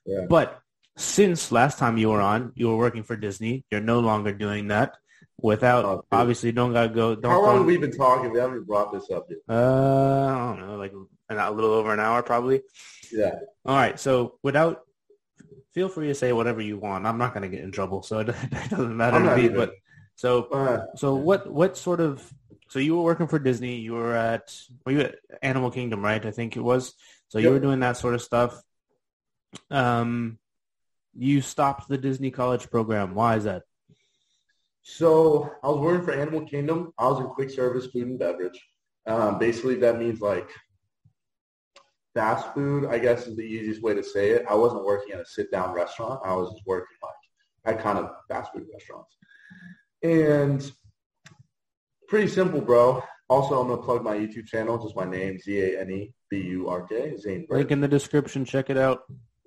Yeah. 0.06 0.26
But 0.28 0.60
since 0.96 1.52
last 1.52 1.78
time 1.78 1.98
you 1.98 2.10
were 2.10 2.20
on, 2.20 2.52
you 2.54 2.68
were 2.68 2.76
working 2.76 3.02
for 3.02 3.16
Disney. 3.16 3.64
You're 3.70 3.80
no 3.80 4.00
longer 4.00 4.32
doing 4.32 4.68
that. 4.68 4.96
Without 5.42 5.84
Oh, 5.86 6.04
obviously, 6.12 6.52
don't 6.52 6.72
gotta 6.74 6.90
go. 6.90 7.14
Don't. 7.14 7.30
How 7.30 7.42
long 7.42 7.58
have 7.58 7.66
we 7.66 7.78
been 7.78 7.96
talking? 7.96 8.30
We 8.30 8.38
haven't 8.38 8.66
brought 8.66 8.92
this 8.92 9.10
up 9.10 9.26
yet. 9.30 9.38
Uh, 9.48 10.26
I 10.26 10.54
don't 10.54 10.66
know, 10.68 10.76
like 10.76 10.92
an, 11.30 11.38
a 11.38 11.50
little 11.50 11.72
over 11.72 11.94
an 11.94 12.00
hour 12.00 12.22
probably. 12.22 12.60
Yeah. 13.10 13.36
All 13.64 13.76
right. 13.76 13.98
So 13.98 14.38
without, 14.42 14.82
feel 15.72 15.88
free 15.88 16.08
to 16.08 16.14
say 16.14 16.32
whatever 16.32 16.60
you 16.60 16.78
want. 16.78 17.06
I'm 17.06 17.18
not 17.18 17.32
going 17.34 17.42
to 17.42 17.54
get 17.54 17.64
in 17.64 17.72
trouble, 17.72 18.02
so 18.02 18.20
it, 18.20 18.26
doesn't 18.70 18.96
matter 18.96 19.18
to 19.18 19.36
me. 19.36 19.44
even- 19.44 19.56
But 19.56 19.72
so, 20.16 20.44
Uh, 20.44 20.86
so 20.96 21.14
what? 21.14 21.50
What 21.50 21.76
sort 21.76 22.00
of? 22.00 22.22
So 22.68 22.78
you 22.78 22.96
were 22.96 23.02
working 23.02 23.26
for 23.26 23.38
Disney. 23.38 23.76
You 23.76 23.94
were 23.94 24.14
at. 24.14 24.54
Were 24.84 24.92
you 24.92 25.00
at 25.00 25.16
Animal 25.42 25.70
Kingdom? 25.70 26.04
Right. 26.04 26.24
I 26.24 26.30
think 26.30 26.56
it 26.56 26.60
was. 26.60 26.94
So 27.28 27.38
you 27.38 27.50
were 27.50 27.60
doing 27.60 27.80
that 27.80 27.96
sort 27.96 28.14
of 28.14 28.22
stuff. 28.22 28.60
Um, 29.70 30.38
you 31.16 31.40
stopped 31.40 31.88
the 31.88 31.98
Disney 31.98 32.30
College 32.30 32.70
program. 32.70 33.14
Why 33.14 33.36
is 33.36 33.44
that? 33.44 33.62
So 34.82 35.50
I 35.62 35.68
was 35.68 35.78
working 35.80 36.04
for 36.04 36.12
Animal 36.12 36.42
Kingdom. 36.46 36.92
I 36.98 37.06
was 37.08 37.20
in 37.20 37.26
quick 37.26 37.50
service 37.50 37.86
food 37.86 38.06
and 38.08 38.18
beverage. 38.18 38.58
Um, 39.06 39.38
basically, 39.38 39.76
that 39.76 39.98
means 39.98 40.20
like 40.20 40.48
fast 42.14 42.52
food. 42.54 42.86
I 42.86 42.98
guess 42.98 43.26
is 43.26 43.36
the 43.36 43.42
easiest 43.42 43.82
way 43.82 43.94
to 43.94 44.02
say 44.02 44.30
it. 44.30 44.44
I 44.48 44.54
wasn't 44.54 44.84
working 44.84 45.12
at 45.12 45.20
a 45.20 45.26
sit 45.26 45.50
down 45.50 45.72
restaurant. 45.72 46.20
I 46.24 46.34
was 46.34 46.50
just 46.52 46.62
working 46.66 46.96
like 47.02 47.76
at 47.76 47.82
kind 47.82 47.98
of 47.98 48.10
fast 48.28 48.52
food 48.52 48.66
restaurants. 48.72 49.16
And 50.02 50.70
pretty 52.08 52.28
simple, 52.28 52.60
bro. 52.60 53.02
Also, 53.28 53.60
I'm 53.60 53.68
gonna 53.68 53.82
plug 53.82 54.02
my 54.02 54.16
YouTube 54.16 54.46
channel. 54.46 54.78
Just 54.78 54.96
my 54.96 55.04
name, 55.04 55.38
Z 55.38 55.60
A 55.60 55.80
N 55.80 55.90
E 55.90 56.12
B 56.30 56.38
U 56.38 56.68
R 56.68 56.82
K. 56.82 57.16
Zane. 57.16 57.46
Burk. 57.48 57.58
Link 57.58 57.70
in 57.70 57.80
the 57.80 57.88
description. 57.88 58.44
Check 58.44 58.70
it 58.70 58.76
out. 58.76 59.02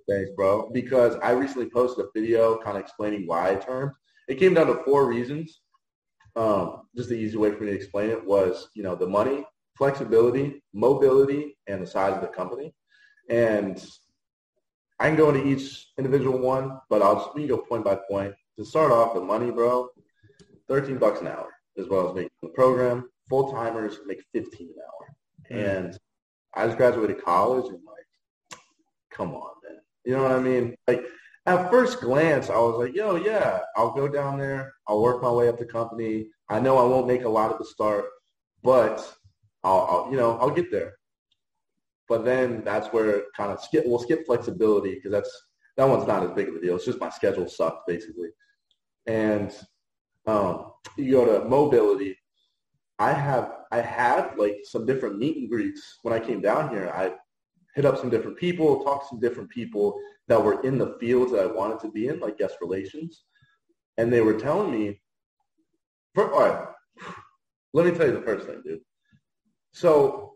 Thanks, 0.10 0.32
bro. 0.36 0.70
Because 0.74 1.16
I 1.24 1.32
recently 1.32 1.70
posted 1.70 2.06
a 2.06 2.10
video 2.14 2.58
kind 2.58 2.78
of 2.78 2.84
explaining 2.84 3.26
why 3.26 3.52
I 3.52 3.56
turned. 3.56 3.92
It 4.28 4.36
came 4.36 4.54
down 4.54 4.68
to 4.68 4.84
four 4.84 5.08
reasons. 5.08 5.62
Um, 6.36 6.84
just 6.96 7.10
the 7.10 7.16
easy 7.16 7.38
way 7.38 7.52
for 7.52 7.64
me 7.64 7.72
to 7.72 7.76
explain 7.76 8.10
it 8.10 8.26
was, 8.26 8.70
you 8.74 8.84
know, 8.84 8.96
the 8.96 9.08
money, 9.08 9.46
flexibility, 9.78 10.64
mobility, 10.74 11.58
and 11.68 11.82
the 11.82 11.88
size 11.88 12.14
of 12.14 12.22
the 12.22 12.28
company. 12.28 12.74
And 13.30 13.84
I 15.00 15.08
can 15.08 15.18
go 15.18 15.30
into 15.30 15.46
each 15.46 15.88
individual 15.98 16.40
one, 16.40 16.80
but 16.90 17.02
I'll 17.02 17.16
just 17.16 17.36
we 17.36 17.42
can 17.42 17.56
go 17.56 17.58
point 17.58 17.84
by 17.84 17.98
point. 18.10 18.34
To 18.58 18.66
start 18.66 18.92
off, 18.92 19.16
the 19.16 19.22
money, 19.22 19.52
bro, 19.52 19.90
13 20.68 20.98
bucks 20.98 21.22
an 21.22 21.28
hour 21.28 21.50
is 21.76 21.90
what 21.90 22.00
I 22.00 22.04
was 22.04 22.16
making 22.16 22.30
the 22.42 22.50
program. 22.50 23.10
Full 23.30 23.52
timers 23.52 23.98
make 24.06 24.24
15 24.34 24.70
an 24.70 24.76
hour. 24.80 25.58
Mm. 25.58 25.78
And 25.78 26.00
I 26.54 26.66
just 26.66 26.78
graduated 26.78 27.24
college 27.24 27.66
and 27.66 27.80
like, 27.86 28.60
come 29.12 29.34
on, 29.34 29.52
man. 29.64 29.80
You 30.06 30.16
know 30.16 30.24
what 30.24 30.34
I 30.34 30.40
mean? 30.40 30.76
Like 30.88 31.04
at 31.46 31.70
first 31.70 32.00
glance, 32.00 32.50
I 32.50 32.58
was 32.58 32.78
like, 32.78 32.96
yo, 32.96 33.16
yeah, 33.16 33.60
I'll 33.76 33.92
go 33.92 34.08
down 34.08 34.38
there. 34.38 34.74
I'll 34.88 35.02
work 35.02 35.22
my 35.22 35.32
way 35.32 35.50
up 35.50 35.58
the 35.58 35.66
company. 35.66 36.28
I 36.50 36.60
know 36.60 36.78
I 36.78 36.86
won't 36.86 37.08
make 37.08 37.24
a 37.24 37.30
lot 37.30 37.52
at 37.52 37.58
the 37.58 37.66
start, 37.66 38.06
but 38.64 39.14
I'll, 39.64 39.88
I'll 39.90 40.12
you 40.12 40.18
know, 40.18 40.38
I'll 40.40 40.50
get 40.50 40.72
there. 40.72 40.94
But 42.10 42.26
then 42.26 42.64
that's 42.64 42.88
where 42.88 43.24
kind 43.36 43.52
of 43.52 43.62
skip, 43.62 43.86
we'll 43.86 44.00
skip 44.00 44.26
flexibility 44.26 44.96
because 44.96 45.12
that's, 45.12 45.32
that 45.78 45.88
one's 45.88 46.08
not 46.08 46.24
as 46.24 46.32
big 46.32 46.50
of 46.50 46.56
a 46.56 46.62
deal. 46.62 46.76
It's 46.76 46.86
just 46.86 47.00
my 47.00 47.10
schedule 47.10 47.48
sucked 47.48 47.88
basically. 47.88 48.30
And 49.08 49.56
um, 50.28 50.72
you 50.98 51.12
go 51.12 51.26
to 51.26 51.48
mobility. 51.48 52.18
I 53.00 53.14
have, 53.14 53.52
I 53.72 53.80
had 53.82 54.38
like 54.38 54.58
some 54.64 54.86
different 54.86 55.18
meet 55.18 55.38
and 55.38 55.50
greets 55.50 56.00
when 56.04 56.14
I 56.14 56.20
came 56.20 56.42
down 56.42 56.70
here. 56.70 56.92
I 56.94 57.14
hit 57.76 57.86
up 57.86 57.98
some 57.98 58.10
different 58.10 58.38
people, 58.38 58.84
talked 58.84 59.06
to 59.06 59.10
some 59.10 59.20
different 59.20 59.50
people 59.50 59.98
that 60.28 60.42
were 60.42 60.62
in 60.62 60.78
the 60.78 60.96
fields 61.00 61.32
that 61.32 61.42
I 61.42 61.48
wanted 61.48 61.80
to 61.80 61.92
be 61.92 62.08
in, 62.08 62.20
like 62.20 62.38
guest 62.38 62.58
relations. 62.62 63.24
And 63.98 64.12
they 64.12 64.22
were 64.22 64.40
telling 64.40 64.72
me, 64.72 65.02
all 66.16 66.28
right, 66.28 66.68
let 67.74 67.86
me 67.86 67.92
tell 67.92 68.08
you 68.08 68.14
the 68.14 68.22
first 68.22 68.46
thing, 68.46 68.62
dude. 68.64 68.82
So 69.74 70.36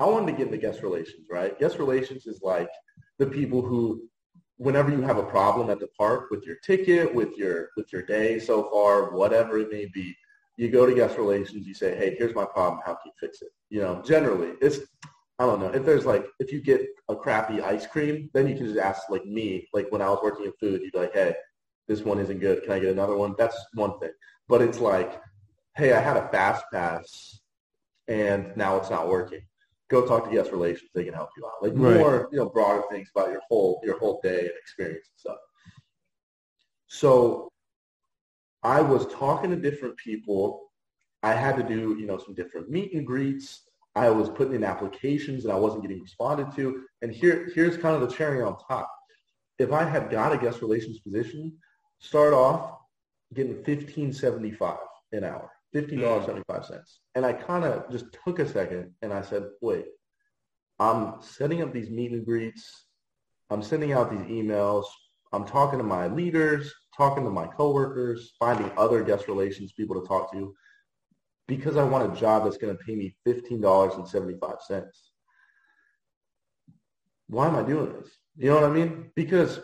I 0.00 0.06
wanted 0.06 0.32
to 0.32 0.38
get 0.38 0.46
into 0.46 0.58
guest 0.58 0.82
relations, 0.82 1.26
right? 1.30 1.58
Guest 1.58 1.78
relations 1.78 2.26
is 2.26 2.40
like 2.42 2.70
the 3.18 3.26
people 3.26 3.62
who, 3.62 4.08
whenever 4.56 4.90
you 4.90 5.02
have 5.02 5.18
a 5.18 5.22
problem 5.22 5.70
at 5.70 5.78
the 5.78 5.88
park 5.98 6.30
with 6.30 6.44
your 6.44 6.56
ticket, 6.64 7.14
with 7.14 7.36
your 7.36 7.68
with 7.76 7.92
your 7.92 8.02
day 8.02 8.40
so 8.40 8.68
far, 8.70 9.12
whatever 9.12 9.58
it 9.58 9.70
may 9.70 9.86
be, 9.92 10.16
you 10.56 10.70
go 10.70 10.86
to 10.86 10.94
guest 10.94 11.18
relations. 11.18 11.66
You 11.66 11.74
say, 11.74 11.96
"Hey, 11.96 12.16
here's 12.16 12.34
my 12.34 12.46
problem. 12.46 12.80
How 12.84 12.94
can 12.94 13.06
you 13.06 13.12
fix 13.20 13.42
it?" 13.42 13.50
You 13.68 13.82
know, 13.82 14.02
generally, 14.02 14.54
it's 14.60 14.80
I 15.38 15.46
don't 15.46 15.60
know 15.60 15.70
if 15.72 15.84
there's 15.84 16.06
like 16.06 16.24
if 16.40 16.50
you 16.50 16.62
get 16.62 16.86
a 17.08 17.16
crappy 17.16 17.60
ice 17.60 17.86
cream, 17.86 18.30
then 18.32 18.48
you 18.48 18.56
can 18.56 18.66
just 18.66 18.78
ask 18.78 19.10
like 19.10 19.24
me, 19.26 19.68
like 19.74 19.90
when 19.90 20.02
I 20.02 20.08
was 20.08 20.20
working 20.22 20.46
in 20.46 20.52
food, 20.58 20.80
you'd 20.82 20.92
be 20.92 20.98
like, 20.98 21.12
hey, 21.12 21.34
this 21.88 22.00
one 22.00 22.18
isn't 22.18 22.40
good. 22.40 22.62
Can 22.62 22.72
I 22.72 22.78
get 22.78 22.90
another 22.90 23.16
one? 23.16 23.34
That's 23.36 23.56
one 23.74 23.98
thing. 23.98 24.12
But 24.48 24.62
it's 24.62 24.78
like, 24.78 25.20
hey, 25.76 25.92
I 25.92 26.00
had 26.00 26.16
a 26.16 26.28
fast 26.28 26.64
pass 26.72 27.41
and 28.12 28.54
now 28.56 28.76
it's 28.76 28.90
not 28.90 29.08
working. 29.08 29.40
Go 29.88 30.06
talk 30.06 30.24
to 30.24 30.30
guest 30.34 30.52
relations. 30.52 30.90
They 30.94 31.04
can 31.04 31.14
help 31.14 31.30
you 31.36 31.46
out. 31.46 31.62
Like 31.62 31.72
right. 31.74 31.98
more, 31.98 32.28
you 32.30 32.38
know, 32.38 32.48
broader 32.48 32.82
things 32.90 33.08
about 33.14 33.30
your 33.30 33.40
whole 33.48 33.80
your 33.82 33.98
whole 33.98 34.20
day 34.22 34.40
and 34.40 34.52
experience 34.60 35.08
and 35.12 35.20
stuff. 35.20 35.38
So 36.88 37.48
I 38.62 38.80
was 38.82 39.06
talking 39.12 39.50
to 39.50 39.56
different 39.56 39.96
people. 39.96 40.70
I 41.22 41.32
had 41.32 41.56
to 41.56 41.62
do, 41.62 41.96
you 41.98 42.06
know, 42.06 42.18
some 42.18 42.34
different 42.34 42.68
meet 42.70 42.92
and 42.94 43.06
greets 43.06 43.62
I 43.94 44.08
was 44.08 44.28
putting 44.30 44.54
in 44.54 44.64
applications 44.64 45.44
and 45.44 45.52
I 45.52 45.56
wasn't 45.56 45.82
getting 45.82 46.00
responded 46.00 46.54
to. 46.56 46.84
And 47.02 47.12
here, 47.12 47.50
here's 47.54 47.76
kind 47.76 47.94
of 47.94 48.00
the 48.08 48.14
cherry 48.14 48.42
on 48.42 48.56
top. 48.66 48.90
If 49.58 49.72
I 49.72 49.84
had 49.84 50.10
got 50.10 50.32
a 50.32 50.38
guest 50.38 50.62
relations 50.62 50.98
position, 51.00 51.52
start 51.98 52.32
off 52.32 52.78
getting 53.34 53.54
1575 53.54 54.78
an 55.12 55.24
hour, 55.24 55.50
$15.75. 55.74 56.44
Mm. 56.46 56.82
And 57.14 57.26
I 57.26 57.32
kind 57.32 57.64
of 57.64 57.90
just 57.90 58.06
took 58.24 58.38
a 58.38 58.48
second 58.48 58.92
and 59.02 59.12
I 59.12 59.22
said, 59.22 59.44
wait, 59.60 59.86
I'm 60.78 61.20
setting 61.20 61.62
up 61.62 61.72
these 61.72 61.90
meet 61.90 62.12
and 62.12 62.24
greets. 62.24 62.86
I'm 63.50 63.62
sending 63.62 63.92
out 63.92 64.10
these 64.10 64.26
emails. 64.28 64.84
I'm 65.32 65.46
talking 65.46 65.78
to 65.78 65.84
my 65.84 66.08
leaders, 66.08 66.72
talking 66.96 67.24
to 67.24 67.30
my 67.30 67.46
coworkers, 67.46 68.32
finding 68.38 68.70
other 68.76 69.02
guest 69.02 69.28
relations 69.28 69.72
people 69.72 70.00
to 70.00 70.06
talk 70.06 70.32
to 70.32 70.54
because 71.48 71.76
I 71.76 71.84
want 71.84 72.12
a 72.12 72.20
job 72.20 72.44
that's 72.44 72.56
going 72.56 72.76
to 72.76 72.84
pay 72.84 72.94
me 72.94 73.16
$15.75. 73.26 74.84
Why 77.28 77.46
am 77.46 77.56
I 77.56 77.62
doing 77.62 77.92
this? 77.92 78.10
You 78.36 78.50
know 78.50 78.60
what 78.60 78.64
I 78.64 78.70
mean? 78.70 79.10
Because 79.14 79.60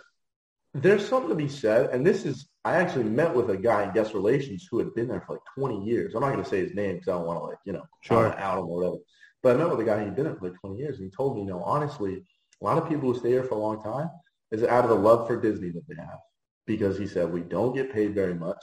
there's 0.75 1.07
something 1.07 1.31
to 1.31 1.35
be 1.35 1.49
said, 1.49 1.91
and 1.91 2.07
this 2.07 2.25
is, 2.25 2.49
I 2.69 2.77
actually 2.77 3.05
met 3.05 3.35
with 3.35 3.51
a 3.51 3.57
guy 3.57 3.85
in 3.85 3.93
guest 3.93 4.15
relations 4.15 4.67
who 4.71 4.79
had 4.79 4.95
been 4.95 5.09
there 5.09 5.21
for 5.21 5.35
like 5.35 5.43
20 5.57 5.85
years. 5.85 6.15
I'm 6.15 6.21
not 6.21 6.33
going 6.33 6.45
to 6.45 6.49
say 6.49 6.61
his 6.61 6.75
name 6.75 6.95
because 6.95 7.09
I 7.09 7.13
don't 7.13 7.27
want 7.27 7.41
to 7.41 7.45
like, 7.45 7.59
you 7.65 7.73
know, 7.73 7.85
sure. 8.03 8.39
out 8.39 8.59
him 8.59 8.65
or 8.65 8.77
whatever. 8.77 8.97
But 9.43 9.57
I 9.57 9.59
met 9.59 9.71
with 9.71 9.81
a 9.81 9.85
guy 9.85 10.05
who'd 10.05 10.17
been 10.17 10.25
there 10.25 10.37
for 10.37 10.51
like 10.51 10.61
20 10.61 10.77
years, 10.77 10.99
and 10.99 11.05
he 11.05 11.11
told 11.11 11.37
me, 11.37 11.43
you 11.43 11.49
know, 11.49 11.63
honestly, 11.63 12.25
a 12.61 12.65
lot 12.65 12.79
of 12.79 12.89
people 12.89 13.13
who 13.13 13.19
stay 13.19 13.31
here 13.31 13.45
for 13.45 13.55
a 13.55 13.59
long 13.59 13.83
time 13.83 14.11
is 14.51 14.65
out 14.65 14.85
of 14.85 14.91
the 14.91 14.97
love 14.97 15.27
for 15.27 15.41
Disney 15.41 15.71
that 15.71 15.87
they 15.89 15.95
have. 15.95 16.19
Because 16.67 16.99
he 16.99 17.07
said, 17.07 17.33
we 17.33 17.41
don't 17.41 17.75
get 17.75 17.93
paid 17.93 18.15
very 18.15 18.35
much 18.35 18.63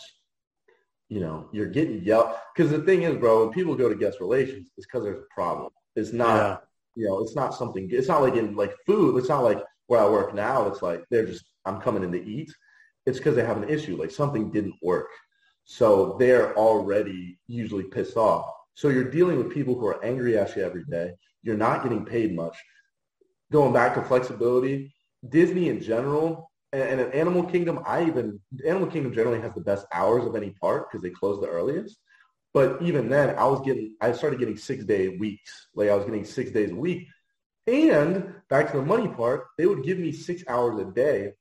you 1.10 1.20
know, 1.20 1.48
you're 1.52 1.68
getting 1.68 2.04
yelled. 2.04 2.36
Because 2.56 2.72
the 2.72 2.80
thing 2.80 3.04
is, 3.04 3.18
bro, 3.18 3.46
when 3.46 3.54
people 3.54 3.76
go 3.76 3.90
to 3.90 3.96
guest 3.96 4.20
relations, 4.20 4.70
it's 4.78 4.88
because 4.88 5.04
there's 5.04 5.20
a 5.20 5.34
problem. 5.34 5.72
It's 5.96 6.12
not, 6.12 6.36
yeah. 6.36 6.58
you 7.04 7.08
know, 7.08 7.22
it's 7.22 7.36
not 7.36 7.54
something. 7.54 7.88
It's 7.92 8.08
not 8.08 8.22
like 8.22 8.36
in 8.36 8.56
like 8.56 8.74
food. 8.86 9.18
It's 9.18 9.30
not 9.30 9.44
like 9.44 9.62
where 9.88 10.02
I 10.02 10.10
work 10.10 10.34
now. 10.34 10.68
It's 10.68 10.82
like 10.82 11.04
they're 11.12 11.26
just 11.26 11.46
I'm 11.66 11.80
coming 11.80 12.04
in 12.04 12.12
to 12.12 12.24
eat. 12.24 12.52
It's 13.06 13.18
because 13.18 13.36
they 13.36 13.46
have 13.46 13.62
an 13.62 13.70
issue. 13.70 13.98
Like 13.98 14.12
something 14.12 14.52
didn't 14.52 14.76
work, 14.82 15.10
so 15.66 16.16
they're 16.20 16.58
already 16.58 17.40
usually 17.48 17.84
pissed 17.84 18.18
off. 18.18 18.52
So 18.74 18.90
you're 18.90 19.10
dealing 19.10 19.38
with 19.38 19.54
people 19.54 19.78
who 19.78 19.88
are 19.88 20.04
angry 20.04 20.38
at 20.38 20.56
you 20.56 20.64
every 20.64 20.84
day. 20.86 21.14
You're 21.44 21.58
not 21.58 21.84
getting 21.84 22.06
paid 22.06 22.36
much. 22.36 22.58
Going 23.52 23.74
back 23.74 23.94
to 23.96 24.02
flexibility, 24.02 24.94
Disney 25.30 25.70
in 25.70 25.82
general 25.82 26.52
and, 26.74 27.00
in 27.00 27.12
Animal 27.12 27.44
Kingdom, 27.44 27.80
I 27.86 28.06
even 28.06 28.40
Animal 28.66 28.88
Kingdom 28.88 29.14
generally 29.14 29.40
has 29.42 29.54
the 29.54 29.62
best 29.62 29.86
hours 29.94 30.26
of 30.26 30.36
any 30.36 30.50
park 30.62 30.92
because 30.92 31.02
they 31.02 31.10
close 31.10 31.40
the 31.40 31.48
earliest. 31.48 31.98
But 32.54 32.82
even 32.82 33.10
then, 33.10 33.38
I 33.38 33.46
was 33.46 33.62
getting 33.62 33.96
I 34.02 34.12
started 34.14 34.40
getting 34.40 34.58
six 34.58 34.84
day 34.86 35.10
weeks. 35.10 35.68
Like 35.76 35.90
I 35.90 35.96
was 35.96 36.06
getting 36.06 36.26
six 36.26 36.52
days 36.52 36.72
a 36.72 36.76
week. 36.76 37.08
And 37.68 38.36
back 38.50 38.72
to 38.72 38.78
the 38.78 38.86
money 38.86 39.08
part, 39.08 39.48
they 39.58 39.66
would 39.66 39.84
give 39.84 39.98
me 39.98 40.12
six 40.12 40.44
hours 40.48 40.80
a 40.80 40.86
day 40.86 41.34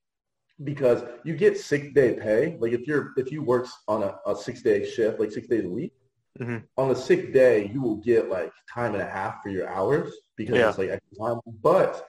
because 0.62 1.02
you 1.24 1.34
get 1.34 1.58
six 1.58 1.92
day 1.94 2.14
pay. 2.14 2.56
Like 2.60 2.72
if 2.72 2.86
you're 2.86 3.12
if 3.16 3.32
you 3.32 3.42
work 3.42 3.66
on 3.88 4.02
a, 4.02 4.16
a 4.26 4.36
six 4.36 4.62
day 4.62 4.88
shift, 4.88 5.18
like 5.18 5.32
six 5.32 5.48
days 5.48 5.64
a 5.64 5.68
week, 5.68 5.92
mm-hmm. 6.38 6.58
on 6.76 6.88
the 6.88 6.94
sixth 6.94 7.32
day 7.32 7.70
you 7.72 7.80
will 7.80 7.96
get 7.96 8.28
like 8.28 8.52
time 8.72 8.94
and 8.94 9.02
a 9.02 9.08
half 9.08 9.42
for 9.42 9.48
your 9.48 9.68
hours 9.68 10.12
because 10.36 10.56
yeah. 10.56 10.68
it's 10.68 10.78
like 10.78 10.90
extra 10.90 11.16
time. 11.18 11.40
But 11.62 12.06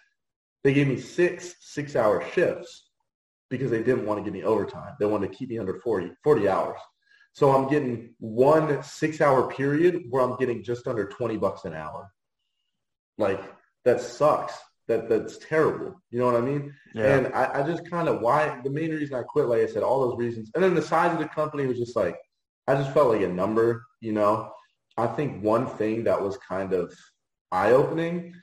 they 0.63 0.73
gave 0.73 0.87
me 0.87 0.99
six 0.99 1.55
six 1.59 1.95
hour 1.95 2.23
shifts 2.33 2.89
because 3.49 3.71
they 3.71 3.83
didn't 3.83 4.05
want 4.05 4.19
to 4.19 4.23
give 4.23 4.33
me 4.33 4.43
overtime. 4.43 4.93
They 4.99 5.05
wanted 5.05 5.31
to 5.31 5.37
keep 5.37 5.49
me 5.49 5.59
under 5.59 5.79
40, 5.79 6.11
40 6.23 6.49
hours. 6.49 6.79
So 7.33 7.51
I'm 7.51 7.69
getting 7.69 8.15
one 8.19 8.81
six 8.81 9.21
hour 9.21 9.51
period 9.51 10.03
where 10.09 10.23
I'm 10.23 10.37
getting 10.37 10.63
just 10.63 10.87
under 10.87 11.05
20 11.05 11.37
bucks 11.37 11.65
an 11.65 11.73
hour. 11.73 12.11
Like 13.17 13.41
that 13.83 14.01
sucks. 14.01 14.53
That 14.87 15.09
that's 15.09 15.37
terrible. 15.37 15.99
You 16.11 16.19
know 16.19 16.25
what 16.25 16.35
I 16.35 16.41
mean? 16.41 16.73
Yeah. 16.93 17.15
And 17.15 17.33
I, 17.33 17.61
I 17.61 17.63
just 17.63 17.89
kind 17.89 18.07
of 18.07 18.21
why 18.21 18.59
the 18.63 18.69
main 18.69 18.91
reason 18.91 19.15
I 19.15 19.23
quit, 19.23 19.47
like 19.47 19.61
I 19.61 19.67
said, 19.67 19.83
all 19.83 20.07
those 20.07 20.17
reasons. 20.17 20.51
And 20.53 20.63
then 20.63 20.75
the 20.75 20.81
size 20.81 21.11
of 21.11 21.19
the 21.19 21.27
company 21.27 21.65
was 21.65 21.79
just 21.79 21.95
like 21.95 22.17
I 22.67 22.75
just 22.75 22.93
felt 22.93 23.09
like 23.09 23.21
a 23.21 23.27
number, 23.27 23.83
you 24.01 24.11
know. 24.11 24.51
I 24.97 25.07
think 25.07 25.43
one 25.43 25.67
thing 25.67 26.05
that 26.05 26.21
was 26.21 26.37
kind 26.37 26.71
of 26.71 26.93
eye 27.51 27.71
opening 27.71 28.33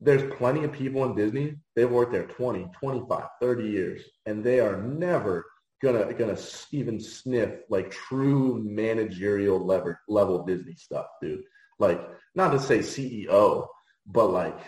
there's 0.00 0.34
plenty 0.34 0.64
of 0.64 0.72
people 0.72 1.04
in 1.04 1.14
Disney, 1.14 1.56
they've 1.76 1.90
worked 1.90 2.12
there 2.12 2.26
20, 2.26 2.70
25, 2.72 3.24
30 3.40 3.68
years, 3.68 4.02
and 4.26 4.42
they 4.42 4.60
are 4.60 4.80
never 4.80 5.44
gonna 5.82 6.12
gonna 6.14 6.38
even 6.72 7.00
sniff 7.00 7.60
like 7.68 7.90
true 7.90 8.62
managerial 8.64 9.64
level 9.64 9.94
level 10.08 10.44
Disney 10.44 10.74
stuff, 10.74 11.06
dude. 11.20 11.42
Like 11.78 12.00
not 12.34 12.50
to 12.50 12.60
say 12.60 12.78
CEO, 12.78 13.66
but 14.06 14.28
like 14.28 14.58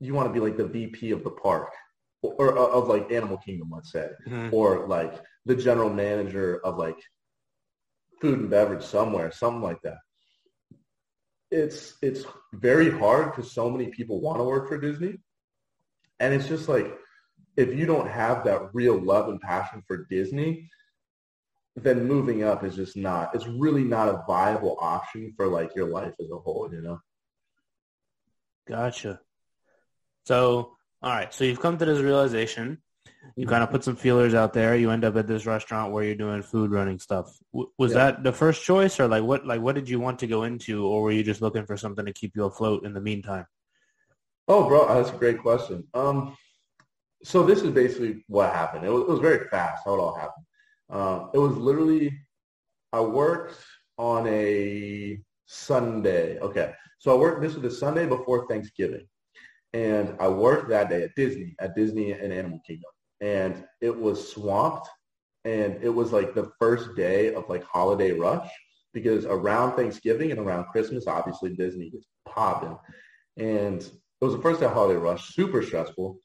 you 0.00 0.14
want 0.14 0.28
to 0.28 0.32
be 0.32 0.40
like 0.40 0.56
the 0.56 0.66
VP 0.66 1.10
of 1.10 1.24
the 1.24 1.30
park 1.30 1.70
or, 2.22 2.52
or 2.52 2.70
of 2.70 2.88
like 2.88 3.12
Animal 3.12 3.38
Kingdom, 3.38 3.70
let's 3.72 3.92
say, 3.92 4.08
mm-hmm. 4.26 4.54
or 4.54 4.86
like 4.86 5.20
the 5.46 5.56
general 5.56 5.90
manager 5.90 6.60
of 6.64 6.76
like 6.76 6.98
food 8.20 8.38
and 8.38 8.50
beverage 8.50 8.84
somewhere, 8.84 9.30
something 9.30 9.62
like 9.62 9.80
that 9.82 9.98
it's 11.50 11.94
it's 12.02 12.24
very 12.52 12.90
hard 12.90 13.30
because 13.30 13.52
so 13.52 13.70
many 13.70 13.86
people 13.88 14.20
want 14.20 14.38
to 14.38 14.44
work 14.44 14.68
for 14.68 14.78
Disney, 14.78 15.18
and 16.20 16.34
it's 16.34 16.48
just 16.48 16.68
like 16.68 16.86
if 17.56 17.74
you 17.74 17.86
don't 17.86 18.08
have 18.08 18.44
that 18.44 18.74
real 18.74 19.00
love 19.00 19.28
and 19.28 19.40
passion 19.40 19.82
for 19.86 20.06
Disney, 20.10 20.68
then 21.76 22.06
moving 22.06 22.44
up 22.44 22.64
is 22.64 22.76
just 22.76 22.96
not. 22.96 23.34
It's 23.34 23.46
really 23.46 23.84
not 23.84 24.08
a 24.08 24.22
viable 24.26 24.76
option 24.80 25.32
for 25.36 25.46
like 25.46 25.74
your 25.74 25.88
life 25.88 26.14
as 26.20 26.30
a 26.30 26.38
whole. 26.38 26.68
You 26.70 26.82
know. 26.82 27.00
Gotcha. 28.66 29.20
So, 30.28 30.76
all 31.02 31.10
right. 31.10 31.32
So 31.32 31.44
you've 31.44 31.60
come 31.60 31.78
to 31.78 31.86
this 31.86 32.00
realization 32.00 32.78
you 33.36 33.46
kind 33.46 33.62
of 33.62 33.70
put 33.70 33.84
some 33.84 33.96
feelers 33.96 34.34
out 34.34 34.52
there. 34.52 34.76
You 34.76 34.90
end 34.90 35.04
up 35.04 35.16
at 35.16 35.26
this 35.26 35.46
restaurant 35.46 35.92
where 35.92 36.04
you're 36.04 36.14
doing 36.14 36.42
food 36.42 36.70
running 36.70 36.98
stuff. 36.98 37.38
W- 37.52 37.70
was 37.78 37.92
yeah. 37.92 37.98
that 37.98 38.24
the 38.24 38.32
first 38.32 38.64
choice, 38.64 38.98
or 39.00 39.08
like 39.08 39.22
what? 39.22 39.46
Like 39.46 39.60
what 39.60 39.74
did 39.74 39.88
you 39.88 40.00
want 40.00 40.18
to 40.20 40.26
go 40.26 40.42
into, 40.44 40.86
or 40.86 41.02
were 41.02 41.12
you 41.12 41.22
just 41.22 41.40
looking 41.40 41.64
for 41.64 41.76
something 41.76 42.04
to 42.04 42.12
keep 42.12 42.34
you 42.36 42.44
afloat 42.44 42.84
in 42.84 42.94
the 42.94 43.00
meantime? 43.00 43.46
Oh, 44.48 44.68
bro, 44.68 44.88
that's 44.88 45.14
a 45.14 45.18
great 45.18 45.40
question. 45.40 45.84
Um, 45.94 46.36
so 47.22 47.42
this 47.42 47.62
is 47.62 47.70
basically 47.70 48.24
what 48.28 48.52
happened. 48.52 48.84
It 48.84 48.90
was, 48.90 49.02
it 49.02 49.08
was 49.08 49.20
very 49.20 49.46
fast 49.48 49.82
how 49.84 49.94
it 49.94 49.98
all 49.98 50.14
happened. 50.14 50.46
Um, 50.90 51.30
it 51.34 51.38
was 51.38 51.56
literally 51.56 52.18
I 52.92 53.00
worked 53.00 53.56
on 53.98 54.26
a 54.26 55.20
Sunday. 55.46 56.38
Okay, 56.38 56.72
so 56.98 57.14
I 57.14 57.18
worked. 57.18 57.40
This 57.42 57.54
was 57.54 57.62
the 57.62 57.70
Sunday 57.70 58.06
before 58.06 58.46
Thanksgiving, 58.48 59.06
and 59.72 60.14
I 60.18 60.28
worked 60.28 60.68
that 60.70 60.88
day 60.88 61.02
at 61.02 61.14
Disney 61.14 61.54
at 61.58 61.74
Disney 61.74 62.12
and 62.12 62.32
Animal 62.32 62.60
Kingdom 62.66 62.90
and 63.20 63.64
it 63.80 63.96
was 63.96 64.32
swamped. 64.32 64.88
And 65.44 65.78
it 65.82 65.88
was 65.88 66.12
like 66.12 66.34
the 66.34 66.50
first 66.58 66.94
day 66.96 67.34
of 67.34 67.48
like 67.48 67.64
holiday 67.64 68.12
rush 68.12 68.50
because 68.92 69.24
around 69.24 69.76
Thanksgiving 69.76 70.30
and 70.30 70.40
around 70.40 70.66
Christmas, 70.66 71.06
obviously 71.06 71.54
Disney 71.54 71.90
gets 71.90 72.06
popping. 72.26 72.76
And 73.36 73.80
it 73.80 74.24
was 74.24 74.34
the 74.34 74.42
first 74.42 74.60
day 74.60 74.66
of 74.66 74.72
holiday 74.72 74.98
rush, 74.98 75.34
super 75.34 75.62
stressful. 75.62 76.18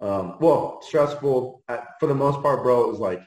Um, 0.00 0.36
well, 0.40 0.80
stressful 0.82 1.62
for 2.00 2.06
the 2.06 2.14
most 2.14 2.42
part, 2.42 2.62
bro. 2.62 2.84
It 2.84 2.90
was 2.90 2.98
like 2.98 3.22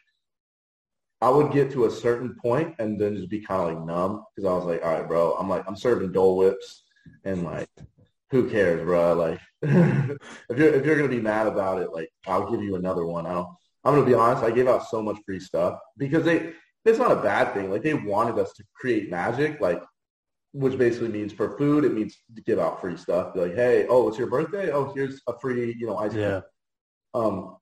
I 1.22 1.30
would 1.30 1.52
get 1.52 1.72
to 1.72 1.86
a 1.86 1.92
certain 1.92 2.36
point 2.42 2.76
and 2.80 3.00
then 3.00 3.16
just 3.16 3.30
be 3.30 3.40
kind 3.40 3.62
of 3.62 3.78
like 3.78 3.86
numb 3.88 4.24
because 4.36 4.50
I 4.50 4.54
was 4.54 4.66
like, 4.66 4.84
all 4.84 4.92
right, 4.92 5.08
bro. 5.08 5.34
I'm 5.34 5.50
like, 5.50 5.64
I'm 5.68 5.78
serving 5.78 6.12
Dole 6.12 6.38
Whips 6.38 6.84
and 7.24 7.44
like, 7.44 7.70
who 8.32 8.50
cares, 8.50 8.84
bro? 8.84 9.14
Like, 9.14 9.40
if 9.62 10.58
you're 10.58 10.74
if 10.74 10.86
you're 10.86 10.96
gonna 10.98 11.08
be 11.08 11.22
mad 11.22 11.48
about 11.48 11.82
it, 11.82 11.92
like, 11.92 12.10
I'll 12.26 12.50
give 12.50 12.62
you 12.62 12.76
another 12.76 13.06
one. 13.06 13.26
I 13.26 13.34
don't. 13.34 13.50
I'm 13.84 13.94
gonna 13.94 14.06
be 14.06 14.14
honest. 14.14 14.44
I 14.44 14.52
gave 14.52 14.68
out 14.68 14.88
so 14.88 15.02
much 15.02 15.18
free 15.26 15.40
stuff 15.40 15.80
because 15.98 16.26
they. 16.26 16.54
It's 16.86 17.00
not 17.00 17.12
a 17.12 17.22
bad 17.22 17.54
thing. 17.54 17.70
Like 17.70 17.84
they 17.84 17.94
wanted 17.94 18.40
us 18.40 18.54
to 18.54 18.64
create 18.80 19.12
magic. 19.12 19.60
Like 19.60 19.84
which 20.58 20.78
basically 20.78 21.10
means 21.10 21.32
for 21.32 21.58
food, 21.58 21.84
it 21.84 21.94
means 21.94 22.18
to 22.36 22.42
give 22.42 22.58
out 22.58 22.82
free 22.82 22.98
stuff. 22.98 23.34
Be 23.34 23.42
like, 23.42 23.56
hey, 23.56 23.86
oh, 23.90 24.08
it's 24.08 24.18
your 24.18 24.28
birthday? 24.28 24.72
Oh, 24.72 24.92
here's 24.94 25.22
a 25.28 25.38
free, 25.40 25.76
you 25.78 25.86
know, 25.86 25.98
ice 25.98 26.14
cream. 26.14 26.24
Yeah. 26.24 26.42
Um, 27.14 27.58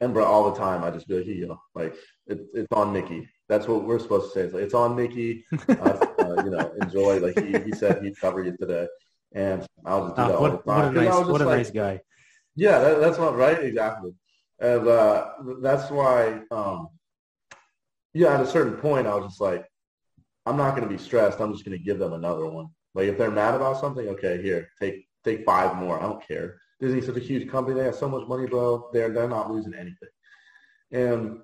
and 0.00 0.12
bro, 0.12 0.24
all 0.24 0.50
the 0.50 0.58
time, 0.58 0.82
I 0.82 0.90
just 0.90 1.06
be 1.06 1.18
like, 1.18 1.26
you 1.26 1.46
know, 1.46 1.60
like 1.74 1.94
it, 2.26 2.40
it's 2.54 2.72
on 2.72 2.92
Mickey. 2.92 3.28
That's 3.48 3.68
what 3.68 3.84
we're 3.84 3.98
supposed 3.98 4.32
to 4.32 4.32
say. 4.32 4.40
It's 4.42 4.54
like 4.54 4.62
it's 4.64 4.74
on 4.74 4.96
Mickey. 4.96 5.44
uh, 5.68 6.06
uh, 6.18 6.42
you 6.42 6.50
know, 6.50 6.72
enjoy. 6.80 7.20
Like 7.20 7.38
he, 7.38 7.58
he 7.60 7.72
said, 7.72 8.02
he'd 8.02 8.18
cover 8.18 8.42
you 8.42 8.56
today, 8.56 8.88
and 9.32 9.66
I'll 9.84 10.06
just 10.06 10.16
do 10.16 10.22
ah, 10.22 10.28
that 10.28 10.40
what, 10.40 10.50
all 10.50 10.56
the 10.56 10.62
time. 10.62 10.94
What 10.94 10.96
a 10.96 11.04
nice, 11.04 11.26
what 11.26 11.40
a 11.40 11.44
like, 11.44 11.58
nice 11.58 11.70
guy. 11.70 12.00
Yeah, 12.56 12.78
that, 12.78 13.00
that's 13.00 13.18
not 13.18 13.36
right. 13.36 13.62
Exactly, 13.62 14.12
and 14.58 14.86
uh, 14.86 15.30
that's 15.62 15.90
why. 15.90 16.40
Um, 16.50 16.88
yeah, 18.12 18.34
at 18.34 18.40
a 18.40 18.46
certain 18.46 18.74
point, 18.74 19.06
I 19.06 19.14
was 19.14 19.26
just 19.26 19.40
like, 19.40 19.64
I'm 20.44 20.56
not 20.56 20.74
going 20.74 20.82
to 20.82 20.92
be 20.92 20.98
stressed. 20.98 21.40
I'm 21.40 21.52
just 21.52 21.64
going 21.64 21.78
to 21.78 21.84
give 21.84 21.98
them 21.98 22.12
another 22.12 22.46
one. 22.46 22.68
Like 22.94 23.06
if 23.06 23.18
they're 23.18 23.30
mad 23.30 23.54
about 23.54 23.80
something, 23.80 24.08
okay, 24.08 24.42
here, 24.42 24.68
take 24.80 25.06
take 25.24 25.44
five 25.44 25.76
more. 25.76 25.98
I 25.98 26.02
don't 26.02 26.26
care. 26.26 26.58
Disney's 26.80 27.06
such 27.06 27.16
a 27.16 27.20
huge 27.20 27.48
company. 27.48 27.78
They 27.78 27.84
have 27.84 27.94
so 27.94 28.08
much 28.08 28.26
money, 28.26 28.46
bro. 28.46 28.88
They're 28.92 29.10
they're 29.10 29.28
not 29.28 29.50
losing 29.50 29.74
anything. 29.74 30.08
And 30.90 31.38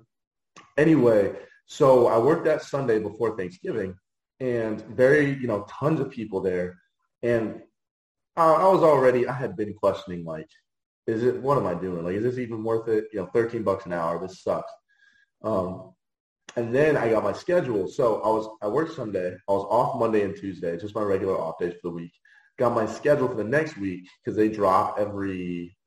anyway, 0.77 1.33
so 1.67 2.07
I 2.07 2.17
worked 2.17 2.45
that 2.45 2.63
Sunday 2.63 2.99
before 2.99 3.37
Thanksgiving, 3.37 3.95
and 4.39 4.81
very 4.87 5.33
you 5.35 5.47
know 5.47 5.65
tons 5.69 5.99
of 5.99 6.11
people 6.11 6.41
there, 6.41 6.77
and 7.23 7.61
I, 8.37 8.53
I 8.53 8.67
was 8.67 8.83
already 8.83 9.27
I 9.27 9.33
had 9.33 9.57
been 9.57 9.73
questioning 9.73 10.23
like, 10.23 10.47
is 11.07 11.23
it 11.23 11.41
what 11.41 11.57
am 11.57 11.65
I 11.65 11.73
doing? 11.73 12.03
Like, 12.05 12.15
is 12.15 12.23
this 12.23 12.37
even 12.37 12.63
worth 12.63 12.87
it? 12.87 13.05
You 13.11 13.19
know, 13.19 13.25
thirteen 13.33 13.63
bucks 13.63 13.85
an 13.85 13.93
hour. 13.93 14.19
This 14.21 14.43
sucks. 14.43 14.71
Um, 15.43 15.93
and 16.55 16.73
then 16.73 16.97
I 16.97 17.09
got 17.09 17.23
my 17.23 17.33
schedule. 17.33 17.87
So 17.87 18.21
I 18.21 18.27
was 18.27 18.47
I 18.61 18.67
worked 18.67 18.93
Sunday. 18.93 19.35
I 19.47 19.51
was 19.51 19.65
off 19.69 19.99
Monday 19.99 20.23
and 20.23 20.35
Tuesday, 20.35 20.77
just 20.77 20.95
my 20.95 21.01
regular 21.01 21.37
off 21.37 21.59
days 21.59 21.73
for 21.73 21.89
the 21.89 21.95
week. 21.95 22.13
Got 22.57 22.73
my 22.73 22.85
schedule 22.85 23.27
for 23.27 23.35
the 23.35 23.43
next 23.43 23.77
week 23.77 24.07
because 24.23 24.37
they 24.37 24.49
drop 24.49 24.97
every 24.99 25.77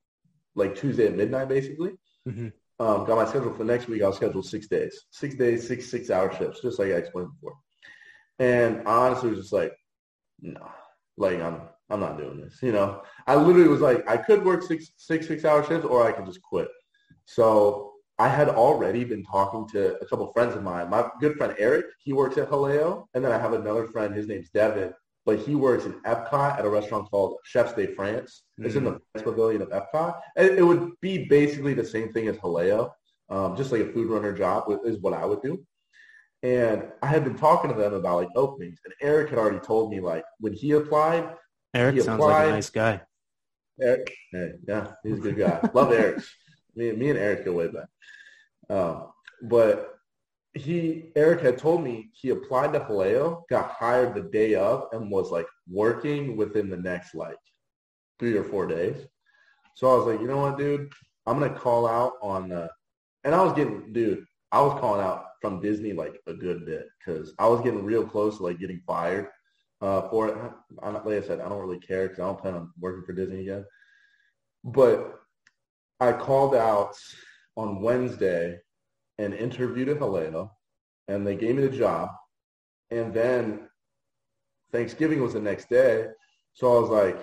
like 0.55 0.77
Tuesday 0.77 1.07
at 1.07 1.17
midnight, 1.17 1.49
basically. 1.49 1.93
Mm-hmm. 2.29 2.49
Um, 2.79 3.05
got 3.05 3.17
my 3.17 3.27
schedule 3.27 3.53
for 3.53 3.59
the 3.59 3.73
next 3.73 3.89
week. 3.89 4.03
I 4.03 4.07
was 4.07 4.17
scheduled 4.17 4.47
six 4.47 4.69
days, 4.69 5.07
six 5.11 5.35
days, 5.35 5.67
six 5.67 5.91
six 5.91 6.11
hour 6.11 6.35
shifts, 6.37 6.63
just 6.63 6.79
like 6.79 6.89
I 6.89 6.97
explained 6.97 7.31
before. 7.35 7.57
And 8.39 8.89
I 8.89 9.09
honestly 9.09 9.31
was 9.31 9.41
just 9.41 9.53
like, 9.53 9.73
no, 10.41 10.67
like 11.19 11.41
I'm 11.41 11.63
I'm 11.91 12.01
not 12.01 12.19
doing 12.19 12.41
this. 12.41 12.59
You 12.63 12.73
know, 12.73 13.03
I 13.27 13.35
literally 13.35 13.69
was 13.69 13.81
like, 13.81 14.09
I 14.09 14.17
could 14.17 14.45
work 14.45 14.63
six 14.63 14.93
six 14.97 15.27
six 15.27 15.45
hour 15.45 15.65
shifts, 15.65 15.87
or 15.87 16.07
I 16.07 16.13
could 16.13 16.27
just 16.27 16.43
quit. 16.43 16.69
So 17.25 17.93
I 18.19 18.29
had 18.29 18.49
already 18.49 19.05
been 19.05 19.25
talking 19.25 19.67
to 19.69 19.99
a 20.01 20.07
couple 20.07 20.31
friends 20.33 20.55
of 20.55 20.63
mine. 20.63 20.91
My 20.91 21.09
good 21.21 21.37
friend 21.37 21.55
Eric, 21.59 21.87
he 21.99 22.13
works 22.13 22.37
at 22.39 22.51
Jaleo, 22.51 23.07
and 23.15 23.25
then 23.25 23.33
I 23.33 23.39
have 23.39 23.55
another 23.55 23.87
friend. 23.89 24.15
His 24.15 24.29
name's 24.29 24.51
Devin, 24.51 24.93
but 25.25 25.39
he 25.39 25.55
works 25.55 25.85
in 25.85 25.95
Epcot 26.03 26.59
at 26.59 26.65
a 26.65 26.69
restaurant 26.69 27.11
called 27.11 27.39
Chefs 27.45 27.73
de 27.73 27.87
France. 27.95 28.43
Mm-hmm. 28.59 28.67
It's 28.67 28.77
in 28.77 28.85
the 28.85 29.01
France 29.13 29.25
Pavilion 29.25 29.63
of 29.63 29.71
Epcot. 29.71 30.21
And 30.37 30.49
it 30.49 30.63
would 30.63 30.93
be 31.01 31.27
basically 31.27 31.75
the 31.75 31.85
same 31.85 32.13
thing 32.13 32.29
as 32.29 32.37
Jaleo, 32.37 32.91
um, 33.31 33.57
just 33.57 33.73
like 33.73 33.81
a 33.81 33.93
food 33.93 34.11
runner 34.11 34.33
job 34.33 34.65
is 34.85 34.99
what 34.99 35.15
I 35.15 35.25
would 35.25 35.43
do. 35.43 35.65
And 36.43 36.85
I 37.03 37.07
had 37.07 37.25
been 37.25 37.37
talking 37.37 37.71
to 37.71 37.77
them 37.77 37.95
about 37.95 38.17
like 38.17 38.29
openings, 38.37 38.79
and 38.85 38.95
Eric 39.03 39.31
had 39.31 39.39
already 39.39 39.61
told 39.61 39.91
me 39.91 40.01
like 40.01 40.25
when 40.39 40.53
he 40.53 40.73
applied. 40.73 41.35
Eric 41.75 41.95
he 41.95 42.01
sounds 42.01 42.23
applied, 42.23 42.39
like 42.39 42.49
a 42.49 42.53
nice 42.53 42.71
guy. 42.71 43.01
Eric, 43.81 44.15
yeah, 44.33 44.93
he's 45.03 45.19
a 45.19 45.23
good 45.23 45.39
guy. 45.39 45.71
Love 45.73 45.93
Eric. 45.93 46.23
Me, 46.77 46.93
me 46.93 47.11
and 47.11 47.19
Eric 47.19 47.45
go 47.45 47.53
way 47.53 47.67
back. 47.67 47.89
Um, 48.71 49.09
but 49.43 49.99
he 50.55 51.11
Eric 51.17 51.41
had 51.41 51.59
told 51.59 51.83
me 51.83 52.11
he 52.13 52.31
applied 52.31 52.73
to 52.73 52.81
Jaleo, 52.81 53.43
got 53.51 53.73
hired 53.73 54.15
the 54.15 54.23
day 54.23 54.55
of, 54.55 54.87
and 54.93 55.11
was 55.11 55.33
like 55.33 55.47
working 55.69 56.37
within 56.37 56.71
the 56.71 56.77
next 56.77 57.15
like 57.15 57.37
three 58.21 58.37
or 58.37 58.45
four 58.45 58.67
days. 58.67 59.05
So 59.75 59.93
I 59.93 59.97
was 59.97 60.07
like, 60.07 60.21
you 60.21 60.29
know 60.29 60.39
what, 60.39 60.59
dude, 60.59 60.93
I'm 61.27 61.41
gonna 61.41 61.59
call 61.59 61.89
out 61.89 62.13
on 62.23 62.49
the, 62.49 62.71
and 63.25 63.35
I 63.35 63.43
was 63.43 63.53
getting, 63.53 63.93
dude, 63.93 64.25
I 64.53 64.61
was 64.63 64.79
calling 64.81 65.05
out 65.05 65.25
from 65.41 65.61
Disney 65.61 65.93
like 65.93 66.21
a 66.27 66.35
good 66.35 66.67
bit 66.67 66.87
because 66.99 67.35
I 67.39 67.49
was 67.49 67.61
getting 67.63 67.85
real 67.85 68.05
close 68.05 68.37
to 68.37 68.45
like 68.45 68.59
getting 68.59 68.83
fired 68.87 69.29
uh, 69.81 70.09
for 70.09 70.29
it. 70.29 70.37
I, 70.83 70.91
like 70.91 71.07
I 71.07 71.27
said, 71.27 71.41
I 71.41 71.49
don't 71.49 71.61
really 71.61 71.79
care 71.79 72.09
because 72.09 72.21
I 72.21 72.27
don't 72.27 72.41
plan 72.41 72.55
on 72.55 72.73
working 72.79 73.05
for 73.05 73.13
Disney 73.13 73.41
again. 73.41 73.65
But 74.65 75.21
I 76.01 76.13
called 76.13 76.55
out 76.55 76.97
on 77.57 77.83
Wednesday 77.83 78.59
and 79.19 79.35
interviewed 79.35 79.89
at 79.89 79.99
Jaleo, 79.99 80.51
and 81.09 81.27
they 81.27 81.37
gave 81.37 81.57
me 81.57 81.67
the 81.67 81.77
job. 81.77 82.11
And 82.91 83.13
then 83.13 83.69
Thanksgiving 84.73 85.23
was 85.23 85.35
the 85.35 85.41
next 85.41 85.69
day. 85.69 86.07
So 86.53 86.77
I 86.77 86.81
was 86.81 86.91
like, 86.91 87.19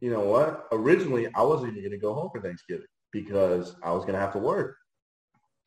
you 0.00 0.10
know 0.10 0.20
what? 0.20 0.66
Originally, 0.72 1.28
I 1.34 1.42
wasn't 1.42 1.72
even 1.72 1.82
going 1.82 1.92
to 1.92 1.98
go 1.98 2.14
home 2.14 2.30
for 2.32 2.40
Thanksgiving 2.40 2.86
because 3.12 3.76
I 3.82 3.92
was 3.92 4.02
going 4.02 4.14
to 4.14 4.20
have 4.20 4.32
to 4.32 4.38
work. 4.38 4.76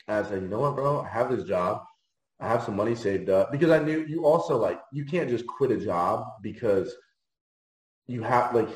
And 0.07 0.25
I 0.25 0.29
said, 0.29 0.41
you 0.41 0.47
know 0.47 0.59
what, 0.59 0.75
bro? 0.75 1.01
I 1.01 1.07
have 1.07 1.29
this 1.29 1.47
job. 1.47 1.83
I 2.39 2.47
have 2.49 2.63
some 2.63 2.75
money 2.75 2.95
saved 2.95 3.29
up 3.29 3.51
because 3.51 3.71
I 3.71 3.79
knew 3.79 4.05
you 4.05 4.25
also 4.25 4.57
like, 4.57 4.81
you 4.91 5.05
can't 5.05 5.29
just 5.29 5.47
quit 5.47 5.71
a 5.71 5.77
job 5.77 6.25
because 6.41 6.93
you 8.07 8.23
have 8.23 8.53
like, 8.53 8.69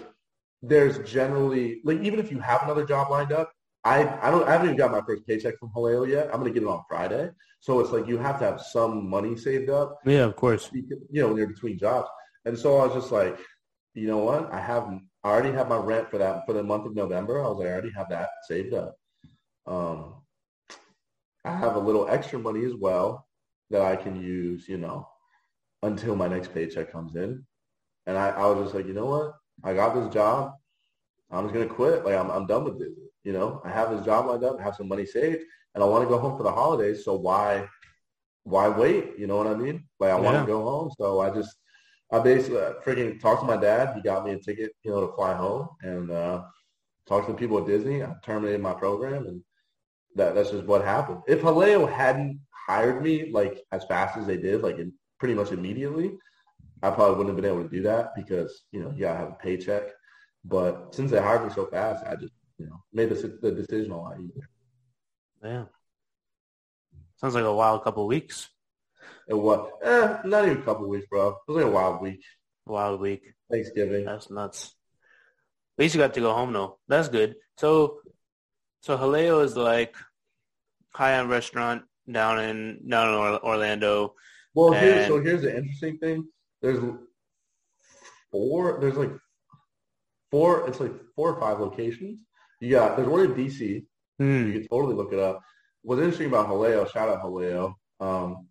there's 0.61 0.99
generally 1.10 1.81
like, 1.84 1.99
even 2.02 2.19
if 2.19 2.31
you 2.31 2.40
have 2.40 2.64
another 2.64 2.86
job 2.86 3.10
lined 3.10 3.31
up, 3.31 3.52
I, 3.84 4.07
I 4.22 4.30
don't 4.30 4.48
I 4.48 4.52
haven't 4.52 4.68
even 4.68 4.77
got 4.77 4.91
my 4.91 5.02
first 5.02 5.26
paycheck 5.26 5.57
from 5.57 5.69
Jaleo 5.69 6.07
yet. 6.07 6.27
I'm 6.27 6.40
gonna 6.40 6.52
get 6.52 6.64
it 6.64 6.69
on 6.69 6.84
Friday. 6.88 7.30
So 7.61 7.80
it's 7.80 7.91
like 7.91 8.07
you 8.07 8.18
have 8.18 8.40
to 8.40 8.45
have 8.45 8.61
some 8.61 9.10
money 9.10 9.38
saved 9.38 9.69
up. 9.69 9.99
Yeah, 10.06 10.26
of 10.26 10.36
course. 10.36 10.69
You 10.73 10.84
know, 11.11 11.27
when 11.30 11.38
you're 11.38 11.48
between 11.48 11.77
jobs. 11.77 12.10
And 12.45 12.57
so 12.57 12.77
I 12.77 12.86
was 12.86 12.95
just 12.95 13.11
like, 13.11 13.40
you 13.94 14.07
know 14.07 14.18
what? 14.18 14.52
I 14.52 14.60
have 14.60 14.90
I 15.23 15.30
already 15.30 15.52
have 15.52 15.69
my 15.69 15.77
rent 15.77 16.10
for 16.10 16.18
that 16.18 16.45
for 16.45 16.53
the 16.53 16.64
month 16.64 16.86
of 16.86 16.95
November. 16.95 17.44
I 17.44 17.48
was 17.48 17.57
like, 17.57 17.68
I 17.68 17.72
already 17.72 17.91
have 17.95 18.10
that 18.10 18.30
saved 18.48 18.73
up. 18.73 18.95
Um 19.65 20.15
I 21.45 21.56
have 21.56 21.76
a 21.76 21.80
little 21.80 22.07
extra 22.10 22.38
money 22.38 22.65
as 22.65 22.76
well 22.76 23.28
that 23.69 23.81
I 23.81 23.95
can 23.95 24.21
use, 24.21 24.67
you 24.67 24.77
know, 24.77 25.07
until 25.83 26.15
my 26.15 26.27
next 26.27 26.53
paycheck 26.53 26.91
comes 26.91 27.15
in. 27.15 27.45
And 28.05 28.17
I, 28.17 28.29
I 28.29 28.45
was 28.47 28.65
just 28.65 28.75
like, 28.75 28.87
you 28.87 28.93
know 28.93 29.05
what? 29.05 29.33
I 29.63 29.73
got 29.73 29.93
this 29.93 30.11
job. 30.13 30.53
I'm 31.31 31.43
just 31.45 31.53
gonna 31.53 31.67
quit. 31.67 32.05
Like 32.05 32.15
I'm 32.15 32.29
I'm 32.31 32.47
done 32.47 32.63
with 32.63 32.79
this. 32.79 32.89
You 33.23 33.33
know, 33.33 33.61
I 33.63 33.69
have 33.69 33.91
this 33.91 34.05
job 34.05 34.25
lined 34.25 34.43
up, 34.43 34.59
I 34.59 34.63
have 34.63 34.75
some 34.75 34.87
money 34.87 35.05
saved, 35.05 35.43
and 35.75 35.83
I 35.83 35.87
want 35.87 36.03
to 36.03 36.09
go 36.09 36.17
home 36.17 36.37
for 36.37 36.43
the 36.43 36.51
holidays. 36.51 37.03
So 37.05 37.15
why, 37.15 37.67
why 38.43 38.69
wait? 38.69 39.19
You 39.19 39.27
know 39.27 39.37
what 39.37 39.47
I 39.47 39.55
mean? 39.55 39.83
Like 39.99 40.11
I 40.11 40.17
yeah. 40.17 40.21
want 40.21 40.39
to 40.39 40.51
go 40.51 40.63
home. 40.63 40.91
So 40.97 41.19
I 41.19 41.29
just, 41.29 41.55
I 42.11 42.19
basically 42.19 42.59
uh, 42.59 42.73
freaking 42.83 43.19
talked 43.19 43.41
to 43.41 43.47
my 43.47 43.57
dad. 43.57 43.93
He 43.95 44.01
got 44.01 44.25
me 44.25 44.31
a 44.31 44.39
ticket, 44.39 44.71
you 44.83 44.91
know, 44.91 45.05
to 45.05 45.13
fly 45.13 45.33
home 45.35 45.67
and 45.81 46.09
uh, 46.09 46.43
talked 47.07 47.27
to 47.27 47.33
the 47.33 47.37
people 47.37 47.59
at 47.59 47.67
Disney. 47.67 48.01
I 48.01 48.13
terminated 48.25 48.61
my 48.61 48.73
program, 48.73 49.27
and 49.27 49.43
that 50.15 50.33
that's 50.33 50.51
just 50.51 50.65
what 50.65 50.83
happened. 50.83 51.21
If 51.27 51.41
Jaleo 51.41 51.91
hadn't 51.91 52.39
hired 52.69 53.01
me 53.01 53.31
like 53.31 53.63
as 53.71 53.83
fast 53.85 54.17
as 54.17 54.27
they 54.27 54.37
did, 54.37 54.61
like 54.61 54.77
in, 54.77 54.93
pretty 55.19 55.33
much 55.33 55.51
immediately, 55.51 56.11
I 56.83 56.91
probably 56.91 57.17
wouldn't 57.17 57.35
have 57.35 57.41
been 57.41 57.51
able 57.51 57.63
to 57.63 57.75
do 57.75 57.81
that 57.83 58.15
because 58.15 58.63
you 58.71 58.81
know 58.81 58.91
you 58.91 59.01
gotta 59.01 59.17
have 59.17 59.29
a 59.29 59.43
paycheck. 59.43 59.89
But 60.45 60.95
since 60.95 61.11
they 61.11 61.21
hired 61.21 61.43
me 61.43 61.53
so 61.53 61.65
fast, 61.65 62.05
I 62.05 62.15
just 62.15 62.33
you 62.57 62.67
know, 62.67 62.81
made 62.93 63.09
the, 63.09 63.39
the 63.41 63.51
decision 63.51 63.91
a 63.91 63.99
lot 63.99 64.19
easier. 64.19 64.49
Yeah. 65.43 65.65
Sounds 67.17 67.35
like 67.35 67.43
a 67.43 67.53
wild 67.53 67.83
couple 67.83 68.07
weeks. 68.07 68.49
It 69.27 69.33
was, 69.33 69.69
eh, 69.83 70.17
not 70.25 70.45
even 70.45 70.59
a 70.59 70.61
couple 70.61 70.87
weeks, 70.87 71.07
bro. 71.09 71.29
It 71.29 71.35
was 71.51 71.57
like 71.57 71.65
a 71.65 71.71
wild 71.71 72.01
week. 72.01 72.23
Wild 72.65 73.01
week. 73.01 73.33
Thanksgiving. 73.51 74.05
That's 74.05 74.29
nuts. 74.29 74.75
At 75.77 75.83
least 75.83 75.95
you 75.95 76.01
got 76.01 76.13
to 76.13 76.21
go 76.21 76.33
home 76.33 76.53
though. 76.53 76.79
That's 76.87 77.09
good. 77.09 77.35
So, 77.57 77.99
so 78.81 78.97
Jaleo 78.97 79.43
is 79.43 79.55
like 79.57 79.95
high-end 80.93 81.29
restaurant 81.29 81.83
down 82.11 82.40
in 82.40 82.88
down 82.88 83.10
in 83.10 83.40
Orlando. 83.44 84.15
Well, 84.53 84.73
and... 84.73 84.86
here's, 84.86 85.07
so 85.07 85.22
here's 85.22 85.41
the 85.41 85.56
interesting 85.56 85.98
thing. 85.98 86.27
There's 86.61 86.80
four. 88.31 88.80
There's 88.80 88.98
like 88.98 89.11
four. 90.31 90.68
It's 90.68 90.80
like 90.80 90.94
four 91.15 91.34
or 91.34 91.40
five 91.40 91.60
locations, 91.60 92.19
you 92.60 92.72
got 92.72 92.95
there's 92.95 93.10
one 93.10 93.22
in 93.22 93.34
DC, 93.34 93.86
Mm. 94.22 94.48
You 94.48 94.53
can 94.53 94.68
totally 94.68 94.95
look 94.95 95.14
it 95.14 95.19
up. 95.19 95.41
What's 95.81 96.02
interesting 96.02 96.27
about 96.27 96.49
Jaleo? 96.49 96.91
shout 96.91 97.10
out 97.10 97.22
Jaleo. 97.22 97.73
um, 98.02 98.48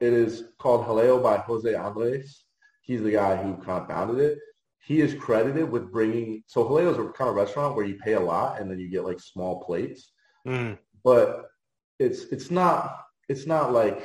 it 0.00 0.12
is 0.12 0.44
called 0.58 0.86
Jaleo 0.86 1.22
by 1.22 1.36
Jose 1.38 1.74
Andres. 1.74 2.44
He's 2.82 3.02
the 3.02 3.12
guy 3.12 3.36
who 3.36 3.54
kind 3.56 3.82
of 3.82 3.88
founded 3.88 4.18
it. 4.18 4.38
He 4.84 5.00
is 5.00 5.14
credited 5.14 5.70
with 5.70 5.92
bringing, 5.92 6.42
so 6.46 6.64
Jaleo 6.64 6.90
is 6.90 6.98
a 6.98 7.04
kind 7.12 7.30
of 7.30 7.36
restaurant 7.36 7.76
where 7.76 7.84
you 7.84 7.96
pay 7.96 8.14
a 8.14 8.20
lot 8.20 8.60
and 8.60 8.70
then 8.70 8.80
you 8.80 8.90
get 8.90 9.04
like 9.04 9.20
small 9.20 9.62
plates. 9.62 10.10
Mm. 10.46 10.78
But 11.04 11.46
it's 12.00 12.24
it's 12.32 12.50
not 12.50 12.96
it's 13.28 13.46
not 13.46 13.72
like 13.72 14.02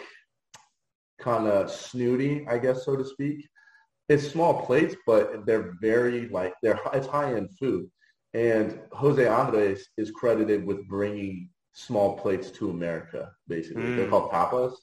kind 1.19 1.47
of 1.47 1.71
snooty, 1.71 2.45
I 2.47 2.57
guess 2.59 2.85
so 2.85 2.95
to 2.95 3.05
speak. 3.05 3.47
It's 4.09 4.27
small 4.29 4.65
plates, 4.65 4.95
but 5.07 5.45
they're 5.47 5.73
very 5.81 6.27
like 6.29 6.53
they're 6.61 6.79
it's 6.93 7.07
high 7.07 7.33
end 7.33 7.49
food. 7.57 7.89
And 8.33 8.79
Jose 8.91 9.25
Andres 9.25 9.87
is 9.97 10.11
credited 10.11 10.65
with 10.65 10.87
bringing 10.87 11.49
small 11.73 12.17
plates 12.17 12.51
to 12.51 12.69
America. 12.69 13.31
Basically, 13.47 13.83
Mm. 13.83 13.95
they're 13.95 14.09
called 14.09 14.29
tapas, 14.31 14.75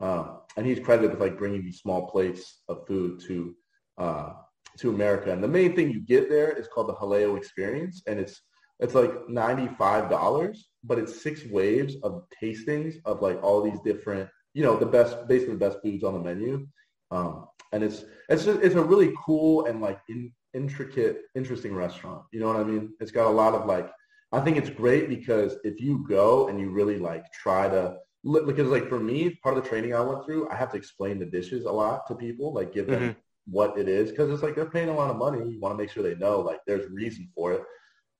um, 0.00 0.40
and 0.56 0.64
he's 0.64 0.80
credited 0.80 1.10
with 1.10 1.20
like 1.20 1.36
bringing 1.36 1.62
these 1.64 1.80
small 1.80 2.08
plates 2.08 2.62
of 2.68 2.86
food 2.86 3.20
to 3.26 3.54
uh, 3.98 4.30
to 4.78 4.90
America. 4.90 5.32
And 5.32 5.42
the 5.42 5.48
main 5.48 5.74
thing 5.74 5.90
you 5.90 6.00
get 6.00 6.30
there 6.30 6.52
is 6.56 6.68
called 6.68 6.88
the 6.88 6.94
Jaleo 6.94 7.36
Experience, 7.36 8.02
and 8.06 8.18
it's 8.18 8.40
it's 8.82 8.94
like 8.94 9.12
ninety 9.28 9.68
five 9.78 10.10
dollars, 10.10 10.68
but 10.84 10.98
it's 10.98 11.22
six 11.22 11.44
waves 11.46 11.96
of 12.02 12.24
tastings 12.42 12.96
of 13.04 13.22
like 13.22 13.42
all 13.42 13.62
these 13.62 13.80
different, 13.84 14.28
you 14.54 14.62
know, 14.64 14.76
the 14.76 14.86
best, 14.86 15.28
basically 15.28 15.54
the 15.54 15.66
best 15.68 15.78
foods 15.82 16.04
on 16.04 16.14
the 16.14 16.20
menu. 16.20 16.66
Um, 17.10 17.46
and 17.72 17.82
it's 17.84 18.04
it's 18.28 18.44
just 18.44 18.60
it's 18.60 18.74
a 18.74 18.82
really 18.82 19.12
cool 19.24 19.66
and 19.66 19.80
like 19.80 20.00
in, 20.08 20.32
intricate, 20.54 21.22
interesting 21.34 21.74
restaurant. 21.74 22.24
You 22.32 22.40
know 22.40 22.48
what 22.48 22.56
I 22.56 22.64
mean? 22.64 22.92
It's 23.00 23.12
got 23.12 23.28
a 23.28 23.30
lot 23.42 23.54
of 23.54 23.66
like. 23.66 23.90
I 24.34 24.40
think 24.40 24.56
it's 24.56 24.70
great 24.70 25.10
because 25.10 25.56
if 25.62 25.80
you 25.80 26.06
go 26.08 26.48
and 26.48 26.58
you 26.58 26.70
really 26.70 26.98
like 26.98 27.24
try 27.32 27.68
to 27.68 27.98
because 28.46 28.68
like 28.68 28.88
for 28.88 28.98
me, 28.98 29.38
part 29.42 29.56
of 29.56 29.62
the 29.62 29.68
training 29.68 29.94
I 29.94 30.00
went 30.00 30.24
through, 30.24 30.48
I 30.50 30.56
have 30.56 30.70
to 30.72 30.76
explain 30.78 31.18
the 31.18 31.26
dishes 31.26 31.66
a 31.66 31.72
lot 31.72 32.06
to 32.08 32.14
people, 32.14 32.54
like 32.54 32.72
give 32.72 32.88
them 32.88 33.10
Mhm. 33.10 33.16
what 33.46 33.76
it 33.78 33.88
is 33.88 34.10
because 34.10 34.30
it's 34.30 34.42
like 34.42 34.54
they're 34.54 34.70
paying 34.70 34.88
a 34.88 34.94
lot 34.94 35.10
of 35.10 35.16
money. 35.18 35.38
You 35.50 35.60
want 35.60 35.74
to 35.74 35.82
make 35.82 35.90
sure 35.90 36.02
they 36.02 36.14
know 36.14 36.40
like 36.40 36.60
there's 36.66 36.90
reason 36.90 37.28
for 37.34 37.52
it. 37.52 37.62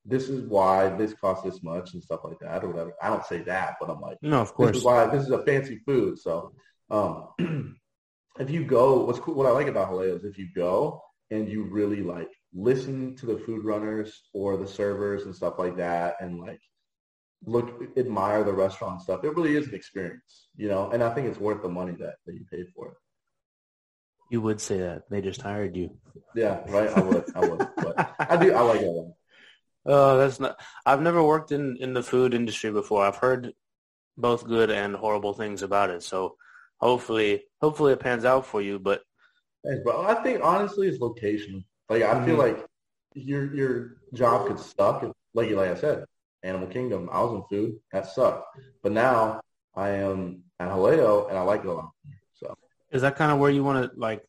This 0.05 0.29
is 0.29 0.49
why 0.49 0.89
this 0.89 1.15
costs 1.15 1.45
this 1.45 1.62
much 1.62 1.95
and 1.95 2.03
stuff 2.03 2.20
like 2.24 2.39
that 2.41 2.65
or 2.65 2.69
whatever. 2.69 2.93
I 3.01 3.09
don't 3.09 3.24
say 3.24 3.43
that, 3.43 3.77
but 3.81 3.89
I'm 3.89 4.01
like, 4.01 4.19
No, 4.23 4.41
of 4.41 4.49
this 4.49 4.53
course. 4.53 4.77
is 4.79 4.85
why 4.85 5.07
this 5.07 5.23
is 5.24 5.31
a 5.31 5.45
fancy 5.45 5.79
food. 5.87 6.19
So 6.19 6.53
um, 6.91 7.29
if 8.39 8.51
you 8.51 8.65
go, 8.65 9.05
what's 9.05 9.20
cool, 9.20 9.35
what 9.35 9.47
I 9.47 9.51
like 9.51 9.69
about 9.69 9.91
Jaleo 9.91 10.16
is 10.16 10.24
if 10.24 10.39
you 10.39 10.49
go 10.55 11.01
and 11.31 11.49
you 11.49 11.65
really 11.65 12.03
like 12.03 12.31
listen 12.53 13.15
to 13.16 13.27
the 13.27 13.39
food 13.39 13.65
runners 13.65 14.23
or 14.35 14.57
the 14.57 14.66
servers 14.66 15.24
and 15.24 15.35
stuff 15.35 15.55
like 15.59 15.77
that 15.77 16.16
and 16.20 16.41
like 16.41 16.61
look, 17.45 17.83
admire 17.97 18.45
the 18.45 18.53
restaurant 18.53 18.95
and 18.95 19.03
stuff. 19.03 19.24
It 19.24 19.35
really 19.37 19.57
is 19.57 19.69
an 19.69 19.74
experience, 19.74 20.49
you 20.57 20.69
know, 20.69 20.91
and 20.91 21.03
I 21.03 21.11
think 21.15 21.29
it's 21.29 21.39
worth 21.41 21.62
the 21.62 21.69
money 21.69 21.93
that, 21.99 22.15
that 22.27 22.35
you 22.35 22.45
paid 22.51 22.66
for 22.74 22.89
it. 22.89 22.95
You 24.31 24.41
would 24.41 24.61
say 24.61 24.79
that. 24.79 25.03
They 25.11 25.20
just 25.20 25.43
hired 25.43 25.77
you. 25.77 25.97
Yeah, 26.35 26.61
right. 26.69 26.89
I 26.89 27.01
would, 27.01 27.24
I 27.35 27.41
would, 27.41 27.69
but 27.77 28.15
I 28.19 28.37
do. 28.37 28.55
I 28.55 28.62
like 28.62 28.81
that 28.81 28.91
one. 28.91 29.12
Oh, 29.84 30.18
that's 30.18 30.38
not. 30.40 30.60
I've 30.86 31.02
never 31.02 31.22
worked 31.22 31.52
in 31.52 31.76
in 31.78 31.92
the 31.94 32.02
food 32.02 32.34
industry 32.34 32.70
before. 32.70 33.04
I've 33.04 33.16
heard 33.16 33.52
both 34.16 34.46
good 34.46 34.70
and 34.70 34.94
horrible 34.94 35.34
things 35.34 35.62
about 35.62 35.90
it. 35.90 36.02
So 36.02 36.36
hopefully, 36.80 37.44
hopefully 37.60 37.92
it 37.92 38.00
pans 38.00 38.24
out 38.24 38.46
for 38.46 38.60
you. 38.62 38.78
But 38.78 39.02
Thanks, 39.64 39.82
bro. 39.84 40.02
I 40.02 40.14
think 40.22 40.40
honestly, 40.42 40.88
it's 40.88 41.00
location. 41.00 41.64
Like 41.88 42.02
I 42.02 42.24
feel 42.24 42.36
Mhm. 42.36 42.38
like 42.38 42.66
your 43.14 43.54
your 43.54 43.96
job 44.14 44.46
could 44.46 44.59
suck. 44.59 45.02
Like 45.34 45.50
like 45.50 45.70
I 45.70 45.74
said, 45.74 46.04
Animal 46.42 46.68
Kingdom. 46.68 47.09
I 47.12 47.20
was 47.22 47.34
in 47.34 47.42
food. 47.50 47.80
That 47.92 48.06
sucked. 48.06 48.46
But 48.82 48.92
now 48.92 49.40
I 49.74 49.90
am 49.90 50.44
at 50.60 50.68
Jaleo, 50.68 51.28
and 51.28 51.38
I 51.38 51.42
like 51.42 51.60
it 51.62 51.66
a 51.68 51.72
lot. 51.72 51.90
So 52.34 52.54
is 52.90 53.02
that 53.02 53.16
kind 53.16 53.32
of 53.32 53.38
where 53.38 53.50
you 53.50 53.64
want 53.64 53.90
to 53.92 53.98
like 53.98 54.22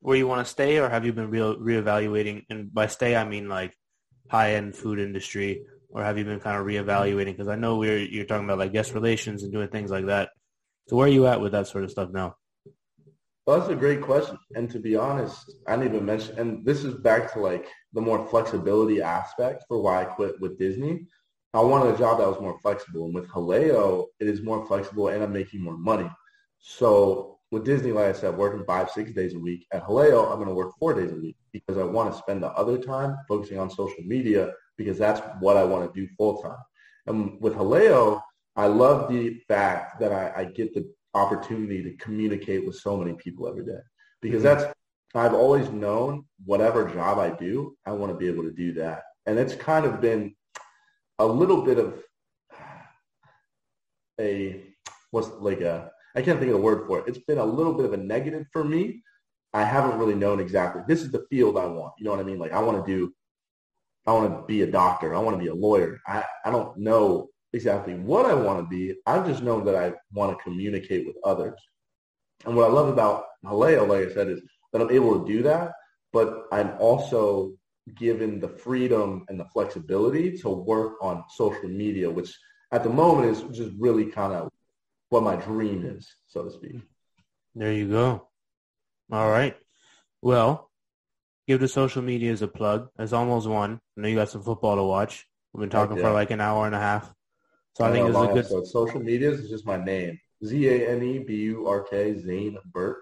where 0.00 0.16
you 0.16 0.26
want 0.28 0.46
to 0.46 0.50
stay, 0.50 0.78
or 0.78 0.88
have 0.88 1.04
you 1.04 1.12
been 1.12 1.30
re- 1.30 1.40
reevaluating? 1.40 2.44
And 2.50 2.72
by 2.72 2.86
stay, 2.86 3.16
I 3.16 3.24
mean 3.24 3.48
like 3.48 3.74
high 4.28 4.54
end 4.54 4.74
food 4.74 4.98
industry, 4.98 5.64
or 5.90 6.02
have 6.02 6.18
you 6.18 6.24
been 6.24 6.40
kind 6.40 6.56
of 6.56 6.66
reevaluating? 6.66 7.32
Because 7.36 7.48
I 7.48 7.56
know 7.56 7.76
we're 7.76 7.98
you're 7.98 8.26
talking 8.26 8.44
about 8.44 8.58
like 8.58 8.72
guest 8.72 8.94
relations 8.94 9.42
and 9.42 9.52
doing 9.52 9.68
things 9.68 9.90
like 9.90 10.06
that. 10.06 10.30
So 10.88 10.96
where 10.96 11.06
are 11.06 11.10
you 11.10 11.26
at 11.26 11.40
with 11.40 11.52
that 11.52 11.66
sort 11.66 11.84
of 11.84 11.90
stuff 11.90 12.10
now? 12.10 12.36
well, 13.46 13.58
that's 13.58 13.70
a 13.70 13.76
great 13.76 14.00
question. 14.00 14.38
And 14.54 14.70
to 14.70 14.78
be 14.78 14.96
honest, 14.96 15.52
I 15.66 15.76
didn't 15.76 15.94
even 15.94 16.06
mention. 16.06 16.38
And 16.38 16.64
this 16.64 16.82
is 16.82 16.94
back 16.94 17.32
to 17.34 17.40
like 17.40 17.68
the 17.92 18.00
more 18.00 18.26
flexibility 18.26 19.02
aspect 19.02 19.64
for 19.68 19.80
why 19.82 20.02
I 20.02 20.04
quit 20.04 20.40
with 20.40 20.58
Disney. 20.58 21.06
I 21.52 21.60
wanted 21.60 21.94
a 21.94 21.98
job 21.98 22.18
that 22.18 22.28
was 22.28 22.40
more 22.40 22.58
flexible, 22.60 23.04
and 23.04 23.14
with 23.14 23.28
Jaleo, 23.28 24.06
it 24.18 24.26
is 24.26 24.42
more 24.42 24.66
flexible, 24.66 25.08
and 25.08 25.22
I'm 25.22 25.32
making 25.32 25.62
more 25.62 25.76
money. 25.76 26.10
So 26.58 27.33
with 27.54 27.64
Disney, 27.64 27.92
like 27.92 28.06
I 28.06 28.12
said, 28.12 28.36
working 28.36 28.64
five, 28.66 28.90
six 28.90 29.12
days 29.12 29.34
a 29.34 29.38
week. 29.38 29.64
At 29.72 29.84
Jaleo, 29.84 30.28
I'm 30.28 30.38
going 30.38 30.48
to 30.48 30.54
work 30.54 30.72
four 30.76 30.92
days 30.92 31.12
a 31.12 31.14
week 31.14 31.36
because 31.52 31.78
I 31.78 31.84
want 31.84 32.12
to 32.12 32.18
spend 32.18 32.42
the 32.42 32.48
other 32.48 32.76
time 32.76 33.16
focusing 33.28 33.58
on 33.60 33.70
social 33.70 34.02
media 34.04 34.52
because 34.76 34.98
that's 34.98 35.20
what 35.38 35.56
I 35.56 35.62
want 35.62 35.86
to 35.86 36.00
do 36.00 36.08
full 36.18 36.42
time. 36.42 36.58
And 37.06 37.40
with 37.40 37.54
Jaleo, 37.54 38.20
I 38.56 38.66
love 38.66 39.08
the 39.08 39.40
fact 39.46 40.00
that 40.00 40.12
I, 40.12 40.32
I 40.40 40.44
get 40.46 40.74
the 40.74 40.92
opportunity 41.14 41.80
to 41.84 41.96
communicate 41.96 42.66
with 42.66 42.74
so 42.74 42.96
many 42.96 43.14
people 43.14 43.46
every 43.46 43.64
day 43.64 43.80
because 44.20 44.42
Mhm. 44.42 44.46
that's 44.46 44.74
I've 45.14 45.34
always 45.34 45.70
known 45.70 46.24
whatever 46.44 46.88
job 46.88 47.20
I 47.20 47.30
do, 47.30 47.76
I 47.86 47.92
want 47.92 48.10
to 48.10 48.18
be 48.18 48.26
able 48.26 48.42
to 48.42 48.50
do 48.50 48.72
that. 48.72 49.04
And 49.26 49.38
it's 49.38 49.54
kind 49.54 49.86
of 49.86 50.00
been 50.00 50.34
a 51.20 51.26
little 51.26 51.62
bit 51.62 51.78
of 51.78 52.02
a 54.20 54.74
what's 55.12 55.28
like 55.38 55.60
a 55.60 55.93
I 56.14 56.22
can't 56.22 56.38
think 56.38 56.50
of 56.50 56.58
a 56.58 56.62
word 56.62 56.86
for 56.86 57.00
it. 57.00 57.04
It's 57.08 57.18
been 57.18 57.38
a 57.38 57.44
little 57.44 57.74
bit 57.74 57.86
of 57.86 57.92
a 57.92 57.96
negative 57.96 58.46
for 58.52 58.64
me. 58.64 59.02
I 59.52 59.64
haven't 59.64 59.98
really 59.98 60.14
known 60.14 60.40
exactly. 60.40 60.82
This 60.86 61.02
is 61.02 61.10
the 61.10 61.26
field 61.30 61.56
I 61.56 61.66
want. 61.66 61.94
You 61.98 62.04
know 62.04 62.10
what 62.10 62.20
I 62.20 62.24
mean? 62.24 62.38
Like 62.38 62.52
I 62.52 62.60
want 62.60 62.84
to 62.84 62.92
do 62.92 63.12
I 64.06 64.12
want 64.12 64.30
to 64.30 64.44
be 64.46 64.62
a 64.62 64.66
doctor. 64.66 65.14
I 65.14 65.18
want 65.18 65.36
to 65.36 65.42
be 65.42 65.48
a 65.48 65.54
lawyer. 65.54 65.98
I, 66.06 66.24
I 66.44 66.50
don't 66.50 66.76
know 66.76 67.30
exactly 67.52 67.94
what 67.94 68.26
I 68.26 68.34
want 68.34 68.58
to 68.58 68.68
be. 68.68 68.94
I've 69.06 69.26
just 69.26 69.42
known 69.42 69.64
that 69.64 69.76
I 69.76 69.94
want 70.12 70.36
to 70.36 70.42
communicate 70.42 71.06
with 71.06 71.16
others. 71.24 71.58
And 72.44 72.54
what 72.54 72.68
I 72.68 72.72
love 72.72 72.88
about 72.88 73.24
Jaleo, 73.44 73.88
like 73.88 74.10
I 74.10 74.12
said, 74.12 74.28
is 74.28 74.42
that 74.72 74.82
I'm 74.82 74.90
able 74.90 75.20
to 75.20 75.26
do 75.26 75.42
that, 75.44 75.72
but 76.12 76.44
I'm 76.52 76.72
also 76.78 77.54
given 77.94 78.40
the 78.40 78.48
freedom 78.48 79.24
and 79.28 79.38
the 79.40 79.46
flexibility 79.46 80.36
to 80.38 80.48
work 80.48 80.94
on 81.00 81.24
social 81.30 81.68
media, 81.68 82.10
which 82.10 82.36
at 82.72 82.82
the 82.82 82.90
moment 82.90 83.30
is 83.30 83.56
just 83.56 83.72
really 83.78 84.06
kind 84.06 84.32
of 84.32 84.50
what 85.14 85.22
my 85.22 85.36
dream 85.36 85.86
is, 85.86 86.12
so 86.26 86.42
to 86.42 86.50
speak. 86.50 86.80
There 87.54 87.72
you 87.72 87.88
go. 87.88 88.28
All 89.12 89.30
right. 89.30 89.56
Well, 90.20 90.72
give 91.46 91.60
the 91.60 91.68
social 91.68 92.02
medias 92.02 92.42
a 92.42 92.48
plug. 92.48 92.88
It's 92.98 93.12
almost 93.12 93.46
one. 93.46 93.78
I 93.96 94.00
know 94.00 94.08
you 94.08 94.16
got 94.16 94.30
some 94.30 94.42
football 94.42 94.74
to 94.74 94.82
watch. 94.82 95.24
We've 95.52 95.60
been 95.60 95.70
talking 95.70 95.96
yeah. 95.96 96.02
for 96.02 96.12
like 96.12 96.32
an 96.32 96.40
hour 96.40 96.66
and 96.66 96.74
a 96.74 96.80
half. 96.80 97.12
So 97.76 97.84
I, 97.84 97.92
think 97.92 98.08
know, 98.08 98.12
this 98.12 98.16
is 98.16 98.24
a 98.24 98.34
good. 98.34 98.38
episode. 98.38 98.66
Social 98.66 99.00
medias 99.00 99.38
is 99.38 99.50
just 99.50 99.64
my 99.64 99.76
name. 99.76 100.18
Z-A-N-E-B-U-R-K, 100.44 102.18
Zane 102.18 102.58
Burk. 102.64 102.98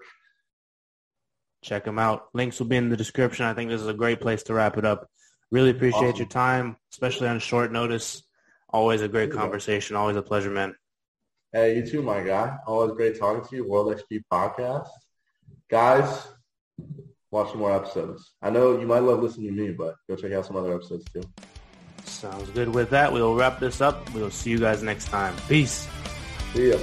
Check 1.63 1.83
them 1.83 1.97
out. 1.97 2.27
Links 2.35 2.59
will 2.59 2.67
be 2.67 2.75
in 2.77 2.89
the 2.89 2.97
description. 2.97 3.47
I 3.47 3.55
think 3.55 3.71
this 3.71 3.81
is 3.81 3.87
a 3.87 3.93
great 3.93 4.21
place 4.21 4.43
to 4.43 4.53
wrap 4.53 4.77
it 4.77 4.85
up. 4.85 5.09
Really 5.49 5.71
appreciate 5.71 6.09
Awesome. 6.09 6.17
your 6.17 6.27
time, 6.27 6.77
especially 6.91 7.27
on 7.27 7.39
short 7.39 7.71
notice. 7.71 8.21
Always 8.69 9.01
a 9.01 9.07
great 9.07 9.31
conversation. 9.31 9.95
Always 9.95 10.15
a 10.15 10.21
pleasure, 10.21 10.51
man. 10.51 10.75
Hey, 11.55 11.75
you 11.75 11.85
too, 11.85 12.01
my 12.01 12.21
guy. 12.21 12.57
Always 12.65 12.93
great 12.93 13.19
talking 13.19 13.47
to 13.47 13.55
you. 13.55 13.69
World 13.69 13.95
XP 13.95 14.23
Podcast. 14.31 14.87
Guys, 15.69 16.27
watch 17.29 17.51
some 17.51 17.59
more 17.59 17.75
episodes. 17.75 18.33
I 18.41 18.49
know 18.49 18.79
you 18.79 18.87
might 18.87 19.03
love 19.03 19.21
listening 19.21 19.55
to 19.55 19.61
me, 19.61 19.71
but 19.71 19.93
go 20.09 20.15
check 20.15 20.31
out 20.31 20.47
some 20.47 20.55
other 20.55 20.73
episodes 20.73 21.05
too. 21.13 21.21
Sounds 22.05 22.49
good. 22.49 22.69
With 22.69 22.89
that, 22.89 23.13
we'll 23.13 23.35
wrap 23.35 23.59
this 23.59 23.81
up. 23.81 24.11
We'll 24.15 24.31
see 24.31 24.49
you 24.49 24.57
guys 24.57 24.81
next 24.81 25.09
time. 25.09 25.35
Peace. 25.47 25.87
See 26.53 26.71
ya. 26.71 26.77